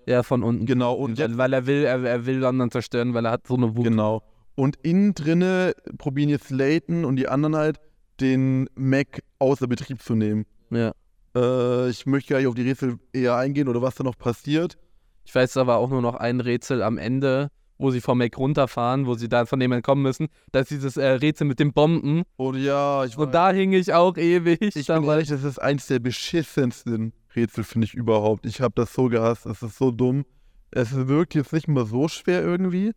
Ja, 0.06 0.22
von 0.22 0.44
unten. 0.44 0.66
Genau, 0.68 0.94
und 0.94 1.18
jetzt 1.18 1.38
weil 1.38 1.52
er 1.52 1.66
will, 1.66 1.84
er, 1.84 2.04
er 2.04 2.26
will 2.26 2.38
London 2.38 2.70
zerstören, 2.70 3.14
weil 3.16 3.26
er 3.26 3.32
hat 3.32 3.48
so 3.48 3.56
eine 3.56 3.76
Wut. 3.76 3.86
Genau. 3.86 4.22
Und 4.56 4.78
innen 4.84 5.14
drinne 5.14 5.74
probieren 5.98 6.30
jetzt 6.30 6.50
Layton 6.50 7.06
und 7.06 7.16
die 7.16 7.28
anderen 7.28 7.56
halt, 7.56 7.80
den 8.20 8.70
Mac 8.76 9.24
außer 9.40 9.68
Betrieb 9.68 10.02
zu 10.02 10.16
nehmen. 10.16 10.46
Ja. 10.70 10.94
Äh, 11.36 11.90
ich 11.90 12.06
möchte 12.06 12.34
gar 12.34 12.38
nicht 12.40 12.48
auf 12.48 12.56
die 12.56 12.62
Rätsel 12.62 12.98
eher 13.12 13.36
eingehen 13.36 13.68
oder 13.68 13.82
was 13.82 13.96
da 13.96 14.04
noch 14.04 14.18
passiert. 14.18 14.78
Ich 15.26 15.34
weiß 15.34 15.58
aber 15.58 15.78
auch 15.78 15.90
nur 15.90 16.02
noch 16.02 16.16
ein 16.16 16.40
Rätsel 16.40 16.84
am 16.84 16.98
Ende, 16.98 17.50
wo 17.78 17.92
sie 17.92 18.02
vom 18.02 18.20
Mac 18.20 18.38
runterfahren, 18.38 19.08
wo 19.08 19.16
sie 19.16 19.30
da 19.30 19.46
von 19.46 19.60
dem 19.60 19.72
entkommen 19.72 20.04
müssen. 20.04 20.28
Das 20.52 20.64
ist 20.64 20.72
dieses 20.72 20.98
äh, 20.98 21.06
Rätsel 21.06 21.48
mit 21.48 21.60
den 21.60 21.74
Bomben. 21.74 22.24
Und 22.36 22.58
ja, 22.58 23.04
ich 23.06 23.18
Und 23.18 23.34
da 23.34 23.52
hing 23.52 23.74
ich 23.74 23.94
auch 23.94 24.18
ewig. 24.18 24.76
Ich 24.76 24.88
bin 24.88 25.04
ehrlich, 25.04 25.30
das 25.30 25.44
ist 25.44 25.60
eins 25.60 25.88
der 25.88 26.00
beschissensten 26.00 27.14
Rätsel, 27.36 27.64
finde 27.64 27.86
ich 27.86 27.94
überhaupt. 27.94 28.46
Ich 28.46 28.62
habe 28.62 28.74
das 28.76 28.94
so 28.94 29.10
gehasst, 29.10 29.46
es 29.46 29.64
ist 29.64 29.78
so 29.78 29.92
dumm. 29.92 30.26
Es 30.72 30.96
wirkt 31.08 31.36
jetzt 31.36 31.54
nicht 31.54 31.68
mal 31.68 31.86
so 31.86 32.08
schwer 32.08 32.42
irgendwie, 32.42 32.94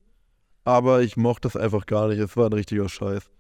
aber 0.66 1.00
ich 1.02 1.16
mochte 1.16 1.42
das 1.48 1.56
einfach 1.56 1.86
gar 1.86 2.08
nicht. 2.08 2.18
Es 2.18 2.36
war 2.36 2.46
ein 2.46 2.52
richtiger 2.52 2.88
Scheiß. 2.88 3.30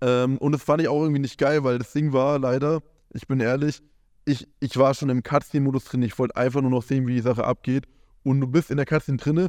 Ähm, 0.00 0.38
und 0.38 0.52
das 0.52 0.62
fand 0.62 0.80
ich 0.80 0.88
auch 0.88 1.02
irgendwie 1.02 1.20
nicht 1.20 1.36
geil, 1.36 1.62
weil 1.64 1.78
das 1.78 1.92
Ding 1.92 2.12
war 2.14 2.38
leider, 2.38 2.80
ich 3.12 3.26
bin 3.26 3.40
ehrlich, 3.40 3.82
ich, 4.24 4.48
ich 4.60 4.76
war 4.76 4.94
schon 4.94 5.10
im 5.10 5.22
Cutscene-Modus 5.22 5.84
drin. 5.84 6.02
Ich 6.02 6.18
wollte 6.18 6.36
einfach 6.36 6.60
nur 6.62 6.70
noch 6.70 6.82
sehen, 6.82 7.06
wie 7.06 7.14
die 7.14 7.20
Sache 7.20 7.44
abgeht. 7.44 7.86
Und 8.22 8.40
du 8.40 8.46
bist 8.46 8.70
in 8.70 8.76
der 8.76 8.86
Cutscene 8.86 9.16
drinne 9.18 9.48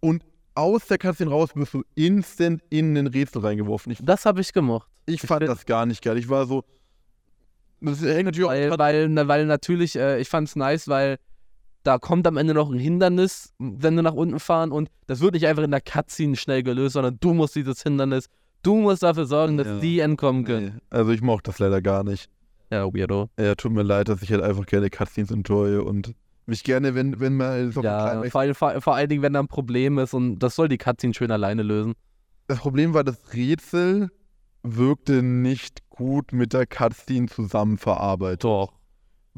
und 0.00 0.24
aus 0.54 0.86
der 0.86 0.98
Cutscene 0.98 1.30
raus 1.30 1.50
wirst 1.54 1.74
du 1.74 1.82
instant 1.94 2.62
in 2.70 2.94
den 2.94 3.06
Rätsel 3.06 3.42
reingeworfen. 3.42 3.92
Ich, 3.92 3.98
Das 4.02 4.24
habe 4.26 4.40
ich 4.40 4.52
gemocht. 4.52 4.88
ich 5.06 5.20
fand 5.20 5.42
find- 5.44 5.50
das 5.50 5.66
gar 5.66 5.86
nicht 5.86 6.02
geil. 6.02 6.16
Ich 6.18 6.28
war 6.28 6.46
so. 6.46 6.64
Das 7.80 8.00
hängt 8.02 8.24
natürlich 8.24 8.44
auch 8.46 8.50
Weil, 8.50 8.78
weil, 8.78 9.08
na, 9.10 9.28
weil 9.28 9.46
natürlich, 9.46 9.96
äh, 9.96 10.18
ich 10.18 10.28
fand 10.30 10.48
es 10.48 10.56
nice, 10.56 10.88
weil 10.88 11.18
da 11.86 11.98
kommt 11.98 12.26
am 12.26 12.36
Ende 12.36 12.52
noch 12.54 12.70
ein 12.70 12.78
Hindernis, 12.78 13.52
wenn 13.58 13.96
du 13.96 14.02
nach 14.02 14.14
unten 14.14 14.40
fahren 14.40 14.72
und 14.72 14.88
das 15.06 15.20
wird 15.20 15.34
nicht 15.34 15.46
einfach 15.46 15.62
in 15.62 15.70
der 15.70 15.80
Cutscene 15.80 16.36
schnell 16.36 16.62
gelöst, 16.62 16.94
sondern 16.94 17.16
du 17.20 17.32
musst 17.34 17.54
dieses 17.54 17.82
Hindernis, 17.82 18.26
du 18.62 18.74
musst 18.76 19.02
dafür 19.02 19.26
sorgen, 19.26 19.56
dass 19.56 19.66
Ja. 19.66 19.78
die 19.78 20.00
entkommen 20.00 20.44
können. 20.44 20.66
Nee, 20.74 20.80
also 20.90 21.12
ich 21.12 21.22
mochte 21.22 21.50
das 21.50 21.58
leider 21.58 21.80
gar 21.80 22.02
nicht. 22.04 22.28
Ja, 22.70 22.86
weirdo. 22.92 23.28
Ja, 23.38 23.54
tut 23.54 23.72
mir 23.72 23.82
leid, 23.84 24.08
dass 24.08 24.22
ich 24.22 24.32
halt 24.32 24.42
einfach 24.42 24.66
gerne 24.66 24.90
Cutscenes 24.90 25.30
enjoye 25.30 25.78
und 25.82 26.14
mich 26.46 26.64
gerne, 26.64 26.94
wenn, 26.96 27.20
wenn 27.20 27.36
mal 27.36 27.70
so 27.70 27.82
Ja, 27.82 28.10
klein- 28.18 28.30
vor, 28.30 28.40
allem- 28.40 28.54
vor, 28.54 28.80
vor 28.80 28.94
allen 28.96 29.08
Dingen, 29.08 29.22
wenn 29.22 29.32
da 29.34 29.40
ein 29.40 29.48
Problem 29.48 29.98
ist 29.98 30.14
und 30.14 30.38
das 30.40 30.56
soll 30.56 30.68
die 30.68 30.78
Cutscene 30.78 31.14
schön 31.14 31.30
alleine 31.30 31.62
lösen. 31.62 31.94
Das 32.48 32.58
Problem 32.58 32.94
war, 32.94 33.04
das 33.04 33.32
Rätsel 33.34 34.08
wirkte 34.64 35.22
nicht 35.22 35.88
gut 35.90 36.32
mit 36.32 36.52
der 36.52 36.66
Cutscene 36.66 37.26
zusammen 37.26 37.78
verarbeitet. 37.78 38.44
Doch. 38.44 38.72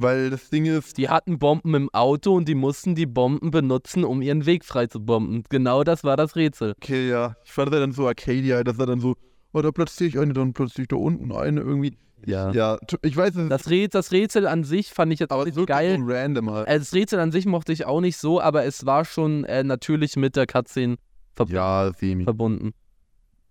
Weil 0.00 0.30
das 0.30 0.48
Ding 0.48 0.64
ist, 0.66 0.96
Die 0.96 1.08
hatten 1.08 1.40
Bomben 1.40 1.74
im 1.74 1.90
Auto 1.92 2.32
und 2.34 2.46
die 2.48 2.54
mussten 2.54 2.94
die 2.94 3.06
Bomben 3.06 3.50
benutzen, 3.50 4.04
um 4.04 4.22
ihren 4.22 4.46
Weg 4.46 4.64
frei 4.64 4.86
zu 4.86 5.00
bomben. 5.00 5.42
Genau 5.48 5.82
das 5.82 6.04
war 6.04 6.16
das 6.16 6.36
Rätsel. 6.36 6.74
okay, 6.80 7.08
ja, 7.10 7.34
ich 7.44 7.50
fand 7.50 7.72
das 7.72 7.80
dann 7.80 7.90
so 7.92 8.06
Arcadia, 8.06 8.62
dass 8.62 8.78
er 8.78 8.86
dann 8.86 9.00
so, 9.00 9.16
oh, 9.52 9.60
da 9.60 9.72
platziere 9.72 10.08
ich 10.08 10.18
eine, 10.18 10.32
dann 10.34 10.52
platziere 10.52 10.82
ich 10.82 10.88
da 10.88 10.96
unten 10.96 11.32
eine 11.32 11.60
irgendwie. 11.62 11.96
Ja. 12.26 12.50
Ja, 12.52 12.78
ich 13.02 13.16
weiß, 13.16 13.34
es 13.36 13.48
Das, 13.48 13.70
Rätsel, 13.70 13.88
das 14.00 14.12
Rätsel 14.12 14.46
an 14.46 14.62
sich 14.64 14.92
fand 14.92 15.12
ich 15.12 15.18
jetzt 15.20 15.30
aber 15.32 15.44
nicht 15.44 15.66
geil. 15.66 15.98
so 15.98 16.04
random 16.06 16.50
halt. 16.50 16.68
Äh, 16.68 16.78
Das 16.78 16.92
Rätsel 16.92 17.18
an 17.20 17.32
sich 17.32 17.46
mochte 17.46 17.72
ich 17.72 17.84
auch 17.86 18.00
nicht 18.00 18.18
so, 18.18 18.40
aber 18.40 18.64
es 18.64 18.86
war 18.86 19.04
schon 19.04 19.44
äh, 19.44 19.64
natürlich 19.64 20.16
mit 20.16 20.36
der 20.36 20.46
Cutscene 20.46 20.96
verb 21.36 21.50
Ja, 21.50 21.92
verbunden. 21.92 22.72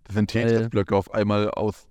Das 0.04 0.14
sind 0.14 0.30
Tetris-Blöcke 0.30 0.96
auf 0.96 1.12
einmal 1.12 1.50
aus. 1.50 1.87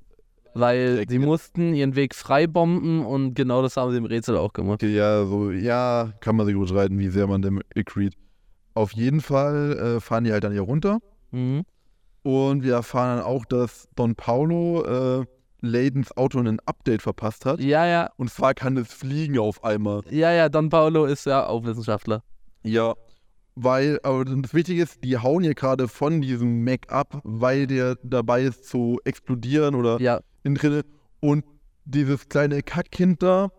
Weil 0.59 1.05
sie 1.07 1.19
mussten 1.19 1.73
ihren 1.73 1.95
Weg 1.95 2.15
frei 2.15 2.47
bomben 2.47 3.05
und 3.05 3.33
genau 3.33 3.61
das 3.61 3.77
haben 3.77 3.91
sie 3.91 3.97
im 3.97 4.05
Rätsel 4.05 4.37
auch 4.37 4.53
gemacht. 4.53 4.81
Ja, 4.83 5.25
so, 5.25 5.51
ja, 5.51 6.13
kann 6.19 6.35
man 6.35 6.45
sich 6.45 6.55
gut 6.55 6.69
streiten, 6.69 6.97
wie 6.99 7.09
sehr 7.09 7.27
man 7.27 7.41
dem 7.41 7.61
agreed. 7.75 8.13
Auf 8.73 8.91
jeden 8.93 9.21
Fall 9.21 9.95
äh, 9.97 9.99
fahren 9.99 10.23
die 10.23 10.31
halt 10.31 10.43
dann 10.43 10.51
hier 10.51 10.61
runter. 10.61 10.99
Mhm. 11.31 11.63
Und 12.23 12.63
wir 12.63 12.73
erfahren 12.73 13.17
dann 13.17 13.25
auch, 13.25 13.45
dass 13.45 13.87
Don 13.95 14.15
Paulo 14.15 14.83
äh, 15.21 15.25
Ladens 15.61 16.15
Auto 16.15 16.39
ein 16.39 16.59
Update 16.65 17.01
verpasst 17.01 17.45
hat. 17.45 17.59
Ja, 17.59 17.85
ja, 17.87 18.09
Und 18.17 18.29
zwar 18.29 18.53
kann 18.53 18.77
es 18.77 18.93
fliegen 18.93 19.39
auf 19.39 19.63
einmal. 19.63 20.01
ja, 20.11 20.31
ja, 20.31 20.49
Don 20.49 20.69
Paolo 20.69 21.05
ist 21.05 21.25
ja 21.25 21.47
auch 21.47 21.63
Wissenschaftler. 21.63 22.23
Ja. 22.63 22.93
Weil, 23.55 23.99
aber 24.03 24.23
das 24.23 24.53
Wichtige 24.53 24.83
ist, 24.83 25.03
die 25.03 25.17
hauen 25.17 25.41
hier 25.41 25.55
gerade 25.55 25.87
von 25.87 26.21
diesem 26.21 26.63
Mac 26.63 26.91
ab, 26.91 27.21
weil 27.23 27.65
der 27.65 27.97
dabei 28.03 28.43
ist 28.43 28.65
zu 28.65 28.99
explodieren 29.03 29.73
oder 29.73 29.99
Ja, 29.99 30.19
in 30.47 30.55
drinne. 30.55 30.81
Und 31.19 31.45
dieses 31.85 32.27
kleine 32.29 32.63
Kackkind 32.63 33.21
da 33.21 33.51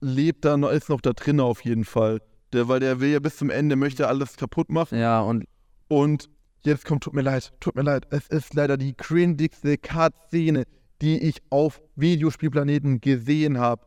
lebt 0.00 0.44
da, 0.44 0.56
noch- 0.56 0.70
ist 0.70 0.88
noch 0.88 1.00
da 1.00 1.12
drin 1.12 1.40
auf 1.40 1.64
jeden 1.64 1.84
Fall. 1.84 2.20
Der, 2.52 2.68
weil 2.68 2.78
der 2.80 3.00
will 3.00 3.10
ja 3.10 3.18
bis 3.18 3.36
zum 3.36 3.50
Ende, 3.50 3.74
möchte 3.76 4.06
alles 4.06 4.36
kaputt 4.36 4.70
machen. 4.70 4.98
ja, 4.98 5.20
und 5.20 5.44
Und 5.88 6.28
jetzt 6.64 6.84
kommt, 6.86 7.02
tut 7.04 7.14
mir 7.14 7.22
leid, 7.22 7.52
tut 7.60 7.74
mir 7.74 7.82
leid, 7.82 8.06
es 8.10 8.28
ist 8.28 8.54
leider 8.54 8.76
die 8.76 8.94
crindigste 8.94 9.76
Cut-Szene, 9.76 10.64
die 11.02 11.18
ich 11.18 11.42
auf 11.50 11.82
Videospielplaneten 11.96 13.00
gesehen 13.00 13.58
habe. 13.58 13.82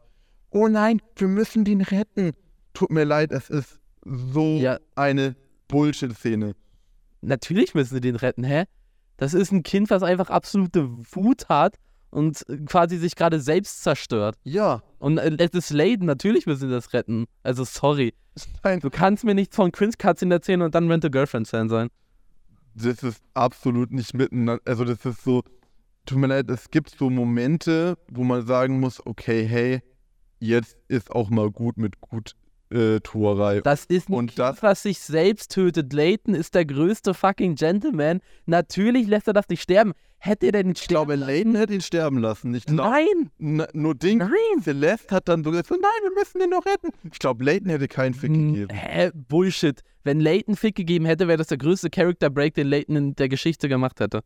Oh 0.52 0.68
nein, 0.68 1.02
wir 1.16 1.28
müssen 1.28 1.64
den 1.66 1.82
retten. 1.82 2.32
Tut 2.74 2.92
mir 2.92 3.04
leid, 3.06 3.32
es 3.32 3.50
ist 3.50 3.80
so 4.06 4.58
Ja. 4.58 4.78
eine 4.96 5.36
Bullshit-Szene. 5.70 6.54
natürlich 7.22 7.74
müssen 7.74 7.96
sie 7.96 8.02
den 8.02 8.16
retten, 8.16 8.44
hä? 8.44 8.66
Das 9.18 9.34
ist 9.34 9.52
ein 9.52 9.64
Kind, 9.64 9.90
was 9.90 10.04
einfach 10.04 10.30
absolute 10.30 10.88
Wut 11.14 11.50
hat 11.50 11.76
und 12.10 12.46
quasi 12.66 12.98
sich 12.98 13.16
gerade 13.16 13.40
selbst 13.40 13.84
zerstört. 13.84 14.38
Ja, 14.44 14.82
Und 15.00 15.18
äh, 15.18 15.36
es 15.40 15.52
ist 15.52 15.70
Layden, 15.72 16.06
natürlich 16.06 16.46
müssen 16.46 16.68
sie 16.70 16.74
das 16.74 16.94
retten. 16.94 17.26
Also 17.44 17.64
sorry. 17.64 18.14
nein, 18.64 18.80
Du 18.80 18.90
kannst 18.90 19.24
mir 19.24 19.36
nichts 19.36 19.56
von 19.56 19.72
Cringe 19.72 19.94
Cutscene 19.98 20.36
erzählen 20.36 20.62
und 20.62 20.74
dann 20.76 20.90
Rent 20.90 21.06
a 21.06 21.10
Girlfriend 21.10 21.48
Fan 21.48 21.70
sein. 21.70 21.90
das 22.76 23.04
ist 23.04 23.22
absolut 23.34 23.92
nicht 23.92 24.14
miteinander. 24.14 24.62
Also, 24.66 24.86
das 24.86 25.04
ist 25.06 25.24
so, 25.24 25.44
tut 26.06 26.18
mir 26.20 26.28
leid, 26.28 26.50
es 26.50 26.70
gibt 26.70 26.92
so 26.92 27.10
Momente, 27.10 27.98
wo 28.10 28.24
man 28.24 28.46
sagen 28.46 28.80
muss, 28.80 29.06
okay, 29.06 29.46
hey, 29.46 29.82
jetzt 30.40 30.78
ist 30.88 31.12
auch 31.12 31.30
mal 31.30 31.50
gut 31.52 31.78
mit 31.78 32.00
gut 32.02 32.34
äh, 32.70 33.00
Tuerei. 33.00 33.62
Das 33.62 33.86
ist 33.86 34.10
ein 34.10 34.28
Kind, 34.28 34.40
das- 34.40 34.62
was 34.64 34.84
sich 34.84 35.00
selbst 35.00 35.52
tötet. 35.54 35.94
Layton 35.94 36.34
ist 36.36 36.56
der 36.56 36.66
größte 36.66 37.14
fucking 37.14 37.56
Gentleman. 37.56 38.20
Natürlich 38.46 39.08
lässt 39.08 39.28
er 39.28 39.34
das 39.34 39.48
nicht 39.50 39.62
sterben. 39.62 39.94
Hätte 40.20 40.48
er 40.48 40.52
denn 40.52 40.70
nicht 40.70 40.82
Ich 40.82 40.88
glaube, 40.88 41.16
Layden 41.16 41.56
hätte 41.56 41.74
ihn 41.76 41.82
sterben 41.82 42.18
lassen. 42.18 42.54
Ich 42.56 42.66
glaube, 42.66 42.90
Nein, 42.90 43.30
Na, 43.38 43.68
nur 43.74 43.94
Ding, 43.94 44.18
nein. 44.18 44.30
Celeste 44.64 45.14
hat 45.16 45.28
dann 45.28 45.44
so 45.44 45.52
gesagt, 45.52 45.68
so, 45.68 45.76
nein, 45.76 45.84
wir 46.02 46.12
müssen 46.16 46.40
den 46.40 46.50
noch 46.50 46.66
retten. 46.66 46.90
Ich 47.12 47.20
glaube, 47.20 47.44
Layton 47.44 47.70
hätte 47.70 47.88
keinen 47.88 48.16
Fick 48.16 48.32
Hm, 48.32 48.54
gegeben. 48.54 48.74
Hä? 48.76 49.12
Bullshit. 49.14 49.82
Wenn 50.04 50.20
Layton 50.20 50.56
Fick 50.56 50.76
gegeben 50.76 51.06
hätte, 51.06 51.28
wäre 51.28 51.38
das 51.38 51.48
der 51.48 51.60
größte 51.60 51.90
Character 51.92 52.30
Break, 52.32 52.56
den 52.56 52.66
Layton 52.68 52.96
in 52.96 53.16
der 53.16 53.30
Geschichte 53.30 53.70
gemacht 53.70 54.00
hätte. 54.00 54.22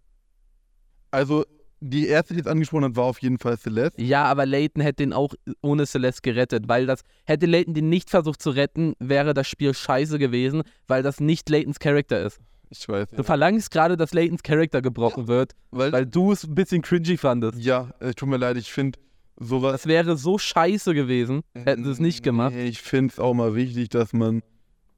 Also, 1.12 1.46
die 1.82 2.08
erste, 2.08 2.34
die 2.36 2.40
es 2.42 2.48
angesprochen 2.48 2.86
hat, 2.86 2.96
war 2.96 3.06
auf 3.06 3.20
jeden 3.22 3.40
Fall 3.40 3.58
Celeste. 3.58 4.02
Ja, 4.02 4.24
aber 4.26 4.46
Layton 4.46 4.82
hätte 4.82 5.04
ihn 5.04 5.14
auch 5.14 5.34
ohne 5.62 5.86
Celeste 5.86 6.22
gerettet, 6.22 6.68
weil 6.68 6.86
das, 6.86 7.02
hätte 7.26 7.48
Layton 7.48 7.74
den 7.74 7.90
nicht 7.90 8.10
versucht 8.10 8.42
zu 8.42 8.52
retten, 8.52 8.94
wäre 9.00 9.34
das 9.34 9.48
Spiel 9.48 9.74
scheiße 9.74 10.20
gewesen, 10.20 10.62
weil 10.88 11.02
das 11.04 11.20
nicht 11.20 11.50
Laytons 11.50 11.80
Charakter 11.80 12.24
ist. 12.24 12.40
Ich 12.70 12.88
weiß. 12.88 13.10
Du 13.10 13.24
verlangst 13.24 13.72
gerade, 13.72 13.98
dass 13.98 14.14
Laytons 14.14 14.44
Charakter 14.44 14.82
gebrochen 14.82 15.28
wird, 15.28 15.54
Weil, 15.72 15.92
weil 15.92 16.06
du 16.06 16.32
es 16.32 16.44
ein 16.46 16.56
bisschen 16.56 16.82
cringy 16.82 17.18
fandest. 17.18 17.58
ja, 17.60 17.90
äh, 18.00 18.14
tut 18.14 18.30
mir 18.30 18.38
leid, 18.38 18.56
ich 18.58 18.72
finde 18.72 18.98
sowas. 19.38 19.72
Das 19.74 19.88
wäre 19.88 20.16
so 20.18 20.38
scheiße 20.38 20.94
gewesen, 20.94 21.42
hätten 21.54 21.84
sie 21.84 21.92
es 21.92 22.00
nicht 22.00 22.24
gemacht. 22.24 22.54
Nee, 22.56 22.68
ich 22.68 22.82
finde 22.82 23.12
es 23.12 23.20
auch 23.20 23.34
mal 23.34 23.56
wichtig, 23.56 23.90
dass 23.90 24.14
man 24.14 24.42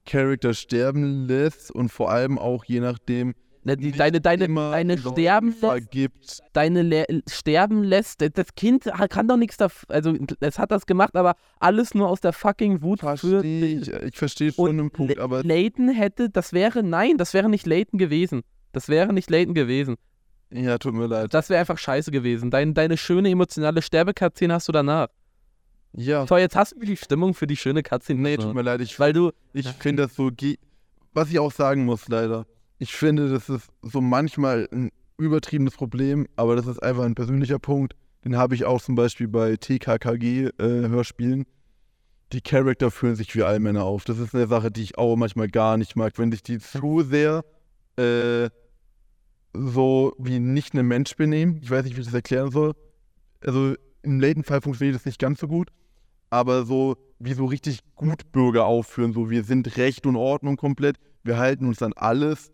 Charakter 0.06 0.54
sterben 0.54 1.26
lässt 1.28 1.72
und 1.72 1.90
vor 1.90 2.12
allem 2.12 2.38
auch 2.38 2.66
je 2.66 2.82
nachdem 2.82 3.34
Ne, 3.66 3.78
Die, 3.78 3.94
deine 3.94 4.20
deine, 4.20 4.48
deine 4.50 4.98
sterben 4.98 5.56
lässt, 5.62 6.44
deine 6.52 6.82
Le 6.82 7.06
sterben 7.30 7.84
lässt. 7.84 8.22
Das 8.22 8.56
Kind 8.56 8.84
kann 9.10 9.28
doch 9.30 9.38
nichts 9.38 9.56
dafür, 9.56 9.90
also 9.90 10.14
es 10.42 10.60
hat 10.60 10.72
das 10.72 10.86
gemacht, 10.86 11.16
aber 11.16 11.36
alles 11.60 11.94
nur 11.94 12.10
aus 12.10 12.20
der 12.20 12.34
fucking 12.34 12.82
Wut 12.82 13.00
für 13.00 13.18
Verstehe 13.18 13.66
ich, 13.80 13.90
ich 13.90 14.18
verstehe 14.18 14.52
schon 14.52 14.78
den 14.78 14.92
Punkt, 14.92 15.18
aber 15.18 15.44
Layton 15.44 15.90
hätte, 15.90 16.30
das 16.30 16.52
wäre, 16.52 16.84
nein, 16.84 17.18
das 17.18 17.34
wäre 17.34 17.50
nicht 17.50 17.66
Layton 17.66 17.98
gewesen. 17.98 18.42
Das 18.74 18.90
wäre 18.90 19.14
nicht 19.14 19.30
Layton 19.30 19.54
gewesen. 19.54 19.96
ja, 20.52 20.78
tut 20.78 20.94
mir 20.94 21.08
leid. 21.08 21.34
Das 21.34 21.50
wäre 21.50 21.62
einfach 21.62 21.78
scheiße 21.78 22.12
gewesen. 22.12 22.52
Dein, 22.52 22.74
deine 22.74 22.98
schöne 22.98 23.30
emotionale 23.30 23.82
Sterbekatszene 23.82 24.54
hast 24.54 24.68
du 24.68 24.74
danach. 24.74 25.08
Ja, 25.96 26.26
Toll, 26.26 26.40
jetzt 26.40 26.56
hast 26.56 26.74
du 26.74 26.80
die 26.80 26.98
Stimmung 26.98 27.34
für 27.34 27.48
die 27.48 27.56
schöne 27.56 27.84
Cutscene. 27.84 28.20
nee, 28.20 28.36
tut 28.38 28.54
mir 28.54 28.64
leid, 28.64 28.82
ich 28.82 29.00
Weil 29.00 29.14
du, 29.14 29.32
Ich 29.54 29.68
finde 29.70 30.04
das 30.04 30.16
so, 30.16 30.32
was 31.14 31.30
ich 31.30 31.40
auch 31.40 31.52
sagen 31.52 31.86
muss, 31.86 32.08
leider. 32.10 32.46
Ich 32.80 32.94
finde, 32.94 33.30
das 33.30 33.50
ist 33.50 33.70
so 33.82 34.02
manchmal 34.02 34.68
ein 34.72 34.92
übertriebenes 35.18 35.76
Problem, 35.76 36.28
aber 36.36 36.56
das 36.56 36.68
ist 36.68 36.82
einfach 36.82 37.04
ein 37.04 37.16
persönlicher 37.16 37.60
Punkt. 37.60 37.96
Den 38.26 38.38
habe 38.38 38.56
ich 38.56 38.66
auch 38.66 38.82
zum 38.82 38.96
Beispiel 38.96 39.28
bei 39.28 39.56
TKKG-Hörspielen. 39.56 41.46
die 42.32 42.42
Charakter 42.42 42.90
fühlen 42.90 43.16
sich 43.16 43.36
wie 43.36 43.44
Allmänner 43.44 43.84
auf. 43.84 44.06
Das 44.06 44.18
ist 44.18 44.34
eine 44.34 44.48
Sache, 44.48 44.72
die 44.72 44.82
ich 44.82 44.98
auch 44.98 45.16
manchmal 45.16 45.50
gar 45.50 45.78
nicht 45.78 45.96
mag. 45.96 46.18
Wenn 46.18 46.32
sich 46.32 46.42
die 46.42 46.58
zu 46.58 47.02
sehr 47.02 47.46
äh, 47.98 48.50
so 49.54 50.16
wie 50.18 50.40
nicht 50.40 50.74
ein 50.74 50.88
Mensch 50.88 51.16
benehmen. 51.16 51.60
Ich 51.62 51.70
weiß 51.70 51.84
nicht, 51.86 51.96
wie 51.96 52.02
ich 52.02 52.08
das 52.08 52.16
erklären 52.16 52.50
soll. 52.50 52.74
Also 53.46 53.76
im 54.02 54.20
Layton-Fall 54.20 54.62
funktioniert 54.62 54.96
das 54.96 55.06
nicht 55.06 55.20
ganz 55.20 55.40
so 55.40 55.48
gut 55.48 55.70
aber 56.34 56.66
so 56.66 56.98
wie 57.20 57.34
so 57.34 57.46
richtig 57.46 57.82
Gutbürger 57.96 58.66
aufführen, 58.66 59.14
so 59.14 59.30
wir 59.30 59.44
sind 59.44 59.78
Recht 59.78 60.08
und 60.08 60.16
Ordnung 60.16 60.58
komplett, 60.58 60.98
wir 61.24 61.38
halten 61.38 61.68
uns 61.68 61.84
an 61.84 61.94
alles. 61.94 62.52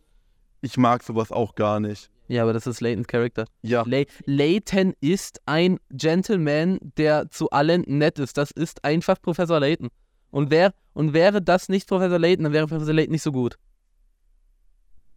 Ich 0.61 0.77
mag 0.77 1.03
sowas 1.03 1.31
auch 1.31 1.55
gar 1.55 1.79
nicht. 1.79 2.09
Ja, 2.27 2.43
aber 2.43 2.53
das 2.53 2.67
ist 2.67 2.79
Laytons 2.81 3.07
Charakter. 3.07 3.45
Ja. 3.63 3.83
Lay 3.87 4.05
Layton 4.25 4.93
ist 5.01 5.41
ein 5.45 5.79
Gentleman, 5.89 6.77
der 6.97 7.29
zu 7.31 7.49
allen 7.49 7.83
nett 7.87 8.19
ist. 8.19 8.37
Das 8.37 8.51
ist 8.51 8.83
einfach 8.83 9.19
Professor 9.21 9.59
Layton. 9.59 9.89
Und, 10.29 10.51
wär, 10.51 10.73
und 10.93 11.13
wäre 11.13 11.41
das 11.41 11.69
nicht 11.69 11.87
Professor 11.87 12.19
Layton, 12.19 12.43
dann 12.43 12.53
wäre 12.53 12.67
Professor 12.67 12.93
Layton 12.93 13.13
nicht 13.13 13.23
so 13.23 13.31
gut. 13.31 13.57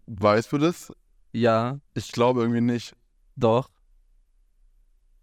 Weißt 0.07 0.53
du 0.53 0.59
das? 0.59 0.93
Ja, 1.32 1.78
Ich 1.95 2.12
glaube 2.12 2.40
irgendwie 2.40 2.61
nicht. 2.61 2.95
doch. 3.36 3.68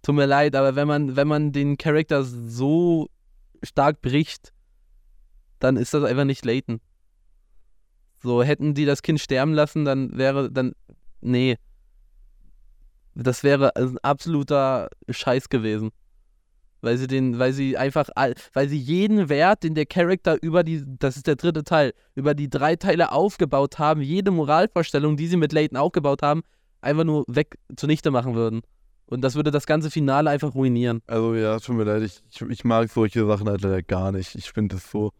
Tut 0.01 0.15
mir 0.15 0.27
leid, 0.27 0.55
aber 0.55 0.75
wenn 0.75 0.87
man, 0.87 1.15
wenn 1.17 1.27
man 1.27 1.51
den 1.51 1.77
Charakter 1.77 2.23
so 2.23 3.09
stark 3.61 4.01
bricht, 4.01 4.53
dann 5.59 5.75
ist 5.75 5.93
das 5.93 6.05
einfach 6.05 6.23
nicht 6.23 6.45
Layton. 6.45 6.79
So, 8.21 8.43
hätten 8.43 8.73
die 8.73 8.85
das 8.85 9.01
Kind 9.01 9.19
sterben 9.19 9.53
lassen, 9.53 9.85
dann 9.85 10.17
wäre, 10.17 10.51
dann, 10.51 10.73
nee. 11.21 11.57
Das 13.15 13.43
wäre 13.43 13.75
ein 13.75 13.97
absoluter 13.99 14.89
Scheiß 15.09 15.49
gewesen. 15.49 15.91
Weil 16.81 16.97
sie 16.97 17.07
den, 17.07 17.39
weil 17.39 17.51
sie 17.51 17.77
einfach, 17.77 18.09
weil 18.53 18.69
sie 18.69 18.77
jeden 18.77 19.27
Wert, 19.27 19.63
den 19.63 19.75
der 19.75 19.85
Charakter 19.85 20.41
über 20.41 20.63
die, 20.63 20.83
das 20.85 21.17
ist 21.17 21.27
der 21.27 21.35
dritte 21.35 21.63
Teil, 21.63 21.93
über 22.15 22.33
die 22.33 22.49
drei 22.49 22.77
Teile 22.77 23.11
aufgebaut 23.11 23.79
haben, 23.79 24.01
jede 24.01 24.31
Moralvorstellung, 24.31 25.17
die 25.17 25.27
sie 25.27 25.35
mit 25.35 25.51
Layton 25.51 25.77
aufgebaut 25.77 26.21
haben, 26.21 26.41
einfach 26.79 27.03
nur 27.03 27.25
weg 27.27 27.57
zunichte 27.75 28.11
machen 28.11 28.35
würden. 28.35 28.61
Und 29.07 29.21
das 29.21 29.35
würde 29.35 29.51
das 29.51 29.65
ganze 29.65 29.89
Finale 29.89 30.29
einfach 30.29 30.53
ruinieren. 30.53 31.01
Also 31.07 31.33
ja, 31.33 31.59
tut 31.59 31.75
mir 31.75 31.83
leid, 31.83 32.03
ich, 32.03 32.21
ich, 32.47 32.63
mag 32.63 32.89
solche 32.89 33.25
Sachen 33.25 33.49
halt 33.49 33.61
leider 33.61 33.81
gar 33.81 34.11
nicht. 34.11 34.35
Ich 34.35 34.51
finde 34.51 34.75
es 34.75 34.89
so, 34.89 35.11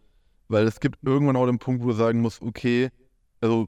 weil 0.50 0.68
es 0.68 0.80
gibt 0.80 0.98
irgendwann 1.04 1.38
auch 1.38 1.46
den 1.46 1.60
Punkt, 1.60 1.84
wo 1.84 1.88
du 1.88 1.94
sagen 1.94 2.20
musst, 2.20 2.42
okay, 2.42 2.90
also 3.40 3.68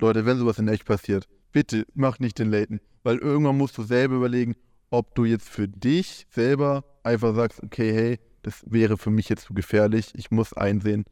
Leute, 0.00 0.24
wenn 0.24 0.38
sowas 0.38 0.58
in 0.58 0.68
echt 0.68 0.86
passiert, 0.86 1.28
bitte 1.52 1.84
mach 1.94 2.18
nicht 2.20 2.38
den 2.38 2.50
Layton, 2.50 2.80
weil 3.02 3.18
irgendwann 3.18 3.58
musst 3.58 3.76
du 3.76 3.82
selber 3.82 4.16
überlegen, 4.16 4.54
ob 4.90 5.14
du 5.14 5.24
jetzt 5.24 5.48
für 5.48 5.68
dich 5.68 6.26
selber 6.30 6.84
einfach 7.02 7.34
sagst, 7.34 7.62
okay, 7.62 7.92
hey, 7.92 8.18
das 8.42 8.64
wäre 8.66 8.96
für 8.96 9.10
mich 9.10 9.28
jetzt 9.28 9.44
zu 9.44 9.54
gefährlich. 9.54 10.12
Ich 10.14 10.30
muss 10.30 10.52
einsehen, 10.54 11.04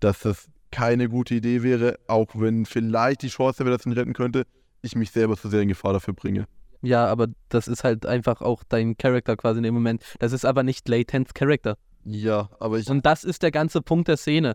dass 0.00 0.20
das 0.20 0.48
keine 0.70 1.08
gute 1.08 1.34
Idee 1.34 1.62
wäre, 1.62 1.98
auch 2.06 2.28
wenn 2.34 2.64
vielleicht 2.64 3.22
die 3.22 3.28
Chance 3.28 3.60
wäre, 3.60 3.70
dass 3.70 3.80
ich 3.80 3.86
ihn 3.86 3.98
retten 3.98 4.12
könnte, 4.12 4.44
ich 4.82 4.94
mich 4.94 5.10
selber 5.10 5.36
zu 5.36 5.48
sehr 5.48 5.62
in 5.62 5.68
Gefahr 5.68 5.92
dafür 5.92 6.14
bringe. 6.14 6.46
Ja, 6.80 7.06
aber 7.06 7.26
das 7.48 7.66
ist 7.66 7.82
halt 7.82 8.06
einfach 8.06 8.40
auch 8.40 8.62
dein 8.68 8.96
Charakter 8.96 9.36
quasi 9.36 9.58
in 9.58 9.64
dem 9.64 9.74
Moment. 9.74 10.04
Das 10.20 10.32
ist 10.32 10.44
aber 10.44 10.62
nicht 10.62 10.88
Laytons 10.88 11.34
Charakter. 11.34 11.76
Ja, 12.10 12.48
aber 12.58 12.78
ich 12.78 12.88
Und 12.88 13.04
das 13.04 13.22
ist 13.24 13.42
der 13.42 13.50
ganze 13.50 13.82
Punkt 13.82 14.08
der 14.08 14.16
Szene. 14.16 14.54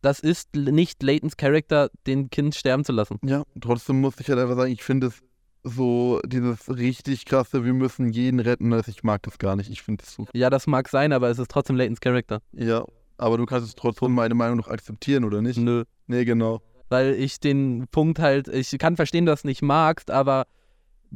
Das 0.00 0.20
ist 0.20 0.54
nicht 0.56 1.02
Laytons 1.02 1.36
Charakter, 1.36 1.90
den 2.06 2.30
Kind 2.30 2.54
sterben 2.54 2.84
zu 2.84 2.92
lassen. 2.92 3.18
Ja, 3.24 3.42
trotzdem 3.60 4.00
muss 4.00 4.18
ich 4.18 4.28
halt 4.28 4.38
einfach 4.38 4.56
sagen, 4.56 4.72
ich 4.72 4.82
finde 4.82 5.08
es 5.08 5.20
so, 5.62 6.20
dieses 6.26 6.68
richtig 6.68 7.24
krasse, 7.24 7.64
wir 7.64 7.72
müssen 7.72 8.12
jeden 8.12 8.40
retten, 8.40 8.72
also 8.72 8.90
ich 8.90 9.02
mag 9.02 9.22
das 9.22 9.38
gar 9.38 9.56
nicht. 9.56 9.70
Ich 9.70 9.82
finde 9.82 10.04
es 10.06 10.14
so. 10.14 10.26
Ja, 10.34 10.50
das 10.50 10.66
mag 10.66 10.88
sein, 10.88 11.12
aber 11.12 11.30
es 11.30 11.38
ist 11.38 11.50
trotzdem 11.50 11.76
Laytons 11.76 12.00
Charakter. 12.00 12.40
Ja, 12.52 12.84
aber 13.16 13.38
du 13.38 13.46
kannst 13.46 13.68
es 13.68 13.74
trotzdem 13.74 14.12
meine 14.12 14.34
Meinung 14.34 14.56
noch 14.56 14.68
akzeptieren, 14.68 15.24
oder 15.24 15.40
nicht? 15.42 15.58
Nö. 15.58 15.84
Nee, 16.06 16.24
genau. 16.24 16.60
Weil 16.88 17.14
ich 17.14 17.40
den 17.40 17.86
Punkt 17.90 18.18
halt, 18.18 18.48
ich 18.48 18.76
kann 18.78 18.96
verstehen, 18.96 19.26
dass 19.26 19.42
du 19.42 19.48
es 19.48 19.50
nicht 19.50 19.62
magst, 19.62 20.10
aber 20.10 20.46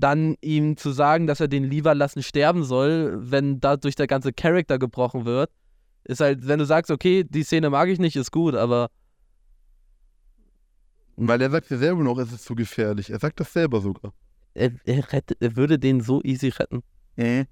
dann 0.01 0.37
ihm 0.41 0.77
zu 0.77 0.91
sagen, 0.91 1.27
dass 1.27 1.41
er 1.41 1.49
den 1.49 1.65
lieber 1.65 1.95
lassen 1.95 2.23
sterben 2.23 2.65
soll, 2.65 3.19
wenn 3.19 3.61
dadurch 3.61 3.95
der 3.95 4.07
ganze 4.07 4.33
Charakter 4.33 4.79
gebrochen 4.79 5.25
wird, 5.25 5.51
ist 6.05 6.21
halt, 6.21 6.47
wenn 6.47 6.59
du 6.59 6.65
sagst, 6.65 6.91
okay, 6.91 7.25
die 7.25 7.43
Szene 7.43 7.71
mag 7.71 7.89
ich 7.89 7.99
nicht, 7.99 8.17
ist 8.17 8.33
gut, 8.33 8.55
aber 8.55 8.89
Weil 11.17 11.43
er 11.43 11.51
sagt 11.51 11.71
ja 11.71 11.77
selber 11.77 12.03
noch, 12.03 12.19
es 12.19 12.33
ist 12.33 12.45
zu 12.45 12.55
gefährlich. 12.55 13.11
Er 13.11 13.19
sagt 13.19 13.41
das 13.41 13.53
selber 13.53 13.81
sogar. 13.81 14.13
er, 14.55 14.73
er, 14.85 15.13
rettet, 15.13 15.39
er 15.41 15.57
würde 15.57 15.79
den 15.79 16.01
so 16.01 16.23
easy 16.23 16.49
retten. 16.49 16.83
Äh. 17.17 17.45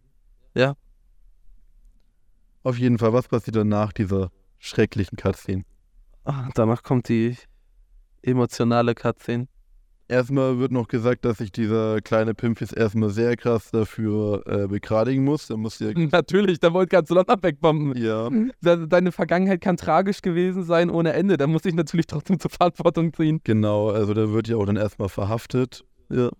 Ja. 0.54 0.74
Auf 2.62 2.78
jeden 2.78 2.98
Fall, 2.98 3.12
was 3.12 3.28
passiert 3.28 3.56
dann 3.56 3.68
nach 3.68 3.92
dieser 3.92 4.30
schrecklichen 4.58 5.16
Cutscene? 5.16 5.64
Ah, 6.24 6.48
danach 6.54 6.82
kommt 6.82 7.08
die 7.08 7.36
emotionale 8.22 8.94
Cutscene. 8.94 9.46
Erstmal 10.08 10.58
wird 10.60 10.70
noch 10.70 10.86
gesagt, 10.86 11.24
dass 11.24 11.38
sich 11.38 11.50
dieser 11.50 12.00
kleine 12.00 12.32
Pimp 12.34 12.60
jetzt 12.60 12.76
erstmal 12.76 13.10
sehr 13.10 13.36
krass 13.36 13.70
dafür 13.72 14.42
äh, 14.46 14.68
begradigen 14.68 15.24
muss. 15.24 15.50
Er 15.50 15.56
muss 15.56 15.78
ja. 15.80 15.90
Natürlich, 15.94 16.60
da 16.60 16.72
wollte 16.72 16.90
ganz 16.90 17.08
London 17.10 17.42
wegbomben. 17.42 17.96
ja. 17.96 18.28
De- 18.30 18.86
Deine 18.86 19.10
Vergangenheit 19.10 19.60
kann 19.60 19.76
tragisch 19.76 20.22
gewesen 20.22 20.62
sein 20.62 20.90
ohne 20.90 21.12
Ende. 21.12 21.36
Da 21.36 21.46
muss 21.48 21.64
ich 21.64 21.74
natürlich 21.74 22.06
trotzdem 22.06 22.38
zur 22.38 22.50
Verantwortung 22.52 23.12
ziehen. 23.14 23.40
Genau, 23.42 23.90
also 23.90 24.14
der 24.14 24.32
wird 24.32 24.46
ja 24.46 24.56
auch 24.56 24.66
dann 24.66 24.76
erstmal 24.76 25.08
verhaftet. 25.08 25.84
Ja. 26.08 26.30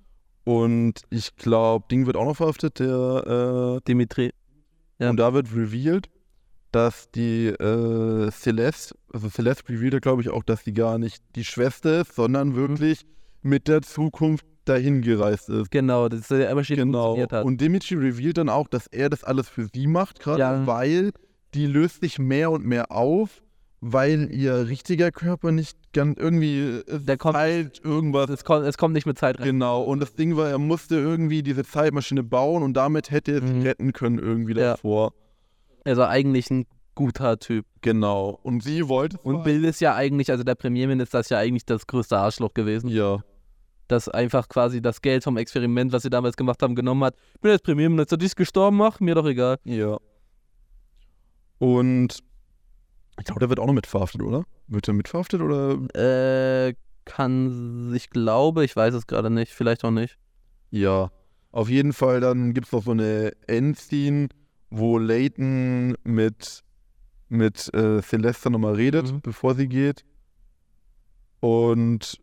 Und 0.44 1.02
ich 1.10 1.34
glaube, 1.34 1.86
Ding 1.90 2.06
wird 2.06 2.16
auch 2.16 2.24
noch 2.24 2.36
verhaftet, 2.36 2.78
der 2.78 3.80
Dimitri. 3.88 4.26
äh, 4.26 4.32
Ja. 5.00 5.10
und 5.10 5.16
da 5.16 5.34
wird 5.34 5.48
revealed, 5.52 6.08
dass 6.70 7.10
die 7.10 7.46
äh, 7.48 8.30
Celeste, 8.30 8.94
also 9.12 9.28
Celeste 9.28 9.68
revealed 9.70 10.02
glaube 10.02 10.22
ich 10.22 10.30
auch, 10.30 10.44
dass 10.44 10.62
sie 10.62 10.72
gar 10.72 10.98
nicht 10.98 11.20
die 11.34 11.44
Schwester 11.44 12.02
ist, 12.02 12.14
sondern 12.14 12.54
wirklich 12.54 13.04
mit 13.46 13.68
der 13.68 13.82
Zukunft 13.82 14.44
dahin 14.64 15.00
gereist 15.02 15.48
ist. 15.48 15.70
Genau, 15.70 16.08
das 16.08 16.20
ist 16.20 16.30
der 16.30 16.50
Unterschied 16.50 16.76
Genau. 16.78 17.02
funktioniert 17.14 17.32
hat. 17.32 17.44
Und 17.44 17.60
Dimitri 17.60 17.94
revealed 17.94 18.38
dann 18.38 18.48
auch, 18.48 18.66
dass 18.68 18.86
er 18.88 19.08
das 19.08 19.22
alles 19.24 19.48
für 19.48 19.66
sie 19.72 19.86
macht, 19.86 20.18
gerade 20.20 20.40
Ja. 20.40 20.66
weil 20.66 21.12
die 21.54 21.66
löst 21.66 22.00
sich 22.02 22.18
mehr 22.18 22.50
und 22.50 22.64
mehr 22.66 22.90
auf, 22.90 23.42
weil 23.80 24.28
ihr 24.32 24.66
richtiger 24.68 25.12
Körper 25.12 25.52
nicht 25.52 25.78
ganz 25.92 26.18
irgendwie 26.18 26.80
Der 26.88 27.16
kommt- 27.16 27.36
halt 27.36 27.80
irgendwas 27.84 28.28
es, 28.30 28.44
kommt, 28.44 28.66
es 28.66 28.76
kommt 28.76 28.94
nicht 28.94 29.06
mit 29.06 29.18
Zeit 29.18 29.38
rein. 29.38 29.46
Genau, 29.46 29.82
und 29.82 30.00
das 30.00 30.14
Ding 30.14 30.36
war, 30.36 30.48
er 30.50 30.58
musste 30.58 30.96
irgendwie 30.96 31.42
diese 31.42 31.64
Zeitmaschine 31.64 32.24
bauen 32.24 32.62
und 32.64 32.74
damit 32.74 33.10
hätte 33.12 33.32
er 33.32 33.42
sich 33.42 33.52
Mhm. 33.54 33.62
retten 33.62 33.92
können 33.92 34.18
irgendwie 34.18 34.52
Ja. 34.54 34.72
davor. 34.72 35.12
Also 35.84 36.02
eigentlich 36.02 36.50
ein 36.50 36.66
guter 36.96 37.38
Typ. 37.38 37.64
Genau. 37.82 38.40
Und 38.42 38.64
sie 38.64 38.88
wollte 38.88 39.18
Und 39.22 39.44
Bill 39.44 39.64
ist 39.64 39.80
ja 39.80 39.94
eigentlich, 39.94 40.30
also 40.32 40.42
der 40.42 40.54
Premierminister 40.56 41.20
ist 41.20 41.30
ja 41.30 41.38
eigentlich 41.38 41.64
das 41.66 41.86
größte 41.86 42.18
Arschloch 42.18 42.52
gewesen. 42.54 42.88
Ja. 42.88 43.20
Das 43.88 44.08
einfach 44.08 44.48
quasi 44.48 44.82
das 44.82 45.00
Geld 45.00 45.22
vom 45.24 45.36
Experiment, 45.36 45.92
was 45.92 46.02
sie 46.02 46.10
damals 46.10 46.36
gemacht 46.36 46.62
haben, 46.62 46.74
genommen 46.74 47.04
hat. 47.04 47.14
Ich 47.34 47.40
bin 47.40 47.52
jetzt 47.52 47.62
Premierminister, 47.64 48.16
die 48.16 48.26
ist 48.26 48.36
gestorben, 48.36 48.76
mach 48.78 48.98
mir 49.00 49.14
doch 49.14 49.26
egal. 49.26 49.58
Ja. 49.64 49.98
Und 51.58 52.18
ich 53.18 53.24
glaube, 53.24 53.40
der 53.40 53.48
wird 53.48 53.60
auch 53.60 53.66
noch 53.66 53.72
mit 53.72 53.86
verhaftet, 53.86 54.22
oder? 54.22 54.44
Wird 54.66 54.88
er 54.88 54.94
mit 54.94 55.08
verhaftet 55.08 55.40
oder? 55.40 55.78
Äh, 55.94 56.74
kann, 57.04 57.94
ich 57.94 58.10
glaube, 58.10 58.64
ich 58.64 58.74
weiß 58.74 58.92
es 58.94 59.06
gerade 59.06 59.30
nicht, 59.30 59.52
vielleicht 59.52 59.84
auch 59.84 59.90
nicht. 59.90 60.18
Ja. 60.70 61.10
Auf 61.52 61.70
jeden 61.70 61.92
Fall, 61.92 62.20
dann 62.20 62.52
gibt 62.52 62.66
es 62.66 62.72
noch 62.72 62.82
so 62.82 62.90
eine 62.90 63.32
Endscene, 63.46 64.28
wo 64.68 64.98
Layton 64.98 65.94
mit, 66.04 66.62
mit 67.28 67.72
äh, 67.72 68.02
Celeste 68.02 68.50
nochmal 68.50 68.74
redet, 68.74 69.12
Mhm. 69.12 69.20
bevor 69.22 69.54
sie 69.54 69.68
geht. 69.68 70.04
Und 71.40 72.20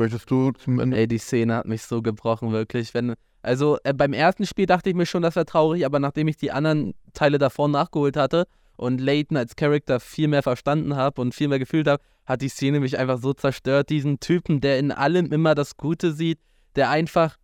möchtest 0.00 0.30
du 0.30 0.50
zum 0.52 0.80
Ende? 0.80 0.96
Ey, 0.96 1.06
die 1.06 1.18
Szene 1.18 1.54
hat 1.54 1.66
mich 1.66 1.82
so 1.82 2.02
gebrochen, 2.02 2.50
wirklich. 2.50 2.92
Wenn, 2.94 3.14
also 3.42 3.78
äh, 3.84 3.94
beim 3.94 4.12
ersten 4.12 4.46
Spiel 4.46 4.66
dachte 4.66 4.90
ich 4.90 4.96
mir 4.96 5.06
schon, 5.06 5.22
das 5.22 5.36
wäre 5.36 5.46
traurig, 5.46 5.86
aber 5.86 6.00
nachdem 6.00 6.26
ich 6.26 6.36
die 6.36 6.50
anderen 6.50 6.94
Teile 7.12 7.38
davor 7.38 7.68
nachgeholt 7.68 8.16
hatte 8.16 8.46
und 8.76 9.00
Layton 9.00 9.36
als 9.36 9.54
Charakter 9.56 10.00
viel 10.00 10.28
mehr 10.28 10.42
verstanden 10.42 10.96
habe 10.96 11.20
und 11.20 11.34
viel 11.34 11.48
mehr 11.48 11.58
gefühlt 11.58 11.86
habe, 11.86 12.02
hat 12.26 12.42
die 12.42 12.48
Szene 12.48 12.80
mich 12.80 12.98
einfach 12.98 13.18
so 13.18 13.32
zerstört. 13.32 13.90
Diesen 13.90 14.18
Typen, 14.20 14.60
der 14.60 14.78
in 14.78 14.90
allem 14.90 15.32
immer 15.32 15.54
das 15.54 15.76
Gute 15.76 16.12
sieht, 16.12 16.40
der 16.76 16.90
einfach 16.90 17.36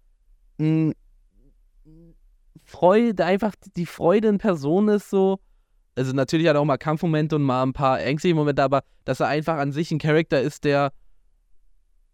mh, 0.58 0.92
Freude, 2.64 3.14
der 3.14 3.26
einfach 3.26 3.54
die 3.76 3.86
Freude 3.86 4.28
in 4.28 4.38
Person 4.38 4.88
ist, 4.88 5.10
so. 5.10 5.38
Also 5.94 6.12
natürlich 6.12 6.48
hat 6.48 6.56
er 6.56 6.60
auch 6.60 6.66
mal 6.66 6.76
Kampfmomente 6.76 7.36
und 7.36 7.42
mal 7.42 7.62
ein 7.62 7.72
paar 7.72 8.00
ängstliche 8.00 8.34
Momente, 8.34 8.62
aber 8.62 8.82
dass 9.04 9.20
er 9.20 9.28
einfach 9.28 9.56
an 9.56 9.72
sich 9.72 9.90
ein 9.90 9.98
Charakter 9.98 10.40
ist, 10.40 10.64
der 10.64 10.92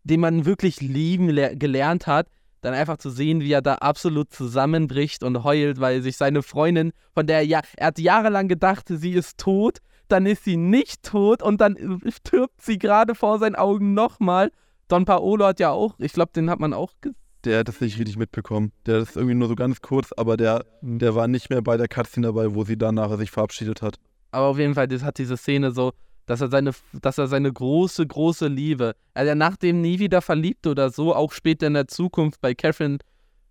den 0.04 0.20
man 0.20 0.44
wirklich 0.44 0.80
lieben 0.80 1.28
le 1.28 1.56
gelernt 1.56 2.06
hat, 2.06 2.28
dann 2.60 2.74
einfach 2.74 2.96
zu 2.96 3.10
sehen, 3.10 3.40
wie 3.40 3.52
er 3.52 3.62
da 3.62 3.74
absolut 3.76 4.32
zusammenbricht 4.32 5.22
und 5.24 5.44
heult, 5.44 5.80
weil 5.80 6.00
sich 6.00 6.16
seine 6.16 6.42
Freundin, 6.42 6.92
von 7.14 7.26
der 7.26 7.38
er 7.38 7.44
ja, 7.44 7.60
er 7.76 7.88
hat 7.88 7.98
jahrelang 7.98 8.48
gedacht, 8.48 8.86
sie 8.88 9.12
ist 9.12 9.38
tot, 9.38 9.78
dann 10.08 10.26
ist 10.26 10.44
sie 10.44 10.56
nicht 10.56 11.02
tot 11.02 11.42
und 11.42 11.60
dann 11.60 11.76
äh, 11.76 12.10
stirbt 12.10 12.62
sie 12.62 12.78
gerade 12.78 13.14
vor 13.14 13.38
seinen 13.38 13.56
Augen 13.56 13.94
nochmal. 13.94 14.52
Don 14.88 15.04
Paolo 15.04 15.46
hat 15.46 15.60
ja 15.60 15.70
auch, 15.70 15.94
ich 15.98 16.12
glaube, 16.12 16.32
den 16.34 16.50
hat 16.50 16.60
man 16.60 16.72
auch 16.72 16.92
gesehen. 17.00 17.16
Der 17.44 17.60
hat 17.60 17.68
das 17.68 17.80
nicht 17.80 17.98
richtig 17.98 18.16
mitbekommen. 18.16 18.70
Der 18.86 18.98
ist 18.98 19.16
irgendwie 19.16 19.34
nur 19.34 19.48
so 19.48 19.56
ganz 19.56 19.80
kurz, 19.80 20.12
aber 20.16 20.36
der, 20.36 20.64
der 20.80 21.16
war 21.16 21.26
nicht 21.26 21.50
mehr 21.50 21.62
bei 21.62 21.76
der 21.76 21.88
Cutscene 21.88 22.28
dabei, 22.28 22.54
wo 22.54 22.62
sie 22.62 22.76
dann 22.76 22.94
nachher 22.94 23.18
sich 23.18 23.32
verabschiedet 23.32 23.82
hat. 23.82 23.96
Aber 24.30 24.46
auf 24.46 24.58
jeden 24.58 24.74
Fall, 24.74 24.86
das 24.86 25.02
hat 25.02 25.18
diese 25.18 25.36
Szene 25.36 25.72
so, 25.72 25.92
dass 26.26 26.40
er 26.40 26.48
seine, 26.50 26.72
dass 26.92 27.18
er 27.18 27.26
seine 27.28 27.52
große, 27.52 28.06
große 28.06 28.46
Liebe, 28.48 28.94
also 29.14 29.34
nach 29.34 29.56
dem 29.56 29.80
nie 29.80 29.98
wieder 29.98 30.22
verliebt 30.22 30.66
oder 30.66 30.90
so, 30.90 31.14
auch 31.14 31.32
später 31.32 31.66
in 31.66 31.74
der 31.74 31.88
Zukunft 31.88 32.40
bei 32.40 32.54
Catherine, 32.54 32.98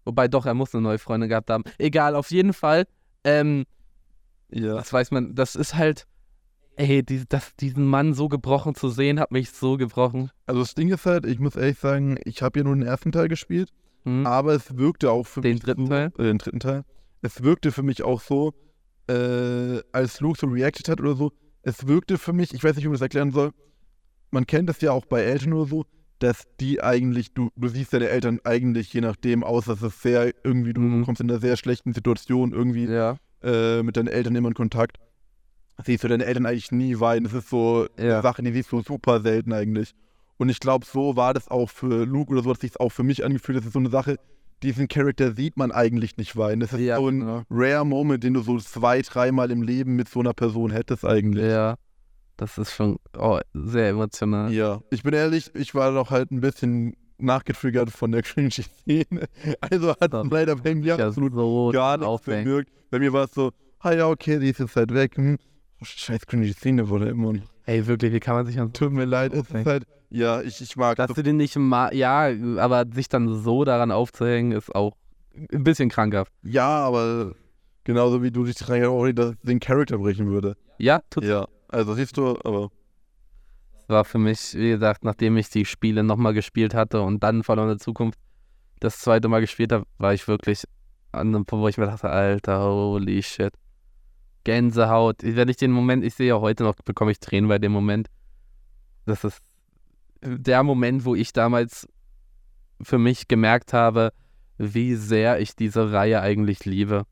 wobei 0.06 0.27
doch, 0.27 0.45
er 0.45 0.53
muss 0.53 0.73
eine 0.73 0.84
neue 0.84 0.99
Freundin 0.99 1.30
gehabt 1.30 1.49
haben. 1.49 1.64
Egal, 1.77 2.15
auf 2.15 2.31
jeden 2.31 2.53
Fall, 2.53 2.85
ähm, 3.23 3.65
Ja. 4.49 4.76
das 4.76 4.91
weiß 4.91 5.11
man, 5.11 5.35
das 5.35 5.56
ist 5.56 5.76
halt, 5.76 6.06
Ey, 6.77 7.03
die, 7.03 7.26
das, 7.27 7.53
diesen 7.57 7.85
Mann 7.85 8.14
so 8.14 8.30
gebrochen 8.30 8.76
zu 8.76 8.88
sehen, 8.89 9.19
hat 9.19 9.31
mich 9.31 9.52
so 9.52 9.76
gebrochen. 9.76 10.31
Also 10.45 10.61
das 10.61 10.73
Ding 10.73 10.89
ist 10.89 11.06
halt, 11.06 11.26
ich 11.26 11.38
muss 11.38 11.56
ehrlich 11.57 11.77
sagen, 11.77 12.18
ich 12.23 12.41
habe 12.41 12.60
ja 12.60 12.64
nur 12.64 12.73
den 12.73 12.84
ersten 12.84 13.11
Teil 13.11 13.27
gespielt, 13.27 13.69
Hm? 14.06 14.26
aber 14.26 14.53
es 14.53 14.77
wirkte 14.77 15.11
auch 15.11 15.27
für 15.27 15.41
Den 15.41 15.53
mich 15.56 15.61
dritten 15.61 15.85
so, 15.88 15.91
Teil? 15.91 16.11
Äh, 16.18 16.23
den 16.23 16.38
dritten 16.38 16.60
Teil. 16.61 16.84
Es 17.22 17.43
wirkte 17.43 17.72
für 17.73 17.84
mich 17.84 18.02
auch 18.03 18.22
so, 18.22 18.53
äh, 19.07 19.81
als 19.91 20.22
Luke 20.22 20.39
so 20.39 20.48
reacted 20.48 20.88
hat 20.88 21.02
oder 21.02 21.14
so, 21.15 21.31
es 21.64 21.88
wirkte 21.88 22.18
für 22.18 22.34
mich, 22.34 22.54
ich 22.54 22.64
weiß 22.64 22.76
nicht, 22.76 22.84
wie 22.86 22.88
man 22.90 22.94
das 22.96 23.02
erklären 23.02 23.32
soll, 23.32 23.52
man 24.32 24.46
kennt 24.48 24.70
das 24.70 24.82
ja 24.82 24.92
auch 24.92 25.06
bei 25.06 25.22
Eltern 25.22 25.54
oder 25.54 25.70
so, 25.70 25.86
dass 26.20 26.44
die 26.60 26.82
eigentlich, 26.82 27.34
du, 27.34 27.50
du 27.56 27.68
siehst 27.68 27.94
deine 27.94 28.10
Eltern 28.10 28.40
eigentlich 28.44 28.94
je 28.94 29.02
nachdem 29.02 29.44
aus, 29.44 29.66
dass 29.66 29.82
es 29.82 30.02
sehr 30.02 30.32
irgendwie, 30.44 30.74
du 30.74 30.82
Mhm. 30.82 31.06
kommst 31.06 31.22
in 31.22 31.30
einer 31.30 31.40
sehr 31.40 31.58
schlechten 31.58 31.94
Situation 31.94 32.52
irgendwie 32.54 32.86
Ja. 32.86 33.18
äh, 33.44 33.82
mit 33.84 33.98
deinen 33.98 34.08
Eltern 34.08 34.36
immer 34.36 34.50
in 34.50 34.54
Kontakt. 34.54 34.98
Siehst 35.84 36.04
du 36.04 36.08
deine 36.08 36.26
Eltern 36.26 36.46
eigentlich 36.46 36.72
nie 36.72 37.00
weinen. 37.00 37.24
Das 37.24 37.34
ist 37.34 37.50
so 37.50 37.88
Ja. 37.98 38.14
eine 38.14 38.22
Sache, 38.22 38.44
die 38.44 38.52
siehst 38.52 38.72
du 38.72 38.82
super 38.84 39.20
selten 39.22 39.52
eigentlich. 39.52 39.94
Und 40.38 40.50
ich 40.50 40.60
glaube, 40.60 40.86
so 40.86 41.16
war 41.16 41.34
das 41.34 41.48
auch 41.50 41.70
für 41.70 42.06
Luke 42.06 42.32
oder 42.32 42.44
so, 42.44 42.52
hat 42.52 42.62
sich 42.62 42.80
auch 42.80 42.90
für 42.92 43.04
mich 43.04 43.26
angefühlt. 43.26 43.58
Das 43.58 43.66
ist 43.66 43.74
so 43.74 43.80
eine 43.80 43.90
Sache, 43.90 44.18
diesen 44.64 44.88
Charakter 44.88 45.32
sieht 45.34 45.58
man 45.58 45.72
eigentlich 45.72 46.18
nicht 46.18 46.36
weinen. 46.38 46.60
Das 46.62 46.74
ist 46.74 46.80
Ja, 46.80 46.98
so 46.98 47.08
ein 47.08 47.20
genau. 47.22 47.44
rare 47.50 47.86
Moment, 47.86 48.24
den 48.24 48.34
du 48.34 48.42
so 48.42 48.58
zwei, 48.60 49.02
dreimal 49.02 49.50
im 49.52 49.62
Leben 49.64 49.96
mit 49.96 50.08
so 50.10 50.20
einer 50.20 50.34
Person 50.34 50.72
hättest 50.72 51.06
eigentlich. 51.06 51.46
Ja. 51.46 51.76
Das 52.38 52.58
ist 52.58 52.72
schon 52.74 52.98
oh, 53.18 53.40
sehr 53.54 53.90
emotional. 53.90 54.52
Ja. 54.52 54.82
Ich 54.90 55.04
bin 55.04 55.14
ehrlich, 55.14 55.52
ich 55.56 55.76
war 55.76 55.92
doch 55.94 56.10
halt 56.10 56.32
ein 56.32 56.42
bisschen 56.42 56.96
nachgetriggert 57.18 57.92
von 57.92 58.12
der 58.12 58.22
cringy 58.24 58.50
Szene. 58.52 59.28
Also 59.60 59.92
hat 60.00 60.14
Ja. 60.14 60.24
leider 60.30 60.56
bei 60.56 60.74
mir 60.76 60.98
absolut 61.00 61.34
so 61.34 61.72
gar 61.72 61.98
nichts 61.98 62.22
bewirkt. 62.26 62.72
Bei 62.90 63.00
mir 63.00 63.14
war 63.14 63.26
es 63.26 63.32
so, 63.34 63.52
ah 63.80 63.92
ja, 63.94 64.08
okay, 64.08 64.40
die 64.40 64.50
ist 64.50 64.60
jetzt 64.60 64.76
halt 64.76 64.94
weg. 64.94 65.18
Hm. 65.18 65.38
Oh, 65.82 65.86
scheiß 65.86 66.26
cringy 66.26 66.52
Szene 66.54 66.90
wurde 66.90 67.10
immer. 67.10 67.34
noch. 67.34 67.42
Ey, 67.66 67.86
wirklich, 67.86 68.12
wie 68.12 68.20
kann 68.20 68.36
man 68.36 68.46
sich 68.48 68.60
an 68.60 68.74
Tut 68.74 68.92
mir 68.92 69.06
leid, 69.06 69.34
es 69.34 69.50
ist 69.50 69.66
halt, 69.66 69.86
ja, 70.12 70.42
ich, 70.42 70.62
ich 70.62 70.76
mag 70.76 70.98
Dass 70.98 71.08
das. 71.08 71.16
du 71.16 71.24
den 71.24 71.38
nicht 71.38 71.56
ma 71.58 71.92
ja, 71.92 72.30
aber 72.58 72.86
sich 72.94 73.10
dann 73.10 73.42
so 73.42 73.64
daran 73.64 73.92
aufzuhängen, 73.92 74.52
ist 74.52 74.74
auch 74.76 74.96
ein 75.34 75.64
bisschen 75.64 75.90
krankhaft. 75.90 76.32
Ja, 76.44 76.68
aber 76.68 77.34
genauso 77.84 78.22
wie 78.22 78.32
du 78.32 78.44
dich 78.44 78.56
daran 78.56 78.86
auch 78.86 79.06
es 79.06 79.36
den 79.44 79.60
Charakter 79.60 79.98
brechen 79.98 80.30
würde. 80.30 80.58
Ja, 80.78 81.02
tut 81.10 81.24
Ja, 81.24 81.48
also 81.70 81.94
siehst 81.94 82.18
du, 82.18 82.38
aber 82.44 82.70
war 83.92 84.06
für 84.06 84.18
mich, 84.18 84.54
wie 84.56 84.70
gesagt, 84.70 85.04
nachdem 85.04 85.38
ich 85.38 85.50
die 85.50 85.66
Spiele 85.66 86.04
nochmal 86.04 86.34
gespielt 86.34 86.74
hatte 86.74 87.02
und 87.02 87.22
dann 87.22 87.44
Verlorene 87.44 87.78
Zukunft 87.78 88.18
das 88.80 89.00
zweite 89.00 89.28
Mal 89.28 89.42
gespielt 89.42 89.72
habe, 89.72 89.86
war 89.98 90.14
ich 90.14 90.28
wirklich 90.28 90.64
an 91.12 91.28
einem 91.36 91.46
Punkt, 91.46 91.64
wo 91.64 91.68
ich 91.68 91.78
mir 91.78 91.86
dachte, 91.86 92.10
Alter, 92.10 92.64
holy 92.64 93.22
shit. 93.22 93.54
Gänsehaut. 94.44 95.18
Wenn 95.22 95.50
ich 95.50 95.58
den 95.58 95.72
Moment, 95.72 96.04
ich 96.04 96.16
sehe 96.16 96.30
ja 96.30 96.40
heute 96.40 96.64
noch, 96.64 96.76
bekomme 96.76 97.12
ich 97.12 97.20
Tränen 97.20 97.48
bei 97.48 97.60
dem 97.60 97.72
Moment. 97.72 98.08
Das 99.06 99.24
ist 99.24 99.40
der 100.22 100.64
Moment, 100.64 101.06
wo 101.06 101.15
ich 101.15 101.34
damals 101.34 101.88
für 102.81 102.98
mich 102.98 103.27
gemerkt 103.27 103.73
habe, 103.73 104.14
wie 104.57 104.95
sehr 104.95 105.39
ich 105.39 105.56
diese 105.56 105.91
Reihe 105.91 106.22
eigentlich 106.22 106.65
liebe. 106.65 107.06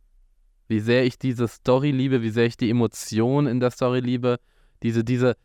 Wie 0.67 0.79
sehr 0.79 1.03
ich 1.05 1.17
diese 1.17 1.47
Story 1.47 1.91
liebe, 1.91 2.21
wie 2.21 2.29
sehr 2.29 2.45
ich 2.45 2.57
die 2.57 2.69
Emotionen 2.69 3.47
in 3.47 3.59
der 3.59 3.71
Story 3.71 4.01
liebe. 4.01 4.39
Diese, 4.83 5.03
diese, 5.03 5.35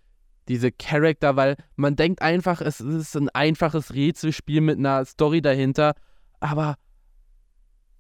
diese 0.49 0.71
Charakter, 0.71 1.37
weil 1.37 1.57
man 1.77 1.97
denkt 1.97 2.21
einfach, 2.21 2.61
es 2.61 2.81
ist 2.81 3.17
ein 3.17 3.31
einfaches 3.31 3.95
Rätselspiel 3.95 4.61
mit 4.61 4.79
einer 4.79 5.05
Story 5.07 5.41
dahinter, 5.41 5.95
aber 6.41 6.77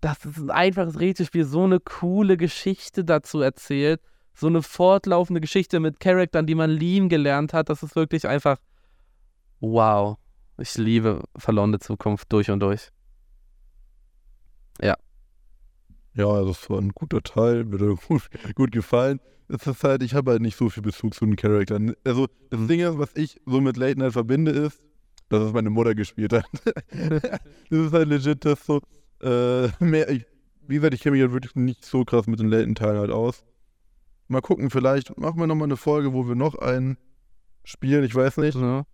das 0.02 0.24
ist 0.26 0.38
ein 0.38 0.50
einfaches 0.50 1.00
Rätselspiel, 1.00 1.46
so 1.46 1.64
eine 1.64 1.80
coole 1.80 2.36
Geschichte 2.36 3.04
dazu 3.04 3.40
erzählt, 3.40 4.02
so 4.34 4.48
eine 4.48 4.60
fortlaufende 4.60 5.40
Geschichte 5.40 5.80
mit 5.80 6.00
Charaktern, 6.00 6.46
die 6.46 6.54
man 6.54 6.70
lieben 6.70 7.08
gelernt 7.08 7.54
hat, 7.54 7.70
das 7.70 7.82
ist 7.82 7.96
wirklich 7.96 8.28
einfach 8.28 8.58
wow. 9.60 10.18
Ich 10.58 10.76
liebe 10.76 11.22
verlorene 11.36 11.78
Zukunft 11.80 12.32
durch 12.32 12.50
und 12.50 12.60
durch. 12.60 12.90
ja, 16.14 16.28
also 16.28 16.50
es 16.50 16.70
war 16.70 16.78
ein 16.78 16.90
guter 16.90 17.22
Teil, 17.22 17.64
mir 17.64 17.78
hat 17.78 18.06
gut, 18.06 18.28
gut 18.54 18.72
gefallen. 18.72 19.20
Es 19.48 19.66
ist 19.66 19.84
halt, 19.84 20.02
ich 20.02 20.14
habe 20.14 20.32
halt 20.32 20.42
nicht 20.42 20.56
so 20.56 20.70
viel 20.70 20.82
Bezug 20.82 21.14
zu 21.14 21.26
den 21.26 21.36
Charakteren. 21.36 21.94
Also 22.04 22.28
das 22.50 22.66
Ding 22.66 22.80
ist, 22.80 22.98
was 22.98 23.10
ich 23.14 23.40
so 23.44 23.60
mit 23.60 23.76
Late 23.76 23.98
Night 23.98 24.12
verbinde, 24.12 24.52
ist, 24.52 24.82
dass 25.28 25.42
es 25.42 25.52
meine 25.52 25.70
Mutter 25.70 25.94
gespielt 25.94 26.32
hat. 26.32 26.46
das 26.90 27.32
ist 27.70 27.92
halt 27.92 28.08
legit 28.08 28.44
das 28.44 28.64
so. 28.64 28.80
Äh, 29.22 29.68
mehr, 29.84 30.08
ich, 30.08 30.24
wie 30.66 30.76
gesagt, 30.76 30.94
ich 30.94 31.00
kenne 31.02 31.16
mich 31.16 31.22
halt 31.22 31.32
wirklich 31.32 31.54
nicht 31.56 31.84
so 31.84 32.04
krass 32.04 32.26
mit 32.26 32.40
den 32.40 32.48
Late-Teilen 32.48 32.98
halt 32.98 33.10
aus. 33.10 33.44
Mal 34.28 34.40
gucken, 34.40 34.70
vielleicht 34.70 35.16
machen 35.18 35.38
wir 35.38 35.46
nochmal 35.46 35.66
eine 35.66 35.76
Folge, 35.76 36.14
wo 36.14 36.26
wir 36.26 36.34
noch 36.34 36.54
einen 36.54 36.96
spielen, 37.64 38.04
ich 38.04 38.14
weiß 38.14 38.38
nicht. 38.38 38.54
Ja. 38.54 38.86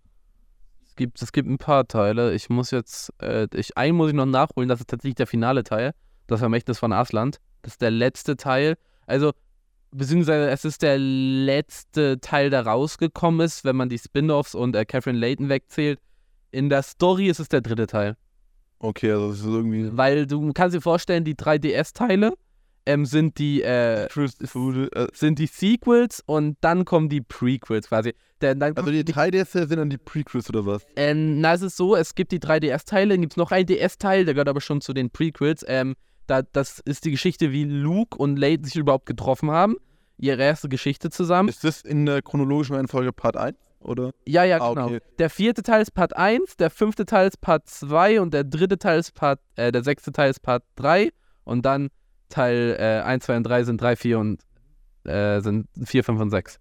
Es 0.91 0.95
gibt, 0.97 1.21
es 1.21 1.31
gibt 1.31 1.47
ein 1.47 1.57
paar 1.57 1.87
Teile. 1.87 2.33
Ich 2.33 2.49
muss 2.49 2.69
jetzt, 2.71 3.13
äh, 3.21 3.47
ich, 3.53 3.77
einen 3.77 3.95
muss 3.95 4.09
ich 4.09 4.13
noch 4.13 4.25
nachholen, 4.25 4.67
das 4.67 4.81
ist 4.81 4.89
tatsächlich 4.89 5.15
der 5.15 5.25
finale 5.25 5.63
Teil. 5.63 5.93
Das 6.27 6.41
Vermächtnis 6.41 6.79
von 6.79 6.91
Asland. 6.91 7.37
Das 7.61 7.75
ist 7.75 7.81
der 7.81 7.91
letzte 7.91 8.35
Teil. 8.35 8.75
Also, 9.07 9.31
beziehungsweise 9.91 10.49
es 10.49 10.65
ist 10.65 10.81
der 10.81 10.97
letzte 10.97 12.19
Teil, 12.19 12.49
der 12.49 12.65
rausgekommen 12.67 13.39
ist, 13.39 13.63
wenn 13.63 13.77
man 13.77 13.87
die 13.87 13.99
Spin-Offs 13.99 14.53
und 14.53 14.75
äh, 14.75 14.83
Catherine 14.83 15.17
Layton 15.17 15.47
wegzählt. 15.47 15.97
In 16.51 16.67
der 16.67 16.83
Story 16.83 17.27
ist 17.27 17.39
es 17.39 17.47
der 17.47 17.61
dritte 17.61 17.87
Teil. 17.87 18.17
Okay, 18.79 19.11
also 19.11 19.29
das 19.29 19.39
ist 19.39 19.45
irgendwie. 19.45 19.95
Weil 19.95 20.27
du 20.27 20.51
kannst 20.51 20.75
dir 20.75 20.81
vorstellen, 20.81 21.23
die 21.23 21.35
3DS-Teile 21.35 22.33
ähm, 22.85 23.05
sind 23.05 23.37
die 23.37 23.61
äh, 23.61 24.05
äh, 24.05 25.07
sind 25.13 25.39
die 25.39 25.47
Sequels 25.47 26.23
und 26.25 26.57
dann 26.61 26.85
kommen 26.85 27.09
die 27.09 27.21
Prequels 27.21 27.87
quasi. 27.89 28.13
Der, 28.41 28.55
dann 28.55 28.75
also 28.75 28.89
die 28.89 29.03
3DS 29.03 29.67
sind 29.67 29.77
dann 29.77 29.89
die 29.89 29.97
Prequels 29.97 30.49
oder 30.49 30.65
was? 30.65 30.85
Ähm, 30.95 31.41
na, 31.41 31.53
es 31.53 31.61
ist 31.61 31.77
so, 31.77 31.95
es 31.95 32.15
gibt 32.15 32.31
die 32.31 32.39
3DS-Teile, 32.39 33.13
dann 33.13 33.21
gibt 33.21 33.33
es 33.33 33.37
noch 33.37 33.51
einen 33.51 33.67
DS-Teil, 33.67 34.25
der 34.25 34.33
gehört 34.33 34.49
aber 34.49 34.61
schon 34.61 34.81
zu 34.81 34.93
den 34.93 35.11
Prequels. 35.11 35.63
Ähm, 35.67 35.95
da, 36.25 36.41
das 36.41 36.79
ist 36.79 37.05
die 37.05 37.11
Geschichte, 37.11 37.51
wie 37.51 37.65
Luke 37.65 38.17
und 38.17 38.37
Leighton 38.37 38.65
sich 38.65 38.75
überhaupt 38.75 39.05
getroffen 39.05 39.51
haben. 39.51 39.75
Ihre 40.17 40.41
erste 40.43 40.69
Geschichte 40.69 41.09
zusammen. 41.09 41.49
Ist 41.49 41.63
das 41.63 41.81
in 41.81 42.05
der 42.05 42.21
chronologischen 42.21 42.75
Reihenfolge 42.75 43.11
Part 43.11 43.37
1? 43.37 43.57
Oder? 43.79 44.11
Ja, 44.27 44.43
ja, 44.43 44.61
Ah, 44.61 44.69
genau. 44.73 44.85
okay. 44.87 44.99
Der 45.17 45.29
vierte 45.29 45.63
Teil 45.63 45.81
ist 45.81 45.91
Part 45.91 46.15
1, 46.15 46.57
der 46.57 46.69
fünfte 46.69 47.05
Teil 47.05 47.27
ist 47.27 47.41
Part 47.41 47.67
2 47.67 48.21
und 48.21 48.33
der 48.33 48.43
dritte 48.43 48.77
Teil 48.77 48.99
ist 48.99 49.13
Part, 49.13 49.39
äh, 49.55 49.71
der 49.71 49.83
sechste 49.83 50.11
Teil 50.11 50.29
ist 50.29 50.41
Part 50.41 50.63
3 50.75 51.09
und 51.43 51.65
dann 51.65 51.89
Teil 52.31 52.75
äh, 52.79 53.01
1, 53.03 53.25
2 53.25 53.37
und 53.37 53.43
3 53.43 53.63
sind 53.63 53.79
3, 53.81 53.95
4 53.95 54.19
und 54.19 54.41
äh, 55.03 55.39
sind 55.41 55.67
4, 55.83 56.03
5 56.03 56.19
und 56.21 56.29
6. 56.31 56.59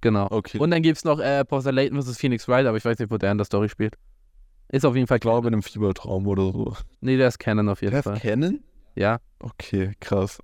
Genau. 0.00 0.26
Okay. 0.30 0.58
Und 0.58 0.70
dann 0.70 0.82
gibt 0.82 0.96
es 0.98 1.04
noch 1.04 1.20
äh, 1.20 1.44
Professor 1.44 1.72
Layton 1.72 2.00
vs. 2.02 2.18
Phoenix 2.18 2.48
Wright, 2.48 2.66
aber 2.66 2.76
ich 2.76 2.84
weiß 2.84 2.98
nicht, 2.98 3.10
wo 3.10 3.18
der 3.18 3.30
in 3.32 3.38
der 3.38 3.44
Story 3.44 3.68
spielt. 3.68 3.94
Ist 4.68 4.84
auf 4.86 4.94
jeden 4.94 5.06
Fall 5.06 5.16
ich 5.18 5.22
glaube 5.22 5.48
in 5.48 5.54
einem 5.54 5.62
Fiebertraum 5.62 6.26
oder 6.26 6.52
so. 6.52 6.74
Nee, 7.00 7.16
der 7.16 7.28
ist 7.28 7.38
Canon 7.38 7.68
auf 7.68 7.82
jeden 7.82 7.92
Das 7.94 8.04
Fall. 8.04 8.18
kennen? 8.18 8.62
Ja, 8.94 9.18
Okay, 9.40 9.92
krass. 10.00 10.38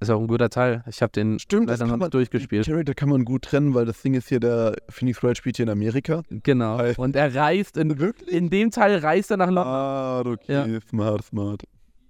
ist 0.00 0.10
auch 0.10 0.20
ein 0.20 0.26
guter 0.26 0.50
Teil. 0.50 0.84
Ich 0.88 1.00
habe 1.00 1.10
den 1.12 1.38
Stimmt, 1.38 1.70
das 1.70 1.80
leider 1.80 1.90
noch 1.90 1.98
man, 1.98 2.10
durchgespielt. 2.10 2.66
Die 2.66 2.70
Charakter 2.70 2.94
kann 2.94 3.08
man 3.08 3.24
gut 3.24 3.42
trennen, 3.42 3.72
weil 3.74 3.86
das 3.86 4.02
Ding 4.02 4.14
ist 4.14 4.28
hier, 4.28 4.40
der 4.40 4.76
Phoenix 4.88 5.22
Wright 5.22 5.36
spielt 5.38 5.56
hier 5.56 5.64
in 5.64 5.70
Amerika. 5.70 6.22
Genau. 6.28 6.78
Hi. 6.78 6.94
Und 6.96 7.16
er 7.16 7.34
reist 7.34 7.76
in, 7.78 7.98
Wirklich? 7.98 8.30
in 8.30 8.50
dem 8.50 8.70
Teil 8.70 8.98
reist 8.98 9.30
er 9.30 9.36
nach 9.38 9.46
London. 9.46 9.64
Ah, 9.66 10.20
okay, 10.20 10.78
smart, 10.90 11.24
smart. 11.24 11.62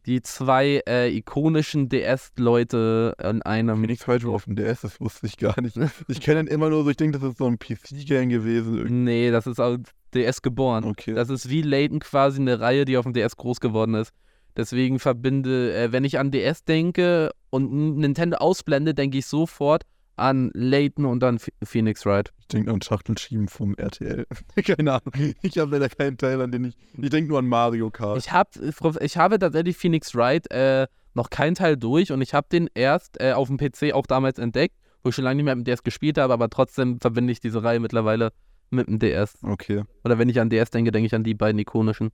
Die 0.07 0.23
zwei 0.23 0.83
äh, 0.89 1.13
ikonischen 1.17 1.89
DS-Leute 1.89 3.17
in 3.21 3.43
einem. 3.43 3.81
Phoenix 3.81 4.07
Wright 4.07 4.25
war 4.25 4.35
auf 4.35 4.45
dem 4.45 4.55
DS, 4.55 4.83
das 4.83 5.01
wusste 5.01 5.27
ich 5.27 5.37
gar 5.37 5.61
nicht. 5.61 5.77
Ich 6.09 6.21
kenne 6.21 6.41
ihn 6.41 6.47
immer 6.47 6.71
nur 6.71 6.85
so, 6.85 6.91
ich 6.91 6.97
denke, 6.97 7.19
das 7.19 7.31
ist 7.31 7.39
so 7.39 7.47
ein 7.47 7.59
PC-Game 7.59 8.29
gewesen. 8.29 8.77
irgendwie. 8.77 8.95
Nee, 8.95 9.31
das 9.33 9.49
ist 9.49 9.59
auf 9.59 9.79
DS 10.15 10.43
geboren. 10.43 10.85
Okay. 10.85 11.13
Das 11.15 11.29
ist 11.29 11.51
wie 11.51 11.63
Layton 11.63 11.99
quasi 11.99 12.41
eine 12.41 12.61
Reihe, 12.61 12.85
die 12.85 12.97
auf 12.97 13.05
dem 13.05 13.15
DS 13.15 13.37
groß 13.37 13.59
geworden 13.59 13.95
ist. 13.95 14.13
Deswegen 14.57 15.01
verbinde, 15.01 15.75
äh, 15.75 15.93
wenn 15.93 16.05
ich 16.05 16.19
an 16.19 16.31
DS 16.31 16.65
denke 16.65 17.33
und 17.51 17.99
Nintendo 17.99 18.39
ausblende, 18.39 18.95
denke 18.95 19.19
ich 19.19 19.27
sofort 19.27 19.83
an 20.17 20.51
Layton 20.55 21.05
und 21.05 21.23
an 21.23 21.39
Ph- 21.39 21.53
Phoenix 21.63 22.05
Wright. 22.07 22.33
Ich 22.41 22.49
denke 22.49 22.71
an 22.73 22.81
Schachtelschieben 22.83 23.49
vom 23.49 23.75
RTL. 23.77 24.27
Keine 24.65 24.93
Ahnung. 24.95 25.35
Ich 25.43 25.59
habe 25.59 25.71
leider 25.73 25.89
keinen 25.89 26.17
Teil, 26.17 26.41
an 26.41 26.51
den 26.51 26.65
ich. 26.65 26.77
Ich 27.01 27.11
denke 27.11 27.29
nur 27.29 27.39
an 27.39 27.47
Mario 27.47 27.91
Kart. 27.91 28.19
Ich, 28.19 28.33
hab, 28.33 28.51
ich 28.57 29.17
habe 29.17 29.39
tatsächlich 29.39 29.77
Phoenix 29.77 30.15
Wright 30.15 30.51
äh, 30.51 30.87
noch 31.15 31.31
keinen 31.31 31.55
Teil 31.55 31.77
durch 31.77 32.13
und 32.13 32.23
ich 32.23 32.35
habe 32.35 32.47
den 32.51 32.69
erst 32.75 33.21
äh, 33.21 33.33
auf 33.33 33.49
dem 33.49 33.59
PC 33.59 33.93
auch 33.93 34.07
damals 34.07 34.39
entdeckt, 34.39 34.75
wo 35.03 35.11
ich 35.11 35.15
schon 35.15 35.25
lange 35.25 35.37
nicht 35.37 35.45
mehr 35.45 35.55
mit 35.57 35.67
dem 35.67 35.71
DS 35.73 35.83
gespielt 35.83 36.19
habe, 36.19 36.33
aber 36.33 36.49
trotzdem 36.51 36.99
verbinde 37.01 37.33
ich 37.33 37.41
diese 37.41 37.63
Reihe 37.63 37.81
mittlerweile 37.81 38.33
mit 38.71 38.87
dem 38.89 38.99
DS. 38.99 39.39
Okay. 39.43 39.85
Oder 40.05 40.19
wenn 40.19 40.29
ich 40.29 40.41
an 40.41 40.51
DS 40.51 40.71
denke, 40.71 40.93
denke 40.93 41.07
ich 41.07 41.15
an 41.15 41.25
die 41.25 41.35
beiden 41.35 41.59
ikonischen. 41.59 42.11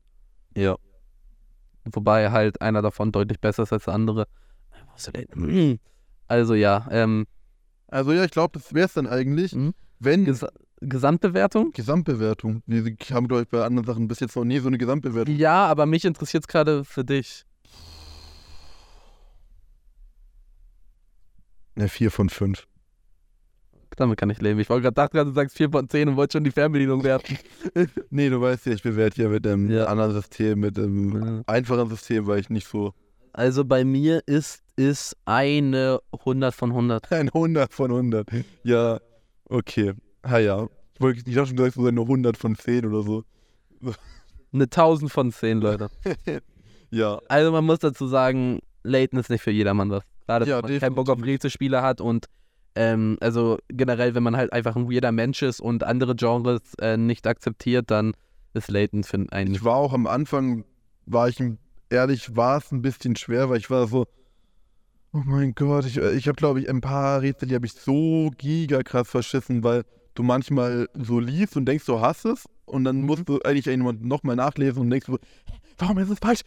Ja. 0.56 0.76
Wobei 1.84 2.30
halt 2.30 2.60
einer 2.60 2.82
davon 2.82 3.10
deutlich 3.12 3.40
besser 3.40 3.64
ist 3.64 3.72
als 3.72 3.84
der 3.84 3.94
andere. 3.94 4.26
Also 6.28 6.54
ja, 6.54 6.86
ähm, 6.90 7.26
Also 7.92 8.12
ja, 8.12 8.24
ich 8.24 8.30
glaube, 8.30 8.58
das 8.58 8.72
wäre 8.72 8.86
es 8.86 8.94
dann 8.94 9.06
eigentlich. 9.06 9.54
Mhm. 9.54 9.74
Wenn 9.98 10.24
Ges 10.24 10.44
Gesamtbewertung? 10.80 11.72
Gesamtbewertung. 11.72 12.62
Die 12.66 12.96
haben, 13.12 13.28
glaube 13.28 13.42
ich, 13.42 13.48
bei 13.48 13.62
anderen 13.64 13.86
Sachen 13.86 14.08
bis 14.08 14.18
jetzt 14.18 14.34
noch 14.34 14.44
nie 14.44 14.58
so 14.58 14.66
eine 14.66 14.78
Gesamtbewertung. 14.78 15.36
Ja, 15.36 15.66
aber 15.66 15.84
mich 15.86 16.04
interessiert 16.04 16.42
es 16.44 16.48
gerade 16.48 16.84
für 16.84 17.04
dich. 17.04 17.44
Eine 21.76 21.88
4 21.88 22.10
von 22.10 22.28
5. 22.30 22.66
Damit 23.96 24.18
kann 24.18 24.30
ich 24.30 24.40
leben. 24.40 24.58
Ich 24.58 24.70
wollte 24.70 24.82
gerade 24.84 24.94
dachte, 24.94 25.24
du 25.24 25.32
sagst 25.32 25.56
4 25.58 25.70
von 25.70 25.88
10 25.88 26.08
und 26.08 26.16
wollte 26.16 26.38
schon 26.38 26.44
die 26.44 26.50
Fernbedienung 26.50 27.04
werfen. 27.04 27.36
Nee, 28.10 28.30
du 28.30 28.40
weißt 28.40 28.66
ja, 28.66 28.72
ich 28.72 28.82
bewerte 28.82 29.16
hier 29.16 29.28
mit 29.28 29.44
dem 29.44 29.70
Ja. 29.70 29.84
anderen 29.84 30.12
System, 30.12 30.60
mit 30.60 30.78
dem 30.78 31.22
Ja. 31.22 31.42
einfachen 31.46 31.88
System, 31.90 32.26
weil 32.26 32.40
ich 32.40 32.48
nicht 32.48 32.66
so 32.66 32.94
Also 33.34 33.64
bei 33.66 33.84
mir 33.84 34.22
ist 34.26 34.61
ist 34.76 35.16
eine 35.24 36.00
100 36.12 36.54
von 36.54 36.70
100. 36.70 37.12
ein 37.12 37.28
100 37.28 37.72
von 37.72 37.90
100. 37.90 38.28
Ja, 38.64 39.00
okay. 39.48 39.92
Ha 40.26 40.38
ja. 40.38 40.66
Ich 40.94 41.00
wollte 41.00 41.22
ich 41.26 41.34
dachte 41.34 41.48
schon 41.48 41.56
gesagt, 41.56 41.74
so 41.74 41.86
eine 41.86 42.00
100 42.00 42.36
von 42.36 42.54
10 42.56 42.86
oder 42.86 43.02
so. 43.02 43.24
Eine 44.54 44.64
1000 44.64 45.10
von 45.10 45.32
10, 45.32 45.60
Leute. 45.60 45.88
Ja, 46.90 47.18
Also 47.28 47.52
man 47.52 47.64
muss 47.64 47.78
dazu 47.78 48.06
sagen, 48.06 48.60
Layton 48.82 49.18
ist 49.18 49.30
nicht 49.30 49.40
für 49.40 49.50
jedermann 49.50 49.88
was. 49.90 50.02
Gerade 50.26 50.46
Ja, 50.46 50.62
wenn 50.62 50.72
man 50.72 50.80
keinen 50.80 50.94
Bock 50.94 51.08
auf. 51.08 51.22
Rätselspiele 51.22 51.80
hat 51.80 52.02
und 52.02 52.26
ähm, 52.74 53.16
also 53.20 53.58
generell, 53.68 54.14
wenn 54.14 54.22
man 54.22 54.36
halt 54.36 54.52
einfach 54.52 54.76
ein 54.76 54.90
weirder 54.90 55.10
Mensch 55.10 55.40
ist 55.40 55.60
und 55.60 55.84
andere 55.84 56.14
Genres 56.14 56.60
äh, 56.80 56.98
nicht 56.98 57.26
akzeptiert, 57.26 57.90
dann 57.90 58.12
ist 58.52 58.70
Layton 58.70 59.04
für 59.04 59.24
einen. 59.30 59.54
ich 59.54 59.64
war 59.64 59.76
auch 59.76 59.94
am 59.94 60.06
Anfang, 60.06 60.64
war 61.06 61.28
ich 61.30 61.42
ehrlich, 61.88 62.36
war 62.36 62.58
es 62.58 62.70
ein 62.72 62.82
bisschen 62.82 63.16
schwer, 63.16 63.48
weil 63.48 63.58
ich 63.58 63.70
war 63.70 63.86
so, 63.86 64.06
oh 65.12 65.20
mein 65.24 65.54
Gott, 65.54 65.86
ich, 65.86 65.96
ich 65.96 66.26
habe 66.28 66.36
glaube 66.36 66.60
ich 66.60 66.68
ein 66.68 66.80
paar 66.80 67.22
Rätsel, 67.22 67.48
die 67.48 67.54
habe 67.54 67.66
ich 67.66 67.72
so 67.72 68.30
gigakrass 68.38 69.08
verschissen, 69.08 69.62
weil 69.64 69.82
du 70.14 70.22
manchmal 70.22 70.88
so 70.94 71.18
liest 71.20 71.56
und 71.56 71.66
denkst, 71.66 71.86
du 71.86 72.00
hast 72.00 72.24
es 72.24 72.46
und 72.66 72.84
dann 72.84 73.02
musst 73.02 73.28
du 73.28 73.40
eigentlich 73.42 73.66
jemand 73.66 74.04
nochmal 74.04 74.36
nachlesen 74.36 74.82
und 74.82 74.90
denkst 74.90 75.06
so, 75.06 75.18
warum 75.78 75.98
ist 75.98 76.10
es 76.10 76.18
falsch? 76.18 76.40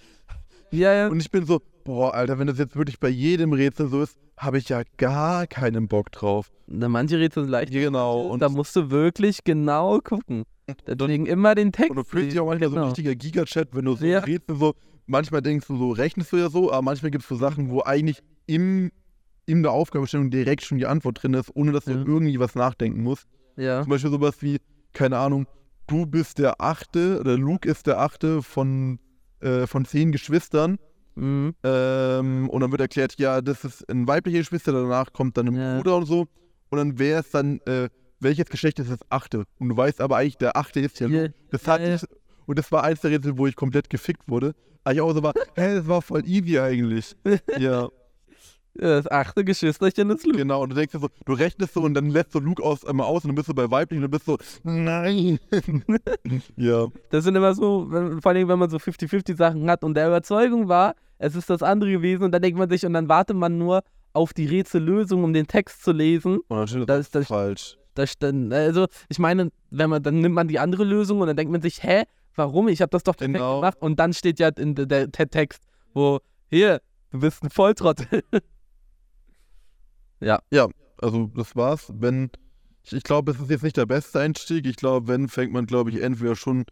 Ja, 0.71 0.93
ja. 0.93 1.07
Und 1.07 1.19
ich 1.19 1.31
bin 1.31 1.45
so, 1.45 1.61
boah, 1.83 2.13
Alter, 2.13 2.37
wenn 2.39 2.47
das 2.47 2.57
jetzt 2.57 2.75
wirklich 2.75 2.99
bei 2.99 3.09
jedem 3.09 3.53
Rätsel 3.53 3.87
so 3.87 4.01
ist, 4.01 4.17
habe 4.37 4.57
ich 4.57 4.67
ja 4.69 4.81
gar 4.97 5.47
keinen 5.47 5.87
Bock 5.87 6.11
drauf. 6.11 6.51
Na, 6.67 6.89
Manche 6.89 7.17
Rätsel 7.19 7.43
sind 7.43 7.51
leicht. 7.51 7.71
Genau. 7.71 8.21
Und, 8.21 8.41
da 8.41 8.49
musst 8.49 8.75
du 8.75 8.89
wirklich 8.89 9.43
genau 9.43 9.99
gucken. 9.99 10.43
Deswegen 10.87 11.27
immer 11.27 11.53
den 11.55 11.71
Text. 11.71 11.91
und 11.91 11.97
du 11.97 12.03
fühlst 12.03 12.31
dich 12.31 12.39
auch 12.39 12.47
manchmal 12.47 12.69
so 12.69 12.75
ein 12.75 12.81
Genau. 12.81 12.87
richtiger 12.87 13.15
Gigachat, 13.15 13.69
wenn 13.73 13.85
du 13.85 13.95
so 13.95 14.05
Ja. 14.05 14.19
Rätsel 14.19 14.57
so, 14.57 14.73
manchmal 15.05 15.41
denkst 15.41 15.67
du 15.67 15.77
so, 15.77 15.91
rechnest 15.91 16.31
du 16.33 16.37
ja 16.37 16.49
so, 16.49 16.71
aber 16.71 16.81
manchmal 16.81 17.11
gibt 17.11 17.23
es 17.23 17.29
so 17.29 17.35
Sachen, 17.35 17.69
wo 17.69 17.81
eigentlich 17.83 18.21
im, 18.47 18.91
in 19.45 19.63
der 19.63 19.71
Aufgabenstellung 19.71 20.29
direkt 20.31 20.63
schon 20.63 20.77
die 20.77 20.85
Antwort 20.85 21.21
drin 21.23 21.33
ist, 21.33 21.51
ohne 21.55 21.71
dass 21.71 21.85
du 21.85 21.91
Ja. 21.91 22.03
irgendwie 22.05 22.39
was 22.39 22.55
nachdenken 22.55 23.03
musst. 23.03 23.27
Ja. 23.57 23.81
Zum 23.81 23.89
Beispiel 23.91 24.11
sowas 24.11 24.35
wie, 24.41 24.57
keine 24.93 25.17
Ahnung, 25.17 25.47
du 25.87 26.05
bist 26.05 26.39
der 26.39 26.59
Achte 26.61 27.19
oder 27.19 27.37
Luke 27.37 27.67
ist 27.69 27.87
der 27.87 27.99
Achte 27.99 28.41
von, 28.41 28.99
äh, 29.39 29.67
von 29.67 29.85
zehn 29.85 30.11
Geschwistern. 30.11 30.77
Mhm. 31.15 31.55
Ähm, 31.63 32.49
und 32.49 32.59
dann 32.61 32.71
wird 32.71 32.81
erklärt, 32.81 33.15
ja, 33.17 33.39
das 33.41 33.63
ist 33.63 33.89
ein 33.89 34.07
weiblicher 34.07 34.39
Geschwister, 34.39 34.73
danach 34.73 35.13
kommt 35.13 35.37
dann 35.37 35.47
ein 35.47 35.55
Ja. 35.55 35.77
Bruder 35.77 35.95
und 35.97 36.05
so. 36.05 36.27
Und 36.69 36.77
dann 36.77 36.99
wäre 36.99 37.21
es 37.21 37.29
dann, 37.31 37.59
äh, 37.67 37.89
welches 38.19 38.47
Geschlecht 38.47 38.79
ist 38.79 38.89
das 38.91 38.99
achte? 39.09 39.45
Und 39.59 39.69
du 39.69 39.77
weißt 39.77 40.01
aber 40.01 40.17
eigentlich, 40.17 40.37
der 40.37 40.57
achte 40.57 40.79
ist 40.81 40.99
ja 40.99 41.07
Luke. 41.07 41.33
Das 41.51 41.67
hat 41.67 41.81
ja. 41.81 41.95
ich, 41.95 42.01
und 42.47 42.59
das 42.59 42.71
war 42.71 42.83
eins 42.83 42.99
der 43.01 43.11
Rätsel, 43.11 43.37
wo 43.37 43.47
ich 43.47 43.55
komplett 43.55 43.89
gefickt 43.89 44.27
wurde. 44.27 44.53
Aber 44.83 44.93
ich 44.93 45.01
auch 45.01 45.13
so 45.13 45.23
war, 45.23 45.33
hä, 45.55 45.75
das 45.75 45.87
war 45.87 46.01
voll 46.01 46.23
easy 46.27 46.59
eigentlich. 46.59 47.15
ja, 47.59 47.87
Das 48.77 49.09
achte 49.09 49.45
Geschwisterchen 49.45 50.09
ist 50.09 50.25
Luke. 50.25 50.37
genau. 50.37 50.61
Und 50.63 50.69
du 50.71 50.75
denkst 50.75 50.91
dir 50.93 50.99
so, 50.99 51.07
du 51.25 51.33
rechnest 51.33 51.73
so 51.73 51.81
und 51.81 51.93
dann 51.93 52.09
lässt 52.09 52.35
du 52.35 52.39
Luke 52.39 52.61
aus, 52.61 52.83
einmal 52.85 53.07
aus 53.07 53.23
und 53.23 53.29
dann 53.29 53.35
bist 53.35 53.47
du 53.47 53.53
bei 53.53 53.71
weiblich 53.71 53.97
und 53.97 54.01
dann 54.03 54.11
bist 54.11 54.27
du 54.27 54.33
so, 54.33 54.37
nein. 54.63 55.39
ja, 56.57 56.87
Das 57.09 57.23
sind 57.23 57.35
immer 57.35 57.53
so, 57.55 57.87
wenn, 57.89 58.21
vor 58.21 58.31
allem 58.31 58.47
wenn 58.47 58.59
man 58.59 58.69
so 58.69 58.77
50-50 58.77 59.37
Sachen 59.37 59.69
hat 59.69 59.83
und 59.83 59.93
der 59.95 60.07
Überzeugung 60.07 60.67
war, 60.67 60.95
es 61.17 61.35
ist 61.35 61.49
das 61.49 61.63
andere 61.63 61.91
gewesen 61.91 62.23
und 62.23 62.31
dann 62.33 62.41
denkt 62.41 62.57
man 62.59 62.69
sich 62.69 62.85
und 62.85 62.93
dann 62.93 63.07
wartet 63.07 63.37
man 63.37 63.57
nur 63.57 63.81
auf 64.13 64.33
die 64.33 64.45
Rätsellösung, 64.45 65.23
um 65.23 65.33
den 65.33 65.47
Text 65.47 65.83
zu 65.83 65.91
lesen. 65.91 66.39
und 66.47 66.57
dann 66.57 66.67
steht 66.67 66.81
Das 66.81 66.85
das, 66.87 66.99
ist 67.05 67.15
das- 67.15 67.27
falsch. 67.27 67.77
Da 67.93 68.05
stand, 68.05 68.51
also 68.53 68.87
ich 69.07 69.19
meine, 69.19 69.51
wenn 69.69 69.89
man, 69.89 70.03
dann 70.03 70.19
nimmt 70.19 70.35
man 70.35 70.49
die 70.49 70.59
andere 70.59 70.83
Lösung 70.83 71.21
und 71.21 71.27
dann 71.27 71.37
denkt 71.37 71.49
man 71.53 71.61
sich, 71.61 71.81
hä, 71.81 72.03
warum? 72.35 72.67
Ich 72.67 72.81
habe 72.81 72.89
das 72.89 73.03
doch 73.03 73.15
perfekt 73.15 73.35
Genau. 73.37 73.61
gemacht. 73.61 73.77
Und 73.79 73.97
dann 74.01 74.11
steht 74.11 74.37
ja 74.37 74.49
in 74.49 74.75
der, 74.75 74.85
der, 74.85 75.07
der 75.07 75.29
Text, 75.29 75.61
wo, 75.93 76.19
hier, 76.49 76.81
du 77.11 77.19
bist 77.21 77.41
ein 77.41 77.49
Volltrottel. 77.49 78.21
Also 80.99 81.29
das 81.35 81.55
war's. 81.55 81.91
Wenn, 81.93 82.31
ich, 82.83 82.93
ich 82.93 83.03
glaube, 83.03 83.31
es 83.31 83.39
ist 83.39 83.49
jetzt 83.49 83.63
nicht 83.63 83.77
der 83.77 83.85
beste 83.85 84.19
Einstieg. 84.19 84.65
Ich 84.65 84.75
glaube, 84.75 85.07
wenn, 85.07 85.29
fängt 85.29 85.53
man, 85.53 85.65
glaube 85.65 85.91
ich, 85.91 86.01
entweder 86.01 86.35
schon 86.35 86.65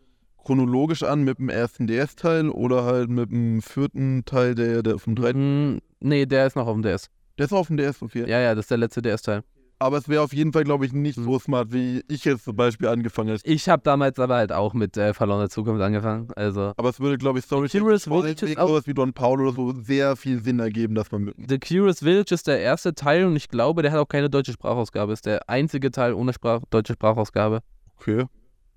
chronologisch 0.43 1.03
an 1.03 1.23
mit 1.23 1.39
dem 1.39 1.49
ersten 1.49 1.87
DS-Teil 1.87 2.49
oder 2.49 2.83
halt 2.83 3.09
mit 3.09 3.31
dem 3.31 3.61
vierten 3.61 4.25
Teil, 4.25 4.55
der, 4.55 4.83
der 4.83 4.99
vom 4.99 5.15
dritten. 5.15 5.39
Hm, 5.39 5.81
nee, 5.99 6.25
der 6.25 6.47
ist 6.47 6.55
noch 6.55 6.67
auf 6.67 6.73
dem 6.73 6.81
DS. 6.81 7.09
Der 7.37 7.45
ist 7.45 7.53
auf 7.53 7.67
dem 7.67 7.77
DS, 7.77 8.01
okay. 8.01 8.27
Ja, 8.27 8.39
ja, 8.39 8.55
das 8.55 8.65
ist 8.65 8.71
der 8.71 8.77
letzte 8.77 9.01
DS-Teil. 9.01 9.43
Aber 9.79 9.97
es 9.97 10.07
wäre 10.07 10.21
auf 10.21 10.33
jeden 10.33 10.53
Fall, 10.53 10.63
glaube 10.63 10.85
ich, 10.85 10.93
nicht 10.93 11.15
so 11.19 11.39
smart, 11.39 11.73
wie 11.73 12.03
ich 12.07 12.23
jetzt 12.23 12.45
zum 12.45 12.55
Beispiel 12.55 12.87
angefangen 12.87 13.29
hätte. 13.29 13.45
Ich 13.45 13.67
habe 13.67 13.81
damals 13.83 14.17
aber 14.19 14.35
halt 14.35 14.51
auch 14.53 14.73
mit 14.73 14.95
äh, 14.95 15.13
Verlorene 15.13 15.49
Zukunft 15.49 15.81
angefangen. 15.81 16.29
Also, 16.35 16.73
Aber 16.77 16.89
es 16.89 16.99
würde, 16.99 17.17
glaube 17.17 17.39
ich, 17.39 17.45
Story 17.45 17.67
Curious 17.67 18.05
vor 18.05 18.21
Village 18.21 18.45
ist 18.45 18.57
sowas 18.57 18.87
wie 18.87 18.93
Don 18.93 19.11
Paul 19.13 19.41
oder 19.41 19.51
so 19.53 19.73
sehr 19.81 20.15
viel 20.15 20.41
Sinn 20.41 20.59
ergeben, 20.59 20.95
dass 20.95 21.11
man. 21.11 21.33
The 21.47 21.59
Curious 21.59 21.99
Village 21.99 22.33
ist 22.33 22.47
der 22.47 22.59
erste 22.59 22.93
Teil 22.93 23.25
und 23.25 23.35
ich 23.35 23.49
glaube, 23.49 23.81
der 23.81 23.91
hat 23.91 23.99
auch 23.99 24.07
keine 24.07 24.29
deutsche 24.29 24.53
Sprachausgabe. 24.53 25.11
Ist 25.11 25.25
der 25.25 25.49
einzige 25.49 25.91
Teil 25.91 26.13
ohne 26.13 26.33
Sprach 26.33 26.61
deutsche 26.69 26.93
Sprachausgabe, 26.93 27.59
Okay. 27.99 28.25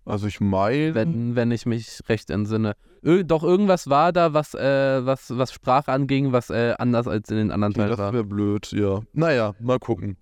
Also 0.05 0.29
ich 0.29 0.41
meine. 0.41 0.95
wenn, 0.95 1.35
wenn 1.35 1.51
ich 1.51 1.67
mich 1.67 2.01
recht 2.09 2.31
entsinne. 2.31 2.75
Ir 3.03 3.25
doch 3.25 3.43
irgendwas 3.43 3.91
war 3.91 4.13
da, 4.13 4.33
was, 4.35 4.55
äh, 4.55 5.05
was, 5.05 5.37
was 5.37 5.53
Sprache 5.53 5.91
anging, 5.93 6.31
was 6.33 6.49
äh, 6.51 6.75
anders 6.79 7.09
als 7.09 7.29
in 7.31 7.37
den 7.37 7.51
anderen 7.51 7.73
Okay, 7.73 7.81
Teilen 7.81 7.91
das 7.91 7.99
war. 7.99 8.13
wäre 8.13 8.25
blöd, 8.25 8.71
ja. 8.73 9.01
Naja, 9.13 9.55
mal 9.61 9.79
gucken. 9.81 10.17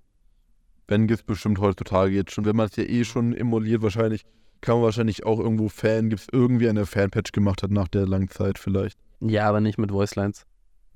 Wenn 0.87 1.07
gibt's 1.07 1.23
bestimmt 1.23 1.59
heutzutage 1.61 2.15
jetzt 2.15 2.33
schon. 2.33 2.45
Wenn 2.45 2.57
man 2.57 2.67
es 2.67 2.77
ja 2.77 2.85
eh 2.85 3.05
schon 3.05 3.35
emuliert, 3.35 3.83
wahrscheinlich 3.83 4.25
kann 4.61 4.77
man 4.77 4.85
wahrscheinlich 4.85 5.25
auch 5.25 5.39
irgendwo 5.39 5.69
Fan, 5.69 6.11
gibt's 6.11 6.27
irgendwie 6.33 6.69
eine 6.69 6.87
Fanpatch 6.87 7.33
gemacht 7.33 7.63
hat 7.63 7.71
nach 7.71 7.89
der 7.89 8.07
langen 8.07 8.29
Zeit 8.29 8.59
vielleicht. 8.59 8.99
Ja, 9.21 9.49
aber 9.49 9.61
nicht 9.61 9.79
mit 9.79 9.93
Voicelines. 9.93 10.47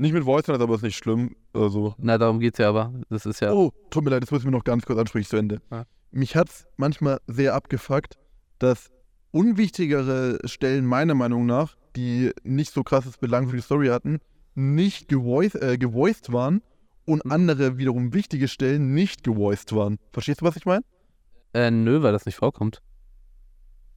Nicht 0.01 0.13
mit 0.13 0.25
Voice 0.25 0.47
Lines, 0.47 0.63
aber 0.63 0.77
ist 0.77 0.83
nicht 0.83 0.97
schlimm. 0.97 1.35
Also. 1.53 1.95
Na, 1.99 2.19
darum 2.19 2.39
geht's 2.39 2.59
ja 2.59 2.69
aber. 2.69 2.93
Das 3.11 3.27
ist 3.27 3.41
ja. 3.41 3.53
Oh, 3.53 3.73
tut 3.91 4.05
mir 4.05 4.11
leid, 4.11 4.23
das 4.23 4.31
müssen 4.31 4.45
wir 4.45 4.53
noch 4.53 4.63
ganz 4.63 4.87
kurz 4.87 4.99
ansprechen 4.99 5.29
zu 5.29 5.37
Ende. 5.37 5.61
Ja. 5.73 5.85
Mich 6.13 6.37
hat's 6.37 6.67
manchmal 6.77 7.19
sehr 7.27 7.55
abgefuckt, 7.55 8.15
dass 8.61 8.91
unwichtigere 9.33 10.39
Stellen 10.45 10.87
meiner 10.87 11.15
Meinung 11.15 11.47
nach, 11.47 11.77
die 11.97 12.31
nicht 12.45 12.73
so 12.73 12.85
krasses 12.85 13.19
Belang 13.19 13.49
für 13.49 13.57
die 13.57 13.63
Story 13.63 13.89
hatten, 13.89 14.21
nicht 14.55 15.09
gevoice, 15.09 15.57
äh, 15.57 15.77
gevoiced 15.79 16.33
waren 16.33 16.63
und 17.09 17.25
Mhm. 17.25 17.33
andere 17.33 17.79
wiederum 17.79 18.15
wichtige 18.15 18.49
Stellen 18.49 18.95
nicht 18.95 19.25
gevoiced 19.25 19.75
waren. 19.75 19.99
Verstehst 20.13 20.41
du, 20.41 20.45
was 20.45 20.57
ich 20.57 20.67
meine? 20.67 20.85
Äh, 21.55 21.71
nö, 21.71 22.03
weil 22.03 22.13
das 22.13 22.27
nicht 22.27 22.37
vorkommt. 22.37 22.81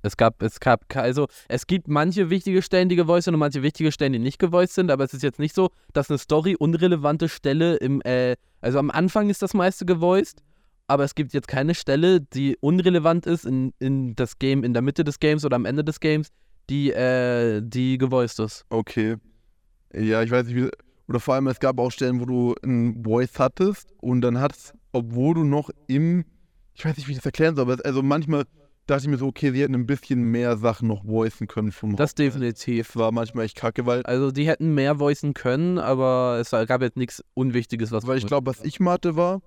Es 0.03 0.17
gab, 0.17 0.41
es 0.41 0.59
gab, 0.59 0.83
also 0.95 1.27
es 1.47 1.67
gibt 1.67 1.87
manche 1.87 2.31
wichtige 2.31 2.63
Stellen, 2.63 2.89
die 2.89 2.95
gevoiced 2.95 3.25
sind 3.25 3.35
und 3.35 3.39
manche 3.39 3.61
wichtige 3.61 3.91
Stellen, 3.91 4.13
die 4.13 4.19
nicht 4.19 4.39
gevoiced 4.39 4.73
sind, 4.73 4.89
aber 4.89 5.03
es 5.03 5.13
ist 5.13 5.21
jetzt 5.21 5.37
nicht 5.37 5.53
so, 5.53 5.69
dass 5.93 6.09
eine 6.09 6.17
Story 6.17 6.55
unrelevante 6.57 7.29
Stelle 7.29 7.75
im, 7.75 8.01
äh, 8.01 8.35
also 8.61 8.79
am 8.79 8.89
Anfang 8.89 9.29
ist 9.29 9.43
das 9.43 9.53
meiste 9.53 9.85
gevoiced, 9.85 10.41
aber 10.87 11.03
es 11.03 11.13
gibt 11.13 11.33
jetzt 11.33 11.47
keine 11.47 11.75
Stelle, 11.75 12.19
die 12.19 12.57
unrelevant 12.61 13.27
ist 13.27 13.45
in, 13.45 13.73
in 13.77 14.15
das 14.15 14.39
Game, 14.39 14.63
in 14.63 14.73
der 14.73 14.81
Mitte 14.81 15.03
des 15.03 15.19
Games 15.19 15.45
oder 15.45 15.55
am 15.55 15.65
Ende 15.65 15.83
des 15.83 15.99
Games, 15.99 16.29
die, 16.69 16.91
äh, 16.91 17.61
die 17.63 17.99
gevoiced 17.99 18.39
ist. 18.39 18.65
Okay. 18.69 19.17
Ja, 19.93 20.23
ich 20.23 20.31
weiß 20.31 20.47
nicht, 20.47 20.55
wie. 20.55 20.69
Oder 21.11 21.19
vor 21.19 21.33
allem, 21.33 21.47
es 21.47 21.59
gab 21.59 21.77
auch 21.77 21.91
Stellen, 21.91 22.21
wo 22.21 22.25
du 22.25 22.55
ein 22.63 23.03
Voice 23.03 23.37
hattest 23.37 23.93
und 23.99 24.21
dann 24.21 24.39
hattest, 24.39 24.73
obwohl 24.93 25.33
du 25.33 25.43
noch 25.43 25.69
im. 25.87 26.23
Ich 26.73 26.85
weiß 26.85 26.95
nicht, 26.95 27.09
wie 27.09 27.11
ich 27.11 27.17
das 27.17 27.25
erklären 27.25 27.53
soll, 27.53 27.63
aber 27.63 27.73
es, 27.73 27.81
also 27.81 28.01
manchmal 28.01 28.45
dachte 28.87 29.01
ich 29.03 29.09
mir 29.09 29.17
so, 29.17 29.27
okay, 29.27 29.51
sie 29.51 29.61
hätten 29.61 29.75
ein 29.75 29.85
bisschen 29.85 30.23
mehr 30.23 30.55
Sachen 30.55 30.87
noch 30.87 31.05
voicen 31.05 31.47
können 31.47 31.73
vom 31.73 31.97
Das 31.97 32.15
definitiv. 32.15 32.87
Das 32.87 32.95
war 32.95 33.11
manchmal 33.11 33.43
echt 33.43 33.57
kacke, 33.57 33.85
weil, 33.85 34.03
Also 34.03 34.31
die 34.31 34.47
hätten 34.47 34.73
mehr 34.73 35.01
voicen 35.01 35.33
können, 35.33 35.79
aber 35.79 36.37
es 36.39 36.51
gab 36.51 36.81
jetzt 36.81 36.95
nichts 36.95 37.21
Unwichtiges, 37.33 37.91
was 37.91 38.07
weil 38.07 38.17
ich 38.17 38.25
glaube, 38.25 38.49
was 38.49 38.63
ich 38.63 38.79
Mathe 38.79 39.17
war, 39.17 39.41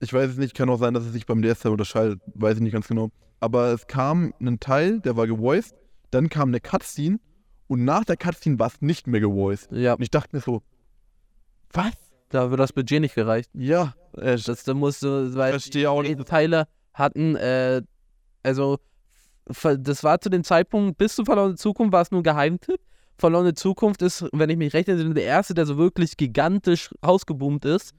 ich 0.00 0.12
weiß 0.12 0.32
es 0.32 0.36
nicht, 0.36 0.54
kann 0.54 0.68
auch 0.68 0.78
sein, 0.78 0.92
dass 0.92 1.06
es 1.06 1.14
sich 1.14 1.24
beim 1.24 1.40
DS 1.40 1.64
unterscheidet, 1.64 2.20
weiß 2.34 2.56
ich 2.56 2.62
nicht 2.62 2.74
ganz 2.74 2.86
genau. 2.86 3.08
Aber 3.40 3.72
es 3.72 3.86
kam 3.86 4.34
ein 4.42 4.60
Teil, 4.60 5.00
der 5.00 5.16
war 5.16 5.26
gevoiced, 5.26 5.74
dann 6.10 6.28
kam 6.28 6.50
eine 6.50 6.60
Cutscene 6.60 7.18
und 7.66 7.86
nach 7.86 8.04
der 8.04 8.18
Cutscene 8.18 8.58
war 8.58 8.66
es 8.66 8.82
nicht 8.82 9.06
mehr 9.06 9.20
gevoiced. 9.20 9.72
Ja, 9.72 9.94
Und 9.94 10.02
ich 10.02 10.10
dachte 10.10 10.36
mir 10.36 10.42
so, 10.42 10.60
was? 11.72 11.92
da 12.30 12.50
wird 12.50 12.60
das 12.60 12.72
Budget 12.72 13.00
nicht 13.00 13.14
gereicht. 13.14 13.50
Ja, 13.54 13.94
äh, 14.16 14.36
Das, 14.36 14.64
da 14.64 14.74
musste, 14.74 15.34
weil 15.34 15.52
verstehe 15.52 15.90
auch 15.90 16.02
die 16.02 16.14
nicht. 16.14 16.28
Teile 16.28 16.66
hatten, 16.94 17.36
äh, 17.36 17.82
also 18.42 18.78
das 19.46 20.04
war 20.04 20.20
zu 20.20 20.28
dem 20.28 20.44
Zeitpunkt, 20.44 20.98
bis 20.98 21.14
zu 21.14 21.24
Verlorene 21.24 21.54
Zukunft 21.54 21.92
war 21.92 22.02
es 22.02 22.10
nur 22.10 22.20
ein 22.20 22.24
Geheimtipp. 22.24 22.80
Verlorene 23.16 23.54
Zukunft 23.54 24.02
ist, 24.02 24.26
wenn 24.32 24.50
ich 24.50 24.56
mich 24.58 24.74
recht 24.74 24.88
erinnere, 24.88 25.14
der 25.14 25.24
erste, 25.24 25.54
der 25.54 25.66
so 25.66 25.78
wirklich 25.78 26.16
gigantisch 26.16 26.90
rausgeboomt 27.04 27.64
ist. 27.64 27.92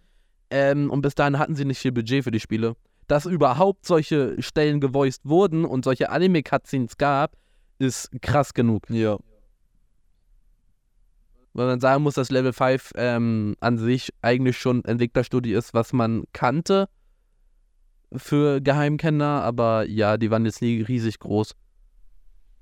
Ähm, 0.52 0.90
und 0.92 1.02
bis 1.02 1.16
dahin 1.16 1.40
hatten 1.40 1.56
sie 1.56 1.66
nicht 1.66 1.80
viel 1.80 1.92
Budget 1.92 2.24
für 2.24 2.32
die 2.32 2.40
Spiele. 2.40 2.76
Dass 3.08 3.26
überhaupt 3.26 3.86
solche 3.86 4.42
Stellen 4.42 4.80
gevoiced 4.80 5.22
wurden 5.24 5.66
und 5.66 5.84
solche 5.84 6.10
Anime-Cutscenes 6.12 6.98
gab, 6.98 7.36
ist 7.80 8.10
krass 8.22 8.54
genug. 8.54 8.90
Ja. 8.90 9.18
Weil 11.60 11.68
man 11.68 11.82
sagen 11.82 12.04
muss, 12.04 12.14
dass 12.14 12.32
Level 12.32 12.54
5 12.54 12.94
ähm, 12.96 13.58
an 13.60 13.78
sich 13.78 14.14
eigentlich 14.22 14.58
schon 14.58 14.86
Entwicklerstudie 14.86 15.52
ist, 15.52 15.74
was 15.74 15.92
man 15.92 16.24
kannte. 16.32 16.88
für 18.16 18.62
Geheimkenner, 18.62 19.44
aber 19.44 19.86
ja, 19.86 20.16
die 20.16 20.32
waren 20.32 20.46
jetzt 20.46 20.62
nie 20.62 20.82
riesig 20.82 21.20
groß. 21.20 21.58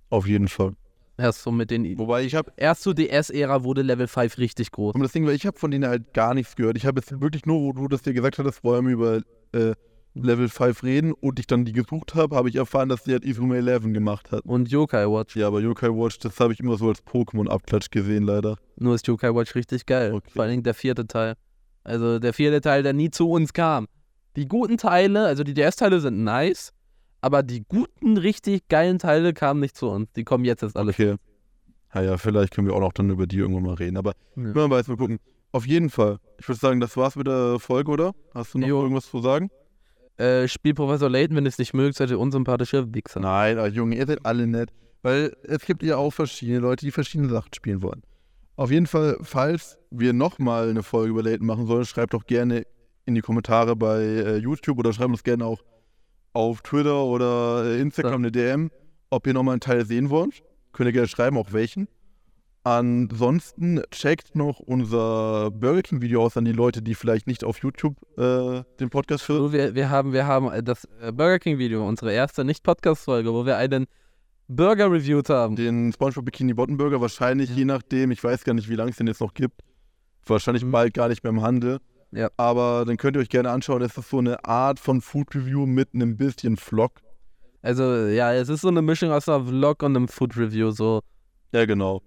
Auf 0.09 0.25
jeden 0.25 0.47
Fall. 0.47 0.73
Erst 1.15 1.43
so 1.43 1.51
mit 1.51 1.69
den. 1.69 1.99
Wobei 1.99 2.23
ich 2.23 2.33
habe, 2.33 2.51
Erst 2.57 2.81
zur 2.81 2.95
DS-Ära 2.95 3.63
wurde 3.63 3.83
Level 3.83 4.07
5 4.07 4.39
richtig 4.39 4.71
groß. 4.71 4.95
das 4.99 5.11
Ding 5.11 5.27
war, 5.27 5.33
ich 5.33 5.45
habe 5.45 5.59
von 5.59 5.69
denen 5.69 5.87
halt 5.87 6.15
gar 6.15 6.33
nichts 6.33 6.55
gehört. 6.55 6.75
Ich 6.75 6.87
habe 6.87 6.99
jetzt 6.99 7.21
wirklich 7.21 7.45
nur, 7.45 7.59
wo 7.59 7.73
du 7.73 7.87
das 7.87 8.01
dir 8.01 8.13
gesagt 8.13 8.39
hattest, 8.39 8.63
wollen 8.63 8.87
wir 8.87 8.93
über 8.93 9.21
äh, 9.51 9.75
Level 10.23 10.49
5 10.49 10.83
reden 10.83 11.13
und 11.13 11.39
ich 11.39 11.47
dann 11.47 11.65
die 11.65 11.71
gesucht 11.73 12.15
habe, 12.15 12.35
habe 12.35 12.49
ich 12.49 12.55
erfahren, 12.55 12.89
dass 12.89 13.03
die 13.03 13.11
halt 13.13 13.25
Izuma 13.25 13.55
11 13.55 13.93
gemacht 13.93 14.31
hat. 14.31 14.41
Und 14.45 14.69
Yokai 14.69 15.05
Watch. 15.07 15.35
Ja, 15.35 15.47
aber 15.47 15.59
Yokai 15.61 15.89
Watch, 15.89 16.19
das 16.19 16.39
habe 16.39 16.53
ich 16.53 16.59
immer 16.59 16.77
so 16.77 16.87
als 16.89 17.03
Pokémon-Abklatsch 17.05 17.89
gesehen, 17.91 18.23
leider. 18.23 18.57
Nur 18.77 18.95
ist 18.95 19.07
Yokai 19.07 19.33
Watch 19.33 19.55
richtig 19.55 19.85
geil. 19.85 20.13
Okay. 20.13 20.29
Vor 20.33 20.41
allen 20.43 20.51
Dingen 20.51 20.63
der 20.63 20.73
vierte 20.73 21.07
Teil. 21.07 21.35
Also 21.83 22.19
der 22.19 22.33
vierte 22.33 22.61
Teil, 22.61 22.83
der 22.83 22.93
nie 22.93 23.09
zu 23.11 23.29
uns 23.29 23.53
kam. 23.53 23.87
Die 24.35 24.45
guten 24.47 24.77
Teile, 24.77 25.25
also 25.25 25.43
die 25.43 25.53
DS-Teile 25.53 25.99
sind 25.99 26.23
nice, 26.23 26.71
aber 27.21 27.41
die 27.43 27.63
guten, 27.67 28.17
richtig 28.17 28.67
geilen 28.67 28.99
Teile 28.99 29.33
kamen 29.33 29.59
nicht 29.61 29.75
zu 29.75 29.87
uns. 29.89 30.11
Die 30.13 30.23
kommen 30.23 30.45
jetzt 30.45 30.63
erst 30.63 30.77
alles. 30.77 30.95
Okay. 30.95 31.15
Ja, 31.93 32.01
ja, 32.01 32.17
vielleicht 32.17 32.53
können 32.53 32.67
wir 32.67 32.75
auch 32.75 32.81
noch 32.81 32.93
dann 32.93 33.09
über 33.09 33.25
die 33.25 33.37
irgendwann 33.37 33.63
mal 33.63 33.73
reden. 33.75 33.97
Aber 33.97 34.11
Ja. 34.35 34.43
man 34.53 34.69
weiß, 34.69 34.87
mal 34.89 34.97
gucken. 34.97 35.19
Auf 35.53 35.65
jeden 35.65 35.89
Fall. 35.89 36.17
Ich 36.39 36.47
würde 36.47 36.59
sagen, 36.59 36.79
das 36.81 36.97
war's 36.97 37.15
mit 37.15 37.25
der 37.25 37.57
Folge, 37.59 37.89
oder? 37.89 38.13
Hast 38.35 38.53
du 38.53 38.59
noch 38.59 38.67
Jo. 38.67 38.81
irgendwas 38.83 39.09
zu 39.09 39.21
sagen? 39.21 39.49
Äh, 40.17 40.47
Spiel 40.47 40.73
Professor 40.73 41.09
Layton, 41.09 41.35
wenn 41.35 41.45
ihr 41.45 41.49
es 41.49 41.59
nicht 41.59 41.73
mögt, 41.73 41.95
seid 41.95 42.09
ihr 42.09 42.19
unsympathische 42.19 42.93
Wichser. 42.93 43.19
Nein, 43.19 43.57
aber 43.57 43.67
Junge, 43.67 43.95
ihr 43.95 44.07
seid 44.07 44.25
alle 44.25 44.47
nett. 44.47 44.71
Weil 45.03 45.35
es 45.43 45.61
gibt 45.61 45.83
ja 45.83 45.97
auch 45.97 46.11
verschiedene 46.11 46.59
Leute, 46.59 46.85
die 46.85 46.91
verschiedene 46.91 47.29
Sachen 47.29 47.53
spielen 47.53 47.81
wollen. 47.83 48.01
Auf 48.55 48.71
jeden 48.71 48.87
Fall, 48.87 49.17
falls 49.21 49.77
wir 49.91 50.13
nochmal 50.13 50.69
eine 50.69 50.81
Folge 50.81 51.11
über 51.11 51.23
Layton 51.23 51.45
machen 51.45 51.67
sollen, 51.67 51.85
schreibt 51.85 52.13
doch 52.15 52.25
gerne 52.25 52.63
in 53.05 53.13
die 53.13 53.21
Kommentare 53.21 53.75
bei 53.75 54.01
äh, 54.01 54.37
YouTube 54.37 54.79
oder 54.79 54.91
schreibt 54.91 55.11
uns 55.11 55.23
gerne 55.23 55.45
auch 55.45 55.61
auf 56.33 56.61
Twitter 56.61 57.03
oder 57.03 57.65
äh, 57.65 57.79
Instagram 57.79 58.21
eine 58.21 58.31
DM, 58.31 58.71
ob 59.11 59.27
ihr 59.27 59.33
nochmal 59.33 59.53
einen 59.53 59.61
Teil 59.61 59.85
sehen 59.85 60.09
wollt. 60.09 60.41
Könnt 60.73 60.87
ihr 60.87 60.93
gerne 60.93 61.07
schreiben, 61.07 61.37
auch 61.37 61.53
welchen. 61.53 61.87
Ansonsten 62.67 63.81
checkt 63.91 64.35
noch 64.35 64.59
unser 64.59 65.51
Burger 65.51 65.81
King 65.83 66.01
Video 66.01 66.25
aus 66.25 66.35
an 66.35 66.43
die 66.43 66.51
Leute, 66.51 66.81
die 66.81 66.95
vielleicht 66.95 67.25
nicht 67.25 67.45
auf 67.45 67.59
YouTube 67.63 67.95
äh, 68.17 68.61
den 68.79 68.89
Podcast 68.89 69.29
hören. 69.29 69.37
So, 69.43 69.53
wir, 69.53 69.73
wir 69.73 69.89
haben, 69.89 70.11
wir 70.11 70.27
haben 70.27 70.49
das 70.65 70.85
äh, 71.01 71.13
Burger 71.13 71.39
King 71.39 71.59
Video, 71.59 71.87
unsere 71.87 72.11
erste 72.11 72.43
Nicht-Podcast-Folge, 72.43 73.33
wo 73.33 73.45
wir 73.45 73.55
einen 73.55 73.85
Burger 74.49 74.91
reviewed 74.91 75.29
haben. 75.29 75.55
Den 75.55 75.93
SpongeBob 75.93 76.25
Bikini 76.25 76.53
Bottom 76.53 76.75
Burger 76.75 76.99
wahrscheinlich, 76.99 77.49
je 77.55 77.63
nachdem, 77.63 78.11
ich 78.11 78.21
weiß 78.21 78.43
gar 78.43 78.53
nicht, 78.53 78.67
wie 78.67 78.75
lange 78.75 78.91
es 78.91 78.97
den 78.97 79.07
jetzt 79.07 79.21
noch 79.21 79.33
gibt. 79.33 79.61
Wahrscheinlich 80.25 80.65
Mhm. 80.65 80.71
bald 80.71 80.93
gar 80.93 81.07
nicht 81.07 81.23
mehr 81.23 81.31
im 81.31 81.41
Handel. 81.41 81.79
Ja. 82.11 82.29
Aber 82.35 82.83
dann 82.85 82.97
könnt 82.97 83.15
ihr 83.15 83.21
euch 83.21 83.29
gerne 83.29 83.49
anschauen. 83.49 83.81
Es 83.81 83.97
ist 83.97 84.09
so 84.09 84.17
eine 84.17 84.43
Art 84.43 84.77
von 84.79 84.99
Food 84.99 85.33
Review 85.35 85.65
mit 85.65 85.93
einem 85.93 86.17
bisschen 86.17 86.57
Vlog. 86.57 86.91
Also, 87.61 88.07
ja, 88.07 88.33
es 88.33 88.49
ist 88.49 88.59
so 88.61 88.67
eine 88.67 88.81
Mischung 88.81 89.11
aus 89.11 89.29
einer 89.29 89.45
Vlog 89.45 89.83
und 89.83 89.95
einem 89.95 90.09
Food 90.09 90.35
Review. 90.35 90.71
So, 90.71 90.99
Ja, 91.53 91.65
genau. 91.65 92.01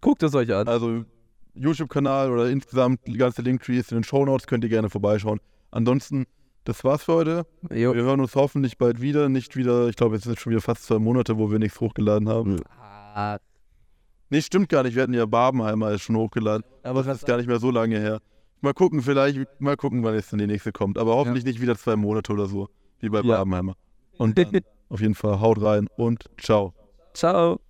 Guckt 0.00 0.22
es 0.22 0.34
euch 0.34 0.52
an. 0.54 0.68
Also 0.68 1.04
YouTube-Kanal 1.54 2.30
oder 2.30 2.48
insgesamt 2.50 3.00
die 3.06 3.16
ganze 3.18 3.42
Linktree 3.42 3.78
ist 3.78 3.92
in 3.92 3.98
den 3.98 4.04
Shownotes, 4.04 4.46
könnt 4.46 4.64
ihr 4.64 4.70
gerne 4.70 4.88
vorbeischauen. 4.90 5.40
Ansonsten, 5.70 6.26
das 6.64 6.82
war's 6.84 7.02
für 7.04 7.12
heute. 7.14 7.46
Jo. 7.70 7.94
Wir 7.94 8.02
hören 8.02 8.20
uns 8.20 8.34
hoffentlich 8.34 8.78
bald 8.78 9.00
wieder. 9.00 9.28
Nicht 9.28 9.56
wieder, 9.56 9.88
ich 9.88 9.96
glaube, 9.96 10.16
es 10.16 10.22
sind 10.22 10.38
schon 10.38 10.52
wieder 10.52 10.62
fast 10.62 10.84
zwei 10.84 10.98
Monate, 10.98 11.36
wo 11.38 11.50
wir 11.50 11.58
nichts 11.58 11.80
hochgeladen 11.80 12.28
haben. 12.28 12.60
Ah, 13.14 13.38
Nee, 14.30 14.40
stimmt 14.40 14.70
gar 14.70 14.82
nicht. 14.82 14.94
Wir 14.96 15.02
hatten 15.02 15.12
ja 15.12 15.26
Barbenheimer 15.26 15.98
schon 15.98 16.16
hochgeladen. 16.16 16.64
aber 16.84 17.02
Das 17.02 17.18
ist 17.18 17.26
gar 17.26 17.36
nicht 17.36 17.48
mehr 17.48 17.58
so 17.58 17.70
lange 17.70 17.98
her. 17.98 18.20
Mal 18.62 18.72
gucken, 18.72 19.02
vielleicht, 19.02 19.38
mal 19.60 19.76
gucken, 19.76 20.02
wann 20.04 20.14
jetzt 20.14 20.32
dann 20.32 20.38
die 20.38 20.46
nächste 20.46 20.72
kommt. 20.72 20.96
Aber 20.96 21.16
hoffentlich 21.16 21.44
nicht 21.44 21.60
wieder 21.60 21.76
zwei 21.76 21.96
Monate 21.96 22.32
oder 22.32 22.46
so, 22.46 22.68
wie 23.00 23.10
bei 23.10 23.18
Ja. 23.20 23.36
Barbenheimer. 23.36 23.74
Und 24.16 24.38
auf 24.88 25.00
jeden 25.02 25.14
Fall 25.14 25.38
haut 25.40 25.60
rein 25.60 25.86
und 25.96 26.24
ciao. 26.40 26.72
Ciao. 27.12 27.60